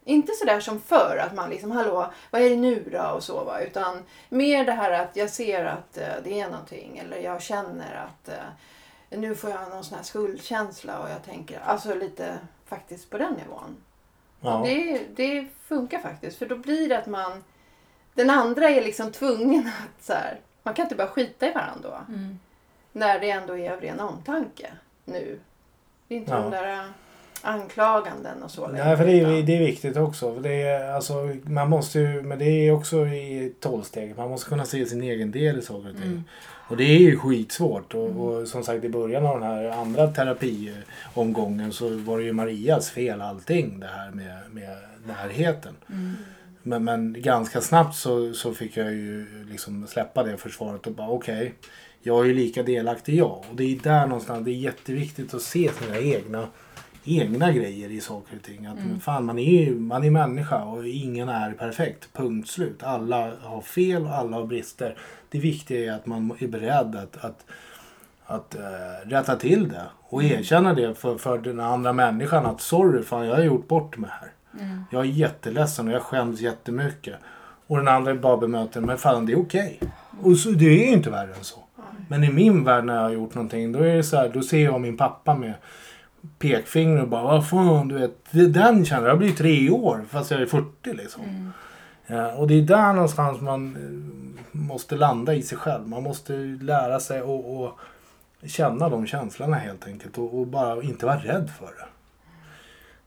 inte 0.04 0.32
så 0.32 0.46
där 0.46 0.60
som 0.60 0.80
förr 0.80 1.24
att 1.28 1.36
man 1.36 1.50
liksom 1.50 1.72
hallå 1.72 2.12
vad 2.32 2.42
är 2.42 2.50
det 2.50 2.56
nu 2.56 2.90
då 2.92 3.04
och 3.16 3.24
så 3.24 3.44
va 3.44 3.62
utan 3.62 4.04
mer 4.30 4.66
det 4.66 4.72
här 4.72 4.92
att 4.92 5.16
jag 5.16 5.30
ser 5.30 5.66
att 5.66 5.98
eh, 5.98 6.14
det 6.24 6.40
är 6.40 6.50
någonting 6.50 6.98
eller 6.98 7.18
jag 7.18 7.42
känner 7.42 7.96
att 7.96 8.30
eh, 8.30 9.20
nu 9.20 9.36
får 9.36 9.50
jag 9.50 9.70
någon 9.70 9.84
sån 9.84 9.98
här 9.98 10.04
skuldkänsla 10.04 11.00
och 11.00 11.10
jag 11.10 11.24
tänker 11.24 11.60
alltså 11.60 11.94
lite 11.94 12.38
faktiskt 12.66 13.10
på 13.10 13.18
den 13.18 13.34
nivån. 13.34 13.78
Ja. 14.42 14.62
Det, 14.66 15.02
det 15.16 15.48
funkar 15.64 16.00
faktiskt. 16.00 16.38
För 16.38 16.46
då 16.46 16.56
blir 16.56 16.90
det 16.90 16.98
att 16.98 17.08
man... 17.08 17.44
Den 18.14 18.30
andra 18.30 18.70
är 18.70 18.84
liksom 18.84 19.12
tvungen 19.12 19.68
att 19.68 20.06
så 20.06 20.14
här, 20.14 20.40
Man 20.68 20.74
kan 20.74 20.86
inte 20.86 20.96
bara 20.96 21.08
skita 21.08 21.48
i 21.48 21.54
varandra 21.54 21.90
då. 21.90 22.14
Mm. 22.14 22.40
När 22.92 23.20
det 23.20 23.30
ändå 23.30 23.58
är 23.58 23.72
av 23.72 23.82
ren 23.82 24.00
omtanke 24.00 24.68
nu. 25.06 25.40
Det 26.08 26.16
är 26.16 26.20
inte 26.20 26.32
Ja. 26.32 26.38
de 26.38 26.52
där 26.52 26.74
äh, 26.74 26.86
anklaganden 27.42 28.44
och 28.44 28.52
så 28.52 28.68
Nej, 28.68 28.98
för 28.98 29.06
det 29.06 29.20
är, 29.20 29.44
det 29.44 29.56
är 29.56 29.60
viktigt 29.60 29.98
också. 29.98 30.36
Det 30.36 30.62
är, 30.62 30.92
alltså, 30.92 31.36
man 31.44 31.70
måste 31.70 32.00
ju, 32.00 32.22
men 32.22 32.40
det 32.40 32.46
är 32.46 32.72
också 32.72 33.06
i 33.08 33.54
tolvsteget. 33.60 34.18
Man 34.18 34.30
måste 34.30 34.50
kunna 34.50 34.66
se 34.66 34.86
sin 34.86 35.02
egen 35.02 35.32
del 35.32 35.60
i 35.60 35.62
saker 35.62 35.90
och 35.90 35.96
ting. 35.96 36.12
Mm. 36.12 36.24
Och 36.68 36.78
det 36.78 36.84
är 36.84 37.00
ju 37.00 37.20
skitsvårt. 37.20 37.94
Och, 37.94 38.10
och 38.10 38.48
som 38.48 38.64
sagt 38.64 38.84
i 38.84 38.90
början 38.90 39.26
av 39.26 39.40
den 39.40 39.50
här 39.50 39.70
andra 39.70 40.08
terapiomgången 40.08 41.74
så 41.74 41.90
var 41.90 42.18
det 42.18 42.24
ju 42.24 42.34
Marias 42.34 42.90
fel 42.90 43.22
allting 43.22 43.80
det 43.80 43.88
här 43.88 44.12
med, 44.12 44.38
med 44.52 44.78
närheten. 45.06 45.76
Mm. 45.90 46.16
Men, 46.68 46.84
men 46.84 47.16
ganska 47.22 47.62
snabbt 47.62 47.96
så, 47.96 48.34
så 48.34 48.54
fick 48.54 48.78
jag 48.78 48.92
ju 48.92 49.26
liksom 49.50 49.88
släppa 49.88 50.24
det 50.24 50.38
försvaret 50.38 50.88
och 50.88 50.94
bara 50.94 51.10
okej. 51.10 51.54
jag 52.02 52.20
är 52.20 52.26
ju 52.26 52.34
lika 52.34 52.64
delaktig 52.64 53.16
jag. 53.16 53.44
Och 53.50 53.56
det 53.56 53.64
är 53.64 53.80
där 53.80 54.08
någonstans 54.08 54.46
det 54.46 54.52
är 54.52 54.56
jätteviktigt 54.56 55.34
att 55.34 55.42
se 55.42 55.72
sina 55.74 55.98
egna, 56.00 56.48
egna 57.04 57.52
grejer 57.52 57.90
i 57.90 58.02
saker 58.02 58.36
och 58.36 58.44
ting. 58.44 58.66
Att 58.66 58.80
Mm. 58.80 59.00
fan 59.00 59.26
man 59.26 59.40
är 59.40 59.64
ju 59.66 59.76
man 59.76 60.04
är 60.04 60.10
människa 60.12 60.64
och 60.64 60.88
ingen 60.88 61.30
är 61.30 61.52
perfekt. 61.52 62.10
Punkt 62.14 62.50
slut. 62.50 62.84
Alla 62.84 63.32
har 63.42 63.62
fel 63.62 64.02
och 64.06 64.16
alla 64.16 64.38
har 64.38 64.46
brister. 64.46 64.98
Det 65.30 65.40
viktiga 65.40 65.94
är 65.94 65.96
att 65.98 66.06
man 66.06 66.38
är 66.40 66.48
beredd 66.48 66.96
att, 66.96 67.26
att 67.26 67.46
att 68.30 68.56
äh, 68.56 69.10
rätta 69.10 69.36
till 69.36 69.70
det 69.70 69.84
och 70.10 70.24
Mm. 70.24 70.40
erkänna 70.40 70.74
det 70.74 70.96
för, 70.96 71.18
för 71.18 71.38
den 71.38 71.60
andra 71.60 71.94
människan 71.94 72.46
att 72.46 72.62
sorry 72.62 73.04
fan 73.04 73.28
jag 73.28 73.36
har 73.36 73.44
gjort 73.44 73.68
bort 73.68 73.98
mig 73.98 74.10
här. 74.22 74.32
Mm. 74.60 74.84
Jag 74.92 75.02
är 75.02 75.06
jätteledsen 75.06 75.88
och 75.88 75.94
jag 75.94 76.02
skäms 76.02 76.42
jättemycket. 76.42 77.16
Och 77.68 77.78
den 77.78 77.88
andra 77.88 78.16
bara 78.16 78.38
bemöter 78.38 78.82
men 78.82 78.98
fan 78.98 79.26
det 79.26 79.34
är 79.34 79.40
okej. 79.40 79.80
Och 80.22 80.38
så, 80.38 80.50
det 80.50 80.66
är 80.66 80.88
ju 80.88 80.94
inte 80.94 81.10
värre 81.10 81.34
än 81.34 81.44
så. 81.44 81.64
Men 82.08 82.24
i 82.24 82.32
min 82.32 82.64
värld 82.64 82.86
när 82.86 82.96
jag 82.96 83.02
har 83.02 83.10
gjort 83.10 83.36
någonting 83.36 83.72
då 83.72 83.80
är 83.80 83.96
det 83.96 84.04
så 84.04 84.18
här, 84.18 84.30
då 84.30 84.42
ser 84.42 84.64
jag 84.64 84.82
min 84.82 84.98
pappa 84.98 85.36
med 85.36 85.54
pekfinger 86.40 87.02
och 87.02 87.08
bara 87.08 87.24
vad 87.24 87.50
fan 87.50 87.88
du 87.88 87.96
vet. 87.96 88.54
Den 88.54 88.86
känner 88.86 89.08
jag 89.08 89.18
blir 89.18 89.32
tre 89.32 89.70
år 89.70 90.06
fast 90.10 90.32
jag 90.32 90.42
är 90.42 90.46
40 90.46 90.94
liksom. 90.94 91.24
Mm. 91.24 91.52
Ja, 92.08 92.34
och 92.34 92.48
det 92.48 92.54
är 92.54 92.62
där 92.62 92.94
någonstans 92.94 93.42
man 93.42 93.76
eh, 93.76 94.58
måste 94.60 94.96
landa 94.96 95.34
i 95.34 95.42
sig 95.42 95.58
själv. 95.58 95.88
Man 95.88 96.04
måste 96.04 96.34
lära 96.62 97.00
sig 97.00 97.22
och, 97.22 97.64
och 97.64 97.80
känna 98.46 98.90
de 98.90 99.08
känslorna 99.08 99.58
helt 99.58 99.88
enkelt. 99.88 100.18
Och, 100.18 100.40
och 100.40 100.48
bara 100.48 100.84
inte 100.84 101.06
vara 101.06 101.18
rädd 101.18 101.50
för 101.60 101.66
det. 101.66 101.86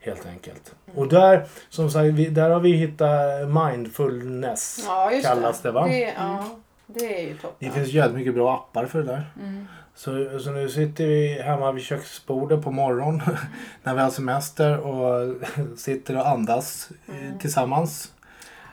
Helt 0.00 0.26
enkelt. 0.26 0.74
Och 0.94 1.08
där, 1.08 1.44
som 1.68 1.90
sagt, 1.90 2.04
vi, 2.04 2.26
där 2.28 2.50
har 2.50 2.60
vi 2.60 2.72
hittat 2.72 3.48
mindfulness. 3.48 4.84
Ja, 4.86 5.12
just 5.12 5.26
kallas 5.28 5.60
det, 5.60 5.70
va? 5.70 5.86
Det, 5.86 6.14
ja, 6.18 6.44
det 6.86 7.22
är 7.22 7.28
ju 7.28 7.34
toppen. 7.36 7.68
Det 7.68 7.74
finns 7.74 7.88
jävligt 7.88 8.16
mycket 8.16 8.34
bra 8.34 8.54
appar 8.54 8.86
för 8.86 8.98
det 8.98 9.06
där. 9.06 9.30
Mm. 9.40 9.66
Så, 9.94 10.38
så 10.40 10.50
nu 10.50 10.68
sitter 10.68 11.06
vi 11.06 11.42
hemma 11.42 11.72
vid 11.72 11.84
köksbordet 11.84 12.62
på 12.62 12.70
morgonen 12.70 13.22
när 13.82 13.94
vi 13.94 14.00
har 14.00 14.10
semester 14.10 14.78
och 14.78 15.36
sitter 15.78 16.16
och 16.16 16.28
andas 16.28 16.88
eh, 17.08 17.14
Mm. 17.26 17.38
tillsammans. 17.38 18.12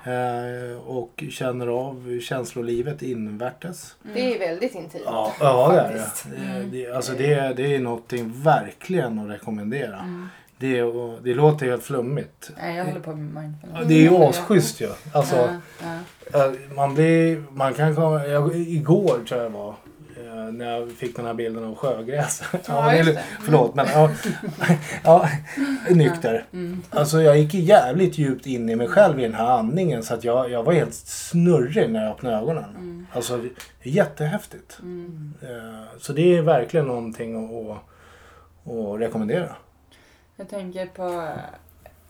Eh, 0.03 0.77
och 0.87 1.23
känner 1.29 1.67
av 1.67 2.19
känslolivet 2.19 3.01
invärtes. 3.01 3.95
Det 4.15 4.35
är 4.35 4.39
väldigt 4.39 4.75
intimt. 4.75 5.03
Ja, 5.05 5.33
ja 5.39 5.69
det 5.71 5.79
är 5.79 5.93
det. 5.93 5.99
faktiskt. 5.99 6.27
det. 6.31 6.63
det. 6.71 6.91
Alltså 6.91 7.13
det, 7.13 7.53
det 7.57 7.75
är 7.75 7.79
någonting 7.79 8.43
verkligen 8.43 9.19
att 9.19 9.29
rekommendera. 9.29 9.99
Mm. 9.99 10.29
Det, 10.59 10.83
och, 10.83 11.19
det 11.23 11.33
låter 11.33 11.65
helt 11.65 11.83
flummigt. 11.83 12.51
Nej, 12.57 12.75
jag 12.77 12.85
håller 12.85 12.99
på 12.99 13.09
med 13.15 13.43
mindfulness. 13.43 13.79
Ja, 13.81 13.87
Det 13.87 13.93
är 13.93 14.01
ju 14.11 14.15
asschysst 14.17 14.81
ju. 14.81 14.89
Alltså, 15.13 15.35
Ja, 15.81 15.99
ja. 16.33 16.51
Man 16.75 16.93
blir, 16.95 17.43
man 17.51 17.73
kan 17.73 17.95
komma, 17.95 18.25
jag, 18.27 18.55
igår 18.55 19.19
tror 19.27 19.41
jag 19.41 19.51
det 19.51 19.57
var. 19.57 19.69
eh, 20.17 20.51
När 20.53 20.65
jag 20.79 20.91
fick 20.91 21.15
den 21.15 21.25
här 21.25 21.33
bilden 21.33 21.63
av 21.65 21.75
sjögräs. 21.75 22.41
Ja, 22.67 22.91
är- 22.93 23.03
det. 23.03 23.23
Förlåt 23.41 23.75
men 23.75 23.87
ja, 23.93 24.09
ja, 25.03 25.29
nykter. 25.89 26.45
Mm. 26.53 26.81
Alltså 26.89 27.21
jag 27.21 27.37
gick 27.39 27.53
jävligt 27.53 28.17
djupt 28.17 28.45
in 28.45 28.69
i 28.69 28.75
mig 28.75 28.87
själv 28.87 29.19
i 29.19 29.23
den 29.23 29.33
här 29.33 29.47
andningen 29.59 30.03
så 30.03 30.13
att 30.13 30.23
jag, 30.23 30.51
jag 30.51 30.63
var 30.63 30.73
helt 30.73 30.93
snurrig 30.93 31.89
när 31.89 32.03
jag 32.03 32.11
öppnade 32.11 32.35
ögonen. 32.37 32.63
Mm. 32.77 33.07
Alltså 33.13 33.39
jättehäftigt. 33.83 34.79
Mm. 34.81 35.33
Eh, 35.41 35.83
Så 35.99 36.13
det 36.13 36.37
är 36.37 36.41
verkligen 36.41 36.85
någonting 36.87 37.35
att, 37.35 37.71
att, 37.71 37.77
att 38.73 38.99
rekommendera. 39.01 39.49
Jag 40.37 40.49
tänker 40.49 40.85
på, 40.85 41.27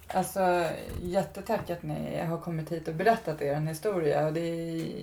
alltså 0.08 0.66
jättetack 1.02 1.70
att 1.70 1.84
ni 1.84 2.26
har 2.26 2.38
kommit 2.38 2.72
hit 2.72 2.88
och 2.88 2.96
berättat 2.96 3.42
er 3.42 3.56
historia. 3.60 4.32
Det, 4.32 4.40
är, 4.40 4.96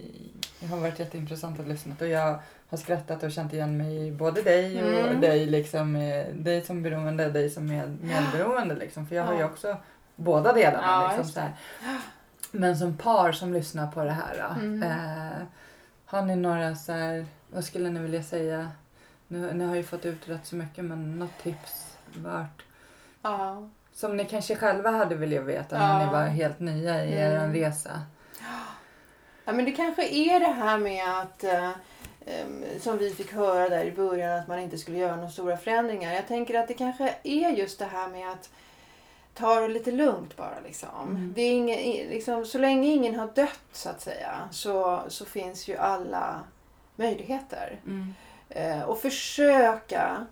det 0.61 0.67
har 0.67 0.77
varit 0.77 0.99
jätteintressant 0.99 1.61
att 1.61 1.69
lyssna 1.69 1.95
och 2.01 2.07
jag 2.07 2.39
har 2.69 2.79
skrattat 2.79 3.23
och 3.23 3.33
känt 3.33 3.53
igen 3.53 3.77
mig 3.77 4.07
i 4.07 4.13
både 4.13 4.43
dig 4.43 4.83
och 4.83 4.89
Mm. 5.09 5.21
dig, 5.21 5.47
liksom, 5.47 5.97
eh, 5.97 6.27
dig 6.35 6.63
som 6.63 6.83
beroende, 6.83 7.31
dig 7.31 7.51
som 7.51 7.67
med, 7.67 7.99
medberoende. 8.03 8.75
Liksom. 8.75 9.07
För 9.07 9.17
jag 9.17 9.25
har 9.25 9.35
ju 9.35 9.45
också 9.45 9.77
båda 10.17 10.53
delarna. 10.53 10.87
Ja, 10.87 11.17
liksom, 11.17 11.33
så 11.33 11.41
här. 11.41 11.53
Men 12.51 12.79
som 12.79 12.97
par 12.97 13.33
som 13.33 13.53
lyssnar 13.53 13.93
på 13.93 14.05
det 14.05 14.11
här. 14.11 14.55
Mm. 14.59 14.83
eh, 14.83 15.43
har 16.05 16.23
ni 16.23 16.37
några 16.37 16.75
så 16.75 16.93
här, 16.93 17.27
vad 17.51 17.65
skulle 17.65 17.91
ni 17.91 18.01
vilja 18.01 18.23
säga? 18.23 18.71
Nu, 19.29 19.53
ni 19.53 19.65
har 19.65 19.77
ju 19.77 19.83
fått 19.83 20.07
ut 20.07 20.29
rätt 20.29 20.47
så 20.47 20.57
mycket 20.57 20.85
men 20.85 21.19
något 21.19 21.39
tips 21.43 21.97
vart 22.15 22.65
Ja. 23.25 23.69
som 23.93 24.17
ni 24.17 24.25
kanske 24.25 24.57
själva 24.57 24.91
hade 24.91 25.15
velat 25.15 25.45
veta 25.45 25.77
Ja. 25.77 25.83
när 25.99 26.07
ni 26.07 26.13
var 26.13 26.23
helt 26.27 26.61
nya 26.61 27.05
i 27.05 27.15
er 27.15 27.37
Mm. 27.37 27.53
resa. 27.55 28.03
Ja, 29.45 29.53
men 29.53 29.65
det 29.65 29.73
kanske 29.73 30.09
är 30.09 30.41
det 30.41 30.47
här 30.47 30.79
med 30.79 31.19
att 31.21 31.45
eh, 31.45 31.71
som 32.81 32.99
vi 32.99 33.11
fick 33.15 33.33
höra 33.33 33.69
där 33.69 33.85
i 33.85 33.93
början 33.93 34.39
att 34.39 34.49
man 34.49 34.59
inte 34.59 34.79
skulle 34.79 34.99
göra 34.99 35.17
några 35.17 35.31
stora 35.31 35.57
förändringar. 35.57 36.13
Jag 36.15 36.29
tänker 36.29 36.59
att 36.61 36.69
det 36.69 36.75
kanske 36.75 37.15
är 37.23 37.51
just 37.51 37.79
det 37.79 37.85
här 37.85 38.09
med 38.09 38.31
att 38.31 38.51
ta 39.35 39.61
det 39.61 39.69
lite 39.69 39.91
lugnt 39.93 40.37
bara. 40.37 40.61
Liksom. 40.65 40.89
Mm. 41.09 41.33
Det 41.37 41.43
är 41.43 41.53
ingen, 41.53 41.79
liksom, 42.11 42.47
så 42.47 42.59
länge 42.59 42.89
ingen 42.89 43.15
har 43.15 43.27
dött 43.35 43.61
så 43.73 43.89
att 43.89 44.01
säga 44.01 44.49
så, 44.51 45.03
så 45.09 45.25
finns 45.25 45.69
ju 45.69 45.77
alla 45.77 46.41
möjligheter. 46.97 47.81
Eh, 48.49 48.83
och 48.83 48.99
försöka, 49.01 50.27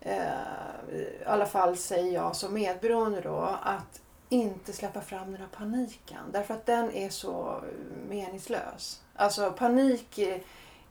eh, 0.00 0.92
i 0.92 1.24
alla 1.26 1.46
fall 1.46 1.76
säger 1.76 2.12
jag 2.14 2.36
som 2.36 2.54
medberoende 2.54 3.20
då, 3.20 3.58
att 3.62 4.00
inte 4.28 4.72
släppa 4.72 5.00
fram 5.00 5.32
den 5.32 5.40
här 5.40 5.48
paniken. 5.56 6.18
Därför 6.32 6.54
att 6.54 6.66
den 6.66 6.92
är 6.92 7.10
så 7.10 7.60
meningslös. 8.08 9.02
Alltså 9.14 9.52
panik 9.52 10.18
eh, 10.18 10.40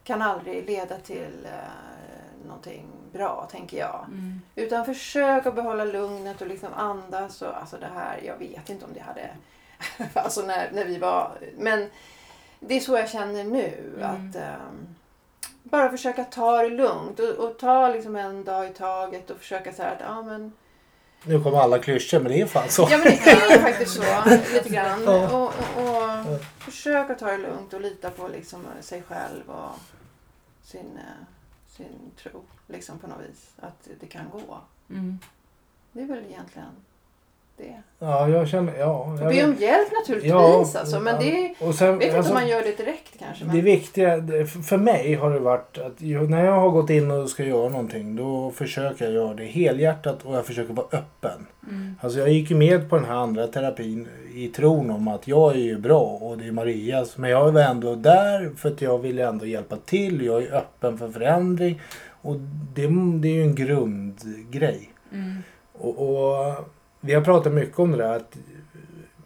kan 0.03 0.21
aldrig 0.21 0.65
leda 0.65 0.97
till 0.97 1.45
eh, 1.45 2.45
någonting 2.45 2.85
bra, 3.13 3.47
tänker 3.51 3.77
jag. 3.77 4.05
Mm. 4.07 4.41
Utan 4.55 4.85
försök 4.85 5.45
att 5.45 5.55
behålla 5.55 5.85
lugnet 5.85 6.41
och 6.41 6.47
liksom 6.47 6.73
andas. 6.73 7.41
Och, 7.41 7.57
alltså 7.57 7.77
det 7.77 7.89
här, 7.95 8.19
jag 8.25 8.37
vet 8.37 8.69
inte 8.69 8.85
om 8.85 8.93
det 8.93 8.99
hade... 8.99 9.29
alltså 10.13 10.41
när, 10.41 10.71
när 10.71 10.85
vi 10.85 10.97
var... 10.97 11.31
Men 11.57 11.89
det 12.59 12.75
är 12.75 12.79
så 12.79 12.97
jag 12.97 13.09
känner 13.09 13.43
nu. 13.43 13.93
Mm. 13.97 14.09
att 14.09 14.35
ehm, 14.35 14.95
Bara 15.69 15.89
försöka 15.89 16.23
ta 16.23 16.61
det 16.61 16.69
lugnt 16.69 17.19
och, 17.19 17.29
och 17.29 17.57
ta 17.57 17.89
liksom 17.89 18.15
en 18.15 18.43
dag 18.43 18.69
i 18.69 18.73
taget 18.73 19.29
och 19.29 19.37
försöka 19.37 19.73
så 19.73 19.83
här 19.83 19.93
att 19.93 20.01
ja 20.01 20.21
men... 20.21 20.53
Nu 21.23 21.43
kommer 21.43 21.57
alla 21.59 21.79
klyschor 21.79 22.19
men 22.19 22.31
det 22.31 22.41
är 22.41 22.45
fan 22.45 22.69
så. 22.69 22.87
Ja 22.91 22.97
men 22.97 23.07
det 23.07 23.31
är 23.31 23.51
ju 23.51 23.59
faktiskt 23.61 23.93
så 23.93 24.03
lite 24.53 24.69
grann. 24.69 25.03
Ja. 25.03 25.37
Och, 25.37 25.53
och, 25.77 26.33
och 26.33 26.41
försöka 26.59 27.15
ta 27.15 27.25
det 27.25 27.37
lugnt 27.37 27.73
och 27.73 27.81
lita 27.81 28.09
på 28.09 28.27
liksom 28.27 28.65
sig 28.81 29.01
själv 29.01 29.49
och 29.49 29.79
sin, 30.63 30.97
eh, 30.97 31.25
sin 31.67 32.11
tro 32.23 32.41
liksom 32.67 32.99
på 32.99 33.07
något 33.07 33.21
vis. 33.29 33.49
Att 33.59 33.87
det 33.99 34.07
kan 34.07 34.29
gå. 34.29 34.57
Mm. 34.89 35.19
Det 35.91 36.01
är 36.01 36.05
väl 36.05 36.25
egentligen 36.29 36.71
det. 37.59 37.83
Ja, 37.99 38.29
jag 38.29 38.47
känner... 38.47 38.73
Ja, 38.79 39.17
jag 39.21 39.33
Be 39.33 39.45
om 39.45 39.55
hjälp 39.59 39.91
naturligtvis 39.91 40.31
Ja, 40.31 40.65
alltså. 40.75 40.99
Men 40.99 41.19
det 41.19 41.53
och 41.59 41.75
sen, 41.75 41.97
vet 41.97 42.05
inte 42.05 42.17
alltså, 42.17 42.31
om 42.31 42.39
man 42.39 42.47
gör 42.47 42.61
det 42.61 42.77
direkt 42.77 43.19
kanske. 43.19 43.45
Men, 43.45 43.55
Det 43.55 43.61
viktiga, 43.61 44.17
för 44.69 44.77
mig 44.77 45.13
har 45.13 45.33
det 45.33 45.39
varit 45.39 45.77
att 45.77 46.01
när 46.29 46.45
jag 46.45 46.51
har 46.51 46.69
gått 46.69 46.89
in 46.89 47.11
och 47.11 47.29
ska 47.29 47.43
göra 47.43 47.69
någonting 47.69 48.15
då 48.15 48.51
försöker 48.51 49.05
jag 49.05 49.13
göra 49.13 49.33
det 49.33 49.45
helhjärtat 49.45 50.25
och 50.25 50.35
jag 50.35 50.45
försöker 50.45 50.73
vara 50.73 50.87
öppen. 50.91 51.47
Mm. 51.69 51.95
Alltså 52.01 52.19
jag 52.19 52.29
gick 52.29 52.49
ju 52.49 52.57
med 52.57 52.89
på 52.89 52.95
den 52.95 53.05
här 53.05 53.15
andra 53.15 53.47
terapin 53.47 54.07
i 54.35 54.47
tron 54.47 54.91
om 54.91 55.07
att 55.07 55.27
jag 55.27 55.55
är 55.55 55.59
ju 55.59 55.77
bra 55.77 56.03
och 56.03 56.37
det 56.37 56.47
är 56.47 56.51
Marias. 56.51 57.17
Men 57.17 57.29
jag 57.29 57.51
var 57.51 57.61
ändå 57.61 57.95
där 57.95 58.51
för 58.57 58.69
att 58.69 58.81
jag 58.81 58.97
ville 58.97 59.27
ändå 59.27 59.45
hjälpa 59.45 59.75
till. 59.75 60.25
Jag 60.25 60.43
är 60.43 60.53
öppen 60.55 60.97
för 60.97 61.09
förändring. 61.09 61.81
Och 62.21 62.35
det, 62.75 62.87
det 63.21 63.27
är 63.27 63.33
ju 63.33 63.41
en 63.41 63.55
grundgrej. 63.55 64.89
Mm. 65.11 65.35
Och, 65.73 65.97
och 65.99 66.55
vi 67.01 67.13
har 67.13 67.21
pratat 67.21 67.53
mycket 67.53 67.79
om 67.79 67.91
det 67.91 67.97
där 67.97 68.15
att 68.15 68.37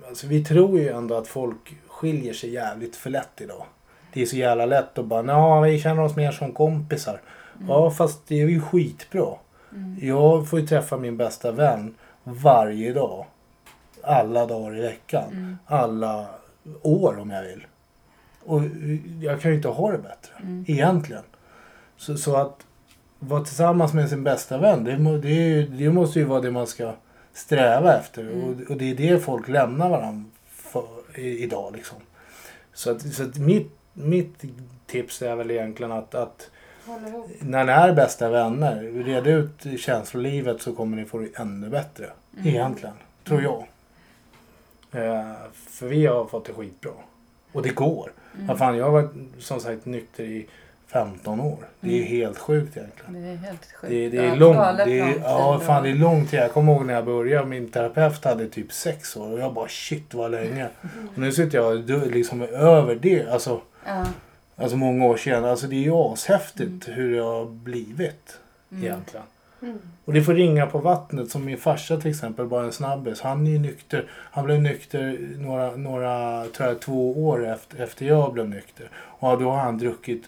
alltså, 0.07 0.27
vi 0.27 0.45
tror 0.45 0.79
ju 0.79 0.89
ändå 0.89 1.15
att 1.15 1.27
folk 1.27 1.77
skiljer 1.87 2.33
sig 2.33 2.49
jävligt 2.49 2.95
för 2.95 3.09
lätt 3.09 3.41
idag. 3.41 3.65
Det 4.13 4.21
är 4.21 4.25
så 4.25 4.35
jävla 4.35 4.65
lätt 4.65 4.97
att 4.97 5.05
bara, 5.05 5.25
ja 5.25 5.59
vi 5.59 5.79
känner 5.79 6.03
oss 6.03 6.15
mer 6.15 6.31
som 6.31 6.51
kompisar. 6.51 7.21
Ja 7.67 7.91
fast 7.91 8.27
det 8.27 8.41
är 8.41 8.47
ju 8.47 8.61
skitbra. 8.61 9.35
Mm. 9.71 9.97
Jag 10.01 10.49
får 10.49 10.59
ju 10.59 10.67
träffa 10.67 10.97
min 10.97 11.17
bästa 11.17 11.51
vän 11.51 11.95
varje 12.23 12.93
dag. 12.93 13.25
Alla 14.03 14.45
dagar 14.45 14.77
i 14.77 14.81
veckan. 14.81 15.23
Mm. 15.31 15.57
Alla 15.65 16.25
år 16.81 17.19
om 17.19 17.29
jag 17.29 17.43
vill. 17.43 17.67
Och 18.45 18.61
jag 19.21 19.41
kan 19.41 19.51
ju 19.51 19.57
inte 19.57 19.67
ha 19.67 19.91
det 19.91 19.97
bättre. 19.97 20.33
Mm. 20.41 20.65
Egentligen. 20.67 21.23
Så, 21.97 22.17
så 22.17 22.35
att 22.35 22.65
vara 23.19 23.43
tillsammans 23.43 23.93
med 23.93 24.09
sin 24.09 24.23
bästa 24.23 24.57
vän. 24.57 24.83
Det, 24.83 25.17
det, 25.17 25.63
det 25.63 25.89
måste 25.89 26.19
ju 26.19 26.25
vara 26.25 26.41
det 26.41 26.51
man 26.51 26.67
ska 26.67 26.93
sträva 27.33 27.97
efter. 27.97 28.21
Mm. 28.21 28.43
Och, 28.43 28.71
och 28.71 28.77
det 28.77 28.91
är 28.91 28.95
det 28.95 29.19
folk 29.19 29.47
lämnar 29.47 29.89
varandra 29.89 30.29
för 30.47 30.85
i, 31.15 31.43
idag. 31.43 31.75
Liksom. 31.75 31.97
Så, 32.73 32.91
att, 32.91 33.13
så 33.13 33.23
att 33.23 33.37
mitt, 33.37 33.71
mitt 33.93 34.43
tips 34.85 35.21
är 35.21 35.35
väl 35.35 35.51
egentligen 35.51 35.91
att, 35.91 36.15
att 36.15 36.49
när 37.39 37.63
ni 37.63 37.71
är 37.71 37.93
bästa 37.93 38.29
vänner, 38.29 39.03
red 39.03 39.27
ut 39.27 39.79
känslolivet 39.79 40.61
så 40.61 40.73
kommer 40.75 40.97
ni 40.97 41.05
få 41.05 41.17
det 41.17 41.29
ännu 41.35 41.69
bättre. 41.69 42.09
Mm. 42.33 42.47
Egentligen, 42.47 42.95
tror 43.23 43.41
jag. 43.41 43.67
Eh, 44.91 45.33
för 45.53 45.87
vi 45.87 46.05
har 46.05 46.25
fått 46.25 46.45
det 46.45 46.53
skitbra. 46.53 46.91
Och 47.51 47.61
det 47.61 47.69
går. 47.69 48.11
Mm. 48.35 48.47
Vad 48.47 48.57
fan, 48.57 48.77
jag 48.77 48.85
har 48.85 48.91
varit 48.91 49.11
som 49.39 49.59
sagt 49.59 49.85
nykter 49.85 50.23
i 50.23 50.47
15 50.93 51.39
år. 51.39 51.57
Det 51.79 51.89
är 51.89 51.97
Mm. 51.97 52.07
helt 52.07 52.37
sjukt 52.37 52.77
egentligen. 52.77 53.13
Det 53.23 53.29
är 53.29 53.35
helt 53.35 53.65
sjukt. 53.81 53.89
Det, 53.91 54.09
det 54.09 54.17
är 54.17 54.35
långt. 54.35 54.57
Det 54.85 54.99
är, 54.99 55.19
ja, 55.23 55.59
fan 55.59 55.85
är. 55.85 56.35
Jag 56.35 56.51
kommer 56.51 56.73
ihåg 56.73 56.85
när 56.85 56.93
jag 56.93 57.05
började. 57.05 57.47
Min 57.47 57.69
terapeut 57.71 58.25
hade 58.25 58.47
typ 58.47 58.73
sex 58.73 59.17
år. 59.17 59.31
Och 59.31 59.39
jag 59.39 59.53
bara 59.53 59.67
shit 59.67 60.13
vad 60.13 60.31
länge. 60.31 60.67
Och 61.13 61.17
nu 61.19 61.31
sitter 61.31 61.57
jag 61.57 61.83
du- 61.83 62.09
liksom 62.11 62.41
över 62.41 62.95
det. 62.95 63.27
Alltså, 63.29 63.61
Ja. 63.85 64.05
alltså 64.55 64.77
många 64.77 65.05
år 65.05 65.17
senare. 65.17 65.51
Alltså 65.51 65.67
det 65.67 65.75
är 65.75 65.83
ju 65.83 65.93
ashäftigt 65.93 66.87
hur 66.89 67.15
det 67.15 67.21
har 67.23 67.45
blivit. 67.45 68.37
Mm. 68.71 68.83
Egentligen. 68.83 69.25
Mm. 69.61 69.79
Och 70.05 70.13
det 70.13 70.23
får 70.23 70.33
ringa 70.33 70.65
på 70.65 70.77
vattnet. 70.77 71.29
Som 71.31 71.45
min 71.45 71.57
farsa 71.57 71.97
till 71.97 72.11
exempel, 72.11 72.45
bara 72.45 72.65
en 72.65 72.71
snabbis. 72.71 73.21
Han 73.21 73.47
är 73.47 73.51
ju 73.51 73.59
nykter. 73.59 74.05
Han 74.11 74.45
blev 74.45 74.61
nykter 74.61 75.17
några, 75.37 75.75
några 75.75 76.45
tror 76.45 76.67
jag, 76.69 76.79
två 76.79 77.27
år 77.27 77.47
efter, 77.47 77.83
efter 77.83 78.05
jag 78.05 78.33
blev 78.33 78.49
nykter. 78.49 78.89
Och 78.95 79.39
då 79.41 79.49
har 79.51 79.57
han 79.59 79.77
druckit 79.77 80.23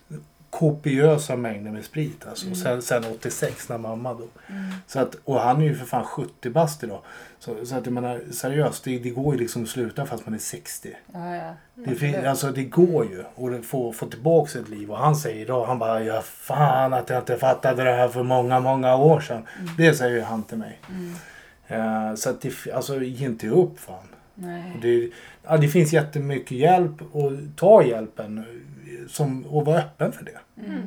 kopiösa 0.60 1.36
mängder 1.36 1.72
med 1.72 1.86
sprit. 1.86 2.27
Alltså. 2.27 2.45
Mm. 2.45 2.56
Sen, 2.56 2.82
sen 2.82 3.03
86 3.11 3.69
när 3.69 3.77
mamma 3.77 4.14
dog. 4.14 4.30
Mm. 4.48 4.72
Så 4.88 4.99
att, 4.99 5.15
och 5.23 5.40
han 5.40 5.61
är 5.61 5.65
ju 5.65 5.76
för 5.76 5.86
fan 5.86 6.06
70 6.06 6.49
bast 6.49 6.84
idag. 6.84 7.02
Så, 7.40 7.65
så 7.65 7.76
att 7.76 7.86
jag 7.86 7.94
menar 7.94 8.22
seriöst, 8.32 8.84
det, 8.84 8.99
det 8.99 9.10
går 9.10 9.36
ju 9.36 9.40
liksom 9.40 9.64
att 9.64 9.69
sluta 9.69 10.06
fast 10.06 10.26
man 10.26 10.36
är 10.36 10.40
60. 10.40 10.90
Ja, 11.14 11.36
ja. 11.36 11.53
Det, 11.73 11.95
fin, 11.95 12.26
alltså, 12.26 12.52
det 12.52 12.64
går 12.64 13.06
ju 13.06 13.56
att 13.57 13.65
få, 13.65 13.94
få 13.94 14.06
tillbaka 14.06 14.60
ett 14.60 14.69
liv. 14.69 14.91
Och 14.91 14.98
han 14.98 15.15
säger 15.15 15.41
idag, 15.41 15.65
han 15.65 15.80
bara 15.80 16.03
ja 16.03 16.22
fan 16.22 16.94
att 16.94 17.10
jag 17.10 17.19
inte 17.19 17.38
fattade 17.38 17.84
det 17.84 17.91
här 17.91 18.07
för 18.07 18.23
många, 18.23 18.60
många 18.60 18.95
år 18.95 19.19
sedan. 19.19 19.48
Det 19.77 19.94
säger 19.94 20.23
han 20.23 20.44
till 20.44 20.57
mig. 20.57 20.80
Mm. 20.90 21.15
Eh, 21.68 22.15
så 22.15 22.30
att 22.30 22.41
det, 22.41 22.72
alltså 22.73 23.03
ge 23.03 23.26
inte 23.26 23.48
upp 23.48 23.80
fan. 23.80 24.07
Det, 24.82 25.10
ja, 25.44 25.57
det 25.57 25.68
finns 25.68 25.94
jättemycket 25.94 26.57
hjälp 26.57 27.02
och 27.11 27.32
ta 27.56 27.84
hjälpen. 27.84 28.45
Som, 29.10 29.45
och 29.45 29.65
vara 29.65 29.77
öppen 29.80 30.11
för 30.11 30.26
det. 30.26 30.61
Mm. 30.68 30.82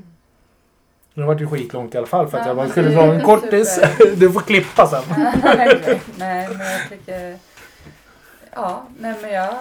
Nu 1.14 1.22
vart 1.24 1.38
det 1.38 1.46
skitlångt 1.46 1.94
i 1.94 1.98
alla 1.98 2.06
fall 2.06 2.28
för 2.28 2.38
att 2.38 2.44
Ja, 2.44 2.48
jag 2.50 2.56
bara 2.56 2.68
skulle 2.68 2.88
dra 2.90 3.14
en 3.14 3.20
kortis. 3.20 3.74
super. 3.74 4.16
Du 4.16 4.32
får 4.32 4.40
klippa 4.40 4.86
sen. 4.86 5.02
nej, 5.56 6.00
nej, 6.18 6.48
men 6.58 6.66
jag 6.66 6.88
tycker... 6.88 7.36
Ja, 8.54 8.82
nej 8.98 9.14
men 9.22 9.32
jag 9.32 9.54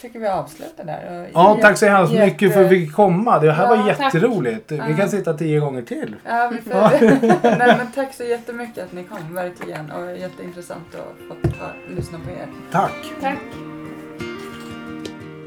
tycker 0.00 0.18
vi 0.18 0.26
avslutar 0.28 0.84
där. 0.84 1.28
Ja, 1.32 1.58
tack 1.60 1.78
så 1.78 1.86
hemskt 1.86 2.12
jätte- 2.12 2.24
mycket 2.26 2.52
för 2.54 2.64
att 2.64 2.70
vi 2.70 2.86
fick 2.86 2.94
komma. 2.94 3.38
Det 3.38 3.52
här 3.52 3.62
Ja, 3.64 3.68
var 3.76 3.92
tack. 3.92 4.14
jätteroligt. 4.14 4.72
Vi 4.72 4.76
Ja. 4.76 4.96
kan 4.96 5.08
sitta 5.10 5.34
tio 5.34 5.60
gånger 5.60 5.82
till. 5.82 6.16
Ja, 6.24 6.50
vi 6.52 6.70
får... 6.70 6.74
nej, 7.58 7.74
men 7.78 7.92
tack 7.94 8.14
så 8.14 8.24
jättemycket 8.24 8.84
att 8.84 8.92
ni 8.92 9.04
kom, 9.04 9.34
verkligen. 9.34 9.90
Och 9.90 10.16
jätteintressant 10.18 10.94
att 10.94 11.28
få 11.58 11.66
lyssna 11.96 12.18
på 12.24 12.30
er. 12.30 12.48
Tack. 12.72 12.92
Tack. 13.20 13.38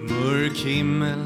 Mörk 0.10 0.58
himmel 0.58 1.26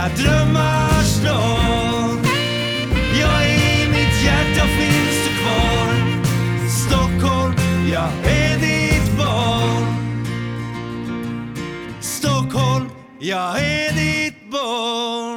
Mina 0.00 0.14
drömmars 0.16 1.06
stad 1.06 2.26
Jag 3.20 3.46
i 3.46 3.88
mitt 3.88 4.24
hjärta 4.24 4.66
finns 4.66 5.26
du 5.26 5.32
kvar? 5.42 5.94
Stockholm, 6.68 7.54
jag 7.92 8.32
är 8.32 8.58
ditt 8.58 9.18
barn. 9.18 9.86
Stockholm, 12.00 12.90
jag 13.18 13.58
är 13.60 13.92
ditt 13.92 14.50
barn. 14.50 15.29